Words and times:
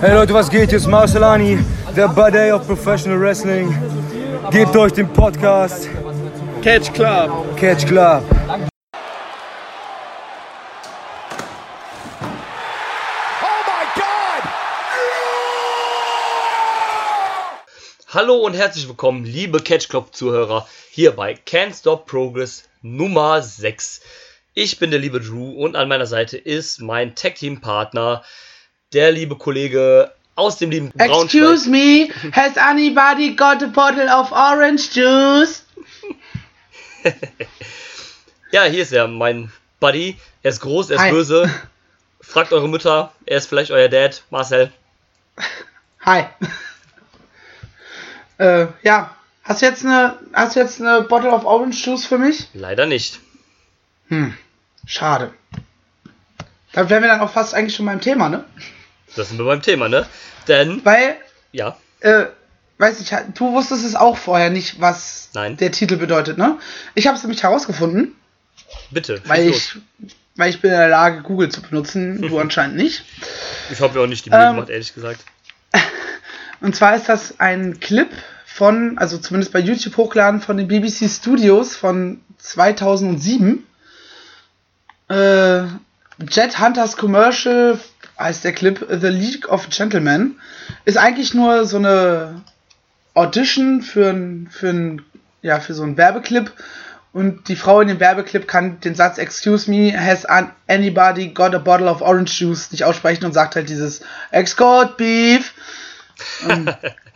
Hey 0.00 0.14
Leute, 0.14 0.32
was 0.32 0.48
geht? 0.48 0.70
Hier 0.70 0.78
ist 0.78 0.86
Marcelani, 0.86 1.58
der 1.94 2.08
Buddy 2.08 2.50
of 2.52 2.66
Professional 2.66 3.20
Wrestling. 3.20 3.68
Gebt 4.50 4.74
euch 4.74 4.94
den 4.94 5.12
Podcast 5.12 5.90
Catch 6.62 6.94
Club. 6.94 7.54
Catch 7.58 7.86
Club. 7.86 8.24
Hallo 18.08 18.36
und 18.36 18.54
herzlich 18.54 18.88
willkommen, 18.88 19.24
liebe 19.26 19.60
Catch 19.60 19.90
Club 19.90 20.14
Zuhörer, 20.14 20.66
hier 20.90 21.10
bei 21.12 21.34
Can't 21.46 21.78
Stop 21.78 22.06
Progress 22.06 22.70
Nummer 22.80 23.42
6. 23.42 24.00
Ich 24.54 24.78
bin 24.78 24.90
der 24.90 24.98
liebe 24.98 25.20
Drew 25.20 25.62
und 25.62 25.76
an 25.76 25.88
meiner 25.88 26.06
Seite 26.06 26.38
ist 26.38 26.80
mein 26.80 27.14
Tag 27.14 27.34
Team 27.34 27.60
Partner, 27.60 28.24
der 28.92 29.12
liebe 29.12 29.36
Kollege 29.36 30.12
aus 30.34 30.58
dem 30.58 30.70
lieben 30.70 30.92
Excuse 30.98 31.68
me, 31.68 32.08
has 32.32 32.56
anybody 32.56 33.34
got 33.34 33.62
a 33.62 33.66
bottle 33.66 34.08
of 34.08 34.32
orange 34.32 34.90
juice? 34.92 35.64
ja, 38.52 38.64
hier 38.64 38.82
ist 38.82 38.92
er, 38.92 39.06
mein 39.06 39.52
Buddy. 39.80 40.16
Er 40.42 40.50
ist 40.50 40.60
groß, 40.60 40.90
er 40.90 40.96
ist 40.96 41.02
Hi. 41.02 41.10
böse. 41.10 41.50
Fragt 42.20 42.52
eure 42.52 42.68
Mütter, 42.68 43.12
er 43.26 43.38
ist 43.38 43.48
vielleicht 43.48 43.70
euer 43.70 43.88
Dad, 43.88 44.22
Marcel. 44.30 44.72
Hi. 46.04 46.24
äh, 48.38 48.66
ja, 48.82 49.14
hast 49.42 49.62
du 49.62 49.66
jetzt 49.66 49.84
eine, 49.84 50.18
hast 50.32 50.56
du 50.56 50.60
jetzt 50.60 50.80
eine 50.80 51.02
Bottle 51.02 51.30
of 51.30 51.44
Orange 51.44 51.84
Juice 51.84 52.06
für 52.06 52.18
mich? 52.18 52.48
Leider 52.54 52.86
nicht. 52.86 53.20
Hm, 54.08 54.36
schade. 54.86 55.32
Da 56.72 56.88
wären 56.88 57.02
wir 57.02 57.08
dann 57.08 57.20
auch 57.20 57.32
fast 57.32 57.54
eigentlich 57.54 57.74
schon 57.74 57.86
beim 57.86 58.00
Thema, 58.00 58.28
ne? 58.28 58.44
Das 59.16 59.28
sind 59.28 59.38
wir 59.38 59.44
beim 59.44 59.62
Thema, 59.62 59.88
ne? 59.88 60.06
Denn, 60.48 60.84
Weil, 60.84 61.16
ja, 61.52 61.76
äh, 62.00 62.26
weiß 62.78 63.00
ich, 63.00 63.10
du 63.34 63.52
wusstest 63.52 63.84
es 63.84 63.94
auch 63.94 64.16
vorher 64.16 64.50
nicht, 64.50 64.80
was 64.80 65.30
Nein. 65.34 65.56
der 65.56 65.72
Titel 65.72 65.96
bedeutet, 65.96 66.38
ne? 66.38 66.58
Ich 66.94 67.06
habe 67.06 67.16
es 67.16 67.22
nämlich 67.22 67.42
herausgefunden, 67.42 68.14
bitte. 68.90 69.20
weil 69.26 69.48
ich, 69.48 69.76
weil 70.36 70.50
ich 70.50 70.60
bin 70.60 70.70
in 70.70 70.78
der 70.78 70.88
Lage, 70.88 71.22
Google 71.22 71.48
zu 71.50 71.60
benutzen, 71.62 72.22
du 72.22 72.38
anscheinend 72.40 72.76
nicht. 72.76 73.04
ich 73.70 73.80
habe 73.80 73.94
mir 73.98 74.04
auch 74.04 74.08
nicht 74.08 74.24
die 74.26 74.30
Mühe 74.30 74.38
Ähm, 74.40 74.54
gemacht, 74.54 74.70
ehrlich 74.70 74.94
gesagt. 74.94 75.20
Und 76.60 76.74
zwar 76.76 76.94
ist 76.96 77.08
das 77.08 77.38
ein 77.40 77.80
Clip 77.80 78.08
von, 78.46 78.98
also 78.98 79.18
zumindest 79.18 79.52
bei 79.52 79.58
YouTube 79.60 79.96
hochgeladen, 79.96 80.40
von 80.40 80.56
den 80.56 80.68
BBC 80.68 81.08
Studios 81.10 81.76
von 81.76 82.20
2007. 82.38 83.66
Äh, 85.08 85.62
Jet 86.28 86.58
Hunters 86.60 86.96
Commercial 86.96 87.78
heißt 88.20 88.44
der 88.44 88.52
Clip, 88.52 88.84
The 88.88 89.08
League 89.08 89.48
of 89.48 89.68
Gentlemen. 89.70 90.38
Ist 90.84 90.98
eigentlich 90.98 91.34
nur 91.34 91.64
so 91.66 91.78
eine 91.78 92.42
Audition 93.14 93.82
für 93.82 94.10
ein, 94.10 94.48
für 94.50 94.68
ein, 94.70 95.02
ja, 95.42 95.58
für 95.60 95.74
so 95.74 95.82
einen 95.82 95.96
Werbeclip. 95.96 96.52
Und 97.12 97.48
die 97.48 97.56
Frau 97.56 97.80
in 97.80 97.88
dem 97.88 97.98
Werbeclip 97.98 98.46
kann 98.46 98.78
den 98.80 98.94
Satz 98.94 99.18
Excuse 99.18 99.68
me, 99.68 99.92
has 99.98 100.24
an- 100.24 100.52
anybody 100.68 101.28
got 101.28 101.54
a 101.54 101.58
bottle 101.58 101.88
of 101.90 102.02
orange 102.02 102.38
juice 102.38 102.70
nicht 102.70 102.84
aussprechen 102.84 103.24
und 103.24 103.32
sagt 103.32 103.56
halt 103.56 103.68
dieses 103.68 104.02
Excort 104.30 104.96
Beef. 104.96 105.52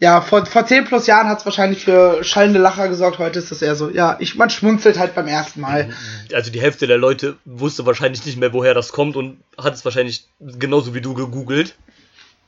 Ja, 0.00 0.20
vor, 0.20 0.46
vor 0.46 0.64
10 0.64 0.84
plus 0.84 1.06
Jahren 1.08 1.28
hat 1.28 1.40
es 1.40 1.44
wahrscheinlich 1.44 1.84
für 1.84 2.22
schallende 2.22 2.60
Lacher 2.60 2.88
gesorgt. 2.88 3.18
Heute 3.18 3.40
ist 3.40 3.50
das 3.50 3.62
eher 3.62 3.74
so, 3.74 3.90
ja, 3.90 4.16
ich, 4.20 4.36
man 4.36 4.48
schmunzelt 4.48 4.98
halt 4.98 5.14
beim 5.14 5.26
ersten 5.26 5.60
Mal. 5.60 5.92
Also 6.32 6.52
die 6.52 6.60
Hälfte 6.60 6.86
der 6.86 6.98
Leute 6.98 7.36
wusste 7.44 7.84
wahrscheinlich 7.84 8.24
nicht 8.24 8.38
mehr, 8.38 8.52
woher 8.52 8.74
das 8.74 8.92
kommt 8.92 9.16
und 9.16 9.42
hat 9.56 9.74
es 9.74 9.84
wahrscheinlich 9.84 10.28
genauso 10.38 10.94
wie 10.94 11.00
du 11.00 11.14
gegoogelt. 11.14 11.74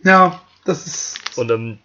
Ja, 0.05 0.41
das 0.65 0.87
ist. 0.87 1.39
Und 1.39 1.51
ähm, 1.51 1.79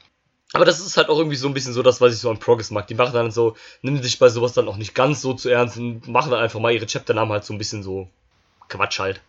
aber 0.53 0.65
das 0.65 0.79
ist 0.79 0.95
halt 0.95 1.09
auch 1.09 1.17
irgendwie 1.17 1.35
so 1.35 1.47
ein 1.47 1.53
bisschen 1.53 1.73
so 1.73 1.81
das, 1.81 1.99
was 1.99 2.13
ich 2.13 2.19
so 2.19 2.29
an 2.29 2.39
Progress 2.39 2.71
mag. 2.71 2.87
Die 2.87 2.95
machen 2.95 3.13
dann 3.13 3.31
so, 3.31 3.57
nehmen 3.81 4.01
sich 4.01 4.19
bei 4.19 4.29
sowas 4.29 4.53
dann 4.53 4.69
auch 4.69 4.77
nicht 4.77 4.95
ganz 4.95 5.21
so 5.21 5.33
zu 5.33 5.49
ernst 5.49 5.77
und 5.77 6.07
machen 6.07 6.31
dann 6.31 6.39
einfach 6.39 6.59
mal 6.59 6.71
ihre 6.71 6.85
Chapternamen 6.85 7.33
halt 7.33 7.43
so 7.43 7.53
ein 7.53 7.57
bisschen 7.57 7.83
so 7.83 8.07
Quatsch 8.69 8.99
halt. 8.99 9.21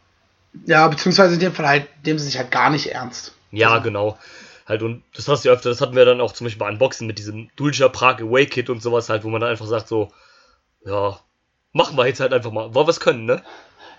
Ja, 0.67 0.87
beziehungsweise 0.87 1.35
in 1.35 1.41
dem 1.41 1.53
Fall 1.53 1.67
halt, 1.67 1.89
nehmen 2.05 2.19
sie 2.19 2.27
sich 2.27 2.39
halt 2.39 2.51
gar 2.51 2.71
nicht 2.71 2.93
ernst. 2.93 3.35
Ja, 3.51 3.79
genau. 3.79 4.19
Halt, 4.67 4.83
und 4.83 5.05
das 5.15 5.29
hast 5.29 5.45
du 5.45 5.49
ja 5.49 5.55
öfter, 5.55 5.71
das 5.71 5.81
hatten 5.81 5.95
wir 5.95 6.05
dann 6.05 6.21
auch 6.21 6.33
zum 6.33 6.47
Beispiel 6.47 6.59
bei 6.59 6.69
Unboxing 6.69 7.07
mit 7.07 7.19
diesem 7.19 7.51
Dulcia 7.57 7.89
Prague 7.89 8.27
Away 8.27 8.47
Kit 8.47 8.69
und 8.69 8.83
sowas 8.83 9.09
halt, 9.09 9.23
wo 9.23 9.29
man 9.29 9.41
dann 9.41 9.51
einfach 9.51 9.67
sagt 9.67 9.87
so, 9.87 10.13
ja, 10.85 11.19
machen 11.73 11.97
wir 11.97 12.07
jetzt 12.07 12.21
halt 12.21 12.33
einfach 12.33 12.51
mal, 12.51 12.75
weil 12.75 12.87
wir 12.87 12.91
es 12.91 13.01
können, 13.01 13.27
ne? 13.27 13.43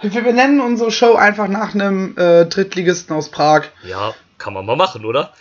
Wir 0.02 0.22
benennen 0.22 0.60
unsere 0.60 0.92
Show 0.92 1.16
einfach 1.16 1.48
nach 1.48 1.74
einem 1.74 2.16
äh, 2.18 2.46
Drittligisten 2.46 3.16
aus 3.16 3.30
Prag. 3.30 3.64
Ja, 3.84 4.14
kann 4.38 4.54
man 4.54 4.66
mal 4.66 4.76
machen, 4.76 5.06
oder? 5.06 5.34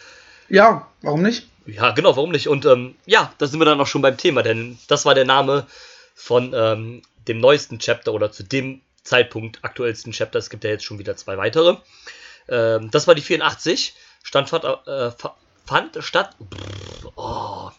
Ja, 0.49 0.87
warum 1.03 1.23
nicht? 1.23 1.49
Ja, 1.67 1.91
genau, 1.91 2.17
warum 2.17 2.31
nicht? 2.31 2.49
Und 2.49 2.65
ähm, 2.65 2.95
ja, 3.05 3.33
da 3.39 3.47
sind 3.47 3.61
wir 3.61 3.65
dann 3.65 3.81
auch 3.81 3.87
schon 3.87 4.03
beim 4.03 4.17
Thema, 4.17 4.43
denn 4.43 4.79
das 4.87 5.05
war 5.05 5.15
der 5.15 5.25
Name 5.25 5.67
von 6.15 6.55
ähm, 6.55 7.03
dem 7.27 7.39
neuesten 7.39 7.79
Chapter 7.79 8.15
oder 8.15 8.31
zu 8.31 8.45
dem 8.45 8.81
Zeitpunkt 9.03 9.59
aktuellsten 9.63 10.13
Chapter. 10.13 10.39
Es 10.39 10.51
gibt 10.51 10.65
ja 10.65 10.71
jetzt 10.71 10.85
schon 10.85 10.99
wieder 10.99 11.17
zwei 11.17 11.37
weitere. 11.37 11.77
Ähm, 12.49 12.91
das 12.91 13.07
war 13.07 13.15
die 13.15 13.23
84. 13.23 13.95
Stand, 14.23 14.49
fand, 14.49 14.65
äh, 14.65 15.11
fa- 15.11 15.37
fand 15.67 15.97
statt 16.01 16.35
Pff, 16.53 17.09
oh, 17.17 17.71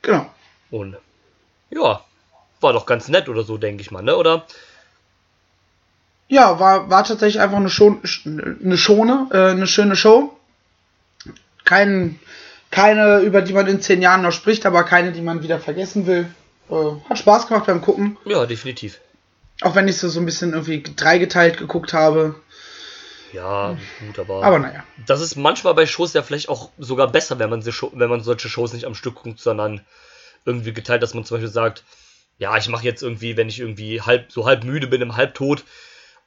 Genau. 0.01 0.29
Und 0.71 0.97
ja, 1.69 2.03
war 2.61 2.73
doch 2.73 2.85
ganz 2.85 3.07
nett 3.07 3.29
oder 3.29 3.43
so, 3.43 3.57
denke 3.57 3.81
ich 3.81 3.91
mal, 3.91 4.01
ne? 4.01 4.15
Oder? 4.15 4.45
Ja, 6.27 6.59
war, 6.59 6.89
war 6.89 7.03
tatsächlich 7.03 7.41
einfach 7.41 7.57
eine, 7.57 7.69
schon, 7.69 8.01
eine 8.25 8.77
Schone, 8.77 9.27
äh, 9.31 9.51
eine 9.51 9.67
schöne 9.67 9.95
Show. 9.95 10.35
Kein, 11.63 12.19
keine, 12.75 13.19
über 13.19 13.41
die 13.41 13.53
man 13.53 13.67
in 13.67 13.79
zehn 13.79 14.01
Jahren 14.01 14.21
noch 14.21 14.33
spricht, 14.33 14.65
aber 14.65 14.83
keine, 14.83 15.13
die 15.13 15.21
man 15.21 15.41
wieder 15.41 15.61
vergessen 15.61 16.07
will. 16.07 16.27
Äh, 16.69 17.09
hat 17.09 17.17
Spaß 17.17 17.47
gemacht 17.47 17.67
beim 17.67 17.79
Gucken. 17.79 18.17
Ja, 18.25 18.45
definitiv. 18.45 18.99
Auch 19.61 19.75
wenn 19.75 19.87
ich 19.87 19.97
so, 19.97 20.09
so 20.09 20.19
ein 20.19 20.25
bisschen 20.25 20.51
irgendwie 20.51 20.83
dreigeteilt 20.83 21.57
geguckt 21.57 21.93
habe. 21.93 22.35
Ja, 23.31 23.77
gut, 24.05 24.19
aber, 24.19 24.43
Aber 24.43 24.59
naja. 24.59 24.83
das 25.07 25.21
ist 25.21 25.37
manchmal 25.37 25.73
bei 25.73 25.85
Shows 25.85 26.11
ja 26.11 26.21
vielleicht 26.21 26.49
auch 26.49 26.69
sogar 26.77 27.09
besser, 27.09 27.39
wenn 27.39 27.49
man, 27.49 27.61
sie 27.61 27.71
wenn 27.93 28.09
man 28.09 28.21
solche 28.21 28.49
Shows 28.49 28.73
nicht 28.73 28.83
am 28.83 28.95
Stück 28.95 29.15
guckt, 29.15 29.39
sondern 29.39 29.79
irgendwie 30.43 30.73
geteilt, 30.73 31.01
dass 31.01 31.13
man 31.13 31.23
zum 31.23 31.35
Beispiel 31.35 31.51
sagt, 31.53 31.85
ja, 32.39 32.57
ich 32.57 32.67
mache 32.67 32.83
jetzt 32.83 33.03
irgendwie, 33.03 33.37
wenn 33.37 33.47
ich 33.47 33.61
irgendwie 33.61 34.01
halb 34.01 34.33
so 34.33 34.45
halb 34.45 34.65
müde 34.65 34.87
bin, 34.87 35.01
im 35.01 35.15
Halbtod 35.15 35.63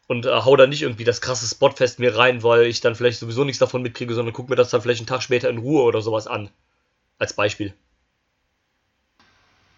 und 0.08 0.26
äh, 0.26 0.30
hau 0.30 0.56
da 0.56 0.66
nicht 0.66 0.82
irgendwie 0.82 1.04
das 1.04 1.20
krasse 1.20 1.46
Spotfest 1.46 2.00
mir 2.00 2.16
rein, 2.16 2.42
weil 2.42 2.62
ich 2.64 2.80
dann 2.80 2.96
vielleicht 2.96 3.20
sowieso 3.20 3.44
nichts 3.44 3.60
davon 3.60 3.82
mitkriege, 3.82 4.14
sondern 4.14 4.34
guck 4.34 4.48
mir 4.48 4.56
das 4.56 4.70
dann 4.70 4.82
vielleicht 4.82 5.00
einen 5.00 5.06
Tag 5.06 5.22
später 5.22 5.48
in 5.48 5.58
Ruhe 5.58 5.82
oder 5.82 6.00
sowas 6.00 6.26
an. 6.26 6.50
Als 7.18 7.34
Beispiel. 7.34 7.74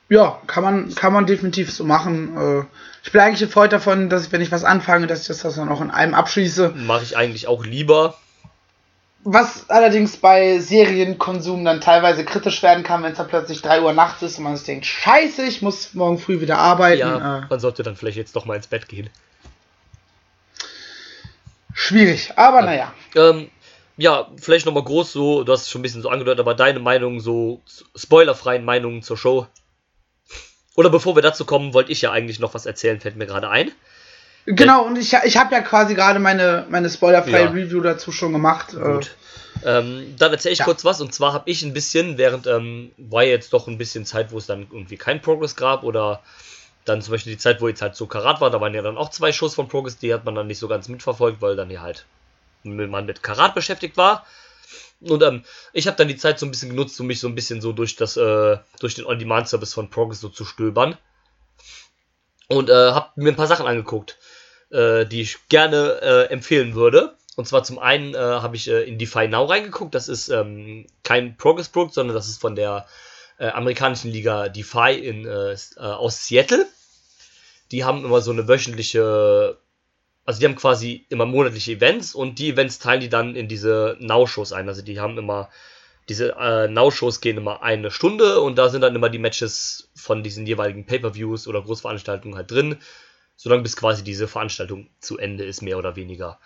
Ja, 0.09 0.41
kann 0.47 0.65
man, 0.65 0.95
kann 0.95 1.13
man 1.13 1.27
definitiv 1.27 1.73
so 1.73 1.85
machen. 1.85 2.37
Äh, 2.37 2.65
ich 3.03 3.13
bin 3.13 3.21
eigentlich 3.21 3.43
ein 3.43 3.51
Freund 3.51 3.73
davon, 3.73 4.09
dass 4.09 4.27
ich, 4.27 4.33
wenn 4.33 4.41
ich 4.41 4.51
was 4.53 4.65
anfange, 4.65 5.07
dass 5.07 5.23
ich 5.23 5.27
das 5.39 5.55
dann 5.55 5.69
auch 5.69 5.81
in 5.81 5.91
einem 5.91 6.15
abschließe. 6.15 6.71
Mache 6.71 7.05
ich 7.05 7.17
eigentlich 7.17 7.47
auch 7.47 7.65
lieber, 7.65 8.17
Was 9.23 9.69
allerdings 9.69 10.17
bei 10.17 10.59
Serienkonsum 10.61 11.65
dann 11.65 11.81
teilweise 11.81 12.25
kritisch 12.25 12.63
werden 12.63 12.85
kann, 12.85 13.03
wenn 13.03 13.13
es 13.13 13.19
dann 13.19 13.29
plötzlich 13.29 13.63
3 13.63 13.83
Uhr 13.83 13.93
nachts 13.93 14.23
ist 14.23 14.39
und 14.39 14.45
man 14.45 14.57
sich 14.57 14.67
denkt, 14.67 14.87
scheiße, 14.87 15.43
ich 15.45 15.61
muss 15.63 15.93
morgen 15.95 16.19
früh 16.19 16.41
wieder 16.41 16.59
arbeiten. 16.59 17.01
Ja, 17.01 17.39
Äh, 17.39 17.47
man 17.49 17.61
sollte 17.61 17.83
dann 17.83 17.97
vielleicht 17.97 18.17
jetzt 18.17 18.35
doch 18.37 18.47
mal 18.47 18.57
ins 18.57 18.67
Bett 18.69 18.89
gehen. 18.89 19.11
Schwierig, 21.75 22.33
aber 22.37 22.63
naja. 22.63 22.93
Ähm, 23.15 23.51
ja, 23.97 24.29
vielleicht 24.41 24.67
nochmal 24.67 24.85
groß 24.85 25.13
so, 25.13 25.45
du 25.45 25.53
hast 25.53 25.63
es 25.63 25.71
schon 25.71 25.81
ein 25.81 25.83
bisschen 25.83 26.03
so 26.03 26.09
angedeutet, 26.09 26.41
aber 26.41 26.55
deine 26.55 26.79
Meinung, 26.79 27.21
so 27.21 27.61
spoilerfreien 27.95 28.65
Meinungen 28.65 29.03
zur 29.03 29.17
Show. 29.17 29.47
Oder 30.77 30.89
bevor 30.89 31.15
wir 31.17 31.23
dazu 31.23 31.45
kommen, 31.45 31.75
wollte 31.75 31.93
ich 31.93 32.01
ja 32.01 32.11
eigentlich 32.11 32.39
noch 32.39 32.55
was 32.55 32.65
erzählen, 32.65 33.01
fällt 33.01 33.17
mir 33.17 33.27
gerade 33.27 33.51
ein. 33.51 33.71
Genau, 34.47 34.85
und 34.85 34.97
ich, 34.97 35.13
ich 35.25 35.37
habe 35.37 35.55
ja 35.55 35.61
quasi 35.61 35.95
gerade 35.95 36.19
meine, 36.19 36.67
meine 36.71 36.89
spoilerfreie 36.89 37.45
Ja. 37.45 37.51
Review 37.51 37.81
dazu 37.83 38.11
schon 38.11 38.33
gemacht. 38.33 38.73
Äh, 38.75 38.79
Gut. 38.81 39.11
Ähm, 39.65 40.15
dann 40.19 40.33
erzähle 40.33 40.55
ich 40.55 40.61
Ja. 40.61 40.65
kurz 40.65 40.85
was 40.87 41.03
und 41.03 41.13
zwar 41.13 41.35
habe 41.35 41.51
ich 41.51 41.63
ein 41.63 41.75
bisschen, 41.75 42.17
während 42.17 42.47
ähm, 42.47 42.93
war 42.97 43.25
jetzt 43.25 43.53
doch 43.53 43.69
ein 43.69 43.77
bisschen 43.77 44.07
Zeit, 44.07 44.33
wo 44.33 44.39
es 44.39 44.47
dann 44.47 44.67
irgendwie 44.73 44.97
kein 44.97 45.21
Progress 45.21 45.57
gab 45.57 45.83
oder 45.83 46.23
dann 46.85 47.03
zum 47.03 47.13
Beispiel 47.13 47.33
die 47.35 47.39
Zeit, 47.39 47.61
wo 47.61 47.69
jetzt 47.69 47.83
halt 47.83 47.95
so 47.95 48.07
Karat 48.07 48.41
war, 48.41 48.51
da 48.51 48.61
waren 48.61 48.75
ja 48.75 48.83
dann 48.83 48.97
auch 48.97 49.11
zwei 49.11 49.33
Shows 49.33 49.55
von 49.55 49.69
Progress, 49.69 49.99
die 49.99 50.13
hat 50.15 50.25
man 50.25 50.35
dann 50.35 50.47
nicht 50.47 50.59
so 50.59 50.69
ganz 50.69 50.89
mitverfolgt, 50.89 51.41
weil 51.43 51.57
dann 51.57 51.71
ja 51.71 51.83
halt 51.83 52.07
man 52.63 53.07
mit 53.07 53.23
Karat 53.23 53.55
beschäftigt 53.55 53.97
war. 53.97 54.27
Und 55.01 55.23
ähm, 55.23 55.45
ich 55.73 55.87
habe 55.87 55.97
dann 55.97 56.09
die 56.09 56.17
Zeit 56.17 56.39
so 56.39 56.47
ein 56.47 56.51
bisschen 56.51 56.71
genutzt, 56.71 57.01
um 57.01 57.07
mich 57.07 57.21
so 57.21 57.29
ein 57.29 57.35
bisschen 57.35 57.61
so 57.61 57.73
durch 57.73 57.97
das, 57.97 58.17
äh, 58.17 58.59
durch 58.81 58.95
den 58.95 59.07
On-Demand-Service 59.07 59.73
von 59.73 59.89
Progress 59.89 60.21
so 60.21 60.29
zu 60.29 60.45
stöbern. 60.45 60.97
Und 62.49 62.69
äh, 62.69 62.93
habe 62.93 63.09
mir 63.17 63.33
ein 63.33 63.37
paar 63.37 63.47
Sachen 63.47 63.67
angeguckt, 63.67 64.19
äh, 64.71 65.07
die 65.07 65.23
ich 65.23 65.39
gerne 65.49 66.01
äh, 66.03 66.33
empfehlen 66.33 66.75
würde. 66.75 67.17
Und 67.37 67.47
zwar 67.47 67.63
zum 67.63 67.79
einen 67.79 68.15
äh, 68.15 68.19
habe 68.19 68.57
ich 68.57 68.69
äh, 68.69 68.83
in 68.83 68.99
Defy 68.99 69.29
Now 69.29 69.47
reingeguckt. 69.47 69.95
Das 69.95 70.09
ist 70.09 70.29
ähm, 70.29 70.87
kein 71.03 71.37
Progress-Produkt, 71.37 71.95
sondern 71.95 72.15
das 72.15 72.29
ist 72.29 72.41
von 72.41 72.55
der 72.55 72.87
äh, 73.41 73.49
amerikanischen 73.49 74.13
Liga 74.13 74.49
Defy 74.49 74.93
in, 74.93 75.27
äh, 75.27 75.53
äh, 75.53 75.57
aus 75.79 76.27
Seattle. 76.27 76.67
Die 77.73 77.85
haben 77.85 78.05
immer 78.05 78.21
so 78.21 78.31
eine 78.33 78.47
wöchentliche, 78.47 79.57
also 80.27 80.41
die 80.41 80.47
haben 80.47 80.57
quasi 80.57 81.07
immer 81.09 81.25
monatliche 81.25 81.73
Events 81.73 82.15
und 82.15 82.39
die 82.39 82.51
Events 82.51 82.79
teilen 82.79 83.01
die 83.01 83.09
dann 83.09 83.35
in 83.35 83.49
diese 83.49 83.97
Now-Shows 83.99 84.53
ein. 84.53 84.69
Also 84.69 84.83
die 84.83 85.01
haben 85.01 85.17
immer, 85.17 85.49
diese 86.09 86.37
äh, 86.39 86.69
Now-Shows 86.69 87.23
gehen 87.23 87.39
immer 87.39 87.63
eine 87.63 87.91
Stunde 87.91 88.41
und 88.41 88.57
da 88.57 88.69
sind 88.69 88.83
dann 88.83 88.95
immer 88.95 89.09
die 89.09 89.19
Matches 89.19 89.91
von 89.95 90.23
diesen 90.23 90.47
jeweiligen 90.47 90.85
Pay-Per-Views 90.85 91.49
oder 91.49 91.63
Großveranstaltungen 91.63 92.37
halt 92.37 92.51
drin, 92.51 92.77
solange 93.37 93.63
bis 93.63 93.77
quasi 93.77 94.05
diese 94.05 94.29
Veranstaltung 94.29 94.91
zu 95.01 95.17
Ende 95.17 95.45
ist, 95.45 95.63
mehr 95.63 95.79
oder 95.79 95.97
weniger. 95.97 96.39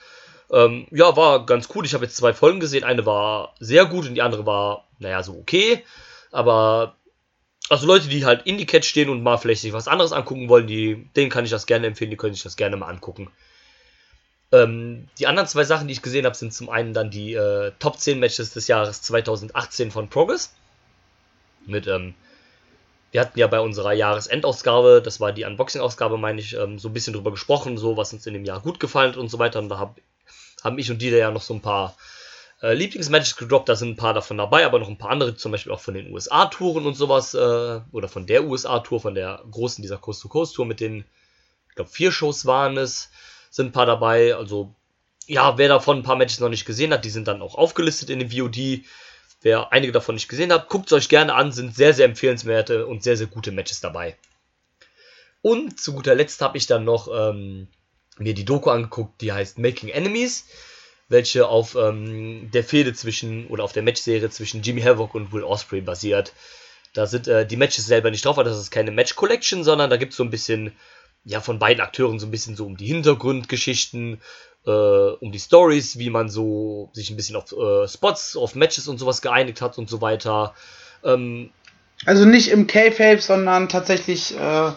Ähm, 0.52 0.86
ja, 0.92 1.16
war 1.16 1.44
ganz 1.44 1.68
cool. 1.74 1.84
Ich 1.86 1.94
habe 1.94 2.04
jetzt 2.04 2.16
zwei 2.16 2.34
Folgen 2.34 2.60
gesehen. 2.60 2.84
Eine 2.84 3.04
war 3.04 3.54
sehr 3.58 3.86
gut 3.86 4.06
und 4.06 4.14
die 4.14 4.22
andere 4.22 4.46
war, 4.46 4.86
naja, 5.00 5.24
so 5.24 5.32
okay. 5.32 5.82
Aber 6.34 6.96
also 7.68 7.86
Leute, 7.86 8.08
die 8.08 8.24
halt 8.24 8.44
in 8.44 8.58
die 8.58 8.66
Catch 8.66 8.84
stehen 8.84 9.08
und 9.08 9.22
mal 9.22 9.38
vielleicht 9.38 9.62
sich 9.62 9.72
was 9.72 9.86
anderes 9.86 10.10
angucken 10.10 10.48
wollen, 10.48 10.66
die, 10.66 11.08
denen 11.14 11.30
kann 11.30 11.44
ich 11.44 11.50
das 11.52 11.64
gerne 11.64 11.86
empfehlen, 11.86 12.10
die 12.10 12.16
können 12.16 12.34
sich 12.34 12.42
das 12.42 12.56
gerne 12.56 12.76
mal 12.76 12.88
angucken. 12.88 13.30
Ähm, 14.50 15.06
die 15.20 15.28
anderen 15.28 15.46
zwei 15.46 15.62
Sachen, 15.62 15.86
die 15.86 15.92
ich 15.92 16.02
gesehen 16.02 16.24
habe, 16.24 16.34
sind 16.34 16.52
zum 16.52 16.70
einen 16.70 16.92
dann 16.92 17.10
die 17.10 17.34
äh, 17.34 17.70
Top 17.78 18.00
10 18.00 18.18
Matches 18.18 18.52
des 18.52 18.66
Jahres 18.66 19.00
2018 19.02 19.92
von 19.92 20.08
Progress. 20.08 20.52
Mit, 21.66 21.86
ähm, 21.86 22.14
wir 23.12 23.20
hatten 23.20 23.38
ja 23.38 23.46
bei 23.46 23.60
unserer 23.60 23.92
Jahresendausgabe, 23.92 25.02
das 25.04 25.20
war 25.20 25.30
die 25.30 25.44
Unboxing-Ausgabe, 25.44 26.18
meine 26.18 26.40
ich, 26.40 26.54
ähm, 26.54 26.80
so 26.80 26.88
ein 26.88 26.94
bisschen 26.94 27.14
drüber 27.14 27.30
gesprochen, 27.30 27.78
so 27.78 27.96
was 27.96 28.12
uns 28.12 28.26
in 28.26 28.34
dem 28.34 28.44
Jahr 28.44 28.60
gut 28.60 28.80
gefallen 28.80 29.12
hat 29.12 29.18
und 29.18 29.28
so 29.28 29.38
weiter. 29.38 29.60
Und 29.60 29.68
da 29.68 29.78
hab, 29.78 30.00
haben 30.64 30.78
ich 30.78 30.90
und 30.90 31.00
die 31.00 31.12
da 31.12 31.16
ja 31.16 31.30
noch 31.30 31.42
so 31.42 31.54
ein 31.54 31.62
paar 31.62 31.96
äh, 32.64 32.72
Lieblingsmatches 32.72 33.36
gedroppt, 33.36 33.68
da 33.68 33.76
sind 33.76 33.90
ein 33.90 33.96
paar 33.96 34.14
davon 34.14 34.38
dabei, 34.38 34.64
aber 34.64 34.78
noch 34.78 34.88
ein 34.88 34.96
paar 34.96 35.10
andere, 35.10 35.36
zum 35.36 35.52
Beispiel 35.52 35.70
auch 35.70 35.80
von 35.80 35.92
den 35.92 36.10
USA-Touren 36.10 36.86
und 36.86 36.94
sowas, 36.94 37.34
äh, 37.34 37.80
oder 37.92 38.08
von 38.08 38.26
der 38.26 38.44
USA-Tour, 38.44 39.00
von 39.00 39.14
der 39.14 39.42
großen, 39.50 39.82
dieser 39.82 39.98
Coast-to-Coast-Tour 39.98 40.64
mit 40.64 40.80
den, 40.80 41.04
ich 41.68 41.74
glaube, 41.74 41.90
vier 41.90 42.10
Shows 42.10 42.46
waren 42.46 42.78
es, 42.78 43.10
sind 43.50 43.66
ein 43.66 43.72
paar 43.72 43.84
dabei, 43.84 44.34
also, 44.34 44.74
ja, 45.26 45.58
wer 45.58 45.68
davon 45.68 45.98
ein 45.98 46.02
paar 46.02 46.16
Matches 46.16 46.40
noch 46.40 46.48
nicht 46.48 46.64
gesehen 46.64 46.92
hat, 46.92 47.04
die 47.04 47.10
sind 47.10 47.28
dann 47.28 47.42
auch 47.42 47.54
aufgelistet 47.54 48.08
in 48.08 48.18
dem 48.18 48.30
VOD. 48.30 48.84
Wer 49.42 49.72
einige 49.72 49.92
davon 49.92 50.14
nicht 50.14 50.28
gesehen 50.28 50.52
hat, 50.52 50.70
guckt 50.70 50.86
es 50.86 50.92
euch 50.92 51.08
gerne 51.10 51.34
an, 51.34 51.52
sind 51.52 51.74
sehr, 51.74 51.92
sehr 51.92 52.06
empfehlenswerte 52.06 52.86
und 52.86 53.02
sehr, 53.02 53.18
sehr 53.18 53.26
gute 53.26 53.52
Matches 53.52 53.80
dabei. 53.80 54.16
Und 55.42 55.78
zu 55.78 55.94
guter 55.94 56.14
Letzt 56.14 56.40
habe 56.40 56.56
ich 56.56 56.66
dann 56.66 56.84
noch 56.84 57.08
ähm, 57.12 57.68
mir 58.16 58.32
die 58.32 58.46
Doku 58.46 58.70
angeguckt, 58.70 59.20
die 59.20 59.32
heißt 59.32 59.58
Making 59.58 59.90
Enemies 59.90 60.46
welche 61.08 61.46
auf 61.48 61.74
ähm, 61.74 62.50
der 62.52 62.64
Fehde 62.64 62.92
zwischen 62.94 63.46
oder 63.48 63.64
auf 63.64 63.72
der 63.72 63.82
Matchserie 63.82 64.30
zwischen 64.30 64.62
Jimmy 64.62 64.80
Havoc 64.82 65.14
und 65.14 65.32
Will 65.32 65.44
Osprey 65.44 65.80
basiert. 65.80 66.32
Da 66.94 67.06
sind 67.06 67.28
äh, 67.28 67.46
die 67.46 67.56
Matches 67.56 67.86
selber 67.86 68.10
nicht 68.10 68.24
drauf, 68.24 68.38
aber 68.38 68.48
das 68.48 68.58
ist 68.58 68.70
keine 68.70 68.90
Match 68.90 69.14
Collection, 69.16 69.64
sondern 69.64 69.90
da 69.90 69.96
gibt 69.96 70.12
es 70.12 70.16
so 70.16 70.22
ein 70.24 70.30
bisschen, 70.30 70.72
ja, 71.24 71.40
von 71.40 71.58
beiden 71.58 71.82
Akteuren 71.82 72.18
so 72.18 72.26
ein 72.26 72.30
bisschen 72.30 72.56
so 72.56 72.64
um 72.66 72.76
die 72.76 72.86
Hintergrundgeschichten, 72.86 74.20
äh, 74.66 74.70
um 74.70 75.32
die 75.32 75.40
Stories, 75.40 75.98
wie 75.98 76.10
man 76.10 76.28
so 76.28 76.90
sich 76.92 77.10
ein 77.10 77.16
bisschen 77.16 77.36
auf 77.36 77.52
äh, 77.52 77.88
Spots, 77.88 78.36
auf 78.36 78.54
Matches 78.54 78.88
und 78.88 78.98
sowas 78.98 79.20
geeinigt 79.22 79.60
hat 79.60 79.76
und 79.76 79.90
so 79.90 80.00
weiter. 80.00 80.54
Ähm, 81.04 81.50
also 82.06 82.24
nicht 82.24 82.48
im 82.48 82.66
K-Fape, 82.66 83.20
sondern 83.20 83.68
tatsächlich 83.68 84.36
äh, 84.38 84.72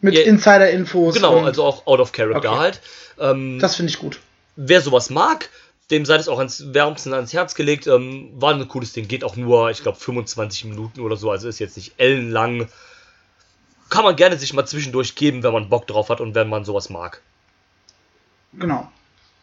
mit 0.00 0.14
Ja, 0.14 0.22
Insider-Infos. 0.22 1.14
genau, 1.14 1.40
also 1.44 1.64
auch 1.64 1.86
out 1.86 2.00
of 2.00 2.12
character 2.12 2.50
Okay. 2.50 2.58
halt. 2.58 2.80
Ähm, 3.18 3.58
Das 3.60 3.76
finde 3.76 3.90
ich 3.90 3.98
gut. 3.98 4.20
Wer 4.60 4.80
sowas 4.80 5.10
mag, 5.10 5.48
dem 5.90 6.04
sei 6.04 6.16
das 6.16 6.28
auch 6.28 6.38
ans 6.38 6.72
wärmsten 6.72 7.14
ans 7.14 7.32
Herz 7.32 7.54
gelegt. 7.54 7.86
Ähm, 7.86 8.30
war 8.34 8.54
ein 8.54 8.68
cooles 8.68 8.92
Ding. 8.92 9.08
Geht 9.08 9.24
auch 9.24 9.36
nur, 9.36 9.70
ich 9.70 9.82
glaube, 9.82 9.98
25 9.98 10.66
Minuten 10.66 11.00
oder 11.00 11.16
so. 11.16 11.30
Also 11.30 11.48
ist 11.48 11.58
jetzt 11.58 11.76
nicht 11.76 11.94
ellenlang. 11.98 12.68
Kann 13.88 14.04
man 14.04 14.14
gerne 14.14 14.38
sich 14.38 14.52
mal 14.52 14.66
zwischendurch 14.66 15.16
geben, 15.16 15.42
wenn 15.42 15.52
man 15.52 15.68
Bock 15.68 15.86
drauf 15.86 16.10
hat 16.10 16.20
und 16.20 16.34
wenn 16.34 16.48
man 16.48 16.64
sowas 16.64 16.90
mag. 16.90 17.20
Genau. 18.52 18.90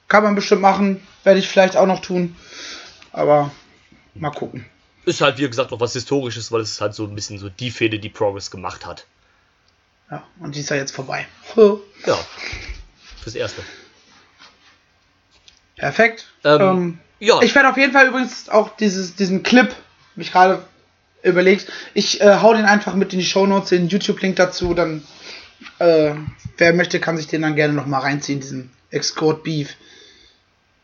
Kann 0.08 0.24
man 0.24 0.36
bestimmt 0.36 0.62
machen. 0.62 1.06
Werde 1.24 1.40
ich 1.40 1.50
vielleicht 1.50 1.76
auch 1.76 1.88
noch 1.88 2.00
tun. 2.00 2.36
Aber 3.12 3.52
mal 4.14 4.32
gucken. 4.32 4.66
Ist 5.04 5.22
halt, 5.22 5.38
wie 5.38 5.48
gesagt, 5.48 5.74
auch 5.74 5.80
was 5.80 5.94
Historisches, 5.94 6.52
weil 6.52 6.62
es 6.62 6.72
ist 6.72 6.82
halt 6.82 6.94
so 6.94 7.06
ein 7.06 7.16
bisschen 7.16 7.40
so 7.40 7.50
die 7.50 7.72
Fehde, 7.72 8.00
die 8.00 8.10
Progress 8.10 8.52
gemacht 8.52 8.86
hat. 8.86 9.06
Ja, 10.10 10.24
und 10.40 10.56
die 10.56 10.62
ist 10.62 10.70
ja 10.70 10.78
jetzt 10.78 10.92
vorbei. 10.92 11.28
Ja. 12.06 12.18
Fürs 13.22 13.36
Erste. 13.36 13.62
Perfekt. 15.78 16.28
Ähm, 16.44 16.62
Ähm, 16.62 17.00
Ja, 17.20 17.42
Ich 17.42 17.56
werde 17.56 17.70
auf 17.70 17.78
jeden 17.78 17.94
Fall 17.94 18.08
übrigens 18.08 18.50
auch 18.50 18.76
dieses, 18.76 19.16
diesen 19.16 19.44
Clip, 19.44 19.70
hab 19.70 20.18
ich 20.18 20.32
gerade 20.32 20.64
überlegt, 21.24 21.72
ich 21.94 22.22
äh, 22.22 22.38
hau 22.42 22.54
den 22.54 22.66
einfach 22.66 22.94
mit 22.94 23.14
in 23.14 23.20
die 23.20 23.26
Shownotes, 23.26 23.70
den 23.70 23.88
YouTube-Link 23.88 24.36
dazu, 24.36 24.74
dann 24.74 25.04
äh, 25.80 26.14
wer 26.58 26.74
möchte, 26.74 27.00
kann 27.00 27.18
sich 27.18 27.28
den 27.28 27.42
dann 27.42 27.56
gerne 27.56 27.74
nochmal 27.74 28.02
reinziehen, 28.02 28.40
diesen 28.40 28.72
Excode 28.92 29.42
Beef. 29.44 29.76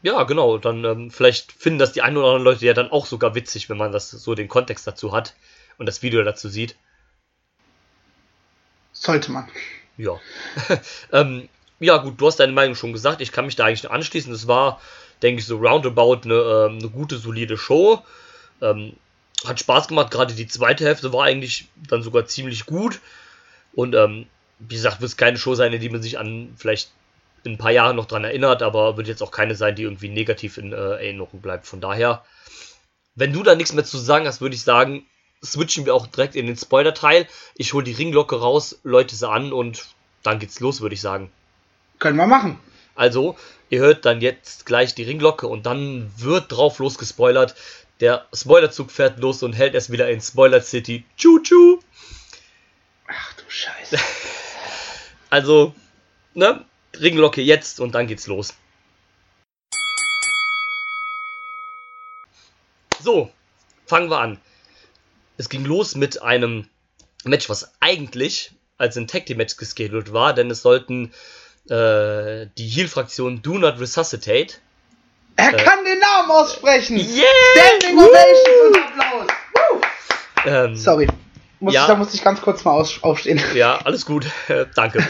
ja, 0.02 0.24
genau. 0.24 0.58
Dann 0.58 0.84
ähm, 0.84 1.12
vielleicht 1.12 1.52
finden 1.52 1.80
das 1.80 1.94
die 1.94 2.02
ein 2.02 2.18
oder 2.18 2.28
anderen 2.28 2.44
Leute 2.44 2.66
ja 2.66 2.74
dann 2.74 2.92
auch 2.92 3.06
sogar 3.06 3.36
witzig, 3.36 3.70
wenn 3.70 3.78
man 3.78 3.92
das 3.92 4.10
so 4.10 4.36
den 4.36 4.48
Kontext 4.48 4.86
dazu 4.88 5.14
hat 5.14 5.36
und 5.78 5.86
das 5.86 6.02
Video 6.02 6.24
dazu 6.24 6.50
sieht. 6.50 6.76
Sollte 8.92 9.32
man. 9.32 9.48
Ja. 9.98 10.20
ähm, 11.12 11.50
ja, 11.84 11.98
gut, 11.98 12.20
du 12.20 12.28
hast 12.28 12.40
deine 12.40 12.54
Meinung 12.54 12.76
schon 12.76 12.94
gesagt. 12.94 13.22
Ich 13.22 13.32
kann 13.32 13.46
mich 13.46 13.56
da 13.56 13.66
eigentlich 13.66 13.90
anschließen. 13.90 14.34
Es 14.34 14.48
war, 14.48 14.82
denke 15.22 15.40
ich, 15.40 15.46
so 15.46 15.58
roundabout 15.58 16.22
eine, 16.26 16.36
ähm, 16.36 16.80
eine 16.80 16.90
gute, 16.90 17.18
solide 17.18 17.58
Show. 17.58 18.04
Ähm, 18.62 18.94
hat 19.46 19.60
Spaß 19.60 19.88
gemacht. 19.88 20.12
Gerade 20.12 20.34
die 20.34 20.48
zweite 20.48 20.86
Hälfte 20.86 21.14
war 21.14 21.26
eigentlich 21.26 21.68
dann 21.90 22.02
sogar 22.02 22.26
ziemlich 22.26 22.66
gut. 22.66 23.00
Und 23.74 23.96
ähm, 23.96 24.28
wie 24.60 24.76
gesagt, 24.76 25.02
wird 25.02 25.10
es 25.10 25.18
keine 25.18 25.38
Show 25.38 25.56
sein, 25.56 25.74
in 25.74 25.82
die 25.82 25.90
man 25.90 26.02
sich 26.02 26.18
an 26.18 26.54
vielleicht 26.58 26.92
in 27.44 27.54
ein 27.54 27.58
paar 27.58 27.72
Jahren 27.72 27.96
noch 27.96 28.06
dran 28.06 28.24
erinnert, 28.24 28.62
aber 28.62 28.96
wird 28.96 29.08
jetzt 29.08 29.22
auch 29.22 29.32
keine 29.32 29.56
sein, 29.56 29.76
die 29.76 29.84
irgendwie 29.84 30.10
negativ 30.10 30.58
in 30.58 30.72
äh, 30.72 30.76
Erinnerung 30.76 31.42
bleibt. 31.42 31.68
Von 31.68 31.82
daher, 31.82 32.24
wenn 33.16 33.34
du 33.34 33.44
da 33.44 33.56
nichts 33.56 33.74
mehr 33.74 33.84
zu 33.84 33.98
sagen 33.98 34.26
hast, 34.26 34.40
würde 34.40 34.56
ich 34.56 34.64
sagen, 34.64 35.06
switchen 35.44 35.86
wir 35.86 35.94
auch 35.94 36.08
direkt 36.08 36.36
in 36.36 36.48
den 36.48 36.56
Spoiler-Teil. 36.56 37.28
Ich 37.56 37.74
hole 37.74 37.84
die 37.84 37.92
Ringglocke 37.92 38.40
raus, 38.40 38.80
läute 38.84 39.16
sie 39.16 39.28
an 39.28 39.52
und 39.52 39.88
dann 40.24 40.40
geht's 40.40 40.62
los, 40.62 40.80
würde 40.80 40.96
ich 40.96 41.02
sagen. 41.02 41.32
Können 42.04 42.18
wir 42.18 42.28
machen. 42.28 42.60
Also, 42.96 43.38
ihr 43.70 43.80
hört 43.80 44.04
dann 44.04 44.20
jetzt 44.20 44.66
gleich 44.66 44.94
die 44.94 45.04
Ringglocke 45.04 45.48
und 45.48 45.66
dann 45.66 46.12
wird 46.18 46.52
drauf 46.52 46.80
losgespoilert. 46.80 47.56
Der 48.02 48.28
Spoilerzug 48.34 48.92
fährt 48.92 49.20
los 49.20 49.42
und 49.42 49.54
hält 49.54 49.74
es 49.74 49.90
wieder 49.90 50.10
in 50.10 50.20
Spoiler 50.20 50.60
City. 50.60 51.06
Tschu-tschu! 51.16 51.80
Ach 53.08 53.34
du 53.36 53.44
Scheiße. 53.48 53.98
Also, 55.30 55.74
ne? 56.34 56.66
Ringglocke 57.00 57.42
jetzt 57.42 57.80
und 57.80 57.96
dann 57.96 58.08
geht's 58.08 58.28
los. 58.28 58.54
So, 63.02 63.32
fangen 63.86 64.10
wir 64.10 64.20
an. 64.20 64.42
Es 65.38 65.48
ging 65.48 65.64
los 65.64 65.96
mit 65.96 66.22
einem 66.22 66.68
Match, 67.24 67.48
was 67.48 67.72
eigentlich 67.80 68.52
als 68.78 68.98
ein 68.98 69.08
Tag 69.08 69.26
Team 69.26 69.38
Match 69.38 69.56
geschedult 69.56 70.12
war, 70.12 70.34
denn 70.34 70.52
es 70.52 70.62
sollten 70.62 71.14
äh, 71.70 72.48
die 72.58 72.68
Heel-Fraktion 72.68 73.42
Do 73.42 73.58
Not 73.58 73.80
Resuscitate. 73.80 74.56
Er 75.36 75.54
Äh. 75.54 75.64
kann 75.64 75.84
den 75.86 76.00
Namen 76.00 76.32
aussprechen. 76.32 76.98
Yeah! 76.98 77.26
Standing 77.56 77.98
Ovations 77.98 78.68
und 78.68 78.78
Applaus. 78.78 79.28
Woo! 79.54 79.82
Ähm, 80.50 80.76
Sorry. 80.76 81.08
Muss 81.60 81.74
Ja. 81.74 81.82
ich, 81.84 81.88
da 81.88 81.96
muss 81.96 82.14
ich 82.14 82.24
ganz 82.24 82.42
kurz 82.42 82.64
mal 82.66 82.72
aus, 82.72 83.02
aufstehen. 83.02 83.42
Ja, 83.56 83.78
alles 83.84 84.06
gut. 84.06 84.26
Danke. 84.76 85.06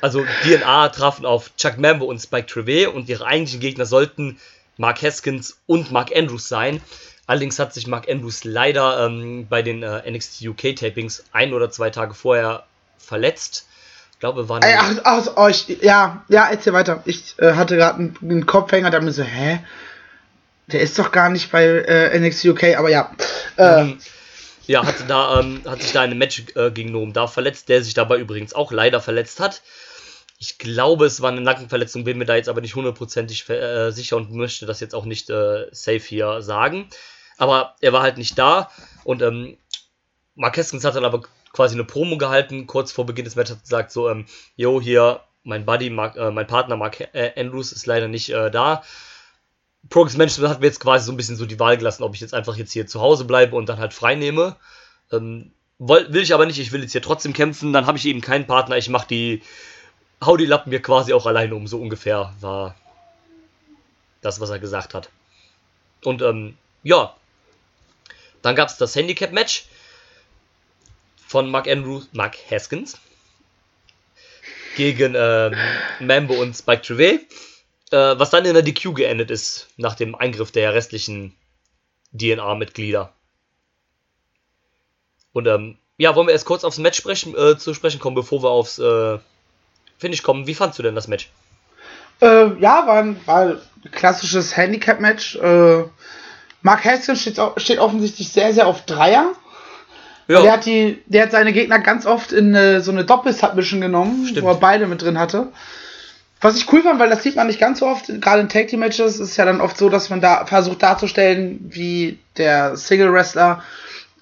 Also 0.00 0.24
DNA 0.42 0.88
trafen 0.88 1.24
auf 1.26 1.54
Chuck 1.56 1.78
Mambo 1.78 2.06
und 2.06 2.18
Spike 2.20 2.46
Trevay 2.46 2.86
und 2.86 3.08
ihre 3.08 3.26
eigentlichen 3.26 3.60
Gegner 3.60 3.86
sollten 3.86 4.40
Mark 4.78 5.02
Haskins 5.02 5.58
und 5.66 5.92
Mark 5.92 6.10
Andrews 6.16 6.48
sein. 6.48 6.80
Allerdings 7.26 7.58
hat 7.60 7.72
sich 7.72 7.86
Mark 7.86 8.08
Andrews 8.10 8.42
leider 8.42 9.06
ähm, 9.06 9.46
bei 9.48 9.62
den 9.62 9.82
äh, 9.84 10.10
NXT 10.10 10.42
UK 10.48 10.74
Tapings 10.74 11.22
ein 11.32 11.52
oder 11.52 11.70
zwei 11.70 11.90
Tage 11.90 12.14
vorher 12.14 12.64
verletzt. 12.98 13.68
Ich 14.22 14.24
glaube, 14.24 14.48
war 14.48 14.62
Ey, 14.62 14.76
ach, 14.78 14.94
ach, 15.02 15.26
oh, 15.34 15.48
ich, 15.48 15.66
ja, 15.82 16.24
ja, 16.28 16.48
erzähl 16.48 16.72
weiter. 16.72 17.02
Ich 17.06 17.36
äh, 17.40 17.54
hatte 17.54 17.76
gerade 17.76 17.98
einen, 17.98 18.16
einen 18.22 18.46
Kopfhänger, 18.46 18.88
da 18.92 19.00
mir 19.00 19.10
so, 19.10 19.24
hä? 19.24 19.58
Der 20.68 20.80
ist 20.80 20.96
doch 20.96 21.10
gar 21.10 21.28
nicht 21.28 21.50
bei 21.50 21.64
äh, 21.64 22.20
NXT 22.20 22.44
UK, 22.44 22.78
aber 22.78 22.88
ja. 22.88 23.10
Äh, 23.56 23.80
Ähm, 23.80 23.98
ja, 24.68 24.86
hatte 24.86 25.02
da, 25.08 25.40
ähm, 25.40 25.62
hat 25.66 25.82
sich 25.82 25.90
da 25.90 26.04
in 26.04 26.12
einem 26.12 26.20
Match 26.20 26.44
äh, 26.54 26.70
gegen 26.70 26.92
Noam 26.92 27.12
da 27.12 27.26
verletzt, 27.26 27.68
der 27.68 27.82
sich 27.82 27.94
dabei 27.94 28.18
übrigens 28.18 28.54
auch 28.54 28.70
leider 28.70 29.00
verletzt 29.00 29.40
hat. 29.40 29.60
Ich 30.38 30.56
glaube, 30.56 31.06
es 31.06 31.20
war 31.20 31.32
eine 31.32 31.40
Nackenverletzung, 31.40 32.04
bin 32.04 32.18
mir 32.18 32.24
da 32.24 32.36
jetzt 32.36 32.48
aber 32.48 32.60
nicht 32.60 32.76
hundertprozentig 32.76 33.48
äh, 33.50 33.90
sicher 33.90 34.16
und 34.18 34.30
möchte 34.30 34.66
das 34.66 34.78
jetzt 34.78 34.94
auch 34.94 35.04
nicht 35.04 35.30
äh, 35.30 35.66
safe 35.72 35.98
hier 35.98 36.42
sagen. 36.42 36.88
Aber 37.38 37.74
er 37.80 37.92
war 37.92 38.02
halt 38.02 38.18
nicht 38.18 38.38
da 38.38 38.70
und 39.02 39.20
ähm, 39.20 39.56
Mark 40.36 40.56
Haskins 40.56 40.84
hat 40.84 40.94
dann 40.94 41.04
aber 41.04 41.22
quasi 41.52 41.74
eine 41.74 41.84
Promo 41.84 42.16
gehalten, 42.18 42.66
kurz 42.66 42.92
vor 42.92 43.06
Beginn 43.06 43.24
des 43.24 43.36
Matches 43.36 43.62
gesagt, 43.62 43.92
so, 43.92 44.08
ähm, 44.08 44.26
jo, 44.56 44.80
hier, 44.80 45.20
mein 45.44 45.64
Buddy, 45.64 45.90
Mark, 45.90 46.16
äh, 46.16 46.30
mein 46.30 46.46
Partner 46.46 46.76
Mark 46.76 47.00
äh, 47.00 47.32
Andrews 47.36 47.72
ist 47.72 47.86
leider 47.86 48.08
nicht 48.08 48.30
äh, 48.30 48.50
da. 48.50 48.82
Progress 49.90 50.16
Management 50.16 50.50
hat 50.50 50.60
mir 50.60 50.66
jetzt 50.66 50.80
quasi 50.80 51.04
so 51.04 51.12
ein 51.12 51.16
bisschen 51.16 51.36
so 51.36 51.44
die 51.44 51.58
Wahl 51.58 51.76
gelassen, 51.76 52.04
ob 52.04 52.14
ich 52.14 52.20
jetzt 52.20 52.34
einfach 52.34 52.56
jetzt 52.56 52.72
hier 52.72 52.86
zu 52.86 53.00
Hause 53.00 53.24
bleibe 53.24 53.56
und 53.56 53.68
dann 53.68 53.78
halt 53.78 53.92
frei 53.92 54.14
nehme. 54.14 54.56
Ähm, 55.10 55.52
will, 55.78 56.06
will 56.12 56.22
ich 56.22 56.32
aber 56.32 56.46
nicht, 56.46 56.58
ich 56.58 56.72
will 56.72 56.82
jetzt 56.82 56.92
hier 56.92 57.02
trotzdem 57.02 57.32
kämpfen, 57.32 57.72
dann 57.72 57.86
habe 57.86 57.98
ich 57.98 58.06
eben 58.06 58.20
keinen 58.20 58.46
Partner, 58.46 58.76
ich 58.76 58.88
mache 58.88 59.08
die, 59.08 59.42
hau 60.24 60.36
die 60.36 60.46
Lappen 60.46 60.70
mir 60.70 60.80
quasi 60.80 61.12
auch 61.12 61.26
alleine 61.26 61.54
um, 61.54 61.66
so 61.66 61.80
ungefähr 61.80 62.32
war 62.40 62.76
das, 64.20 64.40
was 64.40 64.50
er 64.50 64.60
gesagt 64.60 64.94
hat. 64.94 65.10
Und 66.04 66.22
ähm, 66.22 66.56
ja, 66.84 67.14
dann 68.40 68.54
gab 68.56 68.68
es 68.68 68.76
das 68.76 68.94
Handicap-Match 68.94 69.66
von 71.32 71.50
Mark 71.50 71.66
Andrews, 71.66 72.10
Mark 72.12 72.36
Haskins 72.50 72.98
gegen 74.76 75.14
ähm, 75.16 75.54
Mambo 75.98 76.34
und 76.34 76.54
Spike 76.54 76.82
Trevay, 76.82 77.20
äh, 77.90 78.18
was 78.18 78.28
dann 78.28 78.44
in 78.44 78.52
der 78.52 78.62
DQ 78.62 78.94
geendet 78.94 79.30
ist, 79.30 79.68
nach 79.78 79.94
dem 79.94 80.14
Eingriff 80.14 80.52
der 80.52 80.74
restlichen 80.74 81.34
DNA-Mitglieder. 82.12 83.14
Und 85.32 85.46
ähm, 85.46 85.78
ja, 85.96 86.14
wollen 86.14 86.26
wir 86.26 86.32
erst 86.32 86.44
kurz 86.44 86.64
aufs 86.64 86.76
Match 86.76 86.98
sprechen, 86.98 87.34
äh, 87.34 87.56
zu 87.56 87.72
sprechen 87.72 87.98
kommen, 87.98 88.14
bevor 88.14 88.42
wir 88.42 88.50
aufs 88.50 88.78
äh, 88.78 89.18
Finish 89.96 90.22
kommen. 90.22 90.46
Wie 90.46 90.54
fandst 90.54 90.78
du 90.78 90.82
denn 90.82 90.94
das 90.94 91.08
Match? 91.08 91.30
Äh, 92.20 92.58
ja, 92.60 92.86
war 92.86 92.98
ein, 92.98 93.20
war 93.26 93.40
ein 93.40 93.60
klassisches 93.90 94.54
Handicap-Match. 94.54 95.36
Äh, 95.36 95.84
Mark 96.60 96.84
Haskins 96.84 97.22
steht, 97.22 97.40
steht, 97.56 97.78
offensichtlich 97.78 98.28
sehr, 98.30 98.52
sehr 98.52 98.66
auf 98.66 98.84
Dreier. 98.84 99.34
Ja. 100.32 100.42
Der, 100.42 100.52
hat 100.52 100.66
die, 100.66 100.98
der 101.06 101.24
hat 101.24 101.30
seine 101.30 101.52
Gegner 101.52 101.78
ganz 101.78 102.06
oft 102.06 102.32
in 102.32 102.54
äh, 102.54 102.80
so 102.80 102.90
eine 102.90 103.04
Doppel-Submission 103.04 103.80
genommen, 103.80 104.26
Stimmt. 104.26 104.46
wo 104.46 104.50
er 104.50 104.56
beide 104.56 104.86
mit 104.86 105.02
drin 105.02 105.18
hatte. 105.18 105.48
Was 106.40 106.56
ich 106.56 106.72
cool 106.72 106.82
fand, 106.82 106.98
weil 106.98 107.10
das 107.10 107.22
sieht 107.22 107.36
man 107.36 107.46
nicht 107.46 107.60
ganz 107.60 107.78
so 107.80 107.86
oft, 107.86 108.06
gerade 108.20 108.40
in 108.40 108.48
Tag 108.48 108.68
Team 108.68 108.80
Matches 108.80 109.20
ist 109.20 109.36
ja 109.36 109.44
dann 109.44 109.60
oft 109.60 109.76
so, 109.76 109.88
dass 109.88 110.10
man 110.10 110.20
da 110.20 110.46
versucht 110.46 110.82
darzustellen, 110.82 111.60
wie 111.70 112.18
der 112.36 112.76
Single 112.76 113.12
Wrestler 113.12 113.62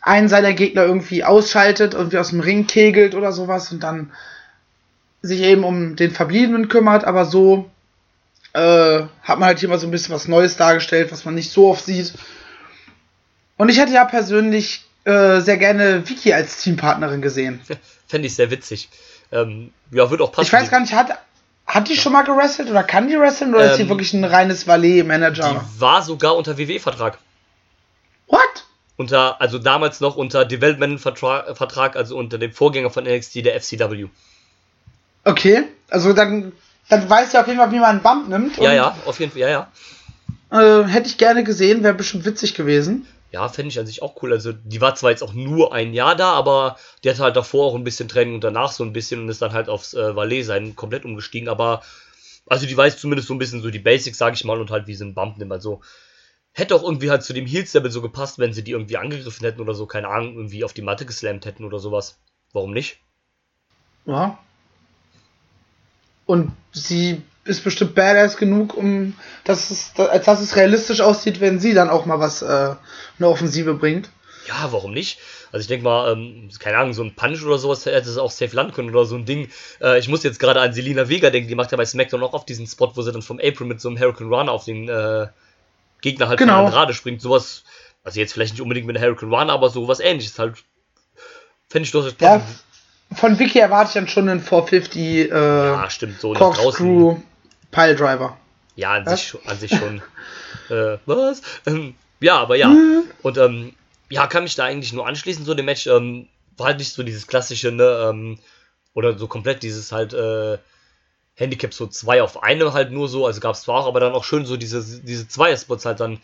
einen 0.02 0.28
seiner 0.28 0.52
Gegner 0.52 0.84
irgendwie 0.84 1.24
ausschaltet, 1.24 1.94
irgendwie 1.94 2.18
aus 2.18 2.30
dem 2.30 2.40
Ring 2.40 2.66
kegelt 2.66 3.14
oder 3.14 3.32
sowas 3.32 3.70
und 3.72 3.82
dann 3.82 4.10
sich 5.22 5.40
eben 5.40 5.64
um 5.64 5.96
den 5.96 6.10
Verbliebenen 6.10 6.68
kümmert, 6.68 7.04
aber 7.04 7.24
so 7.24 7.70
äh, 8.52 9.02
hat 9.22 9.38
man 9.38 9.44
halt 9.44 9.60
hier 9.60 9.68
mal 9.68 9.78
so 9.78 9.86
ein 9.86 9.90
bisschen 9.90 10.14
was 10.14 10.28
Neues 10.28 10.56
dargestellt, 10.56 11.12
was 11.12 11.24
man 11.24 11.34
nicht 11.34 11.52
so 11.52 11.68
oft 11.68 11.84
sieht. 11.84 12.14
Und 13.56 13.68
ich 13.68 13.78
hätte 13.78 13.92
ja 13.92 14.04
persönlich 14.04 14.84
äh, 15.10 15.40
sehr 15.40 15.56
gerne 15.56 16.08
Vicky 16.08 16.32
als 16.32 16.62
Teampartnerin 16.62 17.20
gesehen. 17.20 17.60
Fände 18.06 18.26
ich 18.26 18.34
sehr 18.34 18.50
witzig. 18.50 18.88
Ähm, 19.32 19.72
ja, 19.90 20.10
wird 20.10 20.20
auch 20.20 20.32
passen. 20.32 20.46
Ich 20.46 20.52
weiß 20.52 20.70
gar 20.70 20.80
nicht, 20.80 20.92
hat, 20.92 21.18
hat 21.66 21.88
die 21.88 21.96
schon 21.96 22.12
mal 22.12 22.22
gewrestelt 22.22 22.70
oder 22.70 22.82
kann 22.82 23.08
die 23.08 23.18
wresteln 23.18 23.54
oder 23.54 23.66
ähm, 23.66 23.70
ist 23.70 23.76
sie 23.76 23.88
wirklich 23.88 24.12
ein 24.12 24.24
reines 24.24 24.66
Valet-Manager? 24.66 25.64
Die 25.64 25.80
war 25.80 26.02
sogar 26.02 26.36
unter 26.36 26.58
WWE-Vertrag. 26.58 27.18
What? 28.26 28.40
Unter, 28.96 29.40
also 29.40 29.58
damals 29.58 30.00
noch 30.00 30.16
unter 30.16 30.44
Development-Vertrag, 30.44 31.96
also 31.96 32.16
unter 32.16 32.38
dem 32.38 32.52
Vorgänger 32.52 32.90
von 32.90 33.04
NXT, 33.04 33.44
der 33.46 33.60
FCW. 33.60 34.06
Okay, 35.24 35.64
also 35.88 36.12
dann, 36.12 36.52
dann 36.88 37.08
weißt 37.08 37.34
du 37.34 37.38
auf 37.38 37.46
jeden 37.46 37.58
Fall, 37.58 37.70
wie 37.72 37.78
man 37.78 37.90
einen 37.90 38.02
Bump 38.02 38.28
nimmt. 38.28 38.56
Ja, 38.58 38.72
ja, 38.72 38.96
auf 39.06 39.20
jeden 39.20 39.32
Fall, 39.32 39.42
ja, 39.42 39.48
ja. 39.48 39.68
Äh, 40.50 40.84
hätte 40.88 41.08
ich 41.08 41.18
gerne 41.18 41.44
gesehen, 41.44 41.84
wäre 41.84 41.94
bestimmt 41.94 42.24
witzig 42.24 42.54
gewesen. 42.54 43.06
Ja, 43.32 43.48
fände 43.48 43.68
ich 43.68 43.78
an 43.78 43.86
sich 43.86 44.02
auch 44.02 44.22
cool. 44.22 44.32
Also, 44.32 44.52
die 44.52 44.80
war 44.80 44.94
zwar 44.94 45.10
jetzt 45.10 45.22
auch 45.22 45.32
nur 45.32 45.72
ein 45.72 45.94
Jahr 45.94 46.16
da, 46.16 46.32
aber 46.32 46.76
die 47.04 47.10
hatte 47.10 47.22
halt 47.22 47.36
davor 47.36 47.66
auch 47.66 47.74
ein 47.74 47.84
bisschen 47.84 48.08
Training 48.08 48.34
und 48.34 48.44
danach 48.44 48.72
so 48.72 48.84
ein 48.84 48.92
bisschen 48.92 49.20
und 49.20 49.28
ist 49.28 49.42
dann 49.42 49.52
halt 49.52 49.68
aufs 49.68 49.94
äh, 49.94 50.16
Valet 50.16 50.44
sein 50.44 50.74
komplett 50.76 51.04
umgestiegen. 51.04 51.48
Aber, 51.48 51.82
also, 52.46 52.66
die 52.66 52.76
weiß 52.76 52.98
zumindest 52.98 53.28
so 53.28 53.34
ein 53.34 53.38
bisschen 53.38 53.62
so 53.62 53.70
die 53.70 53.78
Basics, 53.78 54.18
sag 54.18 54.34
ich 54.34 54.44
mal, 54.44 54.60
und 54.60 54.70
halt 54.70 54.86
wie 54.88 54.94
sie 54.94 55.04
einen 55.04 55.14
Bump 55.14 55.38
nimmt. 55.38 55.52
Also, 55.52 55.80
hätte 56.52 56.74
auch 56.74 56.82
irgendwie 56.82 57.10
halt 57.10 57.22
zu 57.22 57.32
dem 57.32 57.46
Heal-Stable 57.46 57.90
so 57.90 58.02
gepasst, 58.02 58.38
wenn 58.38 58.52
sie 58.52 58.64
die 58.64 58.72
irgendwie 58.72 58.96
angegriffen 58.96 59.44
hätten 59.44 59.60
oder 59.60 59.74
so, 59.74 59.86
keine 59.86 60.08
Ahnung, 60.08 60.34
irgendwie 60.34 60.64
auf 60.64 60.72
die 60.72 60.82
Matte 60.82 61.06
geslammt 61.06 61.46
hätten 61.46 61.64
oder 61.64 61.78
sowas. 61.78 62.18
Warum 62.52 62.72
nicht? 62.72 62.98
Ja, 64.06 64.38
und 66.30 66.52
sie 66.70 67.22
ist 67.44 67.64
bestimmt 67.64 67.94
badass 67.94 68.36
genug, 68.36 68.76
um 68.76 69.14
dass 69.44 69.70
es, 69.70 69.92
als 69.96 70.26
dass 70.26 70.40
es 70.40 70.56
realistisch 70.56 71.00
aussieht, 71.00 71.40
wenn 71.40 71.60
sie 71.60 71.74
dann 71.74 71.90
auch 71.90 72.06
mal 72.06 72.20
was, 72.20 72.42
äh, 72.42 72.46
eine 72.46 73.28
Offensive 73.28 73.74
bringt. 73.74 74.10
Ja, 74.46 74.72
warum 74.72 74.92
nicht? 74.92 75.18
Also 75.52 75.62
ich 75.62 75.68
denke 75.68 75.84
mal, 75.84 76.12
ähm, 76.12 76.48
keine 76.58 76.78
Ahnung, 76.78 76.92
so 76.92 77.02
ein 77.02 77.14
Punch 77.14 77.42
oder 77.44 77.58
sowas 77.58 77.86
hätte 77.86 78.08
es 78.08 78.18
auch 78.18 78.30
safe 78.30 78.54
landen 78.54 78.72
können 78.72 78.90
oder 78.90 79.04
so 79.04 79.16
ein 79.16 79.24
Ding. 79.24 79.48
Äh, 79.80 79.98
ich 79.98 80.08
muss 80.08 80.22
jetzt 80.22 80.38
gerade 80.38 80.60
an 80.60 80.72
Selina 80.72 81.08
Vega 81.08 81.30
denken, 81.30 81.48
die 81.48 81.54
macht 81.54 81.72
ja 81.72 81.76
bei 81.76 81.84
SmackDown 81.84 82.22
auch 82.22 82.34
auf 82.34 82.44
diesen 82.44 82.66
Spot, 82.66 82.92
wo 82.94 83.02
sie 83.02 83.12
dann 83.12 83.22
vom 83.22 83.38
April 83.38 83.66
mit 83.66 83.80
so 83.80 83.88
einem 83.88 83.98
Hurricane 83.98 84.32
Run 84.32 84.48
auf 84.48 84.64
den 84.64 84.88
äh, 84.88 85.26
Gegner 86.00 86.28
halt 86.28 86.38
genau. 86.38 86.58
von 86.58 86.66
Andrade 86.66 86.94
springt. 86.94 87.20
Sowas, 87.20 87.64
also 88.04 88.20
jetzt 88.20 88.32
vielleicht 88.32 88.54
nicht 88.54 88.62
unbedingt 88.62 88.86
mit 88.86 88.96
einem 88.96 89.04
Hurricane 89.04 89.32
Run, 89.32 89.50
aber 89.50 89.70
sowas 89.70 90.00
ähnliches 90.00 90.38
halt. 90.38 90.58
Fände 91.68 91.86
ich 91.86 91.92
durchaus 91.92 92.14
ja, 92.20 92.42
von 93.12 93.38
Vicky 93.38 93.58
erwarte 93.58 93.88
ich 93.88 93.94
dann 93.94 94.08
schon 94.08 94.28
einen 94.28 94.40
450 94.40 95.30
äh, 95.30 95.34
ja, 95.34 95.90
stimmt, 95.90 96.20
so 96.20 96.32
Corkscrew 96.32 97.16
Pile 97.70 97.94
Driver. 97.96 98.36
Ja, 98.76 98.92
an, 98.92 99.06
sich, 99.06 99.36
an 99.46 99.58
sich 99.58 99.70
schon. 99.70 100.02
äh, 100.70 100.98
was? 101.06 101.42
Ähm, 101.66 101.94
ja, 102.20 102.38
aber 102.38 102.56
ja. 102.56 102.68
Mhm. 102.68 103.04
Und 103.22 103.38
ähm, 103.38 103.74
ja, 104.08 104.26
kann 104.26 104.44
mich 104.44 104.54
da 104.54 104.64
eigentlich 104.64 104.92
nur 104.92 105.06
anschließen, 105.06 105.44
so 105.44 105.54
dem 105.54 105.66
Match. 105.66 105.86
Ähm, 105.86 106.28
war 106.56 106.66
halt 106.66 106.78
nicht 106.78 106.92
so 106.92 107.02
dieses 107.02 107.26
klassische, 107.26 107.72
ne, 107.72 108.10
ähm, 108.10 108.38
oder 108.94 109.18
so 109.18 109.28
komplett 109.28 109.62
dieses 109.62 109.92
halt, 109.92 110.12
äh, 110.12 110.58
Handicap 111.34 111.72
so 111.72 111.86
zwei 111.86 112.22
auf 112.22 112.42
einem 112.42 112.74
halt 112.74 112.90
nur 112.90 113.08
so, 113.08 113.24
also 113.24 113.40
gab 113.40 113.54
es 113.54 113.62
zwar 113.62 113.80
auch, 113.80 113.86
aber 113.86 114.00
dann 114.00 114.12
auch 114.12 114.24
schön 114.24 114.44
so 114.44 114.58
diese, 114.58 114.84
diese 115.00 115.26
Zweier-Spots 115.26 115.86
halt 115.86 116.00
dann, 116.00 116.20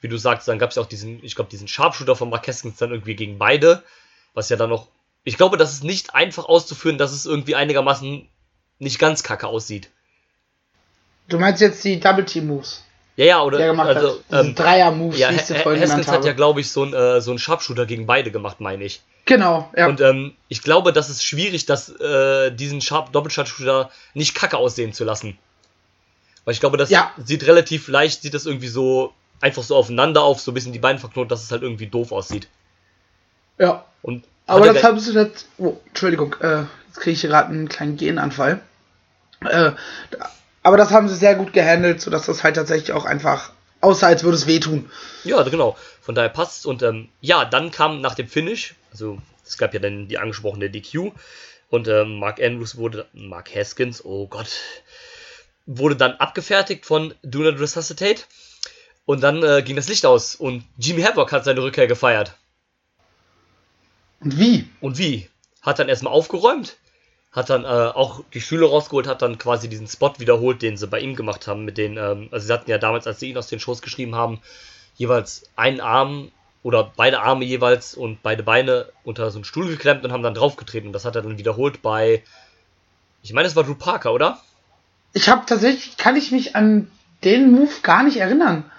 wie 0.00 0.08
du 0.08 0.16
sagst, 0.16 0.48
dann 0.48 0.58
gab 0.58 0.70
es 0.70 0.76
ja 0.76 0.82
auch 0.82 0.86
diesen, 0.86 1.22
ich 1.22 1.34
glaube, 1.34 1.50
diesen 1.50 1.68
Sharpshooter 1.68 2.16
von 2.16 2.30
Marqueskins 2.30 2.78
dann 2.78 2.90
irgendwie 2.90 3.14
gegen 3.14 3.36
beide, 3.36 3.82
was 4.32 4.48
ja 4.48 4.56
dann 4.56 4.70
noch 4.70 4.88
ich 5.24 5.38
glaube, 5.38 5.56
das 5.56 5.72
ist 5.72 5.84
nicht 5.84 6.14
einfach 6.14 6.44
auszuführen, 6.44 6.98
dass 6.98 7.12
es 7.12 7.26
irgendwie 7.26 7.54
einigermaßen 7.54 8.28
nicht 8.78 8.98
ganz 8.98 9.22
kacke 9.22 9.46
aussieht. 9.46 9.90
Du 11.28 11.38
meinst 11.38 11.60
jetzt 11.60 11.82
die 11.84 11.98
Double 11.98 12.24
Team 12.24 12.48
Moves? 12.48 12.84
Ja, 13.16 13.24
ja, 13.24 13.42
oder 13.42 13.58
der 13.58 13.68
gemacht 13.68 13.96
also, 13.96 14.20
hat. 14.30 14.46
Ähm, 14.46 14.54
Dreier 14.54 14.90
Moves, 14.90 15.18
ja, 15.18 15.30
die 15.30 15.36
ich 15.36 15.62
vorhin 15.62 16.06
hat 16.06 16.24
ja, 16.24 16.32
glaube 16.32 16.60
ich, 16.60 16.70
so 16.70 16.84
ein 16.84 16.92
äh, 16.92 17.20
so 17.20 17.30
ein 17.30 17.38
Sharpshooter 17.38 17.86
gegen 17.86 18.06
beide 18.06 18.30
gemacht, 18.30 18.60
meine 18.60 18.84
ich. 18.84 19.02
Genau, 19.24 19.70
ja. 19.76 19.86
Und 19.86 20.00
ähm, 20.00 20.34
ich 20.48 20.62
glaube, 20.62 20.92
das 20.92 21.08
ist 21.08 21.24
schwierig, 21.24 21.64
dass 21.64 21.88
äh, 21.88 22.50
diesen 22.50 22.80
Sharp 22.80 23.12
Doppel 23.12 23.30
Sharpshooter 23.30 23.90
nicht 24.14 24.34
kacke 24.34 24.56
aussehen 24.56 24.92
zu 24.92 25.04
lassen. 25.04 25.38
Weil 26.44 26.52
ich 26.52 26.60
glaube, 26.60 26.76
das 26.76 26.90
ja. 26.90 27.12
sieht 27.16 27.46
relativ 27.46 27.88
leicht, 27.88 28.22
sieht 28.22 28.34
das 28.34 28.46
irgendwie 28.46 28.68
so 28.68 29.14
einfach 29.40 29.62
so 29.62 29.76
aufeinander 29.76 30.22
auf, 30.22 30.40
so 30.40 30.50
ein 30.50 30.54
bisschen 30.54 30.72
die 30.72 30.78
Beine 30.78 30.98
verknotet, 30.98 31.30
dass 31.30 31.42
es 31.42 31.50
halt 31.50 31.62
irgendwie 31.62 31.86
doof 31.86 32.12
aussieht. 32.12 32.48
Ja. 33.58 33.84
Und 34.02 34.24
aber 34.46 34.72
das 34.72 34.82
haben 34.82 34.98
sie 34.98 35.14
das. 35.14 35.46
Oh, 35.56 35.76
Entschuldigung, 35.86 36.36
äh, 36.40 36.64
jetzt 36.88 37.00
kriege 37.00 37.12
ich 37.12 37.22
gerade 37.22 37.48
einen 37.48 37.68
kleinen 37.68 37.96
Genanfall. 37.96 38.60
Äh, 39.40 39.72
aber 40.64 40.78
das 40.78 40.90
haben 40.90 41.08
sie 41.08 41.14
sehr 41.14 41.36
gut 41.36 41.52
gehandelt, 41.52 42.00
sodass 42.00 42.26
das 42.26 42.42
halt 42.42 42.56
tatsächlich 42.56 42.92
auch 42.92 43.04
einfach 43.04 43.52
aussah, 43.82 44.08
als 44.08 44.24
würde 44.24 44.36
es 44.36 44.46
wehtun. 44.46 44.90
Ja, 45.22 45.42
genau. 45.42 45.76
Von 46.00 46.14
daher 46.14 46.30
passt 46.30 46.66
Und 46.66 46.82
ähm, 46.82 47.08
ja, 47.20 47.44
dann 47.44 47.70
kam 47.70 48.00
nach 48.00 48.14
dem 48.14 48.26
Finish, 48.26 48.74
also 48.90 49.18
es 49.46 49.58
gab 49.58 49.74
ja 49.74 49.80
dann 49.80 50.08
die 50.08 50.18
angesprochene 50.18 50.70
DQ 50.70 51.12
und 51.68 51.86
ähm, 51.86 52.18
Mark 52.18 52.40
Andrews 52.42 52.76
wurde, 52.76 53.06
Mark 53.12 53.54
Haskins, 53.54 54.04
oh 54.04 54.26
Gott, 54.26 54.48
wurde 55.66 55.96
dann 55.96 56.12
abgefertigt 56.12 56.86
von 56.86 57.14
Do 57.22 57.40
Not 57.40 57.60
Resuscitate. 57.60 58.22
Und 59.06 59.22
dann 59.22 59.42
äh, 59.42 59.62
ging 59.62 59.76
das 59.76 59.88
Licht 59.88 60.06
aus 60.06 60.34
und 60.34 60.64
Jimmy 60.78 61.02
Havoc 61.02 61.30
hat 61.30 61.44
seine 61.44 61.62
Rückkehr 61.62 61.86
gefeiert. 61.86 62.34
Und 64.20 64.38
wie? 64.38 64.70
Und 64.80 64.96
wie? 64.96 65.28
Hat 65.60 65.78
dann 65.78 65.90
erstmal 65.90 66.14
aufgeräumt, 66.14 66.78
hat 67.34 67.50
dann 67.50 67.64
äh, 67.64 67.66
auch 67.66 68.22
die 68.32 68.40
Schüler 68.40 68.68
rausgeholt, 68.68 69.08
hat 69.08 69.20
dann 69.20 69.38
quasi 69.38 69.68
diesen 69.68 69.88
Spot 69.88 70.12
wiederholt, 70.18 70.62
den 70.62 70.76
sie 70.76 70.86
bei 70.86 71.00
ihm 71.00 71.16
gemacht 71.16 71.46
haben, 71.46 71.64
mit 71.64 71.76
den, 71.76 71.96
ähm, 71.96 72.28
also 72.30 72.46
sie 72.46 72.52
hatten 72.52 72.70
ja 72.70 72.78
damals, 72.78 73.06
als 73.06 73.20
sie 73.20 73.30
ihn 73.30 73.36
aus 73.36 73.48
den 73.48 73.58
Shows 73.60 73.82
geschrieben 73.82 74.14
haben, 74.14 74.40
jeweils 74.96 75.42
einen 75.56 75.80
Arm 75.80 76.30
oder 76.62 76.92
beide 76.96 77.20
Arme 77.20 77.44
jeweils 77.44 77.94
und 77.94 78.22
beide 78.22 78.44
Beine 78.44 78.86
unter 79.02 79.30
so 79.30 79.38
einen 79.38 79.44
Stuhl 79.44 79.66
geklemmt 79.66 80.04
und 80.04 80.12
haben 80.12 80.22
dann 80.22 80.34
draufgetreten. 80.34 80.88
Und 80.88 80.92
das 80.92 81.04
hat 81.04 81.16
er 81.16 81.22
dann 81.22 81.36
wiederholt 81.36 81.82
bei, 81.82 82.22
ich 83.22 83.32
meine, 83.32 83.48
es 83.48 83.56
war 83.56 83.64
Drew 83.64 83.74
Parker, 83.74 84.12
oder? 84.12 84.40
Ich 85.12 85.28
habe 85.28 85.44
tatsächlich, 85.44 85.96
kann 85.96 86.16
ich 86.16 86.30
mich 86.30 86.54
an 86.54 86.90
den 87.24 87.50
Move 87.50 87.72
gar 87.82 88.04
nicht 88.04 88.16
erinnern. 88.16 88.70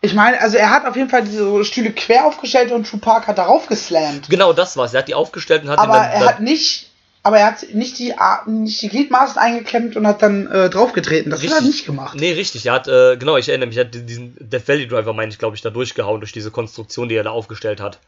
Ich 0.00 0.12
meine, 0.14 0.40
also 0.40 0.56
er 0.56 0.70
hat 0.70 0.84
auf 0.86 0.96
jeden 0.96 1.08
Fall 1.08 1.24
diese 1.24 1.64
Stühle 1.64 1.92
quer 1.92 2.26
aufgestellt 2.26 2.70
und 2.70 2.88
Tupac 2.88 3.26
hat 3.26 3.38
darauf 3.38 3.66
geslammt. 3.66 4.28
Genau, 4.28 4.52
das 4.52 4.76
war's. 4.76 4.92
Er 4.92 5.00
hat 5.00 5.08
die 5.08 5.14
aufgestellt 5.14 5.62
und 5.64 5.70
hat 5.70 5.78
Aber 5.78 5.94
dann, 5.94 6.10
er 6.10 6.26
hat 6.26 6.40
nicht, 6.40 6.90
aber 7.26 7.40
er 7.40 7.46
hat 7.46 7.74
nicht 7.74 7.98
die, 7.98 8.14
nicht 8.46 8.80
die 8.82 8.88
Gliedmaßen 8.88 9.36
eingeklemmt 9.36 9.96
und 9.96 10.06
hat 10.06 10.22
dann 10.22 10.46
äh, 10.46 10.70
draufgetreten. 10.70 11.28
Das 11.32 11.40
richtig. 11.40 11.56
hat 11.56 11.64
er 11.64 11.66
nicht 11.66 11.84
gemacht. 11.84 12.16
Nee, 12.16 12.34
richtig. 12.34 12.66
Er 12.66 12.74
hat, 12.74 12.86
äh, 12.86 13.16
genau, 13.16 13.36
ich 13.36 13.48
erinnere 13.48 13.66
mich, 13.66 13.76
er 13.76 13.86
hat 13.86 13.94
diesen 13.94 14.36
Death 14.38 14.68
Valley 14.68 14.86
Driver, 14.86 15.12
meine 15.12 15.32
ich, 15.32 15.38
glaube 15.40 15.56
ich, 15.56 15.60
da 15.60 15.70
durchgehauen 15.70 16.20
durch 16.20 16.30
diese 16.30 16.52
Konstruktion, 16.52 17.08
die 17.08 17.16
er 17.16 17.24
da 17.24 17.30
aufgestellt 17.30 17.80
hat. 17.80 17.98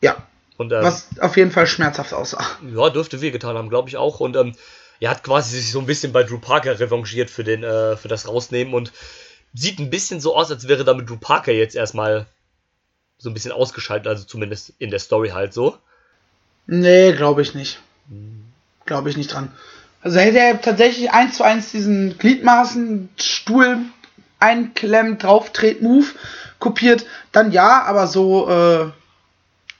Ja. 0.00 0.14
Und, 0.56 0.72
ähm, 0.72 0.84
Was 0.84 1.08
auf 1.18 1.36
jeden 1.36 1.50
Fall 1.50 1.66
schmerzhaft 1.66 2.14
aussah. 2.14 2.46
Ja, 2.72 2.88
dürfte 2.88 3.20
wehgetan 3.20 3.56
haben, 3.58 3.68
glaube 3.68 3.88
ich 3.88 3.96
auch. 3.96 4.20
Und 4.20 4.36
ähm, 4.36 4.54
er 5.00 5.10
hat 5.10 5.24
quasi 5.24 5.56
sich 5.56 5.72
so 5.72 5.80
ein 5.80 5.86
bisschen 5.86 6.12
bei 6.12 6.22
Drew 6.22 6.38
Parker 6.38 6.78
revanchiert 6.78 7.30
für, 7.30 7.42
den, 7.42 7.64
äh, 7.64 7.96
für 7.96 8.06
das 8.06 8.28
Rausnehmen 8.28 8.74
und 8.74 8.92
sieht 9.54 9.80
ein 9.80 9.90
bisschen 9.90 10.20
so 10.20 10.36
aus, 10.36 10.52
als 10.52 10.68
wäre 10.68 10.84
damit 10.84 11.10
Drew 11.10 11.16
Parker 11.16 11.50
jetzt 11.50 11.74
erstmal 11.74 12.26
so 13.18 13.28
ein 13.28 13.34
bisschen 13.34 13.50
ausgeschaltet, 13.50 14.06
also 14.06 14.22
zumindest 14.22 14.72
in 14.78 14.90
der 14.90 15.00
Story 15.00 15.30
halt 15.30 15.52
so. 15.52 15.76
Nee, 16.68 17.12
glaube 17.14 17.42
ich 17.42 17.56
nicht. 17.56 17.80
Glaube 18.86 19.10
ich 19.10 19.16
nicht 19.16 19.32
dran. 19.32 19.50
Also 20.02 20.18
hätte 20.18 20.38
er 20.38 20.60
tatsächlich 20.60 21.10
eins 21.12 21.36
zu 21.36 21.42
eins 21.44 21.70
diesen 21.70 22.18
Gliedmaßen, 22.18 23.08
Stuhl 23.18 23.78
einklemmt, 24.38 25.22
drauftreten, 25.22 25.86
Move 25.88 26.06
kopiert, 26.58 27.06
dann 27.32 27.52
ja, 27.52 27.82
aber 27.84 28.06
so 28.06 28.48
äh, 28.50 28.90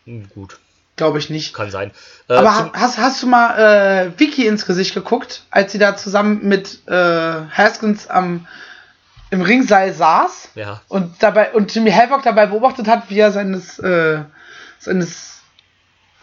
Hm, 0.06 0.28
Gut, 0.34 0.58
glaube 0.96 1.18
ich 1.18 1.30
nicht. 1.30 1.54
kann 1.54 1.70
sein. 1.70 1.90
Äh, 2.28 2.34
Aber 2.34 2.72
hast, 2.74 2.98
hast 2.98 3.22
du 3.22 3.26
mal 3.26 3.58
äh, 3.58 4.18
Vicky 4.18 4.46
ins 4.46 4.66
Gesicht 4.66 4.94
geguckt, 4.94 5.42
als 5.50 5.72
sie 5.72 5.78
da 5.78 5.96
zusammen 5.96 6.40
mit 6.46 6.86
äh, 6.88 6.92
Haskins 6.92 8.06
am 8.08 8.46
im 9.30 9.40
Ringseil 9.42 9.92
saß 9.92 10.50
ja, 10.54 10.80
und 10.88 11.22
dabei 11.22 11.52
und 11.52 11.74
Jimmy 11.74 11.90
Havoc 11.90 12.22
dabei 12.22 12.46
beobachtet 12.46 12.86
hat, 12.86 13.10
wie 13.10 13.18
er 13.18 13.32
seines 13.32 13.78
äh, 13.80 14.20
seines 14.78 15.40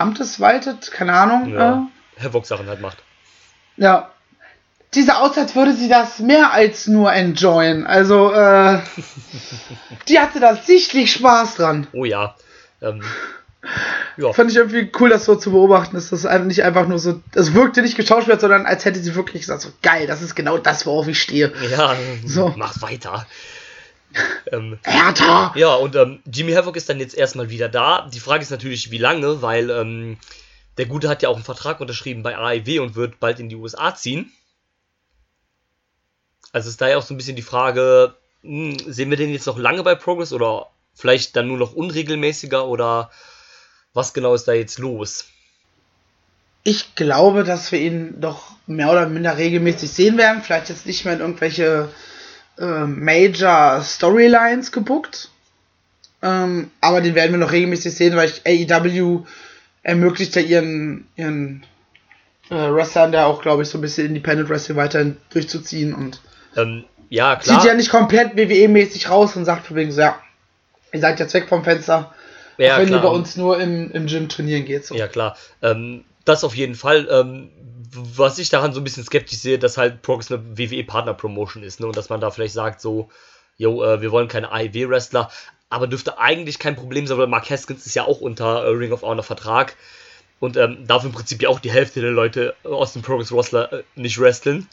Amtes 0.01 0.39
waltet, 0.39 0.91
keine 0.91 1.13
Ahnung. 1.13 1.53
ja. 1.53 1.88
Havoc-Sachen 2.22 2.67
halt 2.67 2.81
macht. 2.81 2.98
Äh, 3.77 3.84
ja. 3.84 4.12
Diese 4.93 5.17
aus, 5.17 5.38
als 5.38 5.55
würde 5.55 5.74
sie 5.74 5.88
das 5.88 6.20
mehr 6.20 6.51
als 6.51 6.88
nur 6.88 7.13
enjoyen. 7.13 7.88
Also, 7.88 8.31
äh, 8.34 8.79
die 10.10 10.20
hatte 10.20 10.41
da 10.41 10.55
sichtlich 10.55 11.13
Spaß 11.13 11.55
dran. 11.55 11.88
Oh 11.93 12.03
ja. 12.03 12.36
Ähm, 12.81 13.01
ja, 14.17 14.34
Fand 14.34 14.51
ich 14.51 14.58
irgendwie 14.58 14.91
cool, 15.00 15.10
das 15.10 15.25
so 15.25 15.36
zu 15.36 15.51
beobachten, 15.51 15.96
dass 15.96 16.10
das 16.10 16.24
nicht 16.43 16.63
einfach 16.63 16.88
nur 16.88 17.00
so, 17.00 17.22
es 17.36 17.53
wirkte 17.53 17.81
nicht 17.84 17.96
geschauspielert, 17.96 18.41
sondern 18.41 18.65
als 18.65 18.86
hätte 18.86 19.00
sie 19.00 19.15
wirklich 19.15 19.43
gesagt, 19.43 19.62
so 19.62 19.70
geil, 19.81 20.08
das 20.08 20.22
ist 20.22 20.36
genau 20.36 20.58
das, 20.58 20.86
worauf 20.86 21.08
ich 21.08 21.22
stehe. 21.22 21.53
ja 21.70 21.96
So. 22.25 22.53
mach 22.58 22.81
weiter. 22.81 23.25
ähm! 24.51 24.80
Ja, 25.56 25.75
und 25.75 25.96
ähm, 25.96 26.22
Jimmy 26.25 26.53
Havoc 26.53 26.75
ist 26.75 26.89
dann 26.89 27.00
jetzt 27.00 27.15
erstmal 27.15 27.50
wieder 27.50 27.70
da. 27.70 28.10
Die 28.13 28.20
Frage 28.20 28.44
ist 28.44 28.51
natürlich, 28.51 28.91
wie 28.91 28.98
lange, 28.98 29.41
weil 29.41 29.70
ähm, 29.70 30.18
der 30.77 30.86
Gute 30.86 31.10
hat 31.10 31.22
ja 31.22 31.30
auch 31.30 31.36
einen 31.36 31.44
Vertrag 31.44 31.80
unterschrieben 31.80 32.24
bei 32.24 32.38
AIW 32.38 32.80
und 32.80 32.96
wird 32.96 33.20
bald 33.20 33.39
in 33.39 33.50
die 33.50 33.56
USA 33.56 33.94
ziehen. 33.96 34.32
Also 36.51 36.70
ist 36.70 36.82
da 36.82 36.89
ja 36.89 36.98
auch 36.98 37.03
so 37.03 37.13
ein 37.13 37.18
bisschen 37.18 37.36
die 37.36 37.41
Frage, 37.41 38.15
hm, 38.41 38.77
sehen 38.80 39.10
wir 39.10 39.18
den 39.18 39.32
jetzt 39.32 39.48
noch 39.48 39.58
lange 39.58 39.84
bei 39.84 39.96
Progress 39.96 40.34
oder 40.34 40.68
vielleicht 40.94 41.36
dann 41.36 41.48
nur 41.48 41.58
noch 41.58 41.74
unregelmäßiger 41.74 42.65
oder 42.68 43.12
was 43.94 44.13
genau 44.13 44.34
ist 44.34 44.48
da 44.48 44.53
jetzt 44.53 44.80
los? 44.80 45.25
Ich 46.63 46.96
glaube, 46.96 47.44
dass 47.44 47.72
wir 47.72 47.80
ihn 47.80 48.22
doch 48.22 48.51
mehr 48.68 48.91
oder 48.91 49.08
minder 49.08 49.38
regelmäßig 49.38 49.91
sehen 49.91 50.18
werden. 50.18 50.44
Vielleicht 50.44 50.70
jetzt 50.70 50.86
nicht 50.86 51.06
mehr 51.06 51.15
in 51.15 51.20
irgendwelche 51.20 51.89
äh, 52.60 52.86
Major 52.86 53.81
Storylines 53.81 54.72
gebuckt. 54.72 55.29
Ähm, 56.22 56.70
aber 56.81 57.01
den 57.01 57.15
werden 57.15 57.31
wir 57.31 57.39
noch 57.39 57.51
regelmäßig 57.51 57.96
sehen, 57.96 58.15
weil 58.15 58.29
ich, 58.29 58.46
AEW 58.46 59.25
ermöglicht 59.84 60.36
ja 60.36 60.41
ihren, 60.41 61.08
ihren 61.15 61.63
äh, 62.50 62.55
Wrestlern 62.55 63.12
da 63.12 63.25
auch, 63.25 63.41
glaube 63.41 63.63
ich, 63.63 63.70
so 63.70 63.77
ein 63.77 63.81
bisschen 63.81 64.08
Independent 64.08 64.50
Wrestling 64.50 64.77
weiterhin 64.77 65.17
durchzuziehen 65.31 65.96
und 65.96 66.22
Ähm, 66.55 66.84
ja, 67.10 67.36
klar. 67.36 67.60
zieht 67.60 67.67
ja 67.67 67.74
nicht 67.74 67.89
komplett 67.89 68.36
WWE-mäßig 68.36 69.10
raus 69.10 69.36
und 69.36 69.46
sagt 69.46 69.67
von 69.67 69.75
wegen 69.75 69.91
so, 69.91 70.01
ja, 70.01 70.20
ihr 70.93 71.00
seid 71.00 71.20
jetzt 71.20 71.34
weg 71.34 71.48
vom 71.50 71.63
Fenster, 71.63 72.13
ja, 72.58 72.75
auch 72.75 72.79
wenn 72.79 72.88
klar. 72.88 73.00
ihr 73.00 73.03
bei 73.03 73.13
uns 73.13 73.36
nur 73.36 73.60
im, 73.60 73.91
im 73.91 74.08
Gym 74.08 74.29
trainieren 74.29 74.65
geht. 74.65 74.86
So. 74.86 74.96
Ja, 74.96 75.08
klar. 75.08 75.36
Ähm, 75.62 76.03
das 76.25 76.44
auf 76.44 76.56
jeden 76.56 76.75
Fall. 76.75 77.08
Ähm, 77.10 77.51
was 77.94 78.40
ich 78.40 78.50
daran 78.50 78.74
so 78.74 78.80
ein 78.80 78.84
bisschen 78.84 79.04
skeptisch 79.04 79.40
sehe, 79.40 79.60
dass 79.60 79.78
halt 79.78 80.01
Progress 80.01 80.32
eine 80.32 80.58
WWE-Partner-Promotion 80.58 81.63
ist, 81.63 81.80
ne? 81.80 81.88
Und 81.88 81.98
dass 81.98 82.10
man 82.10 82.22
da 82.22 82.32
vielleicht 82.32 82.54
sagt, 82.54 82.80
so, 82.80 83.10
yo, 83.58 83.84
äh, 83.84 84.01
wir 84.01 84.12
wollen 84.12 84.28
keine 84.30 84.51
AEW-Wrestler, 84.51 85.30
aber 85.70 85.88
dürfte 85.88 86.18
eigentlich 86.18 86.58
kein 86.58 86.75
Problem 86.75 87.06
sein, 87.06 87.18
weil 87.18 87.28
Mark 87.28 87.50
Haskins 87.50 87.86
ist 87.86 87.96
ja 87.96 88.06
auch 88.06 88.22
unter 88.22 88.63
äh, 88.63 88.70
Ring 88.70 88.92
of 88.94 89.01
Honor 89.01 89.24
Vertrag 89.24 89.75
und 90.40 90.56
ähm, 90.58 90.88
darf 90.88 91.04
im 91.04 91.12
Prinzip 91.12 91.42
ja 91.42 91.50
auch 91.50 91.60
die 91.60 91.72
Hälfte 91.72 92.01
der 92.01 92.12
Leute 92.12 92.55
aus 92.64 92.94
dem 92.94 93.01
Progress-Roster 93.01 93.72
äh, 93.74 93.84
nicht 93.96 94.20
wresteln. 94.20 94.68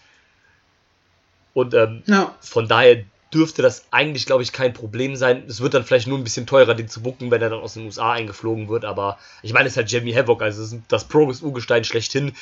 Und 1.55 1.75
ähm, 1.75 2.03
Ja. 2.07 2.35
von 2.41 2.69
daher 2.69 3.05
dürfte 3.33 3.61
das 3.63 3.85
eigentlich, 3.91 4.25
glaube 4.27 4.43
ich, 4.43 4.53
kein 4.53 4.73
Problem 4.73 5.15
sein. 5.17 5.45
Es 5.49 5.61
wird 5.61 5.75
dann 5.75 5.85
vielleicht 5.85 6.07
nur 6.07 6.17
ein 6.19 6.25
bisschen 6.25 6.47
teurer, 6.47 6.75
den 6.75 6.89
zu 6.89 7.03
bucken, 7.03 7.31
wenn 7.31 7.43
er 7.43 7.51
dann 7.51 7.61
aus 7.61 7.75
den 7.75 7.85
USA 7.85 8.13
eingeflogen 8.13 8.69
wird. 8.69 8.85
Aber 8.85 9.19
ich 9.43 9.53
meine, 9.53 9.67
es 9.67 9.73
ist 9.75 9.77
halt 9.77 9.91
Jimmy 9.93 10.13
Havoc, 10.13 10.41
also 10.43 10.79
das 10.89 11.05
Progress-Urgestein 11.05 11.85
schlechthin. 11.85 12.33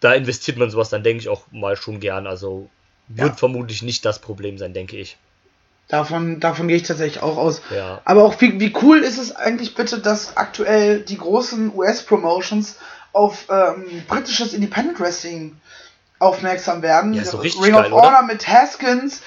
Da 0.00 0.12
investiert 0.14 0.56
man 0.56 0.70
sowas 0.70 0.88
dann, 0.88 1.02
denke 1.02 1.20
ich, 1.20 1.28
auch 1.28 1.42
mal 1.52 1.76
schon 1.76 2.00
gern. 2.00 2.26
Also 2.26 2.68
wird 3.08 3.28
Ja. 3.30 3.34
vermutlich 3.36 3.82
nicht 3.82 4.04
das 4.04 4.18
Problem 4.18 4.58
sein, 4.58 4.72
denke 4.72 4.96
ich. 4.96 5.16
Davon, 5.88 6.38
davon 6.40 6.68
gehe 6.68 6.76
ich 6.76 6.84
tatsächlich 6.84 7.22
auch 7.22 7.36
aus. 7.36 7.62
Ja. 7.74 8.00
Aber 8.04 8.24
auch 8.24 8.40
wie, 8.40 8.60
wie 8.60 8.72
cool 8.82 8.98
ist 9.00 9.18
es 9.18 9.34
eigentlich 9.34 9.74
bitte, 9.74 9.98
dass 9.98 10.36
aktuell 10.36 11.00
die 11.00 11.16
großen 11.18 11.72
US-Promotions 11.74 12.76
auf 13.12 13.46
ähm, 13.50 14.04
britisches 14.06 14.52
Independent 14.54 15.00
Wrestling 15.00 15.56
aufmerksam 16.20 16.82
werden. 16.82 17.12
Ja, 17.14 17.22
ist 17.22 17.34
doch 17.34 17.42
richtig 17.42 17.62
Ring 17.64 17.72
geil, 17.74 17.92
of? 17.92 18.02
Honor 18.02 18.22
mit 18.22 18.46
Haskins, 18.46 19.20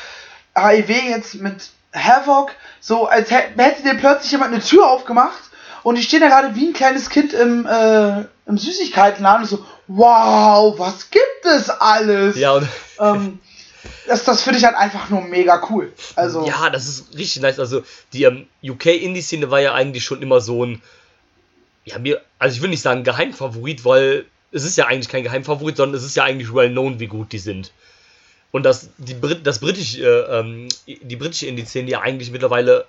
AEW 0.54 1.10
jetzt 1.10 1.36
mit 1.36 1.70
Havoc, 1.94 2.52
so 2.80 3.08
als 3.08 3.30
hä- 3.32 3.54
hätte 3.58 3.84
dir 3.84 3.96
plötzlich 3.96 4.32
jemand 4.32 4.54
eine 4.54 4.64
Tür 4.64 4.90
aufgemacht 4.90 5.40
und 5.84 5.96
ich 5.98 6.06
stehe 6.06 6.20
da 6.20 6.28
gerade 6.30 6.56
wie 6.56 6.68
ein 6.70 6.74
kleines 6.74 7.10
Kind 7.10 7.34
im, 7.34 7.66
äh, 7.66 8.22
im 8.46 8.58
Süßigkeitenladen 8.58 9.44
und 9.44 9.50
so, 9.50 9.66
wow, 9.88 10.78
was 10.80 11.10
gibt 11.12 11.46
es 11.46 11.70
alles? 11.70 12.36
Ja, 12.38 12.54
und 12.54 12.68
Ähm, 13.00 13.40
das, 14.08 14.24
das 14.24 14.44
finde 14.44 14.60
ich 14.60 14.66
halt 14.66 14.76
einfach 14.76 15.10
nur 15.10 15.22
mega 15.22 15.62
cool. 15.70 15.92
Also, 16.16 16.46
ja, 16.46 16.70
das 16.70 16.88
ist 16.88 17.18
richtig 17.18 17.42
nice. 17.42 17.60
Also 17.60 17.84
die 18.14 18.24
ähm, 18.24 18.48
UK-Indie-Szene 18.64 19.50
war 19.50 19.60
ja 19.62 19.74
eigentlich 19.74 20.04
schon 20.04 20.22
immer 20.22 20.42
so 20.42 20.64
ein, 20.66 20.82
ja, 21.86 21.98
mir, 22.00 22.22
also 22.40 22.56
ich 22.56 22.62
will 22.62 22.70
nicht 22.70 22.82
sagen 22.84 23.04
Geheimfavorit, 23.04 23.84
weil 23.84 24.26
es 24.52 24.64
ist 24.64 24.78
ja 24.78 24.86
eigentlich 24.86 25.10
kein 25.10 25.24
Geheimfavorit, 25.24 25.76
sondern 25.78 25.98
es 25.98 26.06
ist 26.06 26.16
ja 26.16 26.24
eigentlich 26.24 26.54
well 26.54 26.70
known, 26.70 27.00
wie 27.00 27.08
gut 27.08 27.32
die 27.32 27.40
sind. 27.40 27.72
Und 28.54 28.64
dass 28.64 28.90
die 29.00 29.16
Brit 29.16 29.46
das 29.48 29.60
britische, 29.60 30.04
äh, 30.06 30.40
ähm, 30.40 30.70
die 30.86 31.16
britische 31.16 31.48
Indie-Szene 31.48 31.90
ja 31.90 32.02
eigentlich 32.02 32.30
mittlerweile 32.32 32.86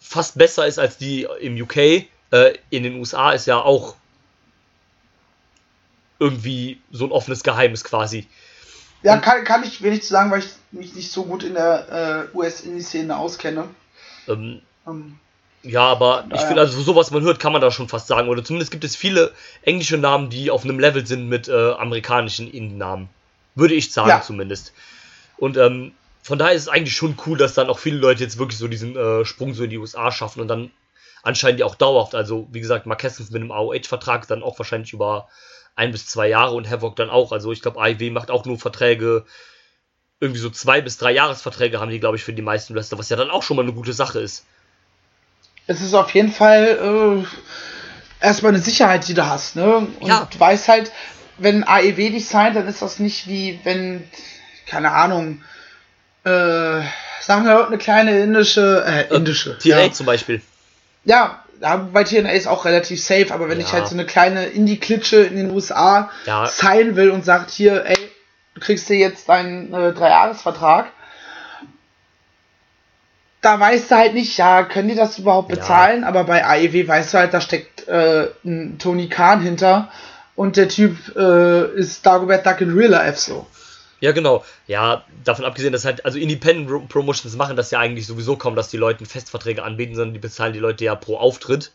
fast 0.00 0.36
besser 0.36 0.66
ist 0.66 0.78
als 0.78 0.98
die 0.98 1.28
im 1.40 1.60
UK, 1.60 1.76
äh, 1.76 2.06
in 2.68 2.82
den 2.82 2.96
USA 2.96 3.30
ist 3.30 3.46
ja 3.46 3.60
auch 3.60 3.94
irgendwie 6.18 6.80
so 6.90 7.04
ein 7.04 7.12
offenes 7.12 7.44
Geheimnis 7.44 7.84
quasi. 7.84 8.26
Ja, 9.04 9.18
kann, 9.18 9.44
kann 9.44 9.62
ich 9.62 9.80
wenig 9.80 10.02
zu 10.02 10.08
sagen, 10.08 10.32
weil 10.32 10.40
ich 10.40 10.48
mich 10.72 10.92
nicht 10.94 11.12
so 11.12 11.24
gut 11.24 11.44
in 11.44 11.54
der 11.54 12.28
äh, 12.34 12.36
US-Indie-Szene 12.36 13.16
auskenne. 13.16 13.68
Ähm, 14.26 14.60
Ähm, 14.88 15.18
Ja, 15.62 15.82
aber 15.82 16.26
ich 16.32 16.40
finde, 16.40 16.62
also 16.62 16.80
so 16.80 16.96
was 16.96 17.10
man 17.10 17.22
hört, 17.22 17.40
kann 17.40 17.52
man 17.52 17.60
da 17.60 17.70
schon 17.70 17.88
fast 17.88 18.06
sagen. 18.06 18.28
Oder 18.28 18.44
zumindest 18.44 18.70
gibt 18.70 18.84
es 18.84 18.96
viele 18.96 19.32
englische 19.62 19.98
Namen, 19.98 20.30
die 20.30 20.50
auf 20.50 20.64
einem 20.64 20.78
Level 20.78 21.06
sind 21.06 21.28
mit 21.28 21.48
äh, 21.48 21.72
amerikanischen 21.72 22.50
Indie-Namen. 22.50 23.08
Würde 23.58 23.74
ich 23.74 23.92
sagen, 23.92 24.08
Ja. 24.08 24.22
zumindest. 24.22 24.72
Und 25.36 25.56
ähm, 25.56 25.92
von 26.22 26.38
daher 26.38 26.54
ist 26.54 26.62
es 26.62 26.68
eigentlich 26.68 26.94
schon 26.96 27.16
cool, 27.26 27.36
dass 27.38 27.54
dann 27.54 27.68
auch 27.68 27.78
viele 27.78 27.98
Leute 27.98 28.22
jetzt 28.22 28.38
wirklich 28.38 28.58
so 28.58 28.68
diesen 28.68 28.96
äh, 28.96 29.24
Sprung 29.24 29.54
so 29.54 29.64
in 29.64 29.70
die 29.70 29.78
USA 29.78 30.12
schaffen 30.12 30.40
und 30.40 30.48
dann 30.48 30.70
anscheinend 31.22 31.60
ja 31.60 31.66
auch 31.66 31.74
dauerhaft. 31.74 32.14
Also, 32.14 32.48
wie 32.52 32.60
gesagt, 32.60 32.86
Mark 32.86 33.02
mit 33.02 33.34
einem 33.34 33.50
AOH-Vertrag 33.50 34.28
dann 34.28 34.42
auch 34.42 34.58
wahrscheinlich 34.58 34.92
über 34.92 35.28
ein 35.74 35.90
bis 35.90 36.06
zwei 36.06 36.28
Jahre 36.28 36.54
und 36.54 36.68
Havoc 36.70 36.96
dann 36.96 37.10
auch. 37.10 37.32
Also, 37.32 37.50
ich 37.50 37.60
glaube, 37.62 37.80
AIW 37.80 38.10
macht 38.10 38.30
auch 38.30 38.44
nur 38.44 38.58
Verträge, 38.58 39.24
irgendwie 40.20 40.40
so 40.40 40.50
zwei 40.50 40.80
bis 40.80 40.96
drei 40.96 41.12
Jahresverträge 41.12 41.80
haben 41.80 41.90
die, 41.90 42.00
glaube 42.00 42.16
ich, 42.16 42.24
für 42.24 42.32
die 42.32 42.42
meisten 42.42 42.74
Wrestler, 42.74 42.98
was 42.98 43.08
ja 43.08 43.16
dann 43.16 43.30
auch 43.30 43.42
schon 43.42 43.56
mal 43.56 43.62
eine 43.62 43.72
gute 43.72 43.92
Sache 43.92 44.20
ist. 44.20 44.44
es 45.66 45.80
ist 45.80 45.94
auf 45.94 46.14
jeden 46.14 46.32
Fall 46.32 47.24
äh, 48.20 48.24
erstmal 48.24 48.52
eine 48.52 48.62
Sicherheit, 48.62 49.06
die 49.06 49.14
du 49.14 49.26
hast, 49.26 49.54
ne? 49.54 49.86
Und 50.00 50.08
Ja. 50.08 50.28
du 50.30 50.40
weißt 50.40 50.68
halt, 50.68 50.92
wenn 51.38 51.64
AEW 51.64 52.10
dich 52.10 52.28
signed, 52.28 52.56
dann 52.56 52.68
ist 52.68 52.82
das 52.82 52.98
nicht 52.98 53.26
wie 53.28 53.58
wenn, 53.64 54.04
keine 54.66 54.92
Ahnung, 54.92 55.42
äh, 56.24 56.80
sagen 57.20 57.44
wir 57.44 57.66
eine 57.66 57.78
kleine 57.78 58.20
indische, 58.20 58.84
äh, 58.86 59.14
indische. 59.14 59.56
TNA 59.58 59.80
ja. 59.86 59.92
zum 59.92 60.06
Beispiel. 60.06 60.42
ja, 61.04 61.42
ja, 61.60 61.76
bei 61.76 62.04
TNA 62.04 62.30
ist 62.30 62.46
auch 62.46 62.64
relativ 62.64 63.02
safe, 63.02 63.34
aber 63.34 63.48
wenn 63.48 63.58
Ja. 63.58 63.66
ich 63.66 63.72
halt 63.72 63.88
so 63.88 63.94
eine 63.94 64.04
kleine 64.06 64.46
Indie-Klitsche 64.46 65.16
in 65.22 65.36
den 65.36 65.50
USA 65.50 66.08
Ja. 66.24 66.46
signen 66.46 66.94
will 66.94 67.10
und 67.10 67.24
sagt, 67.24 67.50
hier, 67.50 67.84
ey, 67.84 67.96
du 68.54 68.60
kriegst 68.60 68.88
dir 68.88 68.96
jetzt 68.96 69.28
deinen 69.28 69.72
äh, 69.74 69.92
Dreijahresvertrag, 69.92 70.86
da 73.40 73.58
weißt 73.58 73.90
du 73.90 73.96
halt 73.96 74.14
nicht, 74.14 74.36
ja, 74.38 74.64
können 74.64 74.88
die 74.88 74.94
das 74.94 75.18
überhaupt 75.18 75.50
Ja. 75.50 75.56
bezahlen, 75.56 76.04
aber 76.04 76.24
bei 76.24 76.44
AEW 76.44 76.86
weißt 76.88 77.14
du 77.14 77.18
halt, 77.18 77.34
da 77.34 77.40
steckt 77.40 77.86
äh, 77.88 78.28
ein 78.44 78.78
Tony 78.78 79.08
Khan 79.08 79.40
hinter 79.40 79.90
und 80.38 80.56
der 80.56 80.68
Typ 80.68 80.96
äh, 81.16 81.66
ist 81.74 82.06
Dagobert 82.06 82.46
Duck 82.46 82.60
in 82.60 82.72
Real 82.76 82.90
Life 82.90 83.18
so. 83.18 83.46
Ja, 84.00 84.12
genau. 84.12 84.44
Ja, 84.68 85.04
davon 85.24 85.44
abgesehen, 85.44 85.72
dass 85.72 85.84
halt, 85.84 86.04
also 86.04 86.18
Independent 86.18 86.68
Pro- 86.68 86.80
Promotions 87.00 87.34
machen 87.36 87.56
das 87.56 87.70
ja 87.72 87.80
eigentlich 87.80 88.06
sowieso 88.06 88.36
kaum, 88.36 88.54
dass 88.54 88.68
die 88.68 88.76
Leute 88.76 89.04
Festverträge 89.04 89.64
anbieten, 89.64 89.96
sondern 89.96 90.14
die 90.14 90.20
bezahlen 90.20 90.52
die 90.52 90.60
Leute 90.60 90.84
ja 90.84 90.94
pro 90.94 91.16
Auftritt. 91.16 91.72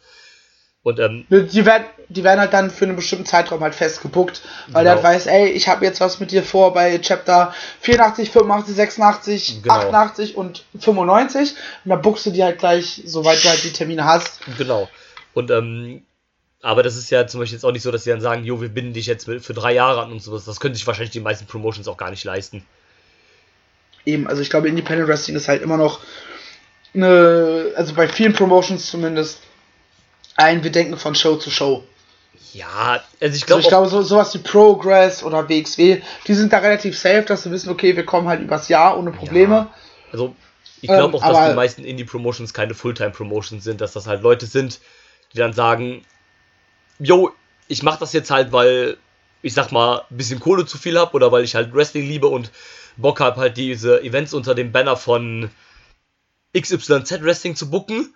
Und 0.84 0.99
ähm, 0.99 1.26
Die 1.30 1.65
werden, 1.65 1.86
die 2.10 2.23
werden 2.26 2.39
halt 2.41 2.52
dann 2.54 2.69
für 2.69 2.86
einen 2.86 2.95
bestimmten 2.97 3.26
Zeitraum 3.26 3.62
halt 3.62 3.73
festgebuckt, 3.76 4.41
weil 4.67 4.84
Genau. 4.84 4.84
der 4.84 4.91
halt 4.95 5.04
weiß, 5.04 5.28
ey, 5.28 5.47
ich 5.49 5.67
habe 5.69 5.86
jetzt 5.86 5.99
was 6.02 6.19
mit 6.21 6.32
dir 6.32 6.43
vor 6.43 6.73
bei 6.73 6.97
Chapter 6.99 7.54
84, 7.82 8.32
85, 8.32 8.76
86, 8.76 9.62
Genau. 9.63 9.73
88 9.76 10.36
und 10.38 10.63
95 10.80 11.56
und 11.86 11.89
dann 11.89 12.02
buchst 12.02 12.26
du 12.26 12.32
die 12.32 12.43
halt 12.43 12.60
gleich, 12.60 13.02
soweit 13.06 13.43
du 13.43 13.49
halt 13.49 13.63
die 13.63 13.71
Termine 13.73 14.04
hast. 14.06 14.39
Genau. 14.58 14.89
Und 15.34 15.52
ähm, 15.52 16.04
aber 16.63 16.82
das 16.82 16.95
ist 16.95 17.10
ja 17.10 17.28
zum 17.28 17.41
Beispiel 17.41 17.58
jetzt 17.58 17.65
auch 17.65 17.73
nicht 17.73 17.84
so, 17.84 17.91
dass 17.91 18.06
sie 18.06 18.10
dann 18.10 18.21
sagen, 18.21 18.45
jo, 18.45 18.62
wir 18.62 18.69
binden 18.69 18.93
dich 18.93 19.06
jetzt 19.06 19.26
für 19.26 19.54
drei 19.54 19.73
Jahre 19.73 20.02
an 20.02 20.13
und 20.13 20.21
sowas. 20.21 20.45
Das 20.45 20.62
können 20.62 20.73
sich 20.73 20.88
wahrscheinlich 20.88 21.12
die 21.12 21.19
meisten 21.19 21.45
Promotions 21.45 21.89
auch 21.89 21.97
gar 21.97 22.10
nicht 22.10 22.23
leisten. 22.23 22.65
Eben, 24.06 24.28
also 24.28 24.41
ich 24.41 24.49
glaube, 24.49 24.69
Independent 24.69 25.10
Wrestling 25.10 25.36
ist 25.36 25.49
halt 25.49 25.62
immer 25.62 25.76
noch 25.76 25.99
eine, 26.93 27.73
also 27.76 27.93
bei 27.93 28.08
vielen 28.08 28.32
Promotions 28.32 28.86
zumindest, 28.86 29.41
ein 30.38 30.63
wir 30.63 30.71
denken 30.71 30.97
von 30.97 31.15
Show 31.15 31.36
zu 31.36 31.52
Show. 31.52 31.84
Ja, 32.54 33.04
also 33.19 33.36
ich 33.36 33.43
Also 33.43 33.45
glaube, 33.45 33.62
ich 33.62 33.67
glaube, 33.67 33.89
so, 33.89 34.02
sowas 34.02 34.34
wie 34.34 34.39
Progress 34.39 35.21
oder 35.21 35.49
WXW, 35.49 36.02
die 36.28 36.34
sind 36.34 36.54
da 36.54 36.60
relativ 36.60 36.97
safe, 36.97 37.23
dass 37.23 37.43
sie 37.43 37.52
wissen, 37.52 37.71
okay, 37.71 37.97
wir 37.97 38.06
kommen 38.06 38.30
halt 38.30 38.39
übers 38.39 38.69
Jahr 38.69 38.97
ohne 38.97 39.12
Probleme. 39.12 39.67
also 40.13 40.34
ich 40.80 40.88
glaube 40.88 41.17
ähm, 41.17 41.23
auch, 41.23 41.34
dass 41.34 41.49
die 41.49 41.56
meisten 41.56 41.84
Indie-Promotions 41.84 42.54
keine 42.54 42.73
Fulltime-Promotions 42.73 43.65
sind, 43.65 43.82
dass 43.82 43.91
das 43.91 44.08
halt 44.08 44.21
Leute 44.21 44.45
sind, 44.45 44.80
die 45.34 45.38
dann 45.38 45.52
sagen, 45.52 46.06
jo, 47.03 47.31
ich 47.67 47.83
mache 47.83 47.99
das 47.99 48.13
jetzt 48.13 48.31
halt, 48.31 48.51
weil 48.51 48.97
ich 49.41 49.53
sag 49.53 49.71
mal, 49.71 50.03
ein 50.09 50.17
bisschen 50.17 50.39
Kohle 50.39 50.65
zu 50.65 50.77
viel 50.77 50.97
habe 50.97 51.13
oder 51.13 51.31
weil 51.31 51.43
ich 51.43 51.53
halt 51.53 51.73
Wrestling 51.73 52.07
liebe 52.07 52.27
und 52.27 52.51
Bock 52.95 53.19
habe, 53.19 53.39
halt 53.41 53.57
diese 53.57 54.01
Events 54.01 54.33
unter 54.33 54.55
dem 54.55 54.71
Banner 54.71 54.95
von 54.95 55.49
XYZ 56.57 57.23
Wrestling 57.23 57.55
zu 57.55 57.69
booken. 57.69 58.13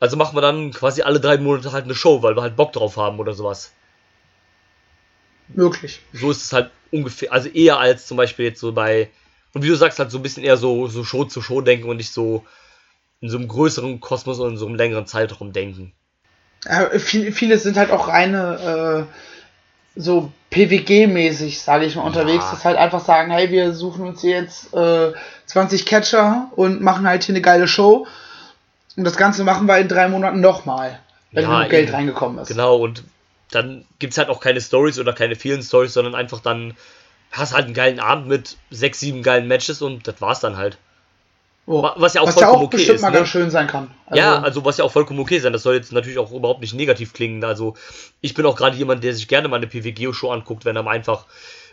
Also 0.00 0.16
machen 0.16 0.36
wir 0.36 0.40
dann 0.40 0.72
quasi 0.72 1.02
alle 1.02 1.20
drei 1.20 1.38
Monate 1.38 1.72
halt 1.72 1.84
eine 1.84 1.94
Show, 1.94 2.22
weil 2.22 2.36
wir 2.36 2.42
halt 2.42 2.56
Bock 2.56 2.72
drauf 2.72 2.96
haben 2.96 3.18
oder 3.18 3.34
sowas. 3.34 3.72
Möglich. 5.48 6.00
So 6.12 6.30
ist 6.30 6.42
es 6.42 6.52
halt 6.52 6.70
ungefähr, 6.90 7.32
also 7.32 7.48
eher 7.48 7.78
als 7.78 8.06
zum 8.06 8.16
Beispiel 8.16 8.46
jetzt 8.46 8.60
so 8.60 8.72
bei, 8.72 9.10
und 9.52 9.62
wie 9.62 9.68
du 9.68 9.76
sagst, 9.76 9.98
halt 9.98 10.10
so 10.10 10.18
ein 10.18 10.22
bisschen 10.22 10.44
eher 10.44 10.56
so, 10.56 10.88
so 10.88 11.04
Show 11.04 11.24
zu 11.24 11.42
Show 11.42 11.60
denken 11.60 11.88
und 11.88 11.98
nicht 11.98 12.12
so 12.12 12.46
in 13.20 13.28
so 13.28 13.36
einem 13.36 13.48
größeren 13.48 14.00
Kosmos 14.00 14.38
und 14.38 14.52
in 14.52 14.56
so 14.56 14.66
einem 14.66 14.76
längeren 14.76 15.06
Zeitraum 15.06 15.52
denken. 15.52 15.92
Ja, 16.64 16.90
viel, 16.98 17.32
viele 17.32 17.58
sind 17.58 17.76
halt 17.76 17.90
auch 17.90 18.08
reine 18.08 19.06
äh, 19.96 20.00
so 20.00 20.32
PWG-mäßig, 20.50 21.60
sage 21.60 21.84
ich 21.84 21.96
mal, 21.96 22.02
unterwegs, 22.02 22.44
Ja. 22.44 22.50
dass 22.52 22.64
halt 22.64 22.76
einfach 22.76 23.04
sagen, 23.04 23.30
hey, 23.30 23.50
wir 23.50 23.72
suchen 23.72 24.06
uns 24.06 24.20
hier 24.20 24.40
jetzt 24.40 24.72
äh, 24.74 25.12
20 25.46 25.86
Catcher 25.86 26.50
und 26.56 26.80
machen 26.80 27.06
halt 27.06 27.24
hier 27.24 27.34
eine 27.34 27.42
geile 27.42 27.68
Show. 27.68 28.06
Und 28.96 29.04
das 29.04 29.16
Ganze 29.16 29.44
machen 29.44 29.66
wir 29.66 29.78
in 29.78 29.88
drei 29.88 30.08
Monaten 30.08 30.40
nochmal, 30.40 31.00
wenn 31.32 31.42
Ja, 31.44 31.56
genug 31.58 31.70
Geld 31.70 31.88
eben. 31.88 31.94
reingekommen 31.96 32.38
ist. 32.38 32.48
Genau, 32.48 32.76
und 32.76 33.02
dann 33.50 33.84
gibt's 33.98 34.18
halt 34.18 34.28
auch 34.28 34.40
keine 34.40 34.60
Stories 34.60 34.98
oder 34.98 35.12
keine 35.12 35.36
vielen 35.36 35.62
Stories, 35.62 35.92
sondern 35.92 36.14
einfach 36.14 36.40
dann 36.40 36.74
hast 37.32 37.52
halt 37.52 37.64
einen 37.66 37.74
geilen 37.74 38.00
Abend 38.00 38.28
mit 38.28 38.56
sechs, 38.70 39.00
sieben 39.00 39.22
geilen 39.22 39.48
Matches 39.48 39.82
und 39.82 40.06
das 40.06 40.20
war's 40.20 40.40
dann 40.40 40.56
halt. 40.56 40.78
Oh. 41.66 41.82
Wa- 41.82 41.94
was 41.96 42.14
ja 42.14 42.20
auch 42.20 42.26
Was 42.26 42.34
ja 42.36 42.42
vollkommen 42.42 42.62
auch 42.62 42.66
okay 42.66 42.76
bestimmt 42.76 42.96
ist, 42.96 43.02
mal 43.02 43.10
ne? 43.10 43.16
ganz 43.18 43.28
schön 43.28 43.50
sein 43.50 43.66
kann. 43.66 43.90
ja, 44.12 44.40
also 44.40 44.64
was 44.64 44.76
ja 44.76 44.84
auch 44.84 44.92
vollkommen 44.92 45.20
okay 45.20 45.38
sein. 45.38 45.52
Das 45.52 45.62
soll 45.62 45.74
jetzt 45.74 45.92
natürlich 45.92 46.18
auch 46.18 46.30
überhaupt 46.30 46.60
nicht 46.60 46.74
negativ 46.74 47.12
klingen. 47.14 47.42
Also 47.42 47.74
ich 48.20 48.34
bin 48.34 48.44
auch 48.44 48.56
gerade 48.56 48.76
jemand, 48.76 49.02
der 49.02 49.14
sich 49.14 49.28
gerne 49.28 49.48
mal 49.48 49.56
eine 49.56 49.66
PWG-Show 49.66 50.30
anguckt, 50.30 50.64
wenn 50.64 50.76
er 50.76 50.82
mal 50.82 50.90
einfach 50.90 51.24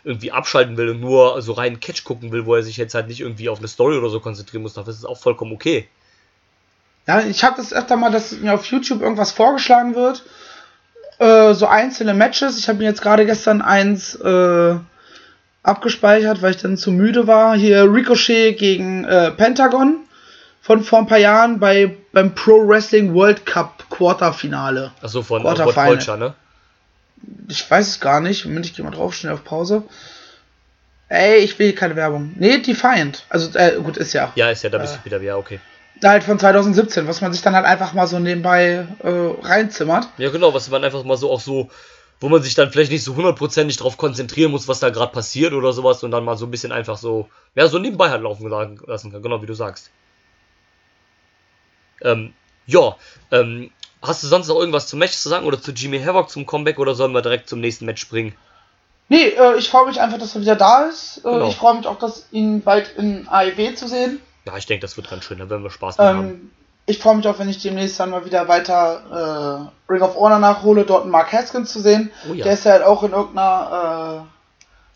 irgendwie 0.04 0.32
abschalten 0.32 0.76
will 0.76 0.88
und 0.90 1.00
nur 1.00 1.40
so 1.42 1.52
rein 1.52 1.78
Catch 1.78 2.04
gucken 2.04 2.32
will, 2.32 2.46
wo 2.46 2.54
er 2.54 2.62
sich 2.62 2.76
jetzt 2.76 2.94
halt 2.94 3.06
nicht 3.08 3.20
irgendwie 3.20 3.48
auf 3.48 3.58
eine 3.58 3.68
Story 3.68 3.96
oder 3.98 4.08
so 4.08 4.18
konzentrieren 4.20 4.62
muss. 4.62 4.74
Dafür 4.74 4.92
ist 4.92 4.98
es 4.98 5.04
auch 5.04 5.18
vollkommen 5.18 5.52
okay. 5.52 5.86
Ja, 7.06 7.20
ich 7.20 7.44
habe 7.44 7.56
das 7.56 7.72
öfter 7.72 7.96
mal, 7.96 8.10
dass 8.10 8.32
mir 8.32 8.54
auf 8.54 8.64
YouTube 8.66 9.02
irgendwas 9.02 9.32
vorgeschlagen 9.32 9.94
wird. 9.94 10.24
Äh, 11.18 11.54
so 11.54 11.66
einzelne 11.66 12.14
Matches. 12.14 12.58
Ich 12.58 12.68
habe 12.68 12.78
mir 12.78 12.84
jetzt 12.84 13.02
gerade 13.02 13.26
gestern 13.26 13.60
eins 13.60 14.14
äh, 14.14 14.74
abgespeichert, 15.62 16.42
weil 16.42 16.52
ich 16.52 16.56
dann 16.58 16.76
zu 16.76 16.90
müde 16.90 17.26
war. 17.26 17.56
Hier 17.56 17.84
Ricochet 17.84 18.58
gegen 18.58 19.04
äh, 19.04 19.30
Pentagon 19.30 20.00
von 20.60 20.82
vor 20.84 21.00
ein 21.00 21.06
paar 21.06 21.18
Jahren 21.18 21.58
bei, 21.58 21.96
beim 22.12 22.34
Pro 22.34 22.66
Wrestling 22.66 23.14
World 23.14 23.44
Cup 23.46 23.84
Quarterfinale. 23.90 24.92
Achso, 25.02 25.22
von 25.22 25.40
äh, 25.40 25.44
Quarterfinal. 25.44 25.86
Polcher, 25.88 26.16
ne? 26.16 26.34
Ich 27.48 27.68
weiß 27.70 27.88
es 27.88 28.00
gar 28.00 28.20
nicht. 28.20 28.44
Moment, 28.44 28.66
ich 28.66 28.74
gehe 28.74 28.84
mal 28.84 28.90
drauf, 28.90 29.14
schnell 29.14 29.32
auf 29.32 29.44
Pause. 29.44 29.84
Ey, 31.08 31.38
ich 31.38 31.58
will 31.58 31.72
keine 31.74 31.94
Werbung. 31.94 32.32
Nee, 32.36 32.58
Defiant. 32.58 33.26
Also, 33.28 33.56
äh, 33.58 33.76
gut, 33.82 33.98
ist 33.98 34.14
ja. 34.14 34.32
Ja, 34.34 34.50
ist 34.50 34.62
ja, 34.62 34.70
da 34.70 34.78
bist 34.78 34.96
du 34.96 35.04
wieder, 35.04 35.20
ja, 35.20 35.36
okay. 35.36 35.60
Halt 36.02 36.24
von 36.24 36.38
2017, 36.38 37.06
was 37.06 37.20
man 37.20 37.32
sich 37.32 37.42
dann 37.42 37.54
halt 37.54 37.66
einfach 37.66 37.92
mal 37.92 38.06
so 38.06 38.18
nebenbei 38.18 38.86
äh, 39.02 39.08
reinzimmert. 39.42 40.08
Ja, 40.16 40.30
genau, 40.30 40.54
was 40.54 40.70
man 40.70 40.82
einfach 40.82 41.04
mal 41.04 41.16
so 41.16 41.30
auch 41.30 41.40
so, 41.40 41.70
wo 42.22 42.28
man 42.28 42.40
sich 42.40 42.54
dann 42.54 42.70
vielleicht 42.70 42.92
nicht 42.92 43.02
so 43.02 43.16
hundertprozentig 43.16 43.76
drauf 43.76 43.96
konzentrieren 43.96 44.52
muss, 44.52 44.68
was 44.68 44.78
da 44.78 44.90
gerade 44.90 45.12
passiert 45.12 45.52
oder 45.54 45.72
sowas 45.72 46.04
und 46.04 46.12
dann 46.12 46.24
mal 46.24 46.36
so 46.36 46.46
ein 46.46 46.52
bisschen 46.52 46.70
einfach 46.70 46.96
so, 46.96 47.28
ja, 47.56 47.66
so 47.66 47.80
nebenbei 47.80 48.10
halt 48.10 48.22
laufen 48.22 48.48
lassen 48.48 49.10
kann, 49.12 49.22
genau 49.22 49.42
wie 49.42 49.46
du 49.46 49.54
sagst. 49.54 49.90
Ähm, 52.00 52.32
ja, 52.66 52.96
ähm, 53.32 53.72
hast 54.00 54.22
du 54.22 54.28
sonst 54.28 54.46
noch 54.46 54.56
irgendwas 54.56 54.86
zum 54.86 55.00
Match 55.00 55.14
zu 55.14 55.28
sagen 55.28 55.46
oder 55.46 55.60
zu 55.60 55.72
Jimmy 55.72 56.00
Havoc 56.00 56.30
zum 56.30 56.46
Comeback 56.46 56.78
oder 56.78 56.94
sollen 56.94 57.12
wir 57.12 57.22
direkt 57.22 57.48
zum 57.48 57.60
nächsten 57.60 57.86
Match 57.86 58.00
springen? 58.00 58.36
Nee, 59.08 59.30
äh, 59.30 59.58
ich 59.58 59.68
freue 59.68 59.86
mich 59.86 60.00
einfach, 60.00 60.18
dass 60.18 60.36
er 60.36 60.42
wieder 60.42 60.56
da 60.56 60.84
ist. 60.84 61.18
Äh, 61.18 61.22
Genau. 61.22 61.48
Ich 61.48 61.56
freue 61.56 61.74
mich 61.74 61.88
auch, 61.88 61.98
dass 61.98 62.28
ihn 62.30 62.62
bald 62.62 62.94
in 62.96 63.26
AEW 63.28 63.74
zu 63.74 63.88
sehen. 63.88 64.20
Ja, 64.46 64.56
ich 64.56 64.66
denke, 64.66 64.82
das 64.82 64.96
wird 64.96 65.10
ganz 65.10 65.24
schön, 65.24 65.38
da 65.38 65.50
werden 65.50 65.64
wir 65.64 65.70
Spaß 65.70 65.98
mit 65.98 66.06
haben. 66.06 66.52
Ich 66.86 66.98
freue 66.98 67.16
mich 67.16 67.28
auch, 67.28 67.38
wenn 67.38 67.48
ich 67.48 67.62
demnächst 67.62 68.00
dann 68.00 68.10
mal 68.10 68.24
wieder 68.24 68.48
weiter 68.48 69.70
äh, 69.88 69.92
Ring 69.92 70.02
of 70.02 70.16
Honor 70.16 70.38
nachhole, 70.38 70.84
dort 70.84 71.02
einen 71.02 71.12
Mark 71.12 71.32
Haskins 71.32 71.72
zu 71.72 71.80
sehen. 71.80 72.10
Oh 72.28 72.34
ja. 72.34 72.44
Der 72.44 72.54
ist 72.54 72.64
ja 72.64 72.72
halt 72.72 72.82
auch 72.82 73.02
in 73.04 73.12
irgendeiner, 73.12 74.26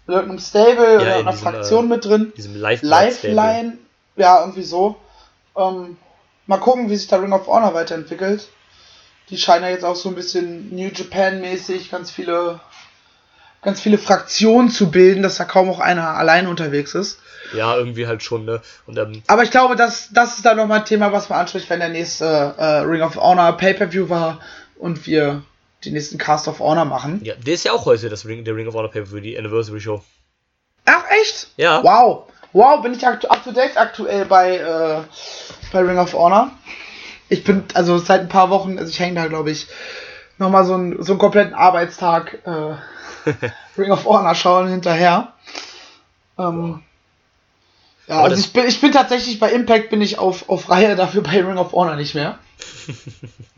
äh, 0.07 0.11
in 0.11 0.15
irgendeinem 0.15 0.41
Stable 0.41 0.75
oder 0.75 0.95
in 0.95 1.01
irgendeiner 1.01 1.31
diesem, 1.31 1.45
Fraktion 1.45 1.85
äh, 1.85 1.89
mit 1.89 2.05
drin. 2.05 2.33
Diesem 2.37 2.57
Lifeline, 2.57 3.79
ja, 4.17 4.41
irgendwie 4.41 4.65
so. 4.65 4.97
Ähm, 5.57 5.97
mal 6.47 6.59
gucken, 6.59 6.91
wie 6.91 6.97
sich 6.97 7.07
da 7.07 7.17
Ring 7.17 7.33
of 7.33 7.47
Honor 7.47 7.75
weiterentwickelt. 7.75 8.49
Die 9.31 9.39
scheinen 9.39 9.65
ja 9.65 9.71
jetzt 9.71 9.85
auch 9.85 9.97
so 9.97 10.09
ein 10.09 10.15
bisschen 10.15 10.75
New 10.75 10.89
Japan-mäßig 10.89 11.91
ganz 11.91 12.11
viele, 12.11 12.61
ganz 13.67 13.81
viele 13.81 13.99
Fraktionen 13.99 14.71
zu 14.71 14.91
bilden, 14.91 15.23
dass 15.23 15.37
da 15.37 15.45
kaum 15.45 15.69
auch 15.69 15.81
einer 15.81 16.09
allein 16.17 16.47
unterwegs 16.47 16.95
ist. 16.95 17.19
Ja, 17.53 17.77
irgendwie 17.77 18.07
halt 18.07 18.23
schon, 18.23 18.45
ne? 18.45 18.63
Und 18.87 18.97
ähm, 18.99 19.23
Aber 19.27 19.43
ich 19.43 19.51
glaube, 19.51 19.77
das, 19.77 20.09
das 20.13 20.37
ist 20.37 20.47
dann 20.47 20.57
nochmal 20.57 20.79
ein 20.81 20.85
Thema, 20.85 21.13
was 21.13 21.29
man 21.29 21.41
anspricht, 21.41 21.69
wenn 21.69 21.81
der 21.81 21.89
nächste 21.91 22.55
äh, 22.57 22.65
Ring 22.79 23.03
of 23.03 23.17
Honor 23.17 23.53
Pay-Per-View 23.57 24.09
war 24.09 24.41
und 24.79 25.07
wir 25.07 25.43
den 25.85 25.93
nächsten 25.93 26.17
Cast 26.19 26.49
of 26.49 26.61
Honor 26.61 26.85
machen. 26.85 27.21
ja, 27.25 27.35
der 27.35 27.55
ist 27.55 27.65
ja 27.65 27.73
auch 27.73 27.85
heute 27.87 28.09
das 28.09 28.25
Ring, 28.25 28.45
der 28.45 28.57
Ring 28.57 28.67
of 28.69 28.75
Honor 28.75 28.91
Paper 28.91 29.07
für 29.07 29.21
die 29.21 29.37
Anniversary 29.39 29.81
Show. 29.81 30.03
Ach, 30.87 31.03
echt? 31.21 31.49
Ja. 31.57 31.83
Wow. 31.83 32.29
Wow, 32.53 32.83
bin 32.83 32.95
ich 32.95 33.07
up 33.07 33.21
to 33.21 33.53
date 33.53 33.77
aktuell 33.77 34.25
bei, 34.25 34.57
äh, 34.59 35.01
bei 35.73 35.81
Ring 35.81 35.99
of 35.99 36.15
Honor. 36.15 36.51
Ich 37.29 37.43
bin, 37.45 37.65
also 37.75 37.99
seit 37.99 38.21
ein 38.23 38.29
paar 38.29 38.51
Wochen, 38.51 38.79
also 38.79 38.91
ich 38.91 38.99
hänge 39.01 39.21
da, 39.21 39.27
glaube 39.27 39.51
ich, 39.51 39.67
nochmal 40.39 40.65
so, 40.65 40.75
einen- 40.75 41.03
so 41.03 41.13
einen 41.13 41.19
kompletten 41.19 41.55
Arbeitstag 41.55 42.39
äh, 42.47 42.75
Ring 43.79 43.91
of 43.91 44.05
Honor 44.05 44.35
schauen 44.35 44.69
hinterher. 44.69 45.33
Ähm, 46.39 46.83
ja, 48.09 48.19
also 48.23 48.31
das- 48.37 48.41
ich 48.41 48.53
bin, 48.53 48.67
ich 48.67 48.81
bin 48.81 48.93
tatsächlich 48.93 49.39
bei 49.41 49.51
Impact 49.53 49.91
bin 49.91 50.01
ich 50.03 50.19
auf, 50.19 50.49
auf 50.49 50.71
Reihe, 50.71 50.95
dafür 50.97 51.23
bei 51.23 51.43
Ring 51.43 51.59
of 51.59 51.73
Honor 51.73 51.97
nicht 51.97 52.15
mehr. 52.15 52.39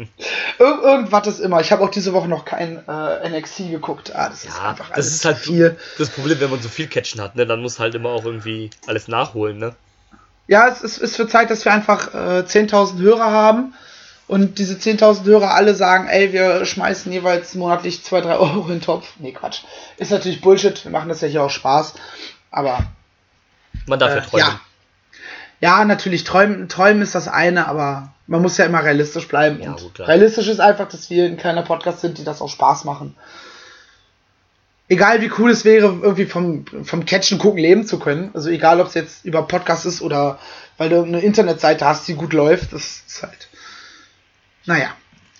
Ir 0.58 0.82
irgendwas 0.82 1.26
ist 1.26 1.38
immer. 1.40 1.60
Ich 1.60 1.70
habe 1.70 1.84
auch 1.84 1.90
diese 1.90 2.12
Woche 2.12 2.28
noch 2.28 2.44
kein 2.44 2.82
äh, 2.88 3.28
NXT 3.28 3.70
geguckt. 3.70 4.14
Ah, 4.14 4.28
das 4.28 4.44
ist 4.44 4.56
Ja, 4.56 4.70
einfach 4.70 4.88
das 4.88 4.96
alles 4.96 5.06
ist 5.12 5.22
zu 5.22 5.28
halt 5.28 5.38
viel. 5.38 5.78
das 5.98 6.10
Problem, 6.10 6.40
wenn 6.40 6.50
man 6.50 6.60
so 6.62 6.68
viel 6.68 6.88
Catchen 6.88 7.20
hat, 7.20 7.36
ne? 7.36 7.46
Dann 7.46 7.60
muss 7.62 7.78
halt 7.78 7.94
immer 7.94 8.10
auch 8.10 8.24
irgendwie 8.24 8.70
alles 8.86 9.06
nachholen, 9.08 9.58
ne? 9.58 9.74
Ja, 10.46 10.66
es 10.68 10.80
ist, 10.82 10.98
ist 10.98 11.16
für 11.16 11.28
Zeit, 11.28 11.50
dass 11.50 11.64
wir 11.64 11.72
einfach 11.72 12.14
äh, 12.14 12.42
10.000 12.44 12.98
Hörer 13.00 13.30
haben 13.30 13.74
und 14.28 14.58
diese 14.58 14.74
10.000 14.74 15.24
Hörer 15.24 15.54
alle 15.54 15.74
sagen, 15.74 16.06
ey, 16.06 16.32
wir 16.32 16.64
schmeißen 16.66 17.10
jeweils 17.10 17.54
monatlich 17.54 18.04
2, 18.04 18.20
3 18.20 18.36
Euro 18.36 18.62
in 18.64 18.68
den 18.68 18.80
Topf. 18.82 19.08
Nee, 19.18 19.32
Quatsch. 19.32 19.62
Ist 19.96 20.12
natürlich 20.12 20.40
Bullshit. 20.42 20.84
Wir 20.84 20.90
machen 20.92 21.08
das 21.08 21.22
ja 21.22 21.28
hier 21.28 21.42
auch 21.42 21.50
Spaß. 21.50 21.94
Aber 22.50 22.78
Man 23.86 23.98
darf 23.98 24.10
ja 24.10 24.18
äh, 24.18 24.22
träumen. 24.22 24.46
ja. 24.46 24.60
Ja, 25.60 25.84
natürlich, 25.84 26.22
träumen, 26.22 26.68
träumen 26.68 27.02
ist 27.02 27.16
das 27.16 27.26
eine, 27.26 27.66
aber 27.66 28.12
man 28.28 28.42
muss 28.42 28.58
ja 28.58 28.66
immer 28.66 28.84
realistisch 28.84 29.26
bleiben. 29.26 29.60
Ja, 29.60 29.72
gut, 29.72 29.98
realistisch 29.98 30.46
ist 30.46 30.60
einfach, 30.60 30.88
dass 30.88 31.10
wir 31.10 31.24
ein 31.24 31.36
kleiner 31.36 31.62
Podcast 31.62 32.00
sind, 32.00 32.18
die 32.18 32.24
das 32.24 32.40
auch 32.40 32.48
Spaß 32.50 32.84
machen. 32.84 33.16
Egal 34.88 35.20
wie 35.20 35.30
cool 35.38 35.50
es 35.50 35.64
wäre, 35.64 35.86
irgendwie 36.00 36.26
vom, 36.26 36.64
vom 36.84 37.04
Catchen 37.04 37.38
gucken 37.38 37.58
leben 37.58 37.86
zu 37.86 37.98
können. 37.98 38.30
Also 38.34 38.50
egal, 38.50 38.80
ob 38.80 38.86
es 38.86 38.94
jetzt 38.94 39.24
über 39.24 39.42
Podcast 39.42 39.84
ist 39.84 40.00
oder 40.00 40.38
weil 40.76 40.90
du 40.90 41.02
eine 41.02 41.20
Internetseite 41.20 41.84
hast, 41.84 42.06
die 42.06 42.14
gut 42.14 42.32
läuft, 42.32 42.72
das 42.72 43.02
ist 43.06 43.22
halt. 43.22 43.47
Naja. 44.68 44.88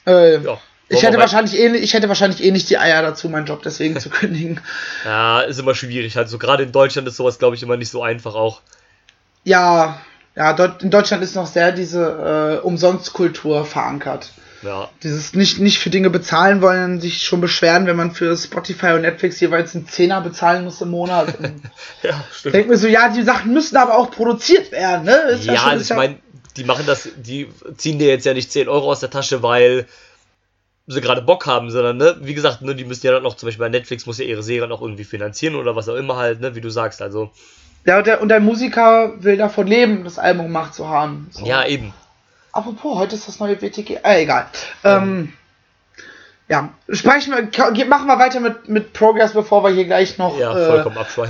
Äh, 0.07 0.39
Ja. 0.43 0.59
ich 0.89 1.03
hätte 1.03 1.19
wahrscheinlich 1.19 1.59
eh, 1.59 1.77
ich 1.77 1.93
hätte 1.93 2.09
wahrscheinlich 2.09 2.43
eh 2.43 2.51
nicht 2.51 2.71
die 2.71 2.79
Eier 2.79 3.03
dazu, 3.03 3.29
meinen 3.29 3.47
Job 3.47 3.63
deswegen 3.63 4.01
zu 4.01 4.09
kündigen. 4.19 4.61
Ja, 5.05 5.41
ist 5.43 5.61
immer 5.61 5.75
schwierig. 5.75 6.17
Halt 6.17 6.29
so 6.31 6.39
gerade 6.39 6.63
in 6.63 6.73
Deutschland 6.73 7.07
ist 7.07 7.17
sowas, 7.17 7.39
glaube 7.39 7.55
ich, 7.57 7.63
immer 7.63 7.77
nicht 7.77 7.91
so 7.91 8.03
einfach 8.03 8.35
auch. 8.35 8.63
Ja, 9.45 10.01
ja, 10.35 10.51
in 10.81 10.91
Deutschland 10.91 11.23
ist 11.23 11.35
noch 11.35 11.47
sehr 11.47 11.73
diese 11.73 12.59
äh, 12.63 12.65
Umsonstkultur 12.67 13.65
verankert. 13.67 14.31
Ja. 14.63 14.89
Dieses 15.05 15.35
nicht, 15.35 15.61
nicht 15.61 15.79
für 15.79 15.91
Dinge 15.91 16.11
bezahlen 16.11 16.61
wollen, 16.63 17.01
sich 17.01 17.23
schon 17.25 17.41
beschweren, 17.41 17.87
wenn 17.87 17.95
man 17.97 18.11
für 18.13 18.37
Spotify 18.37 18.93
und 18.93 19.03
Netflix 19.03 19.39
jeweils 19.41 19.75
einen 19.77 19.87
Zehner 19.87 20.21
bezahlen 20.21 20.65
muss 20.65 20.81
im 20.81 20.91
Monat. 20.91 21.35
ja, 22.03 22.25
stimmt. 22.33 22.55
Denkt 22.57 22.69
mir 22.71 22.77
so, 22.77 22.89
ja, 22.89 23.09
die 23.09 23.23
Sachen 23.23 23.53
müssen 23.53 23.77
aber 23.77 23.97
auch 23.97 24.11
produziert 24.11 24.73
werden, 24.73 25.05
ne? 25.05 25.15
Ist 25.31 25.45
Ja, 25.45 25.57
schon- 25.59 25.71
also 25.71 25.93
ich 25.93 25.97
meine, 25.97 26.17
die 26.59 26.65
machen 26.65 26.85
das, 26.87 27.09
die 27.17 27.49
ziehen 27.77 27.99
dir 27.99 28.09
jetzt 28.09 28.27
ja 28.27 28.35
nicht 28.35 28.53
10 28.53 28.69
Euro 28.69 28.91
aus 28.91 29.01
der 29.01 29.11
Tasche, 29.11 29.43
weil 29.43 29.87
sie 30.87 31.01
gerade 31.01 31.23
Bock 31.23 31.47
haben, 31.47 31.71
sondern, 31.71 31.99
ne, 31.99 32.17
wie 32.21 32.35
gesagt, 32.35 32.63
ne, 32.63 32.75
die 32.75 32.85
müssen 32.85 33.07
ja 33.07 33.13
dann 33.13 33.23
noch, 33.23 33.37
zum 33.37 33.47
Beispiel 33.47 33.65
bei 33.65 33.71
Netflix 33.71 34.07
muss 34.07 34.19
ja 34.19 34.25
ihre 34.25 34.43
Serien 34.43 34.73
auch 34.73 34.83
irgendwie 34.83 35.05
finanzieren 35.05 35.55
oder 35.55 35.77
was 35.77 35.89
auch 35.89 35.97
immer 35.97 36.17
halt, 36.17 36.41
ne, 36.41 36.55
wie 36.55 36.61
du 36.61 36.71
sagst, 36.71 37.03
also, 37.03 37.31
Ja, 37.85 37.99
und 37.99 38.07
der, 38.07 38.21
und 38.23 38.29
der 38.29 38.41
Musiker 38.41 39.13
will 39.23 39.37
davon 39.37 39.67
leben, 39.67 40.05
das 40.05 40.19
Album 40.19 40.47
gemacht 40.47 40.75
zu 40.75 40.89
haben. 40.89 41.29
So. 41.31 41.45
ja, 41.45 41.65
eben. 41.67 41.93
Apropos, 42.53 42.99
heute 42.99 43.15
ist 43.15 43.29
das 43.29 43.39
neue 43.39 43.61
WTG. 43.61 44.01
Äh, 44.03 44.23
egal. 44.23 44.47
Ähm, 44.83 45.33
ja, 46.49 46.71
sprechen 46.89 47.35
wir, 47.35 47.87
machen 47.87 48.07
wir 48.07 48.19
weiter 48.19 48.41
mit, 48.41 48.69
mit 48.69 48.95
Progress, 48.95 49.35
bevor 49.35 49.63
wir 49.63 49.71
hier 49.71 49.85
gleich 49.85 50.17
noch 50.17 50.39
Ja, 50.39 50.81
äh, 50.81 50.85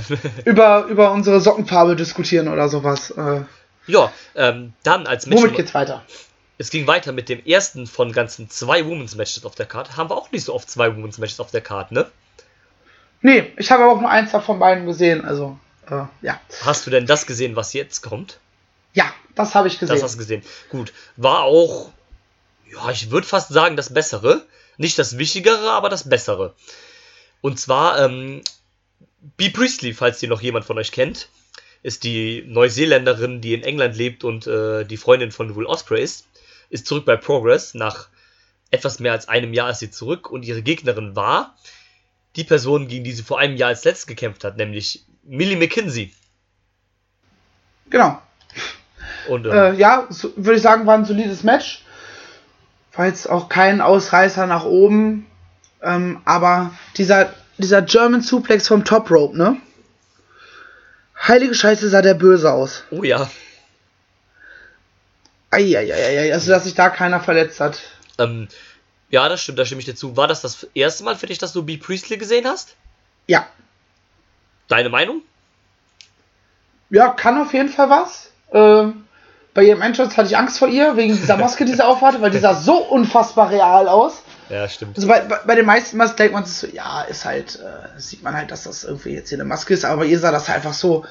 über, 0.45 0.85
über 0.85 1.11
unsere 1.11 1.41
Sockenfarbe 1.41 1.97
diskutieren 1.97 2.47
oder 2.47 2.69
sowas. 2.69 3.11
Äh, 3.11 3.41
ja, 3.89 4.13
ähm, 4.35 4.73
dann 4.83 5.07
als 5.07 5.25
Match, 5.25 5.41
womit 5.41 5.55
geht's 5.55 5.73
weiter? 5.73 6.03
es 6.59 6.69
ging 6.69 6.87
weiter 6.87 7.13
mit 7.13 7.29
dem 7.29 7.43
ersten 7.45 7.87
von 7.87 8.11
ganzen 8.11 8.49
zwei 8.49 8.85
Women's 8.85 9.15
Matches 9.15 9.45
auf 9.45 9.55
der 9.55 9.65
Karte. 9.65 9.95
Haben 9.95 10.09
wir 10.09 10.17
auch 10.17 10.31
nicht 10.31 10.43
so 10.43 10.53
oft 10.53 10.69
zwei 10.69 10.95
Women's 10.95 11.17
Matches 11.17 11.39
auf 11.39 11.51
der 11.51 11.61
Karte, 11.61 11.93
ne? 11.93 12.11
Nee, 13.21 13.51
ich 13.57 13.71
habe 13.71 13.85
auch 13.85 13.99
nur 13.99 14.09
eins 14.09 14.31
davon 14.31 14.59
beiden 14.59 14.85
gesehen, 14.85 15.25
also, 15.25 15.57
äh, 15.89 16.03
ja. 16.21 16.39
Hast 16.61 16.85
du 16.85 16.91
denn 16.91 17.05
das 17.05 17.25
gesehen, 17.25 17.55
was 17.55 17.73
jetzt 17.73 18.01
kommt? 18.01 18.39
Ja, 18.93 19.13
das 19.35 19.55
habe 19.55 19.67
ich 19.69 19.79
gesehen. 19.79 19.95
Das 19.95 20.03
hast 20.03 20.15
du 20.15 20.19
gesehen. 20.19 20.43
Gut. 20.69 20.93
War 21.15 21.43
auch, 21.43 21.91
ja, 22.71 22.91
ich 22.91 23.09
würde 23.09 23.27
fast 23.27 23.49
sagen, 23.49 23.75
das 23.75 23.93
Bessere. 23.93 24.45
Nicht 24.77 24.97
das 24.99 25.17
Wichtigere, 25.17 25.71
aber 25.71 25.89
das 25.89 26.07
Bessere. 26.07 26.53
Und 27.41 27.59
zwar, 27.59 27.99
ähm, 27.99 28.41
Bea 29.37 29.49
Priestley, 29.49 29.93
falls 29.93 30.19
die 30.19 30.27
noch 30.27 30.41
jemand 30.41 30.65
von 30.65 30.77
euch 30.77 30.91
kennt, 30.91 31.29
ist 31.81 32.03
die 32.03 32.43
Neuseeländerin, 32.47 33.41
die 33.41 33.53
in 33.53 33.63
England 33.63 33.95
lebt 33.95 34.23
und 34.23 34.47
äh, 34.47 34.83
die 34.85 34.97
Freundin 34.97 35.31
von 35.31 35.55
Will 35.55 35.65
Ospreay 35.65 36.01
ist, 36.03 36.27
ist 36.69 36.87
zurück 36.87 37.05
bei 37.05 37.15
Progress. 37.15 37.73
Nach 37.73 38.09
etwas 38.71 38.99
mehr 38.99 39.13
als 39.13 39.27
einem 39.27 39.53
Jahr 39.53 39.69
ist 39.69 39.79
sie 39.79 39.91
zurück 39.91 40.29
und 40.29 40.43
ihre 40.45 40.61
Gegnerin 40.61 41.15
war 41.15 41.55
die 42.35 42.43
Person, 42.43 42.87
gegen 42.87 43.03
die 43.03 43.11
sie 43.11 43.23
vor 43.23 43.39
einem 43.39 43.57
Jahr 43.57 43.69
als 43.69 43.83
letztes 43.85 44.07
gekämpft 44.07 44.43
hat, 44.43 44.57
nämlich 44.57 45.05
Millie 45.23 45.57
McKinsey. 45.57 46.13
Genau. 47.89 48.21
Und 49.27 49.45
ähm, 49.45 49.51
Äh, 49.51 49.75
ja, 49.75 50.05
so, 50.09 50.31
würde 50.35 50.57
ich 50.57 50.61
sagen, 50.61 50.85
war 50.85 50.95
ein 50.95 51.05
solides 51.05 51.43
Match. 51.43 51.83
War 52.93 53.07
jetzt 53.07 53.29
auch 53.29 53.49
kein 53.49 53.81
Ausreißer 53.81 54.45
nach 54.45 54.65
oben. 54.65 55.25
Ähm, 55.81 56.21
aber 56.25 56.71
dieser, 56.97 57.33
dieser 57.57 57.81
German 57.81 58.21
Suplex 58.21 58.67
vom 58.67 58.83
Top 58.83 59.09
Rope, 59.09 59.37
ne? 59.37 59.57
Heilige 61.27 61.53
Scheiße 61.53 61.89
sah 61.89 62.01
der 62.01 62.13
böse 62.13 62.51
aus. 62.51 62.83
oh 62.91 63.03
ja, 63.03 63.29
Eieieiei, 65.51 66.31
also 66.31 66.51
dass 66.51 66.65
sich 66.65 66.75
da 66.75 66.89
keiner 66.89 67.19
verletzt 67.19 67.59
hat. 67.59 67.79
Ähm, 68.19 68.47
ja, 69.09 69.27
das 69.27 69.41
stimmt, 69.41 69.57
da 69.57 69.65
stimme 69.65 69.79
ich 69.79 69.85
dir 69.85 69.95
zu. 69.95 70.15
War 70.15 70.27
das 70.27 70.41
das 70.41 70.67
erste 70.73 71.03
Mal 71.03 71.15
für 71.15 71.25
dich, 71.25 71.39
dass 71.39 71.53
du 71.53 71.63
B. 71.63 71.77
Priestley 71.77 72.17
gesehen 72.17 72.45
hast? 72.45 72.75
Ja. 73.27 73.47
Deine 74.67 74.89
Meinung? 74.89 75.23
Ja, 76.91 77.09
kann 77.09 77.41
auf 77.41 77.53
jeden 77.53 77.69
Fall 77.69 77.89
was. 77.89 78.29
Ähm, 78.51 79.05
bei 79.53 79.63
ihrem 79.63 79.81
Entrance 79.81 80.15
hatte 80.15 80.27
ich 80.29 80.37
Angst 80.37 80.59
vor 80.59 80.67
ihr, 80.67 80.95
wegen 80.95 81.15
dieser 81.15 81.37
Maske, 81.37 81.65
die 81.65 81.73
sie 81.73 81.85
aufhatte, 81.85 82.21
weil 82.21 82.31
die 82.31 82.37
sah 82.37 82.53
so 82.53 82.77
unfassbar 82.77 83.49
real 83.49 83.87
aus. 83.87 84.21
Ja, 84.49 84.67
stimmt. 84.67 84.97
Also 84.97 85.07
bei, 85.07 85.21
bei, 85.21 85.39
bei 85.45 85.55
den 85.55 85.65
meisten 85.65 85.97
Masken 85.97 86.17
denkt 86.17 86.33
man 86.33 86.45
sich 86.45 86.55
so, 86.55 86.67
ja, 86.67 87.01
ist 87.03 87.25
halt, 87.25 87.59
äh, 87.59 87.99
sieht 87.99 88.23
man 88.23 88.35
halt, 88.35 88.51
dass 88.51 88.63
das 88.63 88.83
irgendwie 88.83 89.11
jetzt 89.11 89.29
hier 89.29 89.37
eine 89.37 89.45
Maske 89.45 89.73
ist, 89.73 89.85
aber 89.85 90.05
ihr 90.05 90.19
sah 90.19 90.31
das 90.31 90.47
halt 90.47 90.57
einfach 90.57 90.73
so, 90.73 91.05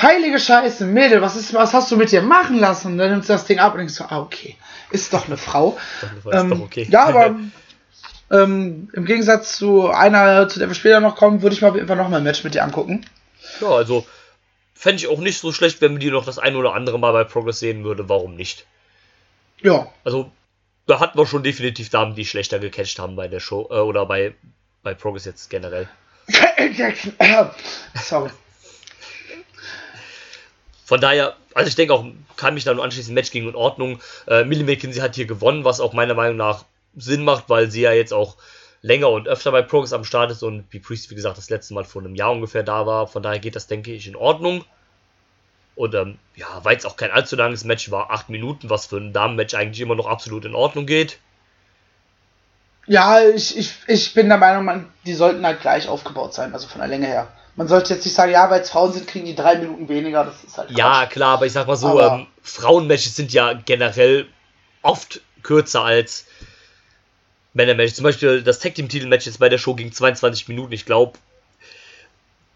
heilige 0.00 0.38
Scheiße, 0.38 0.84
Mädel, 0.86 1.22
was 1.22 1.34
ist, 1.36 1.54
was 1.54 1.72
hast 1.72 1.90
du 1.90 1.96
mit 1.96 2.12
dir 2.12 2.22
machen 2.22 2.58
lassen? 2.58 2.92
Und 2.92 2.98
dann 2.98 3.10
nimmst 3.10 3.28
du 3.28 3.32
das 3.32 3.46
Ding 3.46 3.58
ab 3.58 3.72
und 3.72 3.78
denkst 3.78 3.94
so, 3.94 4.04
ah, 4.04 4.20
okay, 4.20 4.56
ist 4.90 5.12
doch 5.12 5.26
eine 5.26 5.36
Frau. 5.36 5.78
Doch, 6.00 6.32
ist 6.32 6.38
Ähm, 6.40 6.50
doch 6.50 6.60
okay. 6.60 6.86
Ja, 6.90 7.06
aber 7.06 7.36
ähm, 8.30 8.90
im 8.92 9.04
Gegensatz 9.06 9.56
zu 9.56 9.88
einer, 9.88 10.48
zu 10.48 10.58
der 10.58 10.68
wir 10.68 10.74
später 10.74 11.00
noch 11.00 11.16
kommen, 11.16 11.42
würde 11.42 11.54
ich 11.54 11.62
mal 11.62 11.70
auf 11.70 11.74
jeden 11.74 11.88
Fall 11.88 11.96
noch 11.96 12.08
mal 12.08 12.18
ein 12.18 12.22
Match 12.24 12.44
mit 12.44 12.54
dir 12.54 12.62
angucken. 12.64 13.06
ja, 13.60 13.68
also 13.68 14.06
fände 14.74 14.96
ich 14.98 15.08
auch 15.08 15.18
nicht 15.18 15.40
so 15.40 15.52
schlecht, 15.52 15.80
wenn 15.80 15.92
man 15.92 16.00
die 16.00 16.10
noch 16.10 16.24
das 16.24 16.38
ein 16.38 16.54
oder 16.54 16.74
andere 16.74 16.98
Mal 16.98 17.12
bei 17.12 17.24
Progress 17.24 17.58
sehen 17.58 17.82
würde. 17.82 18.08
Warum 18.08 18.36
nicht? 18.36 18.66
Ja, 19.62 19.88
Also, 20.04 20.30
da 20.88 21.00
hatten 21.00 21.18
wir 21.18 21.26
schon 21.26 21.42
definitiv 21.42 21.90
Damen, 21.90 22.14
die 22.14 22.24
schlechter 22.24 22.58
gecatcht 22.58 22.98
haben 22.98 23.14
bei 23.14 23.28
der 23.28 23.40
Show 23.40 23.68
äh, 23.70 23.74
oder 23.74 24.06
bei, 24.06 24.34
bei 24.82 24.94
Progress 24.94 25.26
jetzt 25.26 25.50
generell. 25.50 25.88
Sorry. 27.94 28.30
Von 30.84 31.00
daher, 31.00 31.36
also 31.52 31.68
ich 31.68 31.74
denke 31.74 31.92
auch, 31.92 32.06
kann 32.36 32.54
mich 32.54 32.64
da 32.64 32.72
nur 32.72 32.82
anschließen, 32.82 33.12
Match 33.12 33.30
ging 33.30 33.46
in 33.46 33.54
Ordnung. 33.54 34.00
Äh, 34.26 34.44
Millie 34.44 34.64
McKinsey 34.64 35.02
hat 35.02 35.14
hier 35.14 35.26
gewonnen, 35.26 35.64
was 35.64 35.80
auch 35.80 35.92
meiner 35.92 36.14
Meinung 36.14 36.38
nach 36.38 36.64
Sinn 36.96 37.22
macht, 37.22 37.50
weil 37.50 37.70
sie 37.70 37.82
ja 37.82 37.92
jetzt 37.92 38.14
auch 38.14 38.36
länger 38.80 39.10
und 39.10 39.28
öfter 39.28 39.52
bei 39.52 39.60
Progress 39.60 39.92
am 39.92 40.04
Start 40.04 40.30
ist 40.30 40.42
und 40.42 40.64
wie 40.70 40.78
Priest, 40.78 41.10
wie 41.10 41.14
gesagt, 41.14 41.36
das 41.36 41.50
letzte 41.50 41.74
Mal 41.74 41.84
vor 41.84 42.00
einem 42.00 42.14
Jahr 42.14 42.32
ungefähr 42.32 42.62
da 42.62 42.86
war. 42.86 43.06
Von 43.06 43.22
daher 43.22 43.40
geht 43.40 43.56
das, 43.56 43.66
denke 43.66 43.92
ich, 43.92 44.06
in 44.06 44.16
Ordnung. 44.16 44.64
Und 45.78 45.94
ähm, 45.94 46.18
ja, 46.34 46.64
war 46.64 46.72
jetzt 46.72 46.86
auch 46.86 46.96
kein 46.96 47.12
allzu 47.12 47.36
langes 47.36 47.62
Match, 47.62 47.88
war 47.92 48.10
acht 48.10 48.28
Minuten, 48.30 48.68
was 48.68 48.86
für 48.86 48.96
ein 48.96 49.12
Damenmatch 49.12 49.54
eigentlich 49.54 49.80
immer 49.80 49.94
noch 49.94 50.08
absolut 50.08 50.44
in 50.44 50.56
Ordnung 50.56 50.86
geht. 50.86 51.18
Ja, 52.88 53.20
ich, 53.20 53.56
ich, 53.56 53.74
ich 53.86 54.12
bin 54.12 54.28
der 54.28 54.38
Meinung, 54.38 54.64
man, 54.64 54.92
die 55.06 55.14
sollten 55.14 55.46
halt 55.46 55.60
gleich 55.60 55.88
aufgebaut 55.88 56.34
sein, 56.34 56.52
also 56.52 56.66
von 56.66 56.80
der 56.80 56.88
Länge 56.88 57.06
her. 57.06 57.28
Man 57.54 57.68
sollte 57.68 57.94
jetzt 57.94 58.04
nicht 58.04 58.14
sagen, 58.14 58.32
ja, 58.32 58.50
weil 58.50 58.62
es 58.62 58.70
Frauen 58.70 58.92
sind, 58.92 59.06
kriegen 59.06 59.26
die 59.26 59.36
drei 59.36 59.56
Minuten 59.56 59.88
weniger, 59.88 60.24
das 60.24 60.42
ist 60.42 60.58
halt 60.58 60.70
Ja, 60.72 61.02
Quatsch. 61.02 61.10
klar, 61.12 61.34
aber 61.34 61.46
ich 61.46 61.52
sag 61.52 61.68
mal 61.68 61.76
so, 61.76 61.88
Aber- 62.00 62.14
ähm, 62.16 62.26
Frauenmatches 62.42 63.14
sind 63.14 63.32
ja 63.32 63.52
generell 63.52 64.26
oft 64.82 65.20
kürzer 65.44 65.84
als 65.84 66.26
Männermatches. 67.52 67.94
Zum 67.94 68.02
Beispiel 68.04 68.42
das 68.42 68.58
Tag 68.58 68.74
Team 68.74 68.88
Titel 68.88 69.06
Match 69.06 69.26
jetzt 69.26 69.38
bei 69.38 69.48
der 69.48 69.58
Show 69.58 69.74
ging 69.74 69.92
22 69.92 70.48
Minuten. 70.48 70.72
Ich 70.72 70.86
glaube, 70.86 71.18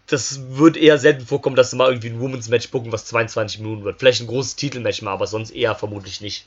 das 0.07 0.39
wird 0.49 0.75
eher 0.77 0.97
selten 0.97 1.25
vorkommen, 1.25 1.55
dass 1.55 1.71
sie 1.71 1.77
mal 1.77 1.87
irgendwie 1.89 2.09
ein 2.09 2.19
Women's 2.19 2.49
Match 2.49 2.69
gucken, 2.71 2.91
was 2.91 3.05
22 3.05 3.59
Minuten 3.61 3.83
wird. 3.85 3.99
Vielleicht 3.99 4.21
ein 4.21 4.27
großes 4.27 4.55
Titelmatch 4.55 5.01
mal, 5.01 5.13
aber 5.13 5.27
sonst 5.27 5.51
eher 5.51 5.75
vermutlich 5.75 6.19
nicht. 6.21 6.45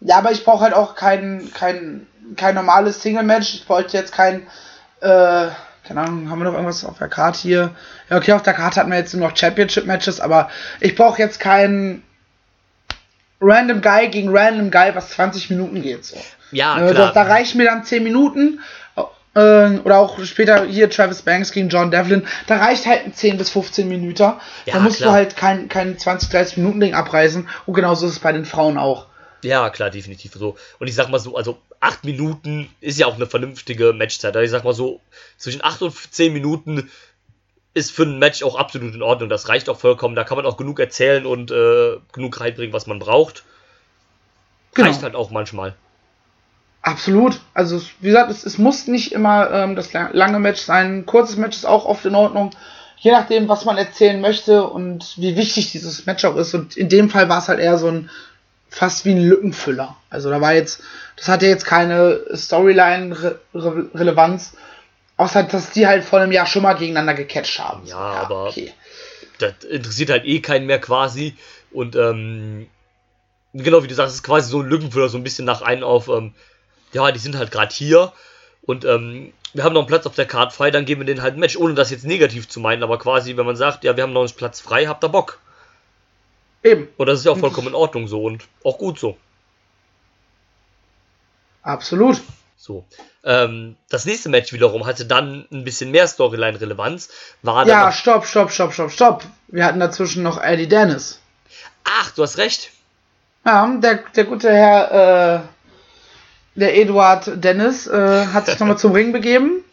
Ja, 0.00 0.18
aber 0.18 0.32
ich 0.32 0.44
brauche 0.44 0.64
halt 0.64 0.74
auch 0.74 0.94
kein, 0.96 1.50
kein, 1.54 2.06
kein 2.36 2.54
normales 2.54 3.00
Single-Match. 3.02 3.54
Ich 3.54 3.68
wollte 3.68 3.96
jetzt 3.96 4.12
kein, 4.12 4.46
äh, 5.00 5.48
keine 5.86 6.00
Ahnung, 6.00 6.30
haben 6.30 6.38
wir 6.40 6.44
noch 6.44 6.54
irgendwas 6.54 6.84
auf 6.84 6.98
der 6.98 7.08
Karte 7.08 7.38
hier? 7.40 7.74
Ja, 8.10 8.16
okay, 8.16 8.32
auf 8.32 8.42
der 8.42 8.54
Karte 8.54 8.80
hatten 8.80 8.90
wir 8.90 8.98
jetzt 8.98 9.14
nur 9.14 9.28
noch 9.28 9.36
Championship-Matches, 9.36 10.20
aber 10.20 10.50
ich 10.80 10.94
brauche 10.96 11.20
jetzt 11.20 11.38
kein 11.40 12.02
Random 13.40 13.82
Guy 13.82 14.08
gegen 14.08 14.34
Random 14.34 14.70
Guy, 14.70 14.94
was 14.94 15.10
20 15.10 15.50
Minuten 15.50 15.82
geht. 15.82 16.04
So. 16.04 16.16
Ja, 16.50 16.76
Äh, 16.78 16.92
klar. 16.92 17.12
da, 17.12 17.24
da 17.24 17.30
reichen 17.30 17.58
mir 17.58 17.64
dann 17.64 17.84
10 17.84 18.02
Minuten. 18.02 18.60
Äh, 19.34 19.78
oder 19.80 19.98
auch 19.98 20.22
später 20.24 20.64
hier 20.64 20.88
Travis 20.88 21.22
Banks 21.22 21.52
gegen 21.52 21.68
John 21.68 21.90
Devlin. 21.90 22.26
Da 22.46 22.58
reicht 22.58 22.86
halt 22.86 23.04
ein 23.04 23.14
10 23.14 23.36
bis 23.36 23.50
15 23.50 23.88
Minuten. 23.88 24.22
Ja, 24.22 24.38
da 24.66 24.80
musst 24.80 24.98
klar. 24.98 25.10
du 25.10 25.14
halt 25.14 25.36
kein, 25.36 25.68
kein 25.68 25.98
20, 25.98 26.30
30 26.30 26.56
Minuten 26.58 26.80
Ding 26.80 26.94
abreißen. 26.94 27.48
Und 27.66 27.74
genauso 27.74 28.06
ist 28.06 28.12
es 28.12 28.18
bei 28.20 28.32
den 28.32 28.44
Frauen 28.44 28.78
auch. 28.78 29.06
Ja, 29.42 29.68
klar, 29.70 29.90
definitiv 29.90 30.32
so. 30.34 30.56
Und 30.78 30.86
ich 30.86 30.94
sag 30.94 31.10
mal 31.10 31.18
so, 31.18 31.36
also 31.36 31.58
8 31.80 32.04
Minuten 32.04 32.70
ist 32.80 32.98
ja 32.98 33.06
auch 33.06 33.16
eine 33.16 33.26
vernünftige 33.26 33.92
Matchzeit. 33.92 34.34
Also 34.34 34.44
ich 34.44 34.50
sag 34.50 34.64
mal 34.64 34.72
so, 34.72 35.00
zwischen 35.36 35.62
8 35.62 35.82
und 35.82 36.14
10 36.14 36.32
Minuten 36.32 36.90
ist 37.74 37.90
für 37.90 38.04
ein 38.04 38.18
Match 38.20 38.42
auch 38.42 38.54
absolut 38.54 38.94
in 38.94 39.02
Ordnung. 39.02 39.28
Das 39.28 39.48
reicht 39.48 39.68
auch 39.68 39.78
vollkommen. 39.78 40.14
Da 40.14 40.24
kann 40.24 40.36
man 40.36 40.46
auch 40.46 40.56
genug 40.56 40.78
erzählen 40.78 41.26
und 41.26 41.50
äh, 41.50 41.96
genug 42.12 42.40
reinbringen, 42.40 42.72
was 42.72 42.86
man 42.86 43.00
braucht. 43.00 43.44
Genau. 44.74 44.88
Reicht 44.88 45.02
halt 45.02 45.16
auch 45.16 45.30
manchmal. 45.30 45.74
Absolut. 46.86 47.40
Also, 47.54 47.80
wie 48.00 48.08
gesagt, 48.08 48.30
es, 48.30 48.44
es 48.44 48.58
muss 48.58 48.86
nicht 48.86 49.12
immer 49.12 49.50
ähm, 49.50 49.74
das 49.74 49.94
la- 49.94 50.10
lange 50.12 50.38
Match 50.38 50.60
sein. 50.60 50.98
Ein 50.98 51.06
kurzes 51.06 51.36
Match 51.36 51.56
ist 51.56 51.64
auch 51.64 51.86
oft 51.86 52.04
in 52.04 52.14
Ordnung. 52.14 52.50
Je 52.98 53.10
nachdem, 53.10 53.48
was 53.48 53.64
man 53.64 53.78
erzählen 53.78 54.20
möchte 54.20 54.64
und 54.64 55.14
wie 55.16 55.34
wichtig 55.36 55.72
dieses 55.72 56.04
Match 56.04 56.26
auch 56.26 56.36
ist. 56.36 56.52
Und 56.54 56.76
in 56.76 56.90
dem 56.90 57.08
Fall 57.08 57.30
war 57.30 57.38
es 57.38 57.48
halt 57.48 57.58
eher 57.58 57.78
so 57.78 57.88
ein, 57.88 58.10
fast 58.68 59.06
wie 59.06 59.12
ein 59.12 59.26
Lückenfüller. 59.26 59.96
Also, 60.10 60.28
da 60.28 60.42
war 60.42 60.52
jetzt, 60.52 60.82
das 61.16 61.28
hatte 61.28 61.46
jetzt 61.46 61.64
keine 61.64 62.20
Storyline-Relevanz. 62.34 64.52
Außer, 65.16 65.44
dass 65.44 65.70
die 65.70 65.86
halt 65.86 66.02
vor 66.04 66.18
einem 66.20 66.32
Jahr 66.32 66.46
schon 66.46 66.62
mal 66.62 66.74
gegeneinander 66.74 67.14
gecatcht 67.14 67.58
haben. 67.60 67.86
Ja, 67.86 67.96
aber- 67.98 68.48
Das 69.38 69.64
interessiert 69.64 70.10
halt 70.10 70.24
eh 70.24 70.40
keinen 70.40 70.66
mehr 70.66 70.80
quasi. 70.80 71.36
Und 71.70 71.94
ähm, 71.96 72.66
genau 73.52 73.82
wie 73.82 73.88
du 73.88 73.94
sagst, 73.94 74.10
es 74.10 74.16
ist 74.16 74.22
quasi 74.24 74.50
so 74.50 74.60
ein 74.60 74.68
Lückenfüller, 74.68 75.08
so 75.08 75.18
ein 75.18 75.24
bisschen 75.24 75.44
nach 75.44 75.62
einem 75.62 75.84
auf, 75.84 76.08
ähm, 76.08 76.34
ja, 76.94 77.12
die 77.12 77.18
sind 77.18 77.36
halt 77.36 77.50
gerade 77.50 77.74
hier 77.74 78.12
und 78.62 78.84
ähm, 78.84 79.32
wir 79.52 79.62
haben 79.62 79.72
noch 79.72 79.82
einen 79.82 79.88
Platz 79.88 80.06
auf 80.06 80.14
der 80.14 80.26
Karte 80.26 80.54
frei, 80.54 80.70
dann 80.70 80.84
geben 80.84 81.02
wir 81.02 81.06
denen 81.06 81.22
halt 81.22 81.34
ein 81.34 81.40
Match, 81.40 81.56
ohne 81.56 81.74
das 81.74 81.90
jetzt 81.90 82.04
negativ 82.04 82.48
zu 82.48 82.60
meinen, 82.60 82.82
aber 82.82 82.98
quasi, 82.98 83.36
wenn 83.36 83.46
man 83.46 83.56
sagt, 83.56 83.84
ja, 83.84 83.96
wir 83.96 84.02
haben 84.02 84.12
noch 84.12 84.22
einen 84.22 84.30
Platz 84.30 84.60
frei, 84.60 84.86
habt 84.86 85.04
ihr 85.04 85.08
Bock. 85.08 85.38
Eben. 86.62 86.88
Und 86.96 87.06
das 87.06 87.20
ist 87.20 87.26
ja 87.26 87.32
auch 87.32 87.38
vollkommen 87.38 87.68
in 87.68 87.74
Ordnung 87.74 88.08
so 88.08 88.24
und 88.24 88.44
auch 88.64 88.78
gut 88.78 88.98
so. 88.98 89.16
Absolut. 91.62 92.20
So. 92.56 92.84
Ähm, 93.24 93.76
das 93.90 94.06
nächste 94.06 94.30
Match 94.30 94.52
wiederum 94.52 94.86
hatte 94.86 95.04
dann 95.04 95.46
ein 95.52 95.64
bisschen 95.64 95.90
mehr 95.90 96.08
Storyline-Relevanz. 96.08 97.10
War 97.42 97.66
Ja, 97.66 97.92
stopp, 97.92 98.26
stopp, 98.26 98.50
stopp, 98.50 98.72
stopp, 98.72 98.90
stopp. 98.90 99.24
Wir 99.48 99.66
hatten 99.66 99.80
dazwischen 99.80 100.22
noch 100.22 100.42
Eddie 100.42 100.68
Dennis. 100.68 101.20
Ach, 101.84 102.10
du 102.12 102.22
hast 102.22 102.38
recht. 102.38 102.70
Ja, 103.44 103.66
der, 103.76 103.96
der 104.16 104.24
gute 104.24 104.50
Herr, 104.50 105.36
äh, 105.36 105.40
der 106.54 106.76
Eduard 106.76 107.30
Dennis, 107.42 107.86
äh, 107.86 108.26
hat 108.32 108.46
sich 108.46 108.58
nochmal 108.58 108.78
zum 108.78 108.92
Ring 108.92 109.12
begeben. 109.12 109.64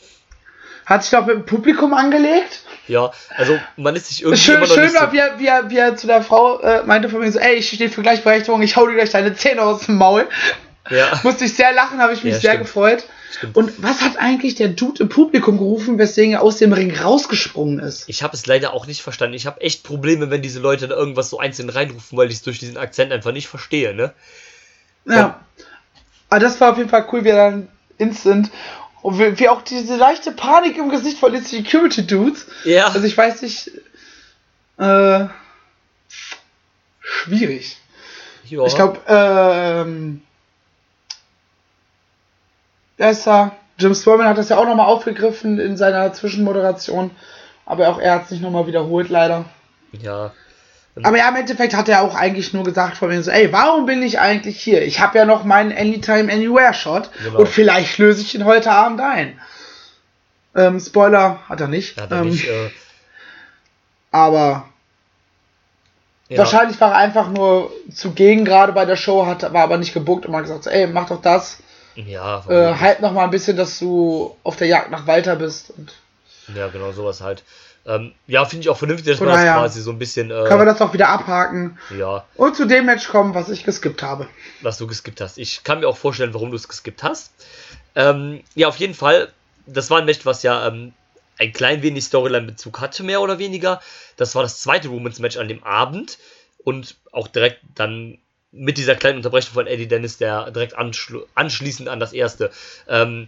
Hat 0.85 1.03
sich, 1.03 1.11
glaube 1.11 1.35
mit 1.35 1.43
dem 1.43 1.45
Publikum 1.45 1.93
angelegt. 1.93 2.61
Ja, 2.87 3.11
also 3.37 3.57
man 3.77 3.95
ist 3.95 4.07
sich 4.07 4.23
irgendwie 4.23 4.41
Schön, 4.41 4.55
immer 4.57 4.67
noch 4.67 4.73
schön 4.73 4.83
nicht 4.85 4.95
war, 4.95 5.07
so, 5.07 5.13
wie 5.13 5.17
er, 5.19 5.39
wie, 5.39 5.45
er, 5.47 5.69
wie 5.69 5.77
er 5.77 5.95
zu 5.95 6.07
der 6.07 6.21
Frau 6.23 6.59
äh, 6.59 6.83
meinte 6.83 7.07
von 7.07 7.19
mir 7.19 7.31
so, 7.31 7.39
ey, 7.39 7.55
ich 7.55 7.69
stehe 7.69 7.89
für 7.89 8.01
Gleichberechtigung, 8.01 8.61
ich 8.61 8.75
hau 8.75 8.87
dir 8.87 8.95
gleich 8.95 9.11
deine 9.11 9.35
Zähne 9.35 9.61
aus 9.61 9.85
dem 9.85 9.95
Maul. 9.97 10.27
ja, 10.89 11.19
Musste 11.23 11.45
ich 11.45 11.53
sehr 11.55 11.71
lachen, 11.71 11.99
habe 11.99 12.13
ich 12.13 12.23
mich 12.23 12.33
Ja, 12.33 12.39
sehr 12.39 12.51
stimmt. 12.51 12.65
gefreut. 12.65 13.03
Stimmt. 13.37 13.55
Und 13.55 13.81
was 13.81 14.01
hat 14.01 14.17
eigentlich 14.17 14.55
der 14.55 14.69
Dude 14.69 15.03
im 15.03 15.09
Publikum 15.09 15.57
gerufen, 15.59 15.97
weswegen 15.99 16.33
er 16.33 16.41
aus 16.41 16.57
dem 16.57 16.73
Ring 16.73 16.93
rausgesprungen 16.97 17.79
ist? 17.79 18.09
Ich 18.09 18.23
habe 18.23 18.35
es 18.35 18.45
leider 18.45 18.73
auch 18.73 18.87
nicht 18.87 19.01
verstanden. 19.03 19.35
Ich 19.35 19.45
habe 19.45 19.61
echt 19.61 19.83
Probleme, 19.83 20.29
wenn 20.31 20.41
diese 20.41 20.59
Leute 20.59 20.87
da 20.89 20.95
irgendwas 20.95 21.29
so 21.29 21.39
einzeln 21.39 21.69
reinrufen, 21.69 22.17
weil 22.17 22.27
ich 22.27 22.37
es 22.37 22.41
durch 22.41 22.59
diesen 22.59 22.75
Akzent 22.77 23.13
einfach 23.13 23.31
nicht 23.31 23.47
verstehe, 23.47 23.93
ne? 23.93 24.13
Ja. 25.05 25.39
Aber 26.31 26.39
das 26.39 26.61
war 26.61 26.71
auf 26.71 26.77
jeden 26.77 26.89
Fall 26.89 27.05
cool, 27.11 27.25
wie 27.25 27.29
er 27.29 27.51
dann 27.51 27.67
instant 27.97 28.49
und 29.01 29.19
wie, 29.19 29.37
wie 29.37 29.49
auch 29.49 29.61
diese 29.61 29.97
leichte 29.97 30.31
Panik 30.31 30.77
im 30.77 30.87
Gesicht 30.87 31.19
von 31.19 31.33
den 31.33 31.43
Security 31.43 32.07
Dudes. 32.07 32.47
Ja. 32.63 32.87
Also 32.87 33.03
ich 33.03 33.17
weiß 33.17 33.41
nicht. 33.41 33.69
Äh, 34.77 35.25
schwierig. 37.01 37.77
ja. 38.45 38.65
Ich 38.65 38.75
glaube, 38.75 38.99
ähm. 39.07 40.21
Wer 42.95 43.11
ist 43.11 43.27
da? 43.27 43.51
Jim 43.77 43.93
Spurman 43.93 44.27
hat 44.27 44.37
das 44.37 44.47
ja 44.47 44.57
auch 44.57 44.65
nochmal 44.65 44.85
aufgegriffen 44.85 45.59
in 45.59 45.75
seiner 45.75 46.13
Zwischenmoderation. 46.13 47.11
Aber 47.65 47.89
auch 47.89 47.99
er 47.99 48.15
hat 48.15 48.25
es 48.25 48.31
nicht 48.31 48.41
nochmal 48.41 48.67
wiederholt, 48.67 49.09
leider. 49.09 49.43
Ja. 50.01 50.31
Aber 51.03 51.17
ja, 51.17 51.29
im 51.29 51.35
Endeffekt 51.37 51.73
hat 51.73 51.87
er 51.87 52.01
auch 52.01 52.15
eigentlich 52.15 52.53
nur 52.53 52.63
gesagt 52.63 52.97
von 52.97 53.09
mir 53.09 53.23
so, 53.23 53.31
ey, 53.31 53.51
warum 53.53 53.85
bin 53.85 54.03
ich 54.03 54.19
eigentlich 54.19 54.59
hier? 54.61 54.81
Ich 54.83 54.99
habe 54.99 55.17
ja 55.17 55.25
noch 55.25 55.43
meinen 55.45 55.71
Anytime 55.71 56.31
Anywhere 56.31 56.73
Shot 56.73 57.09
Genau. 57.23 57.39
und 57.39 57.47
vielleicht 57.47 57.97
löse 57.97 58.21
ich 58.21 58.35
ihn 58.35 58.43
heute 58.45 58.71
Abend 58.71 58.99
ein. 58.99 59.39
Ähm, 60.53 60.79
Spoiler 60.81 61.39
hat 61.47 61.61
er 61.61 61.67
nicht. 61.69 61.99
Hat 61.99 62.11
er 62.11 62.21
ähm, 62.21 62.29
nicht, 62.29 62.47
äh, 62.47 62.69
Aber 64.11 64.65
ja. 66.27 66.39
wahrscheinlich 66.39 66.79
war 66.81 66.91
er 66.91 66.97
einfach 66.97 67.29
nur 67.29 67.71
zugegen 67.93 68.43
gerade 68.43 68.73
bei 68.73 68.83
der 68.85 68.97
Show, 68.97 69.25
hat, 69.25 69.43
war 69.53 69.63
aber 69.63 69.77
nicht 69.77 69.93
gebuckt 69.93 70.25
und 70.25 70.35
hat 70.35 70.43
gesagt, 70.43 70.65
so, 70.65 70.69
ey, 70.69 70.87
mach 70.87 71.07
doch 71.07 71.21
das. 71.21 71.59
Ja, 71.95 72.43
Äh, 72.49 72.75
halt 72.75 73.01
noch 73.01 73.11
mal 73.11 73.25
ein 73.25 73.31
bisschen, 73.31 73.57
dass 73.57 73.79
du 73.79 74.35
auf 74.43 74.55
der 74.55 74.67
Jagd 74.67 74.91
nach 74.91 75.07
Walter 75.07 75.35
bist. 75.35 75.73
Ja, 76.55 76.67
genau, 76.67 76.91
sowas 76.91 77.21
halt. 77.21 77.43
Ähm, 77.85 78.13
ja, 78.27 78.45
finde 78.45 78.61
ich 78.61 78.69
auch 78.69 78.77
vernünftig, 78.77 79.13
dass 79.13 79.19
man 79.19 79.29
das 79.29 79.41
quasi 79.41 79.81
so 79.81 79.91
ein 79.91 79.97
bisschen, 79.97 80.29
können 80.29 80.59
wir 80.59 80.61
äh, 80.61 80.65
das 80.65 80.81
auch 80.81 80.93
wieder 80.93 81.09
abhaken 81.09 81.79
ja, 81.97 82.25
und 82.35 82.55
zu 82.55 82.67
dem 82.67 82.85
Match 82.85 83.07
kommen, 83.07 83.33
was 83.33 83.49
ich 83.49 83.63
geskippt 83.63 84.03
habe. 84.03 84.27
was 84.61 84.77
du 84.77 84.85
geskippt 84.85 85.19
hast. 85.19 85.39
Ich 85.39 85.63
kann 85.63 85.79
mir 85.79 85.87
auch 85.87 85.97
vorstellen, 85.97 86.33
warum 86.33 86.51
du 86.51 86.57
es 86.57 86.67
geskippt 86.67 87.01
hast. 87.01 87.31
Ähm, 87.95 88.41
ja, 88.53 88.67
auf 88.67 88.77
jeden 88.77 88.93
Fall, 88.93 89.31
das 89.65 89.89
war 89.89 89.97
ein 89.97 90.05
Match, 90.05 90.25
was 90.25 90.43
ja 90.43 90.67
ähm, 90.67 90.93
ein 91.39 91.53
klein 91.53 91.81
wenig 91.81 92.03
Storyline-Bezug 92.03 92.79
hatte, 92.79 93.03
mehr 93.03 93.19
oder 93.21 93.39
weniger. 93.39 93.81
Das 94.15 94.35
war 94.35 94.43
das 94.43 94.61
zweite 94.61 94.91
Women's-Match 94.91 95.37
an 95.37 95.47
dem 95.47 95.63
Abend 95.63 96.19
und 96.63 96.97
auch 97.11 97.27
direkt 97.27 97.61
dann 97.73 98.19
mit 98.51 98.77
dieser 98.77 98.95
kleinen 98.95 99.17
Unterbrechung 99.17 99.53
von 99.53 99.65
Eddie 99.65 99.87
Dennis, 99.87 100.17
der 100.17 100.51
direkt 100.51 100.77
anschlu 100.77 101.23
anschließend 101.35 101.89
an 101.89 101.99
das 101.99 102.13
erste. 102.13 102.51
Ähm, 102.87 103.27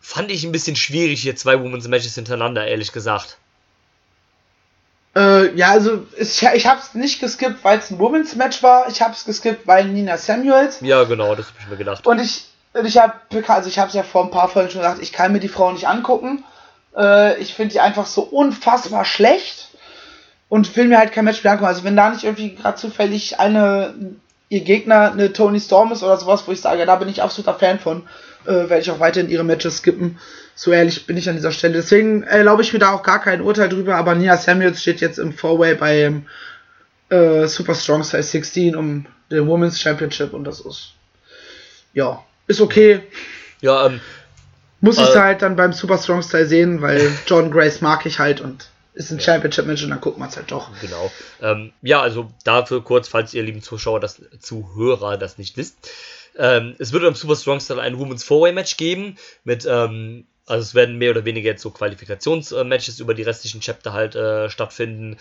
fand 0.00 0.30
ich 0.30 0.44
ein 0.44 0.52
bisschen 0.52 0.76
schwierig, 0.76 1.22
hier 1.22 1.36
zwei 1.36 1.60
Women's 1.62 1.86
Matches 1.86 2.14
hintereinander, 2.14 2.66
ehrlich 2.66 2.92
gesagt. 2.92 3.38
Äh, 5.14 5.54
ja, 5.54 5.70
also 5.70 6.06
ich, 6.16 6.42
ich 6.42 6.66
habe 6.66 6.80
es 6.80 6.94
nicht 6.94 7.20
geskippt, 7.20 7.62
weil 7.64 7.78
es 7.78 7.90
ein 7.90 7.98
Women's 7.98 8.34
Match 8.34 8.62
war. 8.62 8.88
Ich 8.88 9.02
habe 9.02 9.12
es 9.12 9.24
geskippt, 9.24 9.66
weil 9.66 9.86
Nina 9.86 10.16
Samuels 10.16 10.78
Ja, 10.80 11.04
genau, 11.04 11.34
das 11.34 11.46
habe 11.46 11.56
ich 11.60 11.68
mir 11.68 11.76
gedacht. 11.76 12.06
und 12.06 12.18
ich 12.18 12.46
ich 12.84 12.96
habe 12.96 13.12
also 13.48 13.68
ich 13.68 13.78
habe 13.78 13.88
es 13.88 13.94
ja 13.94 14.02
vor 14.02 14.24
ein 14.24 14.30
paar 14.30 14.48
Folgen 14.48 14.70
schon 14.70 14.80
gesagt, 14.80 15.02
ich 15.02 15.12
kann 15.12 15.32
mir 15.32 15.40
die 15.40 15.48
Frau 15.48 15.72
nicht 15.72 15.86
angucken. 15.86 16.44
Äh, 16.96 17.38
ich 17.38 17.54
finde 17.54 17.72
die 17.72 17.80
einfach 17.80 18.06
so 18.06 18.22
unfassbar 18.22 19.04
schlecht 19.04 19.68
und 20.48 20.74
will 20.74 20.88
mir 20.88 20.98
halt 20.98 21.12
kein 21.12 21.26
Match 21.26 21.44
mehr 21.44 21.52
angucken. 21.52 21.68
Also 21.68 21.84
wenn 21.84 21.96
da 21.96 22.08
nicht 22.08 22.24
irgendwie 22.24 22.54
gerade 22.54 22.78
zufällig 22.78 23.38
eine 23.38 23.94
ihr 24.48 24.60
Gegner 24.60 25.12
eine 25.12 25.32
Tony 25.32 25.60
Storm 25.60 25.92
ist 25.92 26.02
oder 26.02 26.18
sowas, 26.18 26.44
wo 26.46 26.52
ich 26.52 26.60
sage, 26.60 26.84
da 26.84 26.96
bin 26.96 27.08
ich 27.08 27.22
absoluter 27.22 27.54
Fan 27.54 27.78
von, 27.78 28.06
äh, 28.46 28.68
werde 28.68 28.80
ich 28.80 28.90
auch 28.90 29.00
weiterhin 29.00 29.30
ihre 29.30 29.44
Matches 29.44 29.78
skippen. 29.78 30.18
So 30.54 30.70
ehrlich 30.72 31.06
bin 31.06 31.16
ich 31.16 31.28
an 31.28 31.36
dieser 31.36 31.52
Stelle. 31.52 31.74
Deswegen 31.74 32.22
erlaube 32.22 32.62
ich 32.62 32.72
mir 32.72 32.78
da 32.78 32.92
auch 32.92 33.02
gar 33.02 33.20
kein 33.20 33.40
Urteil 33.40 33.68
drüber, 33.68 33.96
aber 33.96 34.14
Nia 34.14 34.36
Samuels 34.36 34.82
steht 34.82 35.00
jetzt 35.00 35.18
im 35.18 35.32
Four-Way 35.32 35.74
beim 35.76 36.26
äh, 37.08 37.46
Super 37.46 37.74
Strong 37.74 38.04
Size 38.04 38.22
16 38.22 38.76
um 38.76 39.06
den 39.30 39.46
Women's 39.46 39.80
Championship 39.80 40.32
und 40.32 40.44
das 40.44 40.60
ist 40.60 40.92
ja, 41.94 42.24
ist 42.46 42.60
okay. 42.60 43.02
Ja, 43.60 43.86
ähm, 43.86 44.00
Muss 44.80 44.98
ich 44.98 45.14
Äh, 45.14 45.18
halt 45.18 45.42
dann 45.42 45.56
beim 45.56 45.72
Super 45.72 45.98
Strong 45.98 46.22
Style 46.22 46.46
sehen, 46.46 46.82
weil 46.82 47.12
John 47.26 47.50
Grace 47.50 47.80
mag 47.80 48.06
ich 48.06 48.18
halt 48.18 48.40
und 48.40 48.68
ist 48.94 49.10
ein 49.10 49.20
Championship 49.20 49.66
Match 49.66 49.82
und 49.84 49.90
dann 49.90 50.00
guckt 50.00 50.18
man 50.18 50.28
es 50.28 50.36
halt 50.36 50.50
doch. 50.50 50.68
Genau. 50.80 51.10
Ähm, 51.40 51.72
ja, 51.80 52.02
also 52.02 52.30
dafür 52.44 52.84
kurz, 52.84 53.08
falls 53.08 53.32
ihr 53.32 53.42
lieben 53.42 53.62
Zuschauer, 53.62 54.00
das 54.00 54.20
Zuhörer 54.40 55.16
das 55.16 55.38
nicht 55.38 55.56
wisst. 55.56 55.88
Ähm, 56.36 56.74
es 56.78 56.92
wird 56.92 57.04
am 57.04 57.14
Super 57.14 57.36
Strong 57.36 57.60
Style 57.60 57.80
ein 57.80 57.98
Women's 57.98 58.24
Four-Way 58.24 58.52
Match 58.52 58.76
geben 58.76 59.16
mit, 59.44 59.66
ähm, 59.68 60.26
also 60.46 60.62
es 60.62 60.74
werden 60.74 60.98
mehr 60.98 61.10
oder 61.10 61.24
weniger 61.24 61.50
jetzt 61.50 61.62
so 61.62 61.70
Qualifikationsmatches 61.70 63.00
über 63.00 63.14
die 63.14 63.22
restlichen 63.22 63.60
Chapter 63.60 63.92
halt 63.92 64.14
äh, 64.14 64.50
stattfinden. 64.50 65.18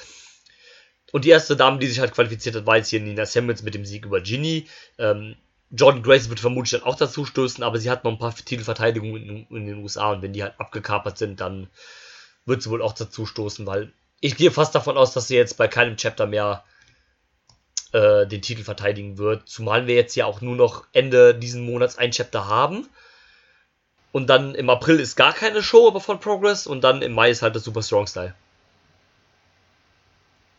Und 1.12 1.26
die 1.26 1.30
erste 1.30 1.58
Dame, 1.58 1.80
die 1.80 1.88
sich 1.88 2.00
halt 2.00 2.14
qualifiziert 2.14 2.56
hat, 2.56 2.66
war 2.66 2.78
jetzt 2.78 2.90
hier 2.90 3.02
Nina 3.02 3.26
Samuels 3.26 3.64
mit 3.64 3.76
dem 3.76 3.86
Sieg 3.86 4.06
über 4.06 4.22
Ginny. 4.22 4.68
Ähm, 4.98 5.36
Jordan 5.70 6.04
Grace 6.04 6.30
wird 6.30 6.40
vermutlich 6.40 6.72
dann 6.72 6.84
auch 6.84 6.96
dazu 6.96 7.26
stoßen, 7.26 7.64
aber 7.64 7.78
sie 7.80 7.90
hat 7.90 8.04
noch 8.04 8.12
ein 8.12 8.18
paar 8.18 8.36
Titelverteidigungen 8.36 9.48
in, 9.50 9.58
in 9.58 9.66
den 9.66 9.84
USA 9.84 10.12
und 10.12 10.22
wenn 10.22 10.34
die 10.34 10.44
halt 10.44 10.60
abgekapert 10.60 11.18
sind, 11.18 11.40
dann 11.40 11.68
wird 12.46 12.62
sie 12.62 12.70
wohl 12.70 12.82
auch 12.82 12.94
dazu 12.94 13.26
stoßen, 13.26 13.66
weil 13.66 13.92
ich 14.20 14.36
gehe 14.36 14.52
fast 14.52 14.76
davon 14.76 14.98
aus, 14.98 15.14
dass 15.14 15.28
sie 15.28 15.36
jetzt 15.36 15.58
bei 15.58 15.68
keinem 15.68 15.98
Chapter 15.98 16.28
mehr 16.28 16.64
äh, 17.92 18.26
den 18.26 18.42
Titel 18.42 18.64
verteidigen 18.64 19.18
wird, 19.18 19.48
zumal 19.48 19.88
wir 19.88 19.96
jetzt 19.96 20.16
ja 20.16 20.26
auch 20.26 20.42
nur 20.42 20.56
noch 20.56 20.86
Ende 20.94 21.36
diesen 21.36 21.66
Monats 21.66 21.98
ein 21.98 22.12
Chapter 22.12 22.48
haben. 22.48 22.88
Und 24.12 24.30
dann 24.30 24.56
im 24.56 24.70
April 24.70 25.00
ist 25.00 25.16
gar 25.16 25.34
keine 25.34 25.64
Show 25.64 25.88
aber 25.88 26.02
von 26.02 26.20
Progress 26.20 26.68
und 26.68 26.84
dann 26.84 27.02
im 27.02 27.14
Mai 27.14 27.30
ist 27.30 27.42
halt 27.42 27.56
das 27.56 27.64
Super 27.64 27.82
Strong 27.82 28.08
Style. 28.08 28.34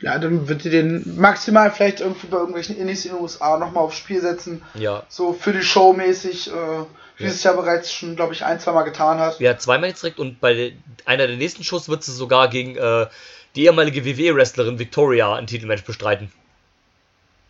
Ja, 0.01 0.19
dann 0.19 0.49
wird 0.49 0.65
die 0.65 0.71
den 0.71 1.17
maximal 1.17 1.71
vielleicht 1.71 2.01
irgendwie 2.01 2.27
bei 2.27 2.39
irgendwelchen 2.39 2.77
Indies 2.77 3.05
in 3.05 3.13
den 3.13 3.21
USA 3.21 3.57
nochmal 3.57 3.85
aufs 3.85 3.97
Spiel 3.97 4.21
setzen. 4.21 4.63
Ja. 4.75 5.05
So 5.09 5.33
für 5.33 5.53
die 5.53 5.63
Show 5.63 5.93
mäßig, 5.93 6.51
äh, 6.51 6.85
wie 7.19 7.25
es 7.25 7.45
ja 7.45 7.53
bereits 7.53 7.93
schon, 7.93 8.17
glaube 8.17 8.33
ich, 8.33 8.45
ein, 8.45 8.59
zwei 8.59 8.73
Mal 8.73 8.83
getan 8.83 9.19
hat. 9.19 9.39
Ja, 9.39 9.57
zweimal 9.59 9.91
jetzt 9.91 10.03
direkt 10.03 10.19
und 10.19 10.41
bei 10.41 10.75
einer 11.05 11.29
der 11.29 11.37
nächsten 11.37 11.63
Shows 11.63 11.89
wird 11.89 12.03
sie 12.03 12.13
sogar 12.13 12.49
gegen 12.49 12.77
äh, 12.77 13.07
die 13.55 13.65
ehemalige 13.65 14.05
WWE-Wrestlerin 14.05 14.81
Victoria 14.81 15.35
ein 15.35 15.47
Titelmatch 15.47 15.85
bestreiten. 15.85 16.33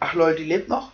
Ach 0.04 0.14
lol, 0.14 0.34
die 0.34 0.42
lebt 0.44 0.68
noch? 0.68 0.90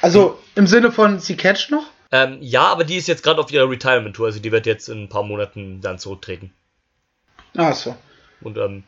Also 0.00 0.38
im 0.54 0.66
Sinne 0.66 0.90
von 0.90 1.20
sie 1.20 1.36
catcht 1.36 1.70
noch? 1.70 1.84
Ähm, 2.10 2.38
ja, 2.40 2.62
aber 2.68 2.84
die 2.84 2.96
ist 2.96 3.06
jetzt 3.06 3.22
gerade 3.22 3.38
auf 3.40 3.52
ihrer 3.52 3.68
Retirement-Tour, 3.68 4.24
also 4.26 4.40
die 4.40 4.50
wird 4.50 4.64
jetzt 4.64 4.88
in 4.88 5.02
ein 5.04 5.08
paar 5.10 5.22
Monaten 5.22 5.82
dann 5.82 5.98
zurücktreten. 5.98 6.54
Ach 7.58 7.74
so. 7.74 7.94
Und 8.40 8.56
ähm, 8.56 8.84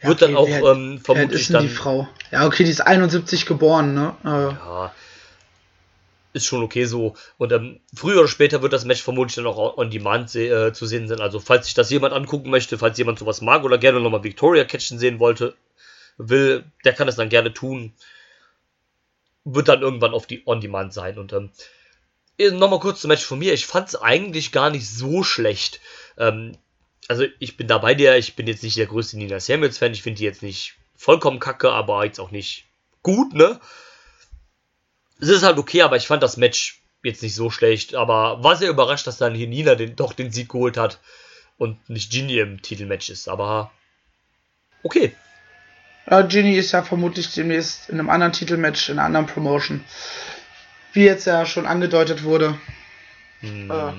Ja, 0.00 0.10
wird 0.10 0.22
dann 0.22 0.36
auch 0.36 0.46
alt- 0.48 0.64
ähm, 0.64 1.00
vermutlich 1.02 1.40
ist 1.40 1.48
denn 1.48 1.54
dann. 1.54 1.62
die 1.64 1.68
Frau? 1.74 2.06
Ja, 2.30 2.46
okay, 2.46 2.62
die 2.62 2.70
ist 2.70 2.80
71 2.82 3.46
geboren, 3.46 3.94
ne? 3.94 4.14
Äh, 4.24 4.28
Ja, 4.54 4.94
ist 6.34 6.46
schon 6.46 6.62
okay 6.62 6.84
so. 6.84 7.16
Und 7.38 7.50
ähm, 7.52 7.80
früher 7.92 8.20
oder 8.20 8.28
später 8.28 8.62
wird 8.62 8.72
das 8.72 8.84
Match 8.84 9.02
vermutlich 9.02 9.34
dann 9.34 9.46
auch 9.48 9.76
on 9.76 9.90
demand 9.90 10.30
se 10.30 10.46
äh, 10.68 10.72
zu 10.72 10.86
sehen 10.86 11.08
sein. 11.08 11.20
Also 11.20 11.40
falls 11.40 11.64
sich 11.64 11.74
das 11.74 11.90
jemand 11.90 12.14
angucken 12.14 12.50
möchte, 12.50 12.78
falls 12.78 12.96
jemand 12.98 13.18
sowas 13.18 13.40
mag 13.40 13.64
oder 13.64 13.78
gerne 13.78 13.98
nochmal 13.98 14.22
Victoria 14.22 14.62
catchen 14.64 15.00
sehen 15.00 15.18
wollte, 15.18 15.56
will, 16.18 16.64
der 16.84 16.92
kann 16.92 17.08
das 17.08 17.16
dann 17.16 17.30
gerne 17.30 17.52
tun. 17.52 17.92
Wird 19.54 19.68
dann 19.68 19.82
irgendwann 19.82 20.14
auf 20.14 20.26
die 20.26 20.42
on 20.46 20.60
demand 20.60 20.92
sein. 20.92 21.18
Und 21.18 21.32
ähm, 21.32 21.50
nochmal 22.58 22.80
kurz 22.80 23.00
zum 23.00 23.08
Match 23.08 23.24
von 23.24 23.38
mir. 23.38 23.52
Ich 23.52 23.66
fand 23.66 23.88
es 23.88 23.96
eigentlich 23.96 24.52
gar 24.52 24.70
nicht 24.70 24.88
so 24.88 25.22
schlecht. 25.22 25.80
Ähm, 26.16 26.56
also 27.08 27.24
ich 27.38 27.56
bin 27.56 27.68
da 27.68 27.78
bei 27.78 27.94
dir. 27.94 28.16
Ich 28.16 28.36
bin 28.36 28.46
jetzt 28.46 28.62
nicht 28.62 28.76
der 28.76 28.86
größte 28.86 29.16
Nina 29.16 29.40
Samuels 29.40 29.78
Fan. 29.78 29.92
Ich 29.92 30.02
finde 30.02 30.18
die 30.18 30.24
jetzt 30.24 30.42
nicht 30.42 30.74
vollkommen 30.96 31.38
kacke, 31.38 31.70
aber 31.70 32.04
jetzt 32.04 32.18
auch 32.20 32.30
nicht 32.30 32.64
gut, 33.02 33.32
ne? 33.32 33.60
es 35.20 35.28
ist 35.28 35.42
halt 35.42 35.58
okay, 35.58 35.82
aber 35.82 35.96
ich 35.96 36.06
fand 36.06 36.22
das 36.22 36.36
Match 36.36 36.80
jetzt 37.02 37.22
nicht 37.22 37.34
so 37.34 37.50
schlecht. 37.50 37.94
Aber 37.94 38.42
war 38.42 38.56
sehr 38.56 38.70
überrascht, 38.70 39.06
dass 39.06 39.18
dann 39.18 39.34
hier 39.34 39.48
Nina 39.48 39.74
den, 39.74 39.96
doch 39.96 40.12
den 40.12 40.32
Sieg 40.32 40.48
geholt 40.48 40.76
hat 40.76 41.00
und 41.56 41.88
nicht 41.88 42.10
Ginny 42.10 42.38
im 42.38 42.62
Titelmatch 42.62 43.10
ist. 43.10 43.28
Aber 43.28 43.70
okay. 44.82 45.14
Ja, 46.10 46.22
Ginny 46.22 46.56
ist 46.56 46.72
ja 46.72 46.82
vermutlich 46.82 47.32
demnächst 47.34 47.88
in 47.90 47.98
einem 47.98 48.08
anderen 48.10 48.32
Titelmatch, 48.32 48.88
in 48.88 48.98
einer 48.98 49.06
anderen 49.06 49.26
Promotion. 49.26 49.84
Wie 50.92 51.04
jetzt 51.04 51.26
ja 51.26 51.44
schon 51.44 51.66
angedeutet 51.66 52.24
wurde. 52.24 52.58
Hm, 53.40 53.70
Äh. 53.70 53.92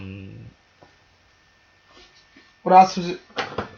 Oder 2.64 2.80
hast 2.80 2.98
du 2.98 3.18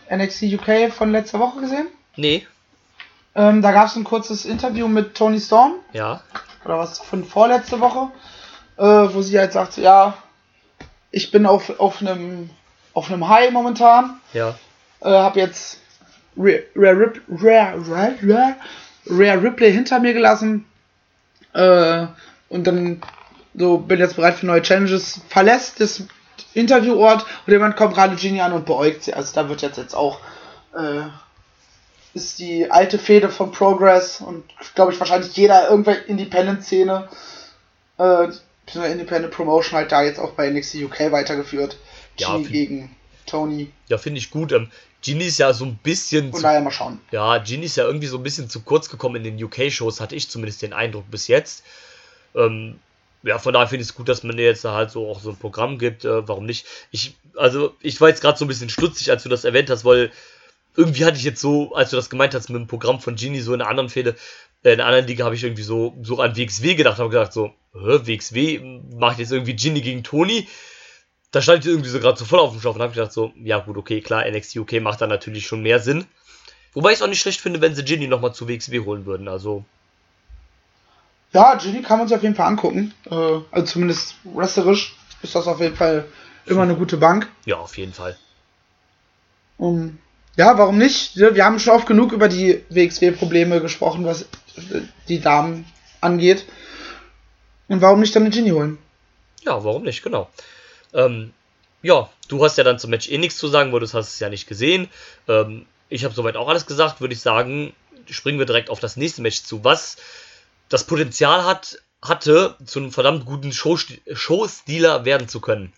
NXT 0.09 0.43
UK 0.53 0.91
von 0.91 1.11
letzter 1.11 1.39
Woche 1.39 1.59
gesehen? 1.61 1.87
Nee, 2.15 2.47
Ähm, 3.33 3.61
da 3.61 3.71
gab 3.71 3.87
es 3.87 3.95
ein 3.95 4.03
kurzes 4.03 4.43
Interview 4.43 4.89
mit 4.89 5.15
Tony 5.15 5.39
Storm, 5.39 5.75
ja. 5.93 6.21
oder 6.65 6.79
was 6.79 6.99
von 6.99 7.23
vorletzte 7.23 7.79
Woche, 7.79 8.11
äh, 8.77 8.83
wo 8.83 9.21
sie 9.21 9.39
halt 9.39 9.53
sagt, 9.53 9.77
ja, 9.77 10.17
ich 11.11 11.31
bin 11.31 11.45
auf, 11.45 11.79
auf 11.79 12.01
einem 12.01 12.49
auf 12.93 13.09
einem 13.09 13.29
High 13.29 13.51
momentan, 13.51 14.19
Ja. 14.33 14.55
äh, 14.99 15.07
habe 15.09 15.39
jetzt 15.39 15.79
Rare, 16.37 16.63
Rare, 16.75 16.97
Rip- 16.99 17.21
Rare, 17.29 17.77
Rare, 17.89 18.55
Rare, 19.07 19.43
Ripley 19.43 19.71
hinter 19.71 19.99
mir 19.99 20.13
gelassen 20.13 20.65
äh, 21.53 22.05
und 22.49 22.65
dann 22.67 23.01
so 23.53 23.77
bin 23.79 23.99
jetzt 23.99 24.15
bereit 24.15 24.35
für 24.35 24.45
neue 24.45 24.61
Challenges, 24.61 25.19
verlässt 25.27 25.79
das 25.81 26.03
Interviewort 26.53 27.25
und 27.45 27.51
jemand 27.51 27.75
kommt 27.75 27.95
gerade 27.95 28.15
Genie 28.15 28.41
an 28.41 28.53
und 28.53 28.65
beäugt 28.65 29.03
sie. 29.03 29.13
Also 29.13 29.33
da 29.33 29.49
wird 29.49 29.61
jetzt 29.61 29.77
jetzt 29.77 29.93
auch 29.93 30.19
äh, 30.77 31.01
ist 32.13 32.39
die 32.39 32.69
alte 32.71 32.97
Fehde 32.97 33.29
von 33.29 33.51
Progress 33.51 34.21
und 34.21 34.43
glaube 34.75 34.91
ich 34.93 34.99
wahrscheinlich 34.99 35.35
jeder 35.35 35.69
irgendwelche 35.69 36.01
Independent-Szene 36.01 37.07
äh, 37.97 38.27
Independent 38.73 39.33
Promotion 39.33 39.77
halt 39.77 39.91
da 39.91 40.01
jetzt 40.01 40.19
auch 40.19 40.31
bei 40.31 40.49
NXT 40.49 40.75
UK 40.83 41.11
weitergeführt. 41.11 41.77
Ja, 42.17 42.29
Genie 42.33 42.43
find- 42.45 42.53
gegen 42.53 42.95
Tony. 43.31 43.71
Ja, 43.87 43.97
finde 43.97 44.19
ich 44.19 44.29
gut. 44.29 44.51
Ähm, 44.51 44.69
Genie 45.03 45.25
ist 45.25 45.39
ja 45.39 45.53
so 45.53 45.65
ein 45.65 45.77
bisschen 45.77 46.31
zu, 46.33 46.41
daher 46.41 46.61
mal 46.61 46.71
schauen. 46.71 46.99
ja, 47.11 47.37
Genie 47.39 47.65
ist 47.65 47.77
ja 47.77 47.85
irgendwie 47.85 48.07
so 48.07 48.17
ein 48.17 48.23
bisschen 48.23 48.49
zu 48.49 48.61
kurz 48.61 48.89
gekommen 48.89 49.15
in 49.15 49.23
den 49.23 49.43
UK-Shows, 49.43 49.99
hatte 49.99 50.15
ich 50.15 50.29
zumindest 50.29 50.61
den 50.61 50.73
Eindruck 50.73 51.09
bis 51.09 51.27
jetzt. 51.27 51.63
Ähm, 52.35 52.79
ja, 53.23 53.39
von 53.39 53.53
daher 53.53 53.67
finde 53.67 53.83
ich 53.83 53.89
es 53.89 53.95
gut, 53.95 54.09
dass 54.09 54.23
man 54.23 54.37
dir 54.37 54.45
jetzt 54.45 54.65
da 54.65 54.73
halt 54.73 54.91
so 54.91 55.09
auch 55.09 55.21
so 55.21 55.29
ein 55.29 55.37
Programm 55.37 55.77
gibt. 55.77 56.05
Äh, 56.05 56.27
warum 56.27 56.45
nicht? 56.45 56.65
Ich, 56.91 57.15
also, 57.35 57.75
ich 57.81 57.99
war 58.01 58.09
jetzt 58.09 58.21
gerade 58.21 58.37
so 58.37 58.45
ein 58.45 58.47
bisschen 58.47 58.69
stutzig, 58.69 59.09
als 59.09 59.23
du 59.23 59.29
das 59.29 59.43
erwähnt 59.43 59.69
hast, 59.69 59.85
weil 59.85 60.11
irgendwie 60.75 61.05
hatte 61.05 61.17
ich 61.17 61.23
jetzt 61.23 61.41
so, 61.41 61.73
als 61.73 61.89
du 61.89 61.95
das 61.95 62.09
gemeint 62.09 62.33
hast 62.33 62.49
mit 62.49 62.59
dem 62.59 62.67
Programm 62.67 62.99
von 62.99 63.15
Genie, 63.15 63.41
so 63.41 63.53
in 63.53 63.61
einer 63.61 63.69
anderen 63.69 63.89
Fehde, 63.89 64.15
äh, 64.63 64.73
in 64.73 64.79
einer 64.79 64.85
anderen 64.87 65.07
Liga 65.07 65.25
habe 65.25 65.35
ich 65.35 65.43
irgendwie 65.43 65.63
so, 65.63 65.95
so 66.03 66.19
an 66.19 66.35
WXW 66.35 66.75
gedacht, 66.75 66.99
habe 66.99 67.09
gedacht 67.09 67.33
so, 67.33 67.53
hä, 67.73 67.99
WXW 68.03 68.81
macht 68.95 69.19
jetzt 69.19 69.31
irgendwie 69.31 69.55
Genie 69.55 69.81
gegen 69.81 70.03
Tony. 70.03 70.47
Da 71.31 71.41
stand 71.41 71.63
ich 71.65 71.71
irgendwie 71.71 71.89
so 71.89 71.99
gerade 71.99 72.19
so 72.19 72.25
voll 72.25 72.39
auf 72.39 72.51
dem 72.51 72.59
Stoff 72.59 72.75
und 72.75 72.81
habe 72.81 72.93
gedacht 72.93 73.13
so, 73.13 73.31
ja 73.41 73.59
gut, 73.59 73.77
okay, 73.77 74.01
klar, 74.01 74.29
NXT 74.29 74.57
UK 74.57 74.81
macht 74.81 75.01
da 75.01 75.07
natürlich 75.07 75.47
schon 75.47 75.61
mehr 75.61 75.79
Sinn. 75.79 76.05
Wobei 76.73 76.89
ich 76.89 76.95
es 76.95 77.01
auch 77.01 77.07
nicht 77.07 77.21
schlecht 77.21 77.41
finde, 77.41 77.61
wenn 77.61 77.75
sie 77.75 77.83
Ginny 77.83 78.07
nochmal 78.07 78.33
zu 78.33 78.47
WXW 78.47 78.81
holen 78.81 79.05
würden. 79.05 79.27
Also, 79.27 79.63
Ja, 81.33 81.55
Genie 81.55 81.81
kann 81.81 81.99
man 81.99 82.07
sich 82.07 82.15
auf 82.15 82.23
jeden 82.23 82.35
Fall 82.35 82.47
angucken. 82.47 82.93
Äh, 83.09 83.15
also 83.51 83.65
zumindest 83.65 84.15
wrestlerisch 84.23 84.95
ist 85.21 85.35
das 85.35 85.47
auf 85.47 85.59
jeden 85.61 85.75
Fall 85.75 86.05
immer 86.45 86.63
eine 86.63 86.75
gute 86.75 86.97
Bank. 86.97 87.29
ja, 87.45 87.57
auf 87.57 87.77
jeden 87.77 87.93
Fall. 87.93 88.17
Um, 89.57 89.99
ja, 90.37 90.57
warum 90.57 90.77
nicht? 90.77 91.15
Wir 91.17 91.45
haben 91.45 91.59
schon 91.59 91.73
oft 91.75 91.85
genug 91.85 92.13
über 92.13 92.27
die 92.27 92.63
WXW-Probleme 92.69 93.61
gesprochen, 93.61 94.05
was 94.05 94.23
äh, 94.23 94.81
die 95.07 95.19
Damen 95.21 95.65
angeht. 95.99 96.45
Und 97.67 97.81
warum 97.81 97.99
nicht 97.99 98.15
dann 98.15 98.23
eine 98.23 98.31
Genie 98.31 98.51
holen? 98.51 98.77
Ja, 99.43 99.63
warum 99.63 99.83
nicht, 99.83 100.03
genau. 100.03 100.29
Ähm, 100.93 101.33
ja, 101.81 102.09
du 102.27 102.43
hast 102.43 102.57
ja 102.57 102.63
dann 102.63 102.79
zum 102.79 102.89
Match 102.89 103.09
eh 103.09 103.17
nichts 103.17 103.37
zu 103.37 103.47
sagen, 103.47 103.71
weil 103.73 103.79
du 103.79 103.85
hast 103.85 104.09
es 104.09 104.19
ja 104.19 104.29
nicht 104.29 104.47
gesehen. 104.47 104.89
Ähm, 105.27 105.65
ich 105.89 106.03
habe 106.03 106.13
soweit 106.13 106.37
auch 106.37 106.47
alles 106.47 106.65
gesagt, 106.65 107.01
würde 107.01 107.13
ich 107.13 107.21
sagen, 107.21 107.73
springen 108.09 108.39
wir 108.39 108.45
direkt 108.45 108.69
auf 108.69 108.79
das 108.79 108.97
nächste 108.97 109.21
Match 109.21 109.43
zu, 109.43 109.63
was 109.63 109.97
das 110.69 110.85
Potenzial 110.85 111.45
hat, 111.45 111.79
hatte, 112.03 112.55
zu 112.65 112.79
einem 112.79 112.91
verdammt 112.91 113.25
guten 113.25 113.51
Showstealer 113.51 115.05
werden 115.05 115.27
zu 115.27 115.41
können. 115.41 115.73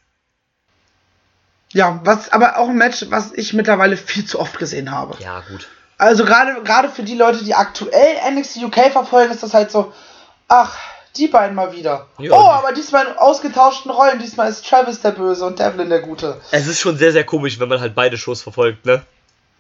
Ja, 1.73 1.99
was 2.03 2.31
aber 2.31 2.57
auch 2.59 2.69
ein 2.69 2.77
Match, 2.77 3.05
was 3.09 3.33
ich 3.33 3.53
mittlerweile 3.53 3.97
viel 3.97 4.25
zu 4.25 4.39
oft 4.39 4.59
gesehen 4.59 4.91
habe. 4.91 5.17
Ja, 5.19 5.41
gut. 5.41 5.67
Also 5.97 6.23
gerade 6.23 6.61
gerade 6.63 6.89
für 6.89 7.03
die 7.03 7.15
Leute, 7.15 7.43
die 7.43 7.55
aktuell 7.55 8.17
NXT 8.31 8.63
UK 8.63 8.91
verfolgen, 8.91 9.33
ist 9.33 9.41
das 9.41 9.53
halt 9.53 9.71
so, 9.71 9.91
ach, 10.47 10.77
die 11.15 11.27
beiden 11.27 11.55
mal 11.55 11.71
wieder. 11.73 12.07
Ja, 12.17 12.31
oh, 12.33 12.49
aber 12.49 12.73
diesmal 12.73 13.05
in 13.05 13.17
ausgetauschten 13.17 13.91
Rollen. 13.91 14.19
Diesmal 14.19 14.49
ist 14.49 14.67
Travis 14.67 15.01
der 15.01 15.11
Böse 15.11 15.45
und 15.45 15.59
Devlin 15.59 15.89
der 15.89 16.01
Gute. 16.01 16.41
Es 16.51 16.67
ist 16.67 16.79
schon 16.79 16.97
sehr, 16.97 17.11
sehr 17.11 17.23
komisch, 17.23 17.59
wenn 17.59 17.69
man 17.69 17.79
halt 17.79 17.95
beide 17.95 18.17
Shows 18.17 18.41
verfolgt, 18.41 18.85
ne? 18.85 19.03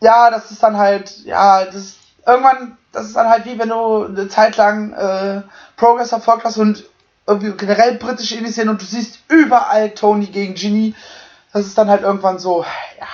Ja, 0.01 0.31
das 0.31 0.51
ist 0.51 0.61
dann 0.63 0.77
halt, 0.77 1.23
ja, 1.25 1.63
das 1.65 1.75
ist, 1.75 1.97
irgendwann, 2.25 2.77
das 2.91 3.05
ist 3.07 3.15
dann 3.15 3.29
halt 3.29 3.45
wie 3.45 3.57
wenn 3.57 3.69
du 3.69 4.05
eine 4.05 4.27
Zeit 4.27 4.57
lang 4.57 4.93
äh, 4.93 5.41
Progress 5.77 6.09
verfolgt 6.09 6.43
hast 6.43 6.57
und 6.57 6.83
irgendwie 7.25 7.51
generell 7.51 7.95
britische 7.95 8.35
Indies 8.35 8.55
sehen 8.55 8.69
und 8.69 8.81
du 8.81 8.85
siehst 8.85 9.19
überall 9.29 9.91
Tony 9.91 10.25
gegen 10.25 10.55
Genie. 10.55 10.95
Das 11.53 11.65
ist 11.65 11.77
dann 11.77 11.89
halt 11.89 12.01
irgendwann 12.01 12.39
so, 12.39 12.65
ja. 12.99 13.07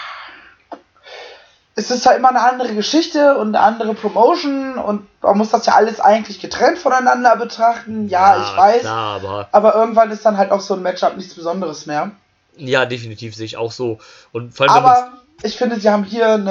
Es 1.79 1.91
ist 1.91 2.05
halt 2.05 2.17
immer 2.17 2.29
eine 2.29 2.41
andere 2.41 2.73
Geschichte 2.75 3.37
und 3.37 3.55
eine 3.55 3.63
andere 3.63 3.93
Promotion 3.93 4.77
und 4.77 5.07
man 5.21 5.37
muss 5.37 5.49
das 5.49 5.65
ja 5.65 5.75
alles 5.75 6.01
eigentlich 6.01 6.41
getrennt 6.41 6.77
voneinander 6.77 7.35
betrachten. 7.37 8.09
Ja, 8.09 8.35
ich 8.43 8.57
weiß. 8.57 8.81
Klar, 8.81 9.15
aber 9.15 9.47
Aber 9.51 9.75
irgendwann 9.75 10.11
ist 10.11 10.25
dann 10.25 10.37
halt 10.37 10.51
auch 10.51 10.59
so 10.59 10.73
ein 10.73 10.81
Matchup 10.81 11.15
nichts 11.15 11.35
Besonderes 11.35 11.85
mehr. 11.85 12.11
ja, 12.57 12.85
definitiv 12.85 13.33
sehe 13.35 13.45
ich 13.45 13.55
auch 13.57 13.71
so. 13.71 13.99
Und 14.33 14.53
vor 14.53 14.69
allem, 14.69 14.85
Aber 14.85 15.11
ich 15.41 15.55
finde, 15.57 15.79
sie 15.79 15.89
haben 15.89 16.03
hier 16.03 16.33
einen, 16.33 16.47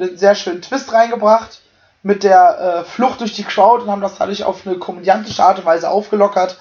einen 0.00 0.18
sehr 0.18 0.34
schönen 0.34 0.60
Twist 0.60 0.92
reingebracht 0.92 1.60
mit 2.02 2.24
der 2.24 2.58
äh, 2.58 2.84
Flucht 2.84 3.20
durch 3.20 3.32
die 3.34 3.44
Crowd 3.44 3.84
und 3.84 3.90
haben 3.90 4.02
das 4.02 4.18
dadurch 4.18 4.42
auf 4.42 4.66
eine 4.66 4.76
komödiantische 4.76 5.44
Art 5.44 5.58
und 5.58 5.66
Weise 5.66 5.88
aufgelockert, 5.88 6.58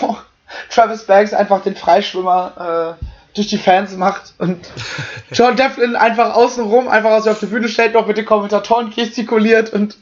wo 0.00 0.16
Travis 0.70 1.04
Banks 1.06 1.34
einfach 1.34 1.62
den 1.62 1.74
Freischwimmer 1.74 2.96
äh, 3.00 3.04
durch 3.34 3.48
die 3.48 3.58
Fans 3.58 3.96
macht 3.96 4.34
und 4.38 4.66
John 5.32 5.56
Devlin 5.56 5.96
einfach 5.96 6.34
außenrum, 6.34 6.88
einfach 6.88 7.10
aus 7.10 7.26
auf 7.26 7.40
die 7.40 7.46
Bühne 7.46 7.68
stellt, 7.68 7.94
noch 7.94 8.06
mit 8.06 8.16
den 8.16 8.26
Kommentatoren 8.26 8.90
gestikuliert 8.90 9.72
und 9.72 9.96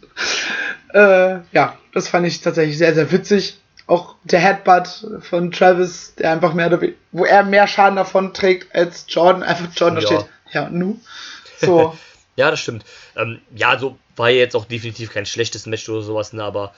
äh, 0.92 1.38
ja, 1.52 1.78
das 1.92 2.08
fand 2.08 2.26
ich 2.26 2.40
tatsächlich 2.40 2.78
sehr, 2.78 2.94
sehr 2.94 3.10
witzig. 3.12 3.58
Auch 3.86 4.14
der 4.22 4.38
Headbutt 4.40 5.06
von 5.20 5.50
Travis, 5.50 6.14
der 6.16 6.30
einfach 6.30 6.54
mehr, 6.54 6.80
wo 7.10 7.24
er 7.24 7.42
mehr 7.42 7.66
Schaden 7.66 7.96
davon 7.96 8.32
trägt 8.32 8.74
als 8.74 9.04
Jordan, 9.08 9.42
einfach 9.42 9.66
Jordan 9.74 9.96
da 9.96 10.00
Ja. 10.02 10.06
steht, 10.20 10.26
ja, 10.52 10.68
nu. 10.70 11.00
So, 11.60 11.96
Ja, 12.36 12.50
das 12.50 12.60
stimmt. 12.60 12.84
Ähm, 13.16 13.40
ja, 13.54 13.78
so 13.78 13.98
war 14.16 14.30
jetzt 14.30 14.56
auch 14.56 14.64
definitiv 14.64 15.12
kein 15.12 15.26
schlechtes 15.26 15.66
Match 15.66 15.88
oder 15.88 16.02
sowas, 16.02 16.32
ne, 16.32 16.42
aber 16.42 16.72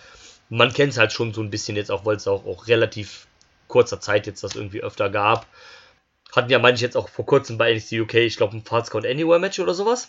man 0.49 0.73
kennt 0.73 0.93
es 0.93 0.99
halt 0.99 1.13
schon 1.13 1.33
so 1.33 1.41
ein 1.41 1.51
bisschen 1.51 1.77
jetzt 1.77 1.91
auch, 1.91 2.05
weil 2.05 2.17
es 2.17 2.27
auch, 2.27 2.45
auch 2.47 2.67
relativ 2.67 3.27
kurzer 3.69 4.01
Zeit 4.01 4.27
jetzt 4.27 4.43
das 4.43 4.55
irgendwie 4.55 4.83
öfter 4.83 5.09
gab. 5.09 5.47
Hatten 6.35 6.51
ja 6.51 6.59
manche 6.59 6.85
jetzt 6.85 6.97
auch 6.97 7.09
vor 7.09 7.27
kurzem 7.27 7.59
bei 7.59 7.75
NXT 7.75 7.93
UK, 7.93 8.15
ich 8.15 8.37
glaube, 8.37 8.57
ein 8.57 8.65
Fast 8.65 8.91
Count 8.91 9.07
Anywhere 9.07 9.39
Match 9.39 9.59
oder 9.61 9.75
sowas. 9.75 10.09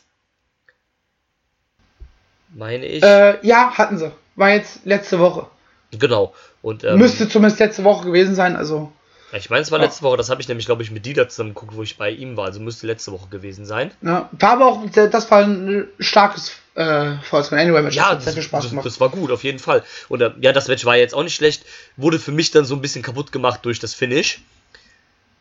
Meine 2.55 2.85
ich. 2.85 3.03
äh, 3.03 3.37
ja, 3.45 3.71
hatten 3.77 3.97
sie. 3.97 4.11
War 4.35 4.49
jetzt 4.51 4.85
letzte 4.85 5.19
Woche. 5.19 5.47
Genau. 5.91 6.33
Und 6.61 6.83
ähm, 6.83 6.97
Müsste 6.97 7.27
zumindest 7.27 7.59
letzte 7.59 7.83
Woche 7.83 8.05
gewesen 8.05 8.35
sein, 8.35 8.55
also. 8.55 8.91
ich 9.33 9.49
meine, 9.49 9.61
es 9.63 9.71
war 9.71 9.79
Ja. 9.79 9.85
letzte 9.85 10.03
Woche, 10.03 10.17
das 10.17 10.29
habe 10.29 10.41
ich 10.41 10.47
nämlich, 10.47 10.65
glaube 10.65 10.81
ich, 10.83 10.91
mit 10.91 11.05
Dieter 11.05 11.27
zusammen 11.29 11.49
geguckt, 11.53 11.75
wo 11.75 11.83
ich 11.83 11.97
bei 11.97 12.09
ihm 12.09 12.37
war. 12.37 12.45
Also 12.45 12.59
müsste 12.59 12.87
letzte 12.87 13.11
Woche 13.11 13.27
gewesen 13.29 13.65
sein. 13.65 13.91
Ja, 14.01 14.29
war 14.31 14.51
aber 14.51 14.65
auch, 14.67 14.81
das 14.89 15.29
war 15.29 15.43
ein 15.43 15.87
starkes 15.99 16.53
äh, 16.75 17.15
Falls 17.23 17.49
von 17.49 17.57
Anyway 17.59 17.81
Match. 17.81 17.95
Ja, 17.95 18.09
hat 18.09 18.17
das, 18.17 18.23
sehr 18.25 18.33
viel 18.33 18.43
Spaß 18.43 18.63
das, 18.63 18.69
gemacht. 18.71 18.85
das 18.85 18.99
war 18.99 19.09
gut, 19.09 19.29
auf 19.31 19.43
jeden 19.43 19.59
Fall. 19.59 19.83
Und 20.09 20.21
äh, 20.21 20.31
ja, 20.39 20.53
das 20.53 20.67
Match 20.67 20.85
war 20.85 20.95
jetzt 20.95 21.13
auch 21.13 21.23
nicht 21.23 21.35
schlecht. 21.35 21.65
Wurde 21.97 22.17
für 22.17 22.31
mich 22.31 22.49
dann 22.51 22.65
so 22.65 22.75
ein 22.75 22.81
bisschen 22.81 23.01
kaputt 23.03 23.31
gemacht 23.31 23.59
durch 23.63 23.79
das 23.79 23.93
Finish. 23.93 24.41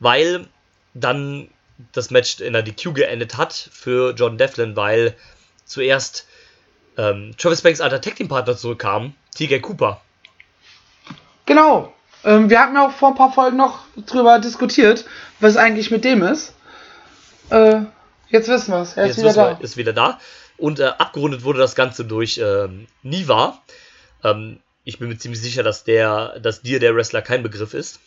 Weil 0.01 0.47
dann 0.95 1.49
das 1.93 2.11
Match 2.11 2.41
in 2.41 2.53
der 2.53 2.63
DQ 2.63 2.95
geendet 2.95 3.37
hat 3.37 3.53
für 3.53 4.15
John 4.15 4.39
Devlin, 4.39 4.77
weil 4.77 5.15
zuerst 5.65 6.27
ähm, 6.97 7.35
Travis 7.39 7.63
Banks 7.63 7.81
alter 7.81 8.01
Tag 8.01 8.17
Team 8.17 8.29
Partner 8.29 8.57
zurückkam, 8.57 9.15
TK 9.35 9.61
Cooper. 9.63 10.01
Genau. 11.47 11.93
Ähm, 12.25 12.51
wir 12.51 12.61
hatten 12.61 12.75
ja 12.75 12.87
auch 12.87 12.93
vor 12.93 13.09
ein 13.11 13.15
paar 13.15 13.33
Folgen 13.33 13.57
noch 13.57 13.81
drüber 14.07 14.39
diskutiert, 14.39 15.05
was 15.41 15.57
eigentlich 15.57 15.91
mit 15.91 16.05
dem 16.05 16.23
ist. 16.23 16.55
Äh, 17.51 17.81
jetzt 18.29 18.49
wissen 18.49 18.73
wir 18.73 18.83
es. 18.83 18.97
Er 18.97 19.07
ist 19.07 19.17
Jetzt 19.17 19.35
wieder 19.35 19.35
da. 19.35 19.59
ist 19.59 19.77
wieder 19.77 19.93
da. 19.93 20.21
Und 20.57 20.79
äh, 20.79 20.85
abgerundet 20.85 21.43
wurde 21.43 21.59
das 21.59 21.75
Ganze 21.75 22.05
durch 22.05 22.39
ähm, 22.39 22.87
Niva. 23.03 23.61
Ähm, 24.23 24.61
ich 24.85 24.99
bin 24.99 25.09
mir 25.09 25.19
ziemlich 25.19 25.41
sicher, 25.41 25.63
dass 25.63 25.85
der, 25.85 26.39
dass 26.41 26.63
dir 26.63 26.79
der 26.79 26.95
Wrestler 26.95 27.23
kein 27.23 27.43
Begriff 27.43 27.75
ist. 27.75 27.99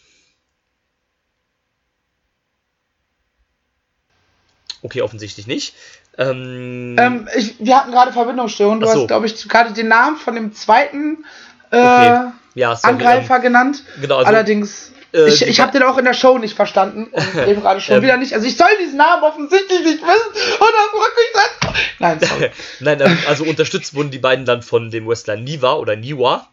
Okay, 4.85 5.01
offensichtlich 5.01 5.47
nicht. 5.47 5.73
Ähm, 6.15 6.95
Ähm, 6.99 7.27
ich, 7.35 7.55
wir 7.57 7.75
hatten 7.75 7.91
gerade 7.91 8.13
Verbindungsstörungen. 8.13 8.81
Du 8.81 8.85
so. 8.85 9.01
hast, 9.01 9.07
glaube 9.07 9.25
ich, 9.25 9.49
gerade 9.49 9.73
den 9.73 9.87
Namen 9.87 10.17
von 10.17 10.35
dem 10.35 10.53
zweiten 10.53 11.25
äh, 11.71 11.77
Okay. 11.77 12.31
ja, 12.53 12.75
sorry, 12.75 12.93
Angreifer 12.93 13.39
genannt. 13.39 13.83
Ähm, 13.95 14.01
genau, 14.03 14.17
also, 14.17 14.27
Allerdings, 14.27 14.91
äh, 15.11 15.27
ich, 15.27 15.41
ich 15.41 15.59
habe 15.59 15.71
den 15.71 15.81
auch 15.81 15.97
in 15.97 16.05
der 16.05 16.13
Show 16.13 16.37
nicht 16.37 16.55
verstanden 16.55 17.05
und 17.05 17.35
eben 17.47 17.61
gerade 17.61 17.81
schon 17.81 17.95
Ähm. 17.95 18.03
wieder 18.03 18.17
nicht. 18.17 18.33
Also 18.33 18.45
ich 18.45 18.57
soll 18.57 18.69
diesen 18.79 18.97
Namen 18.97 19.23
offensichtlich 19.23 19.79
nicht 19.79 20.03
wissen 20.03 20.59
und 20.59 20.59
das 20.59 20.93
rück 20.93 21.13
ich 21.17 21.33
dann. 21.33 21.73
Nein, 21.97 22.19
sorry. 22.19 22.51
Nein, 22.81 23.01
ähm, 23.01 23.17
also 23.27 23.43
unterstützt 23.43 23.95
wurden 23.95 24.11
die 24.11 24.19
beiden 24.19 24.45
dann 24.45 24.61
von 24.61 24.91
dem 24.91 25.07
Wrestler 25.07 25.35
Niva 25.35 25.73
oder 25.73 25.95
Niwa. 25.95 26.47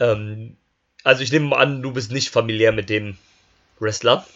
Ähm, 0.00 0.56
also 1.04 1.22
ich 1.22 1.30
nehme 1.30 1.46
mal 1.46 1.58
an, 1.58 1.80
du 1.80 1.92
bist 1.92 2.10
nicht 2.10 2.30
familiär 2.30 2.72
mit 2.72 2.90
dem 2.90 3.16
Wrestler. 3.78 4.26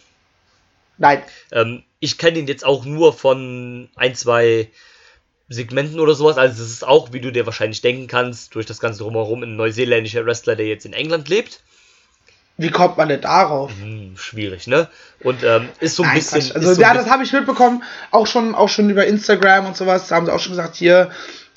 Nein. 0.97 1.21
Ähm, 1.51 1.83
ich 2.05 2.17
kenne 2.17 2.39
ihn 2.39 2.47
jetzt 2.47 2.65
auch 2.65 2.85
nur 2.85 3.13
von 3.13 3.89
ein, 3.95 4.15
zwei 4.15 4.69
Segmenten 5.49 5.99
oder 5.99 6.13
sowas. 6.13 6.37
Also 6.37 6.63
es 6.63 6.69
ist 6.69 6.87
auch, 6.87 7.11
wie 7.11 7.19
du 7.19 7.31
dir 7.31 7.45
wahrscheinlich 7.45 7.81
denken 7.81 8.07
kannst, 8.07 8.55
durch 8.55 8.65
das 8.65 8.79
ganze 8.79 9.03
drumherum 9.03 9.43
ein 9.43 9.55
neuseeländischer 9.55 10.25
Wrestler, 10.25 10.55
der 10.55 10.67
jetzt 10.67 10.85
in 10.85 10.93
England 10.93 11.27
lebt. 11.27 11.61
Wie 12.57 12.69
kommt 12.69 12.97
man 12.97 13.09
denn 13.09 13.21
darauf? 13.21 13.71
Hm, 13.81 14.15
schwierig, 14.15 14.67
ne? 14.67 14.87
Und 15.19 15.43
ähm, 15.43 15.67
ist 15.81 15.97
so 15.97 16.03
ein 16.03 16.09
Nein, 16.09 16.17
bisschen. 16.19 16.41
Quatsch. 16.41 16.55
Also 16.55 16.73
so 16.73 16.81
ja, 16.81 16.93
das 16.93 17.09
habe 17.09 17.23
ich 17.23 17.33
mitbekommen, 17.33 17.83
auch 18.11 18.27
schon, 18.27 18.55
auch 18.55 18.69
schon 18.69 18.89
über 18.89 19.05
Instagram 19.05 19.65
und 19.65 19.75
sowas. 19.75 20.07
Da 20.07 20.15
haben 20.15 20.25
sie 20.25 20.33
auch 20.33 20.39
schon 20.39 20.53
gesagt, 20.53 20.77
hier 20.77 21.11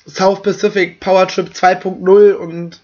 South 0.05 0.41
Pacific 0.41 0.99
Power 0.99 1.27
Trip 1.27 1.47
2.0 1.47 2.33
und 2.33 2.81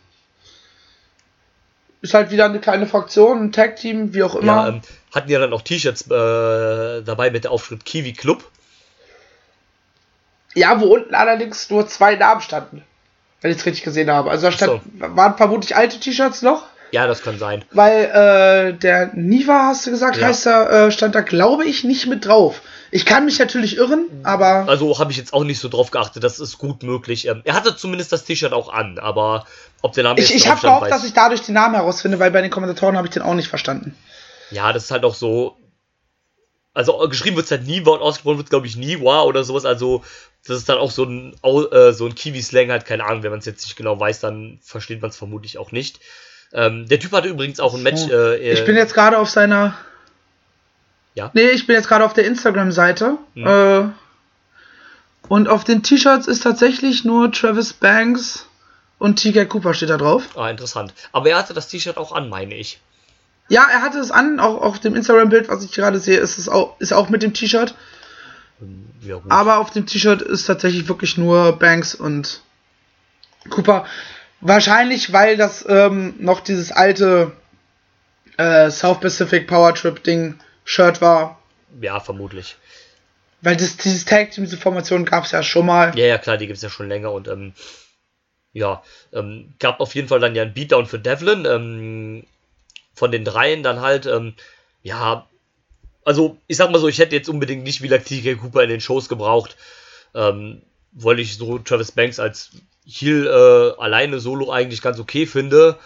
ist 2.05 2.13
halt 2.13 2.31
wieder 2.31 2.45
eine 2.45 2.59
kleine 2.59 2.87
Fraktion, 2.87 3.45
ein 3.45 3.51
Tag-Team, 3.51 4.13
wie 4.13 4.23
auch 4.23 4.35
immer. 4.35 4.55
Ja, 4.55 4.67
ähm, 4.69 4.81
hatten 5.13 5.29
ja 5.29 5.39
dann 5.39 5.51
auch 5.53 5.61
T-Shirts 5.61 6.03
äh, 6.03 7.03
dabei 7.03 7.31
mit 7.31 7.43
der 7.43 7.51
Aufschrift 7.51 7.83
Kiwi 7.83 8.13
Club. 8.13 8.43
Ja, 10.53 10.79
wo 10.79 10.85
unten 10.85 11.15
allerdings 11.15 11.69
nur 11.69 11.87
zwei 11.87 12.15
Namen 12.15 12.41
standen. 12.41 12.83
Wenn 13.41 13.51
ich 13.51 13.57
es 13.57 13.65
richtig 13.65 13.83
gesehen 13.83 14.09
habe. 14.09 14.29
Also 14.29 14.45
da 14.47 14.51
stand, 14.51 14.81
So. 14.83 15.15
waren 15.15 15.35
vermutlich 15.35 15.75
alte 15.75 15.99
T-Shirts 15.99 16.41
noch, 16.41 16.63
Ja, 16.95 17.07
das 17.07 17.21
kann 17.21 17.37
sein. 17.37 17.65
weil 17.71 18.05
äh, 18.05 18.73
der 18.73 19.11
Niva, 19.15 19.67
hast 19.67 19.85
du 19.85 19.91
gesagt, 19.91 20.15
Ja. 20.15 20.27
heißt 20.27 20.45
er, 20.47 20.69
äh, 20.87 20.91
stand 20.91 21.13
da, 21.13 21.19
glaube 21.19 21.65
ich, 21.65 21.83
nicht 21.83 22.07
mit 22.07 22.25
drauf. 22.25 22.61
Ich 22.89 23.05
kann 23.05 23.25
mich 23.25 23.37
natürlich 23.37 23.75
irren, 23.75 24.07
aber 24.23 24.65
Also 24.69 24.97
habe 24.97 25.11
ich 25.11 25.17
jetzt 25.17 25.33
auch 25.33 25.43
nicht 25.43 25.59
so 25.59 25.67
drauf 25.67 25.91
geachtet, 25.91 26.23
das 26.23 26.39
ist 26.39 26.57
gut 26.57 26.83
möglich. 26.83 27.27
Ähm, 27.27 27.41
er 27.43 27.53
hatte 27.53 27.75
zumindest 27.75 28.13
das 28.13 28.23
T-Shirt 28.23 28.53
auch 28.53 28.71
an, 28.71 28.97
aber 28.97 29.45
ob 29.81 29.91
der 29.91 30.05
Name 30.05 30.21
ich, 30.21 30.29
jetzt 30.29 30.37
ich 30.37 30.47
habe 30.49 30.61
gehofft, 30.61 30.89
dass 30.89 31.03
ich 31.03 31.11
dadurch 31.11 31.41
den 31.41 31.55
Namen 31.55 31.75
herausfinde, 31.75 32.17
weil 32.19 32.31
bei 32.31 32.41
den 32.41 32.49
Kommentatoren 32.49 32.95
habe 32.95 33.07
ich 33.07 33.13
den 33.13 33.23
auch 33.23 33.33
nicht 33.33 33.49
verstanden. 33.49 33.93
Ja, 34.51 34.71
das 34.71 34.85
ist 34.85 34.91
halt 34.91 35.03
auch 35.03 35.15
so. 35.15 35.57
Also 36.73 36.97
geschrieben 37.09 37.35
wird 37.35 37.45
es 37.45 37.51
halt 37.51 37.67
Niwa 37.67 37.91
und 37.91 38.01
ausgesprochen 38.01 38.37
wird 38.37 38.49
glaube 38.49 38.67
ich 38.67 38.77
Niwa 38.77 39.23
oder 39.23 39.43
sowas. 39.43 39.65
Also 39.65 40.01
das 40.47 40.57
ist 40.57 40.69
dann 40.69 40.77
auch 40.77 40.91
so 40.91 41.03
ein, 41.03 41.33
äh, 41.43 41.91
so 41.91 42.05
ein 42.05 42.15
Kiwi-Slang, 42.15 42.69
halt 42.71 42.85
keine 42.85 43.03
Ahnung. 43.03 43.23
Wenn 43.23 43.31
man 43.31 43.39
es 43.39 43.45
jetzt 43.45 43.65
nicht 43.65 43.75
genau 43.75 43.99
weiß, 43.99 44.21
dann 44.21 44.59
versteht 44.61 45.01
man 45.01 45.09
es 45.09 45.17
vermutlich 45.17 45.57
auch 45.57 45.71
nicht. 45.73 45.99
Ähm, 46.55 46.87
der 46.87 46.99
Typ 46.99 47.11
hatte 47.11 47.27
übrigens 47.27 47.59
auch 47.59 47.73
ein 47.75 47.83
Match. 47.83 48.07
Äh, 48.09 48.53
Ich 48.53 48.63
bin 48.65 48.75
jetzt 48.77 48.93
gerade 48.93 49.17
auf 49.17 49.29
seiner. 49.29 49.75
Ja? 51.13 51.29
Nee, 51.33 51.49
ich 51.49 51.67
bin 51.67 51.75
jetzt 51.75 51.87
gerade 51.87 52.05
auf 52.05 52.13
der 52.13 52.25
Instagram-Seite. 52.25 53.17
Hm. 53.35 53.45
Äh, 53.45 53.89
und 55.27 55.47
auf 55.49 55.63
den 55.63 55.83
T-Shirts 55.83 56.27
ist 56.27 56.43
tatsächlich 56.43 57.03
nur 57.03 57.31
Travis 57.31 57.73
Banks 57.73 58.47
und 58.99 59.17
TK 59.21 59.45
Cooper 59.49 59.73
steht 59.73 59.89
da 59.89 59.97
drauf. 59.97 60.23
Ah, 60.37 60.49
interessant. 60.49 60.93
Aber 61.11 61.29
er 61.29 61.37
hatte 61.37 61.53
das 61.53 61.67
T-Shirt 61.67 61.97
auch 61.97 62.11
an, 62.13 62.29
meine 62.29 62.55
ich. 62.55 62.79
Ja, 63.49 63.65
er 63.71 63.81
hatte 63.81 63.99
es 63.99 64.11
an, 64.11 64.39
auch 64.39 64.61
auf 64.61 64.79
dem 64.79 64.95
Instagram-Bild, 64.95 65.49
was 65.49 65.63
ich 65.63 65.71
gerade 65.71 65.99
sehe, 65.99 66.17
ist 66.19 66.37
es 66.37 66.47
auch, 66.49 66.79
ist 66.79 66.93
auch 66.93 67.09
mit 67.09 67.21
dem 67.21 67.33
T-Shirt. 67.33 67.75
Ähm, 68.61 68.85
Ja. 69.01 69.19
Aber 69.29 69.57
auf 69.59 69.71
dem 69.71 69.85
T-Shirt 69.85 70.21
ist 70.21 70.45
tatsächlich 70.45 70.87
wirklich 70.87 71.17
nur 71.17 71.53
Banks 71.59 71.93
und 71.95 72.41
Cooper. 73.49 73.85
Wahrscheinlich, 74.47 75.11
weil 75.11 75.37
das 75.37 75.65
ähm, 75.67 76.13
noch 76.19 76.39
dieses 76.39 76.71
alte 76.71 77.31
äh, 78.37 78.69
South 78.69 78.99
Pacific 78.99 79.47
Power 79.47 79.73
Trip 79.73 80.03
Ding 80.03 80.35
Shirt 80.63 81.01
war. 81.01 81.41
ja, 81.81 81.99
vermutlich. 81.99 82.55
Weil 83.41 83.55
das, 83.55 83.77
dieses 83.77 84.05
Tag 84.05 84.31
Team, 84.31 84.43
diese 84.43 84.57
Formation 84.57 85.03
gab 85.05 85.25
es 85.25 85.31
ja 85.31 85.41
schon 85.41 85.65
mal. 85.65 85.97
Ja, 85.97 86.05
ja, 86.05 86.17
klar, 86.19 86.37
die 86.37 86.45
gibt 86.45 86.57
es 86.57 86.63
ja 86.63 86.69
schon 86.69 86.89
länger 86.89 87.11
und 87.11 87.27
ähm, 87.27 87.53
ja, 88.53 88.83
ähm, 89.13 89.55
gab 89.57 89.79
auf 89.79 89.95
jeden 89.95 90.07
Fall 90.07 90.19
dann 90.19 90.35
ja 90.35 90.43
einen 90.43 90.53
Beatdown 90.53 90.85
für 90.85 90.99
Devlin. 90.99 91.45
Ähm, 91.45 92.23
von 92.93 93.11
den 93.11 93.25
dreien 93.25 93.63
dann 93.63 93.81
halt, 93.81 94.05
ähm, 94.05 94.35
ja, 94.83 95.27
also 96.03 96.37
ich 96.45 96.57
sag 96.57 96.69
mal 96.69 96.79
so, 96.79 96.87
ich 96.87 96.99
hätte 96.99 97.15
jetzt 97.15 97.29
unbedingt 97.29 97.63
nicht 97.63 97.81
wie 97.81 97.89
TK 97.89 98.39
Cooper 98.39 98.61
in 98.61 98.69
den 98.69 98.79
Shows 98.79 99.09
gebraucht, 99.09 99.57
ähm, 100.13 100.61
weil 100.91 101.19
ich 101.19 101.35
so 101.35 101.57
Travis 101.57 101.91
Banks 101.91 102.19
als 102.19 102.51
Heel 102.85 103.25
äh, 103.27 103.81
alleine 103.81 104.19
solo 104.19 104.51
eigentlich 104.51 104.81
ganz 104.81 104.99
okay 104.99 105.25
finde, 105.25 105.77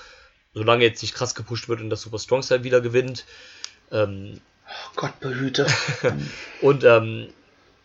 solange 0.53 0.83
jetzt 0.83 1.01
nicht 1.01 1.15
krass 1.15 1.35
gepusht 1.35 1.69
wird 1.69 1.79
und 1.81 1.89
das 1.89 2.01
Super 2.01 2.19
Strong 2.19 2.43
Style 2.43 2.63
wieder 2.63 2.81
gewinnt. 2.81 3.25
Ähm, 3.91 4.41
Oh 4.67 4.91
Gott 4.97 5.19
behüte. 5.19 5.65
und 6.61 6.83
ähm, 6.83 7.29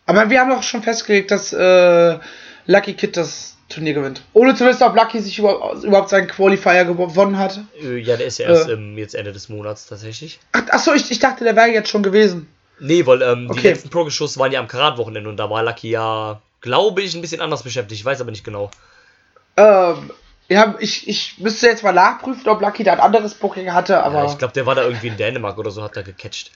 Aber 0.05 0.29
wir 0.29 0.39
haben 0.39 0.51
doch 0.51 0.61
schon 0.61 0.83
festgelegt, 0.83 1.31
dass 1.31 1.51
äh, 1.51 2.19
Lucky 2.67 2.93
Kid 2.93 3.17
das 3.17 3.57
Turnier 3.69 3.95
gewinnt. 3.95 4.21
Ohne 4.33 4.53
zu 4.53 4.63
wissen, 4.67 4.83
ob 4.83 4.95
Lucky 4.95 5.19
sich 5.19 5.39
überhaupt, 5.39 5.83
überhaupt 5.83 6.09
seinen 6.09 6.27
Qualifier 6.27 6.85
gewonnen 6.85 7.39
hat. 7.39 7.59
äh, 7.81 7.97
ja, 7.97 8.17
der 8.17 8.27
ist 8.27 8.37
ja 8.37 8.49
erst 8.49 8.69
Äh. 8.69 8.73
im, 8.73 8.97
jetzt 8.99 9.15
Ende 9.15 9.31
des 9.33 9.49
Monats 9.49 9.87
tatsächlich. 9.87 10.39
Ach, 10.51 10.61
achso, 10.69 10.93
ich, 10.93 11.09
ich 11.09 11.17
dachte, 11.17 11.43
der 11.43 11.55
wäre 11.55 11.69
jetzt 11.69 11.89
schon 11.89 12.03
gewesen. 12.03 12.47
Nee, 12.79 13.03
weil 13.07 13.23
ähm, 13.23 13.47
die 13.47 13.51
Okay. 13.57 13.69
letzten 13.69 13.89
Progress-Shows 13.89 14.37
waren 14.37 14.51
ja 14.51 14.59
am 14.59 14.67
Karat-Wochenende 14.67 15.27
und 15.29 15.37
da 15.37 15.49
war 15.49 15.63
Lucky 15.63 15.89
ja, 15.89 16.39
glaube 16.61 17.01
ich, 17.01 17.15
ein 17.15 17.21
bisschen 17.21 17.41
anders 17.41 17.63
beschäftigt. 17.63 17.99
Ich 17.99 18.05
weiß 18.05 18.21
aber 18.21 18.29
nicht 18.29 18.43
genau. 18.43 18.69
Ähm, 19.57 20.11
ja, 20.47 20.75
ich, 20.79 21.07
ich 21.07 21.37
müsste 21.39 21.67
jetzt 21.67 21.83
mal 21.83 21.93
nachprüfen, 21.93 22.47
ob 22.49 22.61
Lucky 22.61 22.83
da 22.83 22.93
ein 22.93 22.99
anderes 22.99 23.33
Booking 23.35 23.73
hatte, 23.73 24.03
aber 24.03 24.23
Ja, 24.23 24.31
ich 24.31 24.37
glaube, 24.37 24.53
der 24.53 24.65
war 24.65 24.75
da 24.75 24.83
irgendwie 24.83 25.07
in 25.07 25.17
Dänemark 25.17 25.57
oder 25.57 25.71
so, 25.71 25.81
hat 25.83 25.97
er 25.97 26.03
gecatcht. 26.03 26.51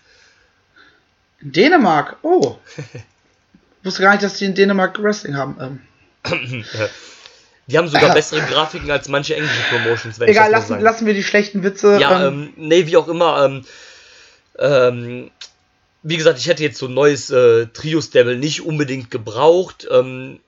in 1.41 1.51
Dänemark. 1.51 2.17
Oh. 2.21 2.57
wusste 3.83 4.01
gar 4.03 4.11
nicht, 4.11 4.23
dass 4.23 4.35
die 4.35 4.45
in 4.45 4.55
Dänemark 4.55 5.01
Wrestling 5.01 5.35
haben. 5.35 5.81
Ähm, 6.25 6.65
Die 7.67 7.77
haben 7.77 7.87
sogar 7.87 8.13
bessere 8.13 8.41
Grafiken 8.41 8.89
als 8.89 9.07
manche 9.09 9.35
englische 9.35 9.61
Promotions, 9.69 10.19
wenn 10.19 10.27
egal, 10.27 10.47
ich 10.47 10.55
das 10.55 10.69
lassen, 10.69 10.81
lassen 10.81 11.05
wir 11.05 11.13
die 11.13 11.23
schlechten 11.23 11.63
Witze. 11.63 11.99
Ja, 11.99 12.27
ähm, 12.27 12.53
ähm, 12.57 12.67
nee, 12.67 12.87
wie 12.87 12.97
auch 12.97 13.07
immer. 13.07 13.45
Ähm, 13.45 13.65
ähm, 14.57 15.31
wie 16.01 16.17
gesagt, 16.17 16.39
ich 16.39 16.47
hätte 16.47 16.63
jetzt 16.63 16.79
so 16.79 16.87
ein 16.87 16.93
neues 16.93 17.29
äh, 17.29 17.67
Trio-Stable 17.67 18.37
nicht 18.37 18.61
unbedingt 18.61 19.11
gebraucht. 19.11 19.87
Ähm, 19.91 20.39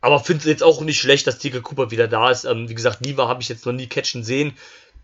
aber 0.00 0.20
finde 0.20 0.40
es 0.40 0.46
jetzt 0.46 0.62
auch 0.62 0.80
nicht 0.80 1.00
schlecht, 1.00 1.26
dass 1.26 1.38
Tigre 1.38 1.60
Cooper 1.60 1.90
wieder 1.90 2.08
da 2.08 2.30
ist. 2.30 2.44
Ähm, 2.44 2.68
wie 2.68 2.74
gesagt, 2.74 3.02
Niva 3.02 3.28
habe 3.28 3.42
ich 3.42 3.48
jetzt 3.48 3.66
noch 3.66 3.72
nie 3.72 3.86
catchen 3.86 4.24
sehen. 4.24 4.56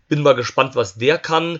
Bin 0.07 0.21
mal 0.21 0.35
gespannt, 0.35 0.75
was 0.75 0.95
der 0.95 1.17
kann. 1.17 1.59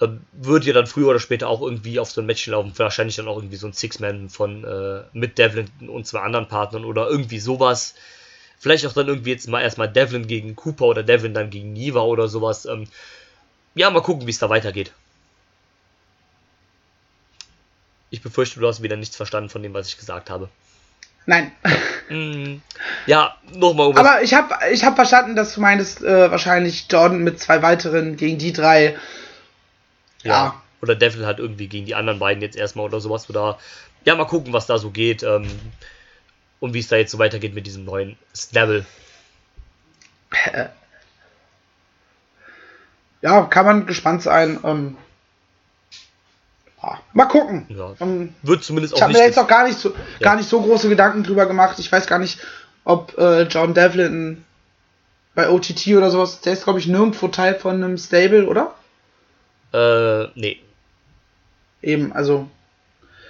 Ähm, 0.00 0.20
wird 0.32 0.64
ja 0.64 0.74
dann 0.74 0.86
früher 0.86 1.08
oder 1.08 1.20
später 1.20 1.48
auch 1.48 1.62
irgendwie 1.62 1.98
auf 1.98 2.10
so 2.10 2.20
ein 2.20 2.26
Match 2.26 2.46
laufen. 2.46 2.72
Wahrscheinlich 2.76 3.16
dann 3.16 3.28
auch 3.28 3.36
irgendwie 3.36 3.56
so 3.56 3.66
ein 3.66 3.72
Six-Man 3.72 4.28
von 4.28 4.64
äh, 4.64 5.02
mit 5.12 5.38
Devlin 5.38 5.70
und 5.88 6.06
zwei 6.06 6.20
anderen 6.20 6.48
Partnern 6.48 6.84
oder 6.84 7.08
irgendwie 7.08 7.38
sowas. 7.38 7.94
Vielleicht 8.58 8.86
auch 8.86 8.92
dann 8.92 9.08
irgendwie 9.08 9.30
jetzt 9.30 9.48
mal 9.48 9.62
erstmal 9.62 9.90
Devlin 9.90 10.26
gegen 10.26 10.56
Cooper 10.56 10.86
oder 10.86 11.02
Devlin 11.02 11.34
dann 11.34 11.50
gegen 11.50 11.72
Niva 11.72 12.00
oder 12.00 12.28
sowas. 12.28 12.66
Ähm, 12.66 12.88
ja, 13.74 13.90
mal 13.90 14.02
gucken, 14.02 14.26
wie 14.26 14.30
es 14.30 14.38
da 14.38 14.50
weitergeht. 14.50 14.92
Ich 18.10 18.22
befürchte, 18.22 18.60
du 18.60 18.68
hast 18.68 18.82
wieder 18.82 18.96
nichts 18.96 19.16
verstanden 19.16 19.50
von 19.50 19.62
dem, 19.62 19.74
was 19.74 19.88
ich 19.88 19.98
gesagt 19.98 20.30
habe. 20.30 20.48
Nein. 21.26 21.52
Hm, 22.08 22.62
ja, 23.06 23.36
nochmal 23.52 23.88
um. 23.88 23.96
Aber 23.96 24.22
ich 24.22 24.34
habe 24.34 24.54
ich 24.72 24.84
hab 24.84 24.96
verstanden, 24.96 25.36
dass 25.36 25.54
du 25.54 25.60
meintest, 25.60 26.02
äh, 26.02 26.30
wahrscheinlich 26.30 26.86
Jordan 26.90 27.22
mit 27.22 27.40
zwei 27.40 27.62
weiteren 27.62 28.16
gegen 28.16 28.38
die 28.38 28.52
drei. 28.52 28.96
ja. 30.22 30.60
Oder 30.82 30.94
Devlin 30.94 31.24
halt 31.24 31.38
irgendwie 31.38 31.68
gegen 31.68 31.86
die 31.86 31.94
anderen 31.94 32.18
beiden 32.18 32.42
jetzt 32.42 32.56
erstmal 32.56 32.84
oder 32.84 33.00
sowas. 33.00 33.30
Oder 33.30 33.58
ja, 34.04 34.14
mal 34.14 34.26
gucken, 34.26 34.52
was 34.52 34.66
da 34.66 34.78
so 34.78 34.90
geht. 34.90 35.22
Ähm, 35.22 35.48
und 36.60 36.74
wie 36.74 36.80
es 36.80 36.88
da 36.88 36.96
jetzt 36.96 37.12
so 37.12 37.18
weitergeht 37.18 37.54
mit 37.54 37.66
diesem 37.66 37.84
neuen 37.84 38.16
Snabble. 38.34 38.84
Ja, 43.22 43.42
kann 43.42 43.66
man 43.66 43.86
gespannt 43.86 44.22
sein. 44.22 44.60
Ähm, 44.64 44.96
ja, 46.86 47.00
mal 47.12 47.26
gucken. 47.26 47.66
Ja. 47.68 47.94
Ähm, 48.00 48.34
Wird 48.42 48.64
zumindest 48.64 48.94
ich 48.94 48.98
auch 48.98 49.08
habe 49.08 49.12
mir 49.12 49.24
jetzt 49.24 49.38
auch 49.38 49.48
gar 49.48 49.66
nicht 49.66 49.78
so, 49.78 49.92
gar 50.20 50.36
nicht 50.36 50.48
so 50.48 50.60
große 50.60 50.88
Gedanken 50.88 51.24
drüber 51.24 51.46
gemacht. 51.46 51.78
Ich 51.78 51.90
weiß 51.90 52.06
gar 52.06 52.18
nicht, 52.18 52.38
ob 52.84 53.16
äh, 53.18 53.42
John 53.42 53.74
Devlin 53.74 54.44
bei 55.34 55.50
OTT 55.50 55.88
oder 55.88 56.10
sowas, 56.10 56.40
der 56.40 56.52
ist 56.52 56.64
glaube 56.64 56.78
ich 56.78 56.86
nirgendwo 56.86 57.28
Teil 57.28 57.54
von 57.56 57.82
einem 57.82 57.98
Stable, 57.98 58.46
oder? 58.46 58.74
Äh, 59.72 60.28
nee. 60.34 60.60
Eben, 61.82 62.12
also 62.12 62.48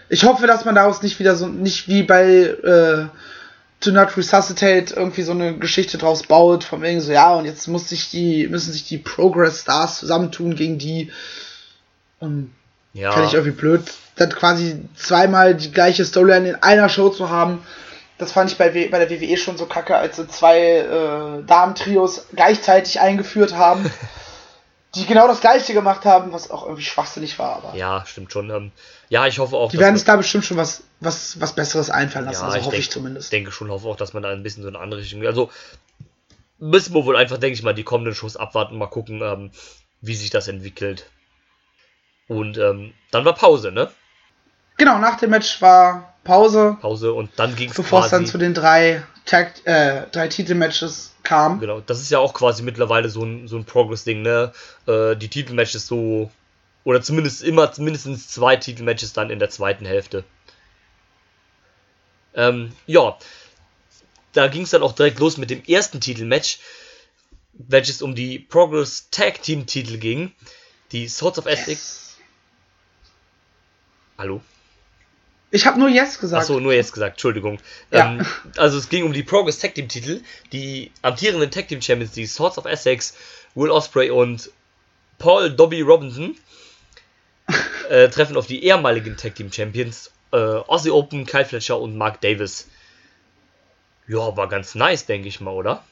ich 0.08 0.24
hoffe, 0.24 0.46
dass 0.46 0.64
man 0.64 0.74
daraus 0.74 1.02
nicht 1.02 1.18
wieder 1.18 1.34
so, 1.34 1.48
nicht 1.48 1.88
wie 1.88 2.02
bei 2.02 2.24
äh, 2.24 3.06
Do 3.80 3.90
Not 3.90 4.16
Resuscitate 4.16 4.94
irgendwie 4.94 5.22
so 5.22 5.32
eine 5.32 5.58
Geschichte 5.58 5.98
draus 5.98 6.22
baut, 6.22 6.62
von 6.62 6.80
wegen 6.82 7.00
so, 7.00 7.12
ja, 7.12 7.34
und 7.34 7.44
jetzt 7.44 7.66
muss 7.66 7.88
sich 7.88 8.10
die, 8.10 8.46
müssen 8.48 8.72
sich 8.72 8.86
die 8.86 8.98
Progress 8.98 9.62
Stars 9.62 9.98
zusammentun 9.98 10.54
gegen 10.54 10.78
die. 10.78 11.10
Ähm, 12.22 12.52
Ja. 12.96 13.12
Fände 13.12 13.28
ich 13.28 13.34
irgendwie 13.34 13.52
blöd, 13.56 13.82
dann 14.16 14.30
quasi 14.30 14.82
zweimal 14.96 15.54
die 15.54 15.70
gleiche 15.70 16.04
Storyline 16.04 16.48
in 16.48 16.54
einer 16.56 16.88
Show 16.88 17.10
zu 17.10 17.28
haben. 17.30 17.62
Das 18.18 18.32
fand 18.32 18.50
ich 18.50 18.56
bei, 18.56 18.72
w 18.72 18.88
bei 18.88 19.04
der 19.04 19.10
WWE 19.10 19.36
schon 19.36 19.58
so 19.58 19.66
kacke, 19.66 19.94
als 19.96 20.16
sie 20.16 20.26
zwei 20.26 20.58
äh, 20.78 21.42
Damen-Trios 21.46 22.28
gleichzeitig 22.34 22.98
eingeführt 23.00 23.54
haben, 23.54 23.90
die 24.94 25.04
genau 25.04 25.28
das 25.28 25.42
gleiche 25.42 25.74
gemacht 25.74 26.06
haben, 26.06 26.32
was 26.32 26.50
auch 26.50 26.62
irgendwie 26.64 26.82
schwachsinnig 26.84 27.38
war. 27.38 27.56
Aber 27.56 27.76
Ja, 27.76 28.04
stimmt 28.06 28.32
schon. 28.32 28.48
Ähm, 28.48 28.72
ja, 29.10 29.26
ich 29.26 29.38
hoffe 29.38 29.56
auch, 29.56 29.70
die 29.70 29.78
werden 29.78 29.96
sich 29.96 30.06
da 30.06 30.16
bestimmt 30.16 30.46
schon 30.46 30.56
was, 30.56 30.82
was, 31.00 31.38
was 31.38 31.52
Besseres 31.54 31.90
einfallen 31.90 32.24
lassen, 32.24 32.40
Ja, 32.40 32.46
also 32.46 32.56
ich 32.56 32.64
hoffe 32.64 32.70
denk- 32.76 32.84
ich 32.84 32.90
zumindest. 32.90 33.30
denke 33.32 33.52
schon, 33.52 33.70
hoffe 33.70 33.86
auch, 33.86 33.96
dass 33.96 34.14
man 34.14 34.22
da 34.22 34.30
ein 34.30 34.42
bisschen 34.42 34.62
so 34.62 34.70
eine 34.70 34.78
andere 34.78 35.00
Richtung. 35.00 35.24
Also 35.26 35.50
müssen 36.58 36.94
wir 36.94 37.04
wohl 37.04 37.16
einfach, 37.16 37.36
denke 37.36 37.54
ich 37.54 37.62
mal, 37.62 37.74
die 37.74 37.84
kommenden 37.84 38.14
Shows 38.14 38.36
abwarten, 38.38 38.78
mal 38.78 38.86
gucken, 38.86 39.20
ähm, 39.22 39.50
wie 40.00 40.14
sich 40.14 40.30
das 40.30 40.48
entwickelt. 40.48 41.04
Und 42.28 42.58
ähm, 42.58 42.92
dann 43.10 43.24
war 43.24 43.34
Pause, 43.34 43.72
ne? 43.72 43.90
Genau, 44.76 44.98
nach 44.98 45.16
dem 45.16 45.30
Match 45.30 45.60
war 45.62 46.14
Pause, 46.24 46.76
Pause 46.80 47.12
und 47.12 47.30
dann 47.36 47.54
ging 47.56 47.70
es 47.70 47.76
bevor 47.76 48.04
es 48.04 48.10
dann 48.10 48.26
zu 48.26 48.36
den 48.36 48.52
drei, 48.52 49.02
Tag, 49.24 49.54
äh, 49.64 50.02
drei 50.10 50.28
Titelmatches 50.28 51.14
kam. 51.22 51.60
Genau, 51.60 51.80
das 51.80 52.00
ist 52.00 52.10
ja 52.10 52.18
auch 52.18 52.34
quasi 52.34 52.62
mittlerweile 52.62 53.08
so 53.08 53.24
ein, 53.24 53.48
so 53.48 53.56
ein 53.56 53.64
Progress-Ding, 53.64 54.22
ne? 54.22 54.52
Äh, 54.86 55.16
die 55.16 55.28
Titelmatches 55.28 55.86
so, 55.86 56.30
oder 56.84 57.00
zumindest 57.00 57.42
immer 57.42 57.72
mindestens 57.78 58.28
zwei 58.28 58.56
Titelmatches 58.56 59.12
dann 59.12 59.30
in 59.30 59.38
der 59.38 59.50
zweiten 59.50 59.86
Hälfte. 59.86 60.24
Ähm, 62.34 62.72
ja, 62.86 63.16
da 64.32 64.48
ging 64.48 64.62
es 64.62 64.70
dann 64.70 64.82
auch 64.82 64.92
direkt 64.92 65.18
los 65.18 65.38
mit 65.38 65.50
dem 65.50 65.64
ersten 65.64 66.00
Titelmatch, 66.00 66.58
welches 67.54 68.02
um 68.02 68.14
die 68.14 68.38
Progress 68.38 69.08
Tag 69.10 69.42
Team 69.42 69.66
Titel 69.66 69.96
ging. 69.96 70.32
Die 70.92 71.08
Swords 71.08 71.38
of 71.38 71.46
Essex. 71.46 71.68
Yes. 71.68 72.05
Hallo? 74.18 74.40
Ich 75.50 75.66
habe 75.66 75.78
nur 75.78 75.88
Yes 75.88 76.18
gesagt. 76.18 76.42
Achso, 76.42 76.60
nur 76.60 76.72
jetzt 76.72 76.92
gesagt, 76.92 77.14
Entschuldigung. 77.14 77.58
Ja. 77.90 78.12
Ähm, 78.12 78.26
also 78.56 78.78
es 78.78 78.88
ging 78.88 79.04
um 79.04 79.12
die 79.12 79.22
Progress 79.22 79.58
Tag 79.58 79.74
Team 79.74 79.88
Titel. 79.88 80.22
Die 80.52 80.90
amtierenden 81.02 81.50
Tag 81.50 81.68
Team 81.68 81.80
Champions, 81.80 82.12
die 82.12 82.26
Swords 82.26 82.58
of 82.58 82.64
Essex, 82.64 83.16
Will 83.54 83.70
Ospreay 83.70 84.10
und 84.10 84.50
Paul 85.18 85.50
Dobby 85.50 85.80
Robinson, 85.82 86.36
äh, 87.90 88.08
treffen 88.08 88.36
auf 88.36 88.46
die 88.46 88.64
ehemaligen 88.64 89.16
Tag 89.16 89.36
Team 89.36 89.52
Champions, 89.52 90.10
äh, 90.32 90.36
Aussie 90.36 90.90
Open, 90.90 91.26
Kyle 91.26 91.44
Fletcher 91.44 91.78
und 91.78 91.96
Mark 91.96 92.20
Davis. 92.20 92.68
Ja, 94.08 94.36
war 94.36 94.48
ganz 94.48 94.74
nice, 94.74 95.06
denke 95.06 95.28
ich 95.28 95.40
mal, 95.40 95.52
oder? 95.52 95.84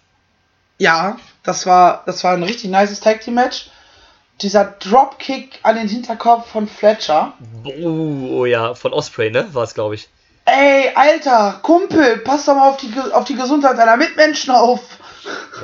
Ja, 0.79 1.18
das 1.43 1.66
war, 1.66 2.03
das 2.07 2.22
war 2.25 2.35
ein 2.35 2.43
richtig 2.43 2.70
nices 2.70 3.01
Tag 3.01 3.20
Team 3.20 3.35
Match. 3.35 3.70
Dieser 4.43 4.64
Dropkick 4.64 5.61
an 5.62 5.76
den 5.76 5.89
Hinterkopf 5.89 6.51
von 6.51 6.66
Fletcher. 6.66 7.35
Oh, 7.64 8.41
oh 8.41 8.45
ja, 8.47 8.74
von 8.74 8.93
Osprey, 8.93 9.30
ne? 9.30 9.53
War 9.55 9.64
es, 9.64 9.74
glaube 9.74 9.95
ich. 9.95 10.09
Ey, 10.45 10.91
Alter, 10.95 11.61
Kumpel, 11.62 12.18
pass 12.18 12.45
doch 12.45 12.55
mal 12.55 12.68
auf 12.68 12.76
die, 12.76 12.93
auf 13.12 13.24
die 13.24 13.37
Gesundheit 13.37 13.78
deiner 13.78 13.97
Mitmenschen 13.97 14.53
auf. 14.53 14.80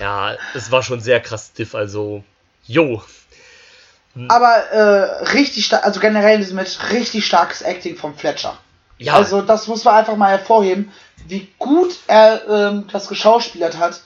Ja, 0.01 0.37
es 0.55 0.71
war 0.71 0.83
schon 0.83 1.01
sehr 1.01 1.21
krass 1.21 1.51
stiff, 1.53 1.75
also. 1.75 2.25
Jo. 2.67 3.03
Aber 4.29 4.57
äh, 4.71 5.25
richtig 5.33 5.67
stark, 5.67 5.85
also 5.85 6.01
generell 6.01 6.35
in 6.35 6.41
diesem 6.41 6.57
Match 6.57 6.79
richtig 6.91 7.27
starkes 7.27 7.63
Acting 7.63 7.97
von 7.97 8.15
Fletcher. 8.15 8.57
Ja, 8.99 9.15
Also 9.15 9.41
das 9.41 9.67
muss 9.67 9.85
man 9.85 9.95
einfach 9.95 10.17
mal 10.17 10.31
hervorheben, 10.31 10.93
wie 11.27 11.49
gut 11.59 11.97
er 12.07 12.43
ähm, 12.49 12.87
das 12.93 13.09
geschauspielert 13.09 13.79
hat. 13.79 14.01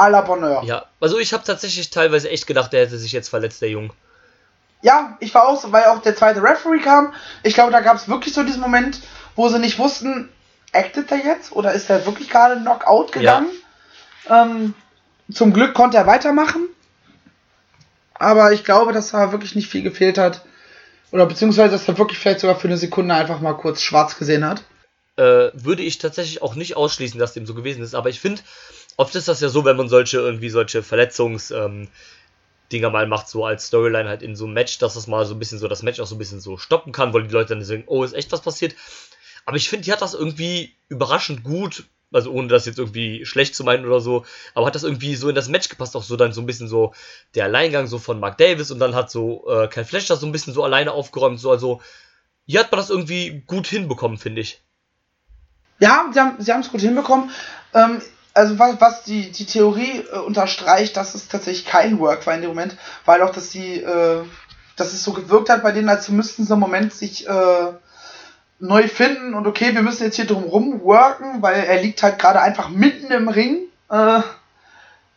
À 0.00 0.08
la 0.08 0.22
Bonheur. 0.22 0.62
ja. 0.64 0.86
Also 1.00 1.18
ich 1.18 1.32
habe 1.32 1.44
tatsächlich 1.44 1.90
teilweise 1.90 2.30
echt 2.30 2.46
gedacht, 2.46 2.72
der 2.72 2.86
hätte 2.86 2.96
sich 2.96 3.12
jetzt 3.12 3.28
verletzt, 3.28 3.60
der 3.60 3.68
Jung. 3.68 3.92
Ja, 4.82 5.18
ich 5.20 5.34
war 5.34 5.46
auch 5.46 5.60
so, 5.60 5.72
weil 5.72 5.84
auch 5.84 6.00
der 6.00 6.16
zweite 6.16 6.42
Referee 6.42 6.80
kam. 6.80 7.12
Ich 7.42 7.52
glaube, 7.52 7.70
da 7.70 7.80
gab 7.80 7.96
es 7.96 8.08
wirklich 8.08 8.32
so 8.32 8.42
diesen 8.42 8.62
Moment, 8.62 9.00
wo 9.36 9.48
sie 9.48 9.58
nicht 9.58 9.78
wussten, 9.78 10.30
actet 10.72 11.10
er 11.10 11.18
jetzt 11.18 11.52
oder 11.52 11.72
ist 11.72 11.90
er 11.90 12.06
wirklich 12.06 12.30
gerade 12.30 12.56
Knockout 12.60 13.12
gegangen? 13.12 13.50
Ähm, 14.28 14.74
zum 15.30 15.52
Glück 15.52 15.74
konnte 15.74 15.98
er 15.98 16.06
weitermachen. 16.06 16.68
Aber 18.14 18.52
ich 18.52 18.64
glaube, 18.64 18.92
dass 18.92 19.10
da 19.10 19.32
wirklich 19.32 19.54
nicht 19.54 19.68
viel 19.68 19.82
gefehlt 19.82 20.16
hat. 20.16 20.42
Oder 21.12 21.26
beziehungsweise, 21.26 21.72
dass 21.72 21.88
er 21.88 21.98
wirklich 21.98 22.18
vielleicht 22.18 22.40
sogar 22.40 22.56
für 22.56 22.68
eine 22.68 22.76
Sekunde 22.78 23.14
einfach 23.14 23.40
mal 23.40 23.54
kurz 23.54 23.82
schwarz 23.82 24.16
gesehen 24.16 24.46
hat. 24.46 24.62
äh, 25.16 25.50
würde 25.52 25.82
ich 25.82 25.98
tatsächlich 25.98 26.40
auch 26.40 26.54
nicht 26.54 26.76
ausschließen, 26.76 27.18
dass 27.20 27.34
dem 27.34 27.44
so 27.46 27.54
gewesen 27.54 27.82
ist. 27.82 27.94
Aber 27.94 28.08
ich 28.08 28.20
finde, 28.20 28.40
oft 28.96 29.14
ist 29.14 29.28
das 29.28 29.40
ja 29.40 29.48
so, 29.48 29.64
wenn 29.64 29.76
man 29.76 29.88
solche 29.88 30.18
irgendwie 30.18 30.50
solche 30.50 30.82
Verletzungs 30.82 31.50
ähm, 31.50 31.88
Dinger 32.72 32.90
mal 32.90 33.06
macht, 33.06 33.28
so 33.28 33.44
als 33.44 33.66
Storyline 33.66 34.08
halt 34.08 34.22
in 34.22 34.36
so 34.36 34.44
einem 34.44 34.54
Match, 34.54 34.78
dass 34.78 34.94
das 34.94 35.06
mal 35.06 35.26
so 35.26 35.34
ein 35.34 35.38
bisschen 35.38 35.58
so 35.58 35.68
das 35.68 35.82
Match 35.82 36.00
auch 36.00 36.06
so 36.06 36.14
ein 36.14 36.18
bisschen 36.18 36.40
so 36.40 36.56
stoppen 36.56 36.92
kann, 36.92 37.12
weil 37.12 37.24
die 37.24 37.34
Leute 37.34 37.54
dann 37.54 37.64
sagen, 37.64 37.84
oh, 37.86 38.04
ist 38.04 38.14
echt 38.14 38.30
was 38.32 38.42
passiert. 38.42 38.74
Aber 39.44 39.56
ich 39.56 39.68
finde, 39.68 39.84
die 39.84 39.92
hat 39.92 40.02
das 40.02 40.14
irgendwie 40.14 40.74
überraschend 40.88 41.42
gut, 41.42 41.84
also 42.12 42.30
ohne 42.30 42.48
das 42.48 42.66
jetzt 42.66 42.78
irgendwie 42.78 43.24
schlecht 43.24 43.54
zu 43.54 43.64
meinen 43.64 43.86
oder 43.86 44.00
so, 44.00 44.24
aber 44.54 44.66
hat 44.66 44.74
das 44.74 44.84
irgendwie 44.84 45.16
so 45.16 45.28
in 45.28 45.34
das 45.34 45.48
Match 45.48 45.68
gepasst, 45.68 45.96
auch 45.96 46.02
so 46.02 46.16
dann 46.16 46.32
so 46.32 46.40
ein 46.40 46.46
bisschen 46.46 46.68
so 46.68 46.94
der 47.34 47.44
Alleingang 47.44 47.86
so 47.86 47.98
von 47.98 48.20
Mark 48.20 48.38
Davis 48.38 48.70
und 48.70 48.78
dann 48.78 48.94
hat 48.94 49.10
so 49.10 49.48
äh, 49.48 49.68
Kyle 49.68 49.84
Fletcher 49.84 50.16
so 50.16 50.26
ein 50.26 50.32
bisschen 50.32 50.54
so 50.54 50.62
alleine 50.62 50.92
aufgeräumt, 50.92 51.40
so 51.40 51.50
also 51.50 51.80
hier 52.46 52.60
hat 52.60 52.70
man 52.70 52.80
das 52.80 52.90
irgendwie 52.90 53.42
gut 53.46 53.66
hinbekommen, 53.66 54.18
finde 54.18 54.40
ich. 54.40 54.60
Ja, 55.78 56.10
sie 56.12 56.20
haben 56.20 56.36
sie 56.42 56.52
haben 56.52 56.60
es 56.60 56.70
gut 56.70 56.80
hinbekommen. 56.80 57.30
Ähm, 57.74 58.02
also 58.34 58.58
was, 58.58 58.80
was 58.80 59.02
die, 59.04 59.30
die 59.30 59.46
Theorie 59.46 60.04
äh, 60.12 60.18
unterstreicht, 60.18 60.96
dass 60.96 61.14
es 61.14 61.28
tatsächlich 61.28 61.66
kein 61.66 61.98
Work 61.98 62.26
war 62.26 62.34
in 62.34 62.42
dem 62.42 62.50
Moment, 62.50 62.76
weil 63.04 63.22
auch, 63.22 63.30
dass 63.30 63.50
die, 63.50 63.82
äh, 63.82 64.22
dass 64.76 64.92
es 64.92 65.04
so 65.04 65.12
gewirkt 65.12 65.50
hat 65.50 65.62
bei 65.62 65.72
denen, 65.72 65.88
als 65.88 66.08
müssten 66.08 66.44
sie 66.44 66.52
im 66.52 66.60
Moment 66.60 66.92
sich 66.92 67.28
äh, 67.28 67.72
neu 68.60 68.88
finden 68.88 69.34
und 69.34 69.46
okay, 69.46 69.74
wir 69.74 69.82
müssen 69.82 70.04
jetzt 70.04 70.16
hier 70.16 70.26
drum 70.26 70.44
rum 70.44 70.82
worken, 70.82 71.42
weil 71.42 71.64
er 71.64 71.82
liegt 71.82 72.02
halt 72.02 72.18
gerade 72.18 72.40
einfach 72.40 72.68
mitten 72.68 73.10
im 73.10 73.28
Ring 73.28 73.58
äh, 73.88 74.20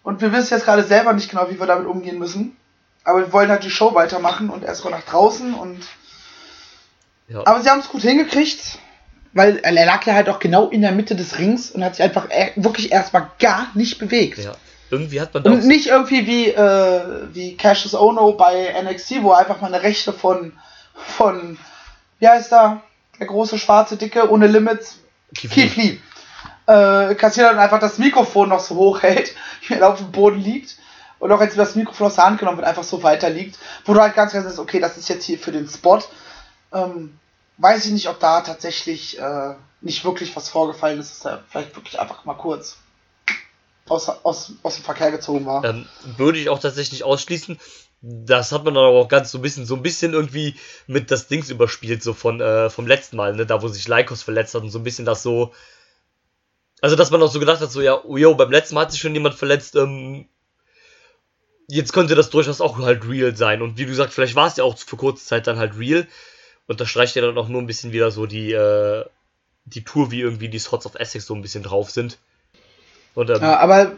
und 0.01 0.21
wir 0.21 0.31
wissen 0.31 0.53
jetzt 0.53 0.65
gerade 0.65 0.83
selber 0.83 1.13
nicht 1.13 1.29
genau, 1.29 1.49
wie 1.49 1.59
wir 1.59 1.67
damit 1.67 1.87
umgehen 1.87 2.19
müssen. 2.19 2.57
Aber 3.05 3.19
wir 3.19 3.33
wollen 3.33 3.49
halt 3.49 3.63
die 3.63 3.69
Show 3.69 3.93
weitermachen 3.95 4.49
und 4.49 4.63
erstmal 4.63 4.91
nach 4.91 5.03
draußen 5.03 5.53
und 5.53 5.85
Ja. 7.27 7.45
aber 7.45 7.61
sie 7.61 7.69
haben 7.69 7.79
es 7.79 7.89
gut 7.89 8.01
hingekriegt, 8.01 8.79
weil 9.33 9.57
er 9.57 9.71
lag 9.71 10.05
ja 10.05 10.13
halt 10.13 10.29
auch 10.29 10.39
genau 10.39 10.69
in 10.69 10.81
der 10.81 10.91
Mitte 10.91 11.15
des 11.15 11.39
Rings 11.39 11.71
und 11.71 11.83
hat 11.83 11.95
sich 11.95 12.03
einfach 12.03 12.27
wirklich 12.55 12.91
erstmal 12.91 13.29
gar 13.39 13.67
nicht 13.73 13.97
bewegt. 13.97 14.37
Ja, 14.37 14.53
irgendwie 14.91 15.19
hat 15.19 15.33
man 15.33 15.43
Und 15.43 15.65
nicht 15.65 15.87
irgendwie 15.87 16.27
wie, 16.27 16.49
äh, 16.49 17.27
wie 17.33 17.57
Cassius 17.57 17.95
Ono 17.95 18.33
bei 18.33 18.73
NXT, 18.83 19.23
wo 19.23 19.31
er 19.31 19.39
einfach 19.39 19.59
mal 19.59 19.73
eine 19.73 19.81
Rechte 19.81 20.13
von, 20.13 20.53
von, 20.93 21.57
wie 22.19 22.27
heißt 22.27 22.53
er, 22.53 22.81
der 23.19 23.27
große 23.27 23.57
schwarze 23.57 23.97
Dicke 23.97 24.29
ohne 24.29 24.47
Limits, 24.47 24.99
Keith 25.35 25.75
Lee. 25.75 25.99
Äh, 26.65 27.15
kassiert 27.15 27.51
und 27.51 27.59
einfach 27.59 27.79
das 27.79 27.97
Mikrofon 27.97 28.49
noch 28.49 28.59
so 28.59 28.75
hoch 28.75 29.01
hält, 29.01 29.33
wie 29.67 29.73
er 29.73 29.89
auf 29.89 29.97
dem 29.97 30.11
Boden 30.11 30.39
liegt. 30.39 30.77
Und 31.19 31.31
auch 31.31 31.41
jetzt 31.41 31.57
das 31.57 31.75
Mikrofon 31.75 32.07
aus 32.07 32.15
der 32.15 32.25
Hand 32.25 32.39
genommen 32.39 32.57
wird, 32.57 32.67
einfach 32.67 32.83
so 32.83 33.01
weiter 33.01 33.29
liegt, 33.29 33.57
wo 33.85 33.93
du 33.93 34.01
halt 34.01 34.13
ganz 34.13 34.33
ganz 34.33 34.45
sagst, 34.45 34.59
okay, 34.59 34.79
das 34.79 34.97
ist 34.97 35.09
jetzt 35.09 35.25
hier 35.25 35.39
für 35.39 35.51
den 35.51 35.67
Spot. 35.67 36.01
Ähm, 36.73 37.17
weiß 37.57 37.85
ich 37.85 37.91
nicht, 37.91 38.09
ob 38.09 38.19
da 38.19 38.41
tatsächlich 38.41 39.19
äh, 39.19 39.55
nicht 39.81 40.03
wirklich 40.05 40.35
was 40.35 40.49
vorgefallen 40.49 40.99
ist, 40.99 41.11
dass 41.11 41.25
er 41.25 41.43
vielleicht 41.49 41.75
wirklich 41.75 41.99
einfach 41.99 42.25
mal 42.25 42.33
kurz 42.35 42.77
aus, 43.87 44.09
aus, 44.09 44.53
aus 44.63 44.75
dem 44.75 44.83
Verkehr 44.83 45.11
gezogen 45.11 45.45
war. 45.45 45.63
Ähm, 45.63 45.85
würde 46.17 46.39
ich 46.39 46.49
auch 46.49 46.59
tatsächlich 46.59 47.03
ausschließen. 47.03 47.59
Das 48.01 48.51
hat 48.51 48.65
man 48.65 48.73
dann 48.73 48.83
aber 48.83 48.99
auch 48.99 49.07
ganz 49.07 49.31
so 49.31 49.37
ein 49.37 49.41
bisschen, 49.41 49.65
so 49.65 49.75
ein 49.75 49.81
bisschen 49.81 50.13
irgendwie 50.13 50.55
mit 50.87 51.09
das 51.11 51.27
Dings 51.27 51.49
überspielt, 51.49 52.03
so 52.03 52.13
von, 52.13 52.41
äh, 52.41 52.69
vom 52.69 52.87
letzten 52.87 53.15
Mal, 53.15 53.33
ne, 53.33 53.45
da 53.45 53.61
wo 53.61 53.67
sich 53.67 53.87
Lycos 53.87 54.23
verletzt 54.23 54.55
hat 54.55 54.63
und 54.63 54.71
so 54.71 54.79
ein 54.79 54.83
bisschen 54.83 55.05
das 55.05 55.23
so. 55.23 55.53
Also, 56.81 56.97
dass 56.97 57.11
man 57.11 57.21
auch 57.21 57.31
so 57.31 57.39
gedacht 57.39 57.61
hat, 57.61 57.71
so, 57.71 57.81
ja, 57.81 58.03
oh, 58.03 58.17
yo, 58.17 58.35
beim 58.35 58.51
letzten 58.51 58.75
Mal 58.75 58.81
hat 58.81 58.91
sich 58.91 58.99
schon 58.99 59.13
jemand 59.13 59.35
verletzt, 59.35 59.77
ähm, 59.77 60.27
jetzt 61.69 61.93
könnte 61.93 62.15
das 62.15 62.29
durchaus 62.29 62.59
auch 62.59 62.77
halt 62.79 63.07
real 63.07 63.37
sein. 63.37 63.61
Und 63.61 63.77
wie 63.77 63.83
du 63.83 63.91
gesagt, 63.91 64.11
vielleicht 64.11 64.35
war 64.35 64.47
es 64.47 64.57
ja 64.57 64.65
auch 64.65 64.77
für 64.77 64.97
kurze 64.97 65.25
Zeit 65.25 65.47
dann 65.47 65.57
halt 65.57 65.77
real. 65.77 66.05
Und 66.67 66.79
das 66.79 66.89
streicht 66.89 67.15
ja 67.15 67.21
dann 67.21 67.37
auch 67.37 67.47
nur 67.49 67.61
ein 67.61 67.67
bisschen 67.67 67.91
wieder 67.91 68.11
so 68.11 68.25
die, 68.25 68.51
äh, 68.53 69.05
die 69.65 69.83
Tour, 69.83 70.11
wie 70.11 70.21
irgendwie 70.21 70.49
die 70.49 70.59
Swords 70.59 70.85
of 70.85 70.95
Essex 70.95 71.25
so 71.25 71.35
ein 71.35 71.41
bisschen 71.41 71.63
drauf 71.63 71.91
sind. 71.91 72.17
Und, 73.15 73.29
ähm, 73.29 73.41
Ja, 73.41 73.59
aber 73.59 73.93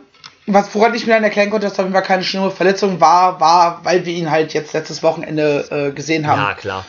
was 0.47 0.73
woran 0.75 0.93
ich 0.93 1.05
mir 1.07 1.13
dann 1.13 1.23
erklären 1.23 1.49
konnte, 1.49 1.65
dass 1.67 1.79
auf 1.79 1.85
jeden 1.85 1.93
Fall 1.93 2.03
keine 2.03 2.23
schlimme 2.23 2.51
Verletzung 2.51 2.99
war, 3.01 3.39
war, 3.39 3.83
weil 3.83 4.05
wir 4.05 4.13
ihn 4.13 4.29
halt 4.31 4.53
jetzt 4.53 4.73
letztes 4.73 5.01
Wochenende 5.03 5.67
äh, 5.71 5.91
gesehen 5.91 6.27
haben. 6.27 6.41
ja, 6.41 6.53
klar. 6.53 6.85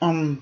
Ähm, 0.00 0.38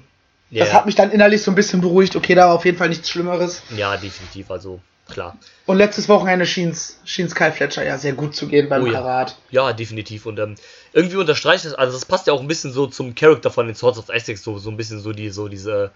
Ja, 0.50 0.64
das 0.64 0.74
hat 0.74 0.86
mich 0.86 0.94
dann 0.94 1.10
innerlich 1.10 1.42
so 1.42 1.50
ein 1.50 1.54
bisschen 1.54 1.80
beruhigt. 1.80 2.16
Okay, 2.16 2.34
da 2.34 2.48
war 2.48 2.54
auf 2.54 2.64
jeden 2.64 2.78
Fall 2.78 2.88
nichts 2.88 3.10
Schlimmeres. 3.10 3.62
ja, 3.76 3.96
definitiv, 3.96 4.50
also 4.50 4.80
klar. 5.10 5.36
Und 5.66 5.76
letztes 5.78 6.08
Wochenende 6.08 6.46
schien 6.46 6.70
es 6.70 7.34
Kyle 7.34 7.52
Fletcher 7.52 7.84
ja 7.84 7.98
sehr 7.98 8.12
gut 8.14 8.34
zu 8.34 8.48
gehen 8.48 8.68
beim 8.68 8.82
Oh 8.82 8.86
ja. 8.86 8.92
Karat. 8.94 9.36
Ja, 9.50 9.72
definitiv. 9.72 10.26
Und 10.26 10.38
ähm, 10.38 10.54
irgendwie 10.92 11.16
unterstreicht 11.16 11.64
es, 11.64 11.74
also 11.74 11.92
das 11.92 12.04
passt 12.06 12.26
ja 12.26 12.32
auch 12.32 12.40
ein 12.40 12.48
bisschen 12.48 12.72
so 12.72 12.86
zum 12.86 13.14
Charakter 13.14 13.50
von 13.50 13.66
den 13.66 13.74
Swords 13.76 13.98
of 13.98 14.08
Essex, 14.08 14.42
so, 14.42 14.58
so 14.58 14.70
ein 14.70 14.76
bisschen 14.76 15.00
so 15.00 15.12
die, 15.12 15.30
so 15.30 15.48
diese, 15.48 15.90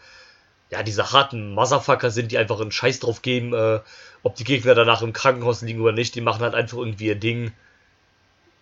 ja, 0.70 0.82
diese 0.82 1.12
harten 1.12 1.52
Motherfucker 1.54 2.10
sind, 2.10 2.32
die 2.32 2.38
einfach 2.38 2.60
einen 2.60 2.72
Scheiß 2.72 3.00
drauf 3.00 3.22
geben, 3.22 3.52
äh, 3.54 3.80
ob 4.22 4.36
die 4.36 4.44
Gegner 4.44 4.74
danach 4.74 5.02
im 5.02 5.12
Krankenhaus 5.12 5.62
liegen 5.62 5.80
oder 5.80 5.92
nicht, 5.92 6.14
die 6.14 6.20
machen 6.20 6.42
halt 6.42 6.54
einfach 6.54 6.78
irgendwie 6.78 7.06
ihr 7.06 7.14
Ding, 7.16 7.52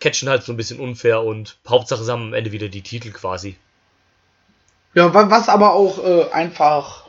catchen 0.01 0.29
halt 0.29 0.43
so 0.43 0.53
ein 0.53 0.57
bisschen 0.57 0.81
unfair 0.81 1.23
und 1.23 1.59
Hauptsache 1.69 2.03
sie 2.03 2.11
haben 2.11 2.23
am 2.29 2.35
Ende 2.35 2.51
wieder 2.53 2.69
die 2.69 2.83
Titel 2.83 3.13
quasi. 3.13 3.57
Ja, 4.95 5.15
wa- 5.15 5.31
was 5.31 5.49
aber 5.49 5.73
auch 5.75 6.05
äh, 6.05 6.31
einfach, 6.33 7.02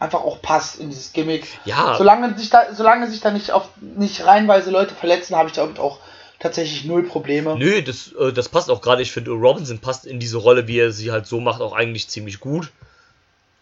einfach 0.00 0.22
auch 0.22 0.42
passt 0.42 0.80
in 0.80 0.88
dieses 0.88 1.12
Gimmick. 1.12 1.46
Ja, 1.64 1.94
Solange 1.96 2.36
sich 2.36 2.50
da, 2.50 2.74
solange 2.74 3.08
sich 3.08 3.20
da 3.20 3.30
nicht 3.30 3.52
auf 3.52 3.68
nicht 3.80 4.24
reihenweise 4.26 4.70
Leute 4.70 4.94
verletzen, 4.94 5.36
habe 5.36 5.48
ich 5.48 5.54
damit 5.54 5.78
auch 5.78 5.98
tatsächlich 6.40 6.84
null 6.86 7.04
Probleme. 7.04 7.54
nö, 7.56 7.82
das, 7.82 8.12
äh, 8.18 8.32
das 8.32 8.48
passt 8.48 8.70
auch 8.70 8.80
gerade. 8.80 9.02
Ich 9.02 9.12
finde, 9.12 9.30
Robinson 9.30 9.78
passt 9.78 10.06
in 10.06 10.18
diese 10.18 10.38
Rolle, 10.38 10.66
wie 10.66 10.78
er 10.80 10.90
sie 10.90 11.12
halt 11.12 11.26
so 11.26 11.38
macht, 11.38 11.60
auch 11.60 11.74
eigentlich 11.74 12.08
ziemlich 12.08 12.40
gut. 12.40 12.72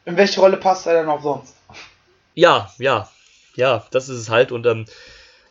In 0.05 0.16
welche 0.16 0.41
Rolle 0.41 0.57
passt 0.57 0.86
er 0.86 0.95
denn 0.95 1.09
auch 1.11 1.22
sonst? 1.22 1.55
Ja, 2.34 2.72
ja, 2.78 3.11
ja, 3.57 3.84
das 3.91 4.09
ist 4.09 4.18
es 4.18 4.30
halt. 4.30 4.53
Und 4.53 4.64
ähm, 4.64 4.86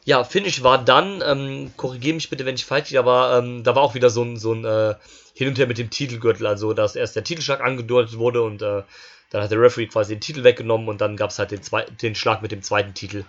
Ja, 0.05 0.23
Finish 0.23 0.63
war 0.63 0.77
dann, 0.83 1.21
ähm, 1.23 1.73
korrigiere 1.75 2.15
mich 2.15 2.29
bitte, 2.29 2.45
wenn 2.45 2.55
ich 2.55 2.65
falsch 2.65 2.89
liege, 2.91 2.99
aber 2.99 3.37
ähm, 3.39 3.63
da 3.65 3.75
war 3.75 3.83
auch 3.83 3.93
wieder 3.93 4.09
so 4.09 4.23
ein, 4.23 4.37
so 4.37 4.53
ein 4.53 4.63
äh, 4.63 4.95
Hin 5.33 5.49
und 5.49 5.57
Her 5.59 5.67
mit 5.67 5.77
dem 5.77 5.89
Titelgürtel, 5.89 6.47
also 6.47 6.71
dass 6.71 6.95
erst 6.95 7.17
der 7.17 7.25
Titelschlag 7.25 7.59
angedeutet 7.59 8.17
wurde 8.17 8.41
und 8.41 8.61
äh, 8.61 8.83
dann 9.29 9.43
hat 9.43 9.51
der 9.51 9.59
Referee 9.59 9.87
quasi 9.87 10.15
den 10.15 10.21
Titel 10.21 10.43
weggenommen 10.43 10.87
und 10.87 11.01
dann 11.01 11.17
gab 11.17 11.31
es 11.31 11.39
halt 11.39 11.51
den, 11.51 11.61
den 12.01 12.15
Schlag 12.15 12.41
mit 12.41 12.51
dem 12.51 12.63
zweiten 12.63 12.93
Titel. 12.93 13.25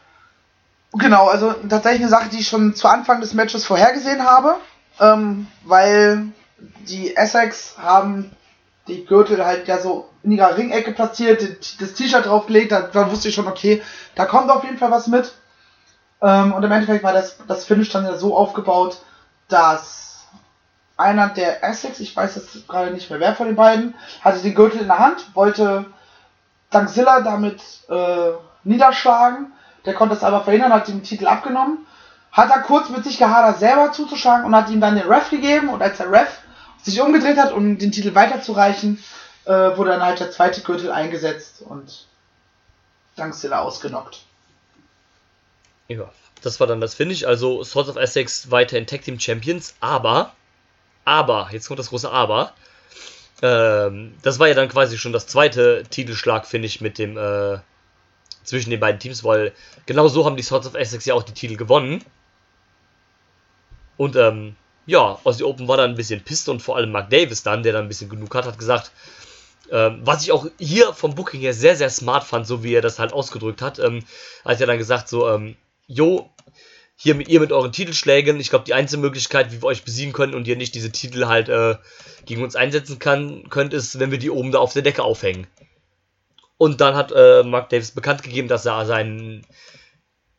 Genau, 0.92 1.28
also 1.28 1.53
tatsächlich 1.68 2.03
eine 2.03 2.11
Sache, 2.11 2.30
die 2.30 2.38
ich 2.38 2.49
schon 2.49 2.74
zu 2.74 2.88
Anfang 2.88 3.20
des 3.20 3.34
Matches 3.34 3.64
vorhergesehen 3.64 4.24
habe, 4.24 4.57
ähm, 5.01 5.46
weil 5.64 6.28
die 6.88 7.14
Essex 7.14 7.76
haben 7.78 8.30
die 8.86 9.05
Gürtel 9.05 9.44
halt 9.44 9.68
ja 9.68 9.78
so 9.78 10.09
in 10.22 10.32
ihrer 10.32 10.57
Ringecke 10.57 10.92
platziert, 10.92 11.42
das 11.80 11.92
T-Shirt 11.92 12.26
draufgelegt, 12.26 12.72
da, 12.72 12.82
da 12.82 13.11
wusste 13.11 13.28
ich 13.28 13.34
schon, 13.34 13.46
okay, 13.46 13.82
da 14.14 14.24
kommt 14.24 14.51
auf 14.51 14.64
jeden 14.64 14.78
Fall 14.78 14.90
was 14.90 15.07
mit. 15.07 15.32
Ähm, 16.22 16.53
und 16.53 16.62
im 16.64 16.72
Endeffekt 16.72 17.05
war 17.05 17.12
das, 17.12 17.36
das 17.46 17.64
Finish 17.64 17.90
dann 17.90 18.05
ja 18.05 18.16
so 18.16 18.36
aufgebaut, 18.36 18.99
dass 19.49 20.07
einer 20.99 21.28
der 21.28 21.64
Essex, 21.64 22.01
ich 22.01 22.14
weiß 22.14 22.36
jetzt 22.36 22.68
gerade 22.68 22.90
nicht 22.90 23.09
mehr 23.09 23.20
wer 23.20 23.34
von 23.34 23.46
den 23.46 23.57
beiden, 23.57 23.94
hatte 24.20 24.40
den 24.40 24.55
Gürtel 24.55 24.80
in 24.80 24.88
der 24.88 24.99
Hand, 24.99 25.34
wollte 25.34 25.86
Dankzilla 26.70 27.20
damit 27.20 27.62
äh, 27.88 28.32
niederschlagen. 28.64 29.53
Der 29.86 29.94
konnte 29.94 30.16
es 30.16 30.24
aber 30.24 30.42
verhindern, 30.42 30.72
hat 30.72 30.88
den 30.88 31.03
Titel 31.03 31.26
abgenommen. 31.26 31.86
Hat 32.32 32.51
er 32.51 32.61
kurz 32.61 32.90
mit 32.90 33.05
sich 33.05 33.16
gehadert, 33.16 33.59
selber 33.59 33.92
zuzuschlagen 33.92 34.44
und 34.44 34.55
hat 34.55 34.68
ihm 34.68 34.80
dann 34.80 34.96
den 34.96 35.11
Ref 35.11 35.30
gegeben. 35.30 35.70
Und 35.70 35.80
als 35.80 35.96
der 35.96 36.12
Ref 36.12 36.28
sich 36.82 37.01
umgedreht 37.01 37.38
hat, 37.38 37.53
um 37.53 37.78
den 37.78 37.92
Titel 37.92 38.14
weiterzureichen, 38.14 39.03
äh, 39.44 39.76
wurde 39.76 39.90
dann 39.90 40.03
halt 40.03 40.20
der 40.20 40.30
zweite 40.30 40.61
Gürtel 40.61 40.90
eingesetzt 40.90 41.62
und 41.62 42.07
Dankzilla 43.16 43.61
ausgenockt. 43.61 44.24
Ja, 45.88 46.11
das 46.42 46.61
war 46.61 46.66
dann 46.66 46.80
das 46.80 46.94
Finish. 46.94 47.24
Also 47.24 47.64
Swords 47.64 47.88
of 47.88 47.96
Essex 47.96 48.51
weiterhin 48.51 48.86
Tag 48.86 49.03
Team 49.03 49.18
Champions, 49.18 49.74
aber, 49.80 50.34
aber, 51.09 51.48
jetzt 51.52 51.66
kommt 51.66 51.80
das 51.80 51.88
große 51.88 52.11
Aber. 52.11 52.52
Ähm, 53.40 54.14
das 54.22 54.38
war 54.38 54.48
ja 54.48 54.54
dann 54.54 54.68
quasi 54.68 54.98
schon 54.98 55.12
das 55.12 55.26
zweite 55.26 55.84
Titelschlag-Finish 55.88 56.80
mit 56.80 56.98
dem, 56.98 57.16
äh, 57.16 57.59
zwischen 58.44 58.70
den 58.70 58.80
beiden 58.80 59.00
Teams, 59.00 59.24
weil 59.24 59.52
genau 59.86 60.09
so 60.09 60.24
haben 60.24 60.36
die 60.36 60.42
Swords 60.42 60.66
of 60.66 60.74
Essex 60.74 61.04
ja 61.04 61.14
auch 61.14 61.22
die 61.22 61.34
Titel 61.34 61.56
gewonnen. 61.56 62.04
Und, 63.96 64.16
ähm, 64.16 64.56
ja, 64.86 65.18
Aussie 65.24 65.44
Open 65.44 65.68
war 65.68 65.76
dann 65.76 65.90
ein 65.90 65.96
bisschen 65.96 66.22
pisst 66.22 66.48
und 66.48 66.62
vor 66.62 66.76
allem 66.76 66.92
Mark 66.92 67.11
Davis 67.11 67.42
dann, 67.42 67.62
der 67.62 67.72
dann 67.72 67.84
ein 67.84 67.88
bisschen 67.88 68.09
genug 68.09 68.34
hat, 68.34 68.46
hat 68.46 68.59
gesagt, 68.59 68.90
ähm, 69.70 70.00
was 70.02 70.22
ich 70.22 70.32
auch 70.32 70.46
hier 70.59 70.92
vom 70.94 71.14
Booking 71.14 71.40
her 71.40 71.52
sehr, 71.52 71.76
sehr 71.76 71.90
smart 71.90 72.24
fand, 72.24 72.46
so 72.46 72.62
wie 72.64 72.74
er 72.74 72.80
das 72.80 72.98
halt 72.98 73.12
ausgedrückt 73.12 73.61
hat, 73.61 73.78
ähm, 73.78 74.02
als 74.44 74.61
er 74.61 74.66
dann 74.66 74.78
gesagt 74.78 75.09
so, 75.09 75.28
ähm, 75.28 75.56
jo, 75.86 76.30
hier 77.01 77.14
mit 77.14 77.28
ihr 77.28 77.38
mit 77.38 77.53
euren 77.53 77.70
Titelschlägen, 77.70 78.40
ich 78.40 78.51
glaube, 78.51 78.64
die 78.64 78.74
einzige 78.74 79.01
Möglichkeit, 79.01 79.53
wie 79.53 79.62
wir 79.62 79.68
euch 79.68 79.84
besiegen 79.84 80.12
können 80.12 80.34
und 80.34 80.49
ihr 80.49 80.57
nicht 80.57 80.74
diese 80.74 80.90
Titel 80.90 81.26
halt 81.26 81.49
äh, 81.49 81.76
gegen 82.26 82.42
uns 82.42 82.57
einsetzen 82.57 82.99
kann, 82.99 83.49
könnt, 83.51 83.72
ist, 83.72 84.01
wenn 84.01 84.11
wir 84.11 84.18
die 84.18 84.30
oben 84.30 84.51
da 84.51 84.59
auf 84.59 84.72
der 84.72 84.82
Decke 84.82 85.05
aufhängen. 85.05 85.46
Und 86.57 86.80
dann 86.80 86.96
hat 86.96 87.12
äh, 87.12 87.44
Mark 87.44 87.68
Davis 87.68 87.92
bekannt 87.92 88.24
gegeben, 88.24 88.49
dass 88.49 88.66
er 88.66 88.84
seinen 88.84 89.46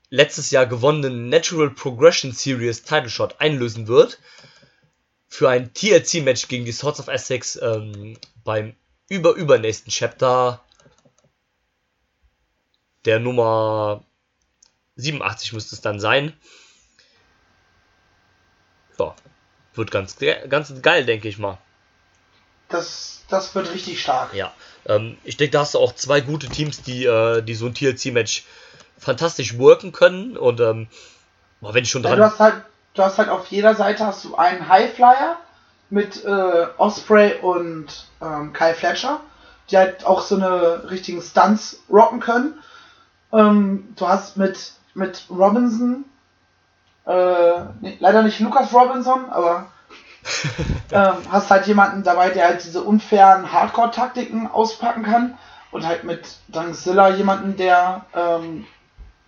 letztes 0.09 0.51
Jahr 0.51 0.65
gewonnenen 0.65 1.29
Natural 1.29 1.69
Progression 1.69 2.33
Series 2.33 2.83
Title 2.83 3.09
Shot 3.09 3.39
einlösen 3.39 3.87
wird 3.87 4.19
für 5.29 5.47
ein 5.47 5.73
TLC-Match 5.73 6.49
gegen 6.49 6.65
die 6.65 6.73
Swords 6.73 6.99
of 6.99 7.07
Essex 7.07 7.57
ähm, 7.61 8.17
beim 8.43 8.75
über-übernächsten 9.07 9.93
Chapter 9.93 10.61
der 13.05 13.21
Nummer 13.21 14.03
87 14.99 15.53
müsste 15.53 15.75
es 15.75 15.81
dann 15.81 15.99
sein. 15.99 16.33
Ja, 18.97 19.15
wird 19.75 19.91
ganz, 19.91 20.17
ganz 20.49 20.73
geil, 20.81 21.05
denke 21.05 21.27
ich 21.27 21.37
mal. 21.37 21.57
Das, 22.67 23.23
das 23.29 23.55
wird 23.55 23.73
richtig 23.73 24.01
stark. 24.01 24.33
Ja, 24.33 24.53
ähm, 24.85 25.17
ich 25.23 25.37
denke, 25.37 25.53
da 25.53 25.61
hast 25.61 25.73
du 25.73 25.79
auch 25.79 25.95
zwei 25.95 26.21
gute 26.21 26.47
Teams, 26.47 26.81
die, 26.81 27.05
äh, 27.05 27.41
die 27.41 27.55
so 27.55 27.65
ein 27.65 27.73
TLC-Match 27.73 28.45
fantastisch 28.97 29.57
worken 29.57 29.91
können. 29.91 30.37
Und 30.37 30.59
ähm, 30.59 30.87
wenn 31.61 31.83
ich 31.83 31.89
schon 31.89 32.03
dran. 32.03 32.11
Ja, 32.11 32.17
du, 32.17 32.23
hast 32.25 32.39
halt, 32.39 32.55
du 32.93 33.03
hast 33.03 33.17
halt 33.17 33.29
auf 33.29 33.47
jeder 33.47 33.73
Seite 33.75 34.05
hast 34.05 34.25
du 34.25 34.35
einen 34.35 34.67
Highflyer 34.67 35.37
mit 35.89 36.23
äh, 36.23 36.67
Osprey 36.77 37.35
und 37.41 38.07
ähm, 38.21 38.53
Kai 38.53 38.73
Fletcher, 38.73 39.21
die 39.71 39.77
halt 39.77 40.05
auch 40.05 40.21
so 40.21 40.35
eine 40.35 40.89
richtigen 40.91 41.21
Stunts 41.21 41.81
rocken 41.89 42.19
können. 42.19 42.59
Ähm, 43.33 43.93
du 43.95 44.07
hast 44.07 44.37
mit 44.37 44.73
mit 44.93 45.25
Robinson. 45.29 46.05
Äh, 47.05 47.61
nee, 47.81 47.97
leider 47.99 48.21
nicht 48.21 48.39
Lukas 48.39 48.73
Robinson, 48.73 49.29
aber 49.29 49.67
ähm, 50.91 51.15
hast 51.29 51.49
halt 51.49 51.67
jemanden 51.67 52.03
dabei, 52.03 52.29
der 52.29 52.45
halt 52.45 52.63
diese 52.63 52.83
unfairen 52.83 53.51
Hardcore-Taktiken 53.51 54.47
auspacken 54.47 55.03
kann. 55.03 55.37
Und 55.71 55.85
halt 55.85 56.03
mit 56.03 56.37
Dankzilla 56.47 57.09
jemanden, 57.09 57.55
der 57.55 58.05
ähm, 58.15 58.65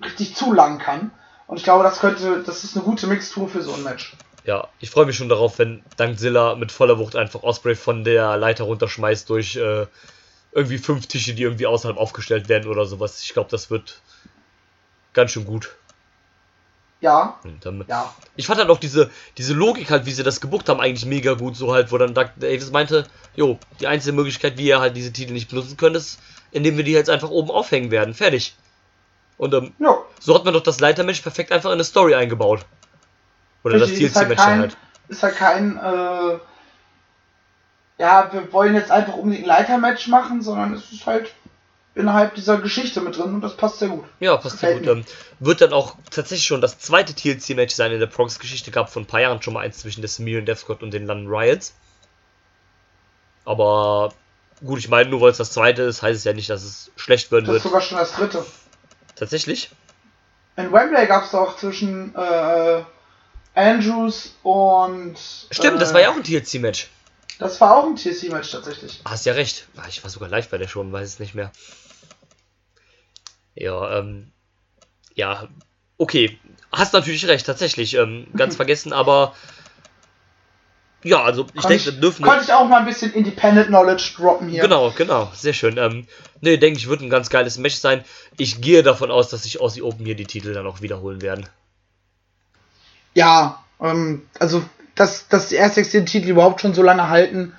richtig 0.04 0.36
zulangen 0.36 0.80
kann. 0.80 1.12
Und 1.46 1.58
ich 1.58 1.64
glaube, 1.64 1.84
das 1.84 2.00
könnte, 2.00 2.42
das 2.44 2.64
ist 2.64 2.76
eine 2.76 2.84
gute 2.84 3.06
Mixtur 3.06 3.48
für 3.48 3.62
so 3.62 3.74
ein 3.74 3.84
Match. 3.84 4.16
Ja, 4.44 4.68
ich 4.80 4.90
freue 4.90 5.06
mich 5.06 5.16
schon 5.16 5.30
darauf, 5.30 5.60
wenn 5.60 5.84
Dankzilla 5.98 6.56
mit 6.56 6.72
voller 6.72 6.98
Wucht 6.98 7.16
einfach 7.16 7.44
Osprey 7.44 7.76
von 7.76 8.04
der 8.04 8.38
Leiter 8.38 8.64
runterschmeißt 8.64 9.30
durch 9.30 9.56
äh, 9.56 9.86
irgendwie 10.52 10.80
fünf 10.80 11.08
Tische, 11.08 11.34
die 11.34 11.44
irgendwie 11.44 11.68
außerhalb 11.68 11.98
aufgestellt 11.98 12.50
werden 12.50 12.70
oder 12.70 12.86
sowas. 12.86 13.22
Ich 13.22 13.34
glaube, 13.34 13.50
das 13.52 13.70
wird 13.70 14.02
ganz 15.14 15.32
schön 15.32 15.46
gut. 15.46 15.76
Ja. 17.02 17.40
Dann, 17.62 17.84
ja. 17.88 18.14
Ich 18.36 18.46
fand 18.46 18.60
halt 18.60 18.70
auch 18.70 18.80
diese, 18.80 19.10
diese 19.38 19.54
Logik 19.54 19.90
halt, 19.90 20.06
wie 20.06 20.12
sie 20.12 20.24
das 20.24 20.40
gebucht 20.40 20.70
haben, 20.70 20.80
eigentlich 20.80 21.06
mega 21.06 21.34
gut. 21.34 21.56
So 21.56 21.74
halt, 21.74 21.92
wo 21.92 21.98
dann 21.98 22.14
Doug 22.14 22.30
Davis 22.36 22.72
meinte, 22.72 23.06
jo, 23.36 23.58
die 23.80 23.88
einzige 23.88 24.16
Möglichkeit, 24.16 24.58
wie 24.58 24.68
ihr 24.68 24.80
halt 24.80 24.96
diese 24.96 25.12
Titel 25.12 25.34
nicht 25.34 25.50
benutzen 25.50 25.78
könnt, 25.78 25.96
ist, 25.96 26.20
indem 26.52 26.78
wir 26.78 26.84
die 26.84 26.92
jetzt 26.92 27.10
einfach 27.10 27.32
oben 27.32 27.50
aufhängen 27.50 27.90
werden. 27.90 28.14
Fertig. 28.14 28.56
Und 29.38 29.56
ähm, 29.56 29.74
ja. 29.80 29.98
so 30.20 30.36
hat 30.36 30.46
man 30.46 30.54
doch 30.54 30.62
das 30.62 30.80
Leitermatch 30.80 31.22
perfekt 31.22 31.52
einfach 31.52 31.70
in 31.72 31.74
eine 31.74 31.84
Story 31.84 32.14
eingebaut. 32.14 32.66
Oder 33.64 33.82
Richtig, 33.82 34.14
das 34.14 34.22
TLC-Match 34.22 34.40
halt, 34.40 34.60
halt. 34.60 34.78
Ist 35.08 35.24
halt 35.24 35.36
kein, 35.36 35.78
äh, 35.78 36.38
ja, 37.98 38.30
wir 38.32 38.54
wollen 38.54 38.76
jetzt 38.76 38.92
einfach 38.92 39.16
unbedingt 39.16 39.46
ein 39.46 39.48
Leitermatch 39.48 40.08
machen, 40.08 40.44
sondern 40.44 40.74
es 40.74 40.92
ist 40.92 41.08
halt 41.08 41.34
innerhalb 41.94 42.36
dieser 42.36 42.58
Geschichte 42.58 43.02
mit 43.02 43.18
drin 43.18 43.34
und 43.34 43.42
das 43.42 43.58
passt 43.58 43.80
sehr 43.80 43.90
gut. 43.90 44.06
Ja, 44.20 44.38
passt 44.38 44.60
sehr 44.60 44.80
gut. 44.80 44.88
Ähm, 44.88 45.06
wird 45.40 45.62
dann 45.62 45.74
auch 45.74 45.96
tatsächlich 46.10 46.46
schon 46.46 46.62
das 46.62 46.80
zweite 46.80 47.14
TLC-Match 47.14 47.76
sein 47.76 47.92
in 47.92 48.00
der 48.00 48.08
Prox-Geschichte. 48.08 48.72
Gab 48.72 48.90
vor 48.90 49.02
ein 49.02 49.08
paar 49.08 49.22
Jahren 49.22 49.42
schon 49.42 49.54
mal 49.54 49.62
eins 49.62 49.80
zwischen 49.80 50.02
der 50.02 50.10
Samir 50.10 50.42
Death 50.42 50.60
Squad 50.60 50.84
und 50.84 50.92
den 50.94 51.06
London 51.06 51.28
Riots. 51.28 51.74
Aber 53.44 54.14
gut, 54.64 54.80
ich 54.80 54.88
meine, 54.88 55.10
nur 55.10 55.22
weil 55.22 55.32
es 55.32 55.38
das 55.38 55.52
zweite 55.52 55.82
ist, 55.82 56.02
heißt 56.02 56.18
es 56.18 56.24
ja 56.24 56.34
nicht, 56.34 56.50
dass 56.50 56.64
es 56.64 56.92
schlecht 56.96 57.32
werden 57.32 57.46
das 57.46 57.56
wird. 57.56 57.66
Das 57.66 57.66
ist 57.66 57.72
sogar 57.72 57.82
schon 57.82 57.98
das 57.98 58.14
dritte. 58.14 58.46
Tatsächlich? 59.16 59.72
In 60.56 60.72
Wembley 60.72 61.08
gab 61.08 61.26
es 61.26 61.34
auch 61.34 61.58
zwischen 61.58 62.14
äh, 62.16 62.84
Andrews 63.56 64.36
und. 64.44 65.18
Stimmt, 65.50 65.78
äh, 65.78 65.80
das 65.80 65.94
war 65.94 66.02
ja 66.02 66.12
auch 66.12 66.16
ein 66.16 66.24
TLC-Match. 66.24 66.90
Das 67.42 67.60
war 67.60 67.76
auch 67.76 67.88
ein 67.88 67.96
TLC-Match 67.96 68.52
tatsächlich. 68.52 69.02
Hast 69.04 69.26
ja 69.26 69.34
recht. 69.34 69.68
Ah, 69.76 69.88
ich 69.90 70.04
war 70.04 70.12
sogar 70.12 70.30
live 70.30 70.50
bei 70.50 70.60
der 70.60 70.68
schon, 70.68 70.94
weiß 70.94 71.08
es 71.08 71.20
nicht 71.20 71.34
mehr. 71.34 71.52
Ja, 73.56 73.98
ähm, 73.98 74.32
ja, 75.16 75.48
okay. 75.98 76.38
Hast 76.72 76.94
natürlich 76.94 77.26
recht, 77.26 77.44
tatsächlich. 77.48 77.96
Ähm, 77.96 78.28
ganz 78.38 78.56
vergessen, 78.58 78.94
aber 78.94 79.34
ja, 81.04 81.24
also 81.24 81.48
ich 81.56 81.66
denke, 81.66 81.86
wir 81.86 81.92
dürfen. 81.94 82.24
Konnte 82.24 82.44
ich 82.44 82.54
auch 82.54 82.68
mal 82.68 82.82
ein 82.82 82.86
bisschen 82.86 83.12
Independent 83.12 83.70
Knowledge 83.70 84.12
droppen 84.18 84.48
hier. 84.48 84.62
Genau, 84.62 84.92
genau, 84.92 85.32
sehr 85.34 85.54
schön. 85.54 85.80
Ähm, 85.80 86.06
ne, 86.42 86.60
denke 86.60 86.78
ich, 86.78 86.90
wird 86.90 87.02
ein 87.02 87.10
ganz 87.10 87.32
geiles 87.32 87.58
Match 87.58 87.78
sein. 87.78 88.06
Ich 88.38 88.62
gehe 88.62 88.84
davon 88.84 89.10
aus, 89.10 89.30
dass 89.30 89.42
sich 89.42 89.60
Aussie 89.60 89.82
Open 89.82 90.06
hier 90.06 90.16
die 90.16 90.28
Titel 90.28 90.54
dann 90.54 90.68
auch 90.68 90.82
wiederholen 90.82 91.24
werden. 91.24 91.50
Ja, 93.16 93.64
ähm, 93.80 94.28
also 94.38 94.64
dass, 95.02 95.28
dass 95.28 95.48
die 95.48 95.56
Air 95.56 95.70
den 95.70 96.06
Titel 96.06 96.30
überhaupt 96.30 96.62
schon 96.62 96.76
so 96.76 96.84
lange 96.84 97.10
halten, 97.10 97.54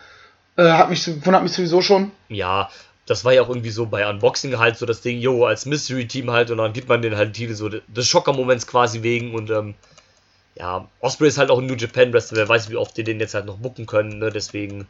äh, 0.56 0.62
hat 0.62 0.90
mich, 0.90 1.06
wundert 1.26 1.42
mich 1.42 1.52
sowieso 1.52 1.82
schon. 1.82 2.12
Ja, 2.28 2.70
das 3.06 3.24
war 3.24 3.32
ja 3.32 3.42
auch 3.42 3.48
irgendwie 3.48 3.70
so 3.70 3.86
bei 3.86 4.08
Unboxing 4.08 4.58
halt 4.58 4.78
so 4.78 4.86
das 4.86 5.00
Ding, 5.00 5.18
jo, 5.18 5.44
als 5.44 5.66
Mystery-Team 5.66 6.30
halt 6.30 6.52
und 6.52 6.58
dann 6.58 6.72
gibt 6.72 6.88
man 6.88 7.02
den 7.02 7.16
halt 7.16 7.30
den 7.30 7.32
Titel 7.32 7.54
so 7.54 7.68
des 7.68 8.06
Schocker-Moments 8.06 8.68
quasi 8.68 9.02
wegen 9.02 9.34
und 9.34 9.50
ähm, 9.50 9.74
ja, 10.54 10.86
Osprey 11.00 11.28
ist 11.28 11.38
halt 11.38 11.50
auch 11.50 11.58
ein 11.58 11.66
New 11.66 11.74
Japan 11.74 12.12
Wrestler, 12.12 12.38
wer 12.38 12.48
weiß, 12.48 12.70
wie 12.70 12.76
oft 12.76 12.96
die 12.96 13.02
den 13.02 13.18
jetzt 13.18 13.34
halt 13.34 13.46
noch 13.46 13.56
bucken 13.56 13.86
können, 13.86 14.20
ne, 14.20 14.30
deswegen. 14.30 14.86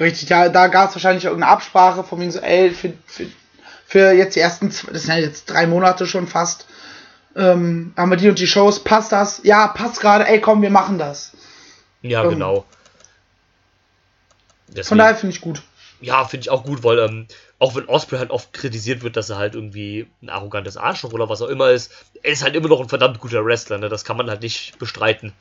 Richtig, 0.00 0.30
ja, 0.30 0.48
da 0.48 0.68
gab 0.68 0.88
es 0.88 0.94
wahrscheinlich 0.94 1.24
irgendeine 1.24 1.52
Absprache 1.52 2.02
von 2.02 2.18
wegen 2.20 2.30
so, 2.30 2.38
ey, 2.38 2.70
für, 2.70 2.94
für, 3.04 3.26
für 3.84 4.12
jetzt 4.12 4.36
die 4.36 4.40
ersten, 4.40 4.68
das 4.68 5.02
sind 5.02 5.08
ja 5.08 5.18
jetzt 5.18 5.50
drei 5.50 5.66
Monate 5.66 6.06
schon 6.06 6.28
fast, 6.28 6.66
ähm, 7.36 7.92
haben 7.96 8.10
wir 8.10 8.16
die 8.16 8.30
und 8.30 8.38
die 8.38 8.46
Shows, 8.46 8.82
passt 8.82 9.12
das? 9.12 9.40
Ja, 9.44 9.66
passt 9.66 10.00
gerade, 10.00 10.26
ey, 10.26 10.40
komm, 10.40 10.62
wir 10.62 10.70
machen 10.70 10.98
das. 10.98 11.32
Ja, 12.02 12.24
ähm, 12.24 12.30
genau. 12.30 12.64
Deswegen, 14.68 14.86
von 14.86 14.98
daher 14.98 15.16
finde 15.16 15.34
ich 15.34 15.40
gut. 15.40 15.62
ja, 16.00 16.24
finde 16.24 16.42
ich 16.42 16.50
auch 16.50 16.64
gut, 16.64 16.84
weil 16.84 16.98
ähm, 16.98 17.26
auch 17.58 17.74
wenn 17.74 17.86
Osprey 17.86 18.18
halt 18.18 18.30
oft 18.30 18.52
kritisiert 18.52 19.02
wird, 19.02 19.16
dass 19.16 19.30
er 19.30 19.38
halt 19.38 19.54
irgendwie 19.54 20.06
ein 20.22 20.28
arrogantes 20.28 20.76
Arschloch 20.76 21.12
oder 21.12 21.28
was 21.28 21.42
auch 21.42 21.48
immer 21.48 21.70
ist, 21.70 21.92
er 22.22 22.32
ist 22.32 22.44
halt 22.44 22.54
immer 22.54 22.68
noch 22.68 22.80
ein 22.80 22.88
verdammt 22.88 23.18
guter 23.18 23.44
Wrestler, 23.44 23.78
ne? 23.78 23.88
Das 23.88 24.04
kann 24.04 24.16
man 24.16 24.30
halt 24.30 24.42
nicht 24.42 24.78
bestreiten. 24.78 25.32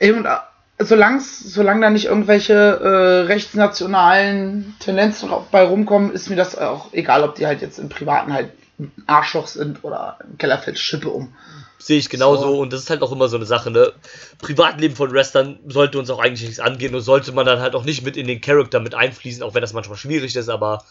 Eben, 0.00 0.24
äh, 0.24 0.36
solange 0.78 1.20
solange 1.20 1.82
da 1.82 1.90
nicht 1.90 2.06
irgendwelche 2.06 2.54
äh, 2.54 3.26
rechtsnationalen 3.26 4.76
Tendenzen 4.78 5.30
bei 5.50 5.64
rumkommen, 5.64 6.12
ist 6.12 6.30
mir 6.30 6.36
das 6.36 6.56
auch 6.56 6.92
egal, 6.92 7.22
ob 7.22 7.34
die 7.34 7.46
halt 7.46 7.62
jetzt 7.62 7.78
im 7.78 7.88
Privaten 7.88 8.32
halt 8.32 8.52
ein 8.78 8.92
Arschloch 9.06 9.46
sind 9.46 9.84
oder 9.84 10.18
im 10.28 10.38
Keller 10.38 10.58
fällt 10.58 10.78
Schippe 10.78 11.08
um. 11.08 11.34
Sehe 11.78 11.98
ich 11.98 12.08
genauso 12.08 12.42
So. 12.42 12.58
und 12.60 12.72
das 12.72 12.80
ist 12.80 12.90
halt 12.90 13.02
auch 13.02 13.12
immer 13.12 13.28
so 13.28 13.36
eine 13.36 13.44
Sache, 13.46 13.70
ne? 13.70 13.92
Privatleben 14.40 14.96
von 14.96 15.12
Wrestlern 15.12 15.58
sollte 15.66 15.98
uns 15.98 16.10
auch 16.10 16.18
eigentlich 16.18 16.42
nichts 16.46 16.60
angehen 16.60 16.94
und 16.94 17.02
sollte 17.02 17.32
man 17.32 17.46
dann 17.46 17.60
halt 17.60 17.74
auch 17.74 17.84
nicht 17.84 18.02
mit 18.02 18.16
in 18.16 18.26
den 18.26 18.40
Charakter 18.40 18.80
mit 18.80 18.94
einfließen, 18.94 19.42
auch 19.42 19.54
wenn 19.54 19.60
das 19.60 19.72
manchmal 19.72 19.98
schwierig 19.98 20.34
ist, 20.36 20.48
aber 20.48 20.84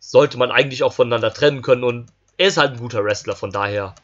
sollte 0.00 0.38
man 0.38 0.50
eigentlich 0.50 0.82
auch 0.82 0.92
voneinander 0.92 1.32
trennen 1.32 1.62
können 1.62 1.84
und 1.84 2.06
er 2.38 2.48
ist 2.48 2.56
halt 2.56 2.72
ein 2.72 2.78
guter 2.78 3.04
Wrestler, 3.04 3.36
von 3.36 3.50
daher 3.50 3.94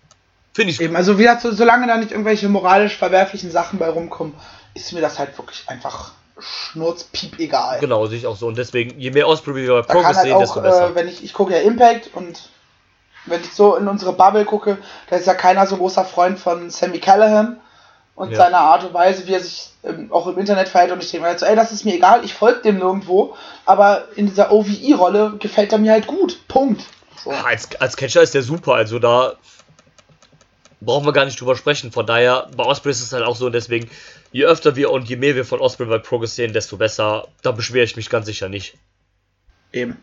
finde 0.52 0.72
ich 0.72 0.80
Eben, 0.80 0.94
also 0.96 1.18
wie 1.18 1.22
gesagt, 1.22 1.42
so, 1.42 1.52
solange 1.52 1.86
da 1.86 1.96
nicht 1.96 2.10
irgendwelche 2.10 2.48
moralisch 2.48 2.96
verwerflichen 2.96 3.50
Sachen 3.50 3.78
bei 3.78 3.88
rumkommen, 3.88 4.34
ist 4.74 4.92
mir 4.92 5.00
das 5.00 5.18
halt 5.18 5.36
wirklich 5.38 5.64
einfach 5.68 6.12
schnurzpiep 6.38 7.38
egal. 7.38 7.78
Genau, 7.80 8.06
sehe 8.06 8.18
ich 8.18 8.26
auch 8.26 8.36
so. 8.36 8.46
Und 8.48 8.58
deswegen, 8.58 8.98
je 8.98 9.10
mehr 9.10 9.28
Osprey 9.28 9.54
wir 9.54 9.82
bei 9.82 9.94
Progress 9.94 10.16
halt 10.16 10.26
sehen, 10.26 10.38
desto 10.38 10.58
auch, 10.60 10.64
besser. 10.64 10.90
äh, 10.90 10.94
wenn 10.94 11.08
ich, 11.08 11.22
ich 11.24 11.32
gucke 11.32 11.52
ja 11.52 11.60
Impact 11.60 12.10
und 12.14 12.48
wenn 13.26 13.40
ich 13.40 13.52
so 13.52 13.76
in 13.76 13.88
unsere 13.88 14.12
Bubble 14.12 14.44
gucke, 14.44 14.78
da 15.08 15.16
ist 15.16 15.26
ja 15.26 15.34
keiner 15.34 15.66
so 15.66 15.76
großer 15.76 16.04
Freund 16.04 16.38
von 16.38 16.70
Sammy 16.70 16.98
Callahan 16.98 17.60
und 18.14 18.30
Ja. 18.30 18.36
seiner 18.38 18.58
Art 18.58 18.84
und 18.84 18.94
Weise, 18.94 19.26
wie 19.26 19.34
er 19.34 19.40
sich 19.40 19.70
ähm, 19.82 20.12
auch 20.12 20.26
im 20.26 20.38
Internet 20.38 20.68
verhält. 20.68 20.92
Und 20.92 21.02
ich 21.02 21.10
denke 21.10 21.22
mir 21.24 21.30
halt 21.30 21.40
so, 21.40 21.46
ey, 21.46 21.56
das 21.56 21.72
ist 21.72 21.84
mir 21.84 21.94
egal, 21.94 22.24
ich 22.24 22.34
folge 22.34 22.60
dem 22.60 22.78
nirgendwo, 22.78 23.34
aber 23.66 24.04
in 24.16 24.26
dieser 24.26 24.52
OVI-Rolle 24.52 25.36
gefällt 25.38 25.72
er 25.72 25.78
mir 25.78 25.92
halt 25.92 26.06
gut. 26.06 26.46
Punkt. 26.48 26.82
So. 27.22 27.30
Ja, 27.32 27.44
als, 27.44 27.74
als 27.80 27.96
Catcher 27.96 28.22
ist 28.22 28.34
der 28.34 28.42
super, 28.42 28.74
also 28.74 28.98
da 28.98 29.32
brauchen 30.80 31.06
wir 31.06 31.12
gar 31.12 31.24
nicht 31.24 31.40
drüber 31.40 31.56
sprechen. 31.56 31.92
Von 31.92 32.06
daher, 32.06 32.48
bei 32.56 32.64
Osprey 32.64 32.90
ist 32.90 33.00
es 33.00 33.12
halt 33.12 33.24
auch 33.24 33.36
so 33.36 33.46
und 33.46 33.52
deswegen, 33.52 33.88
je 34.32 34.44
öfter 34.44 34.76
wir 34.76 34.90
und 34.90 35.08
je 35.08 35.16
mehr 35.16 35.34
wir 35.34 35.46
von 35.46 35.60
Osprey 35.60 35.86
bei 35.86 35.98
Progress 35.98 36.36
sehen, 36.36 36.52
desto 36.52 36.76
besser. 36.76 37.28
Da 37.42 37.52
beschwere 37.52 37.84
ich 37.84 37.96
mich 37.96 38.10
ganz 38.10 38.26
sicher 38.26 38.48
nicht. 38.50 38.74
Eben. 39.72 39.96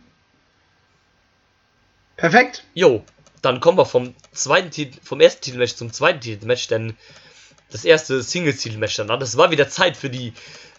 Perfekt. 2.22 2.64
Jo, 2.74 3.04
dann 3.42 3.60
kommen 3.60 3.78
wir 3.78 3.86
vom 3.86 4.14
zweiten 4.32 4.70
Titel, 4.72 5.00
vom 5.04 5.20
ersten 5.20 5.42
Titelmatch 5.42 5.76
zum 5.76 5.92
zweiten 5.92 6.22
Titelmatch, 6.22 6.68
denn 6.68 6.96
das 7.72 7.84
erste 7.84 8.22
Singles-Titelmatch 8.22 8.96
dann. 8.98 9.08
Das 9.20 9.36
war 9.38 9.52
wieder 9.52 9.68
Zeit 9.70 9.98
für 9.98 10.10
die 10.10 10.34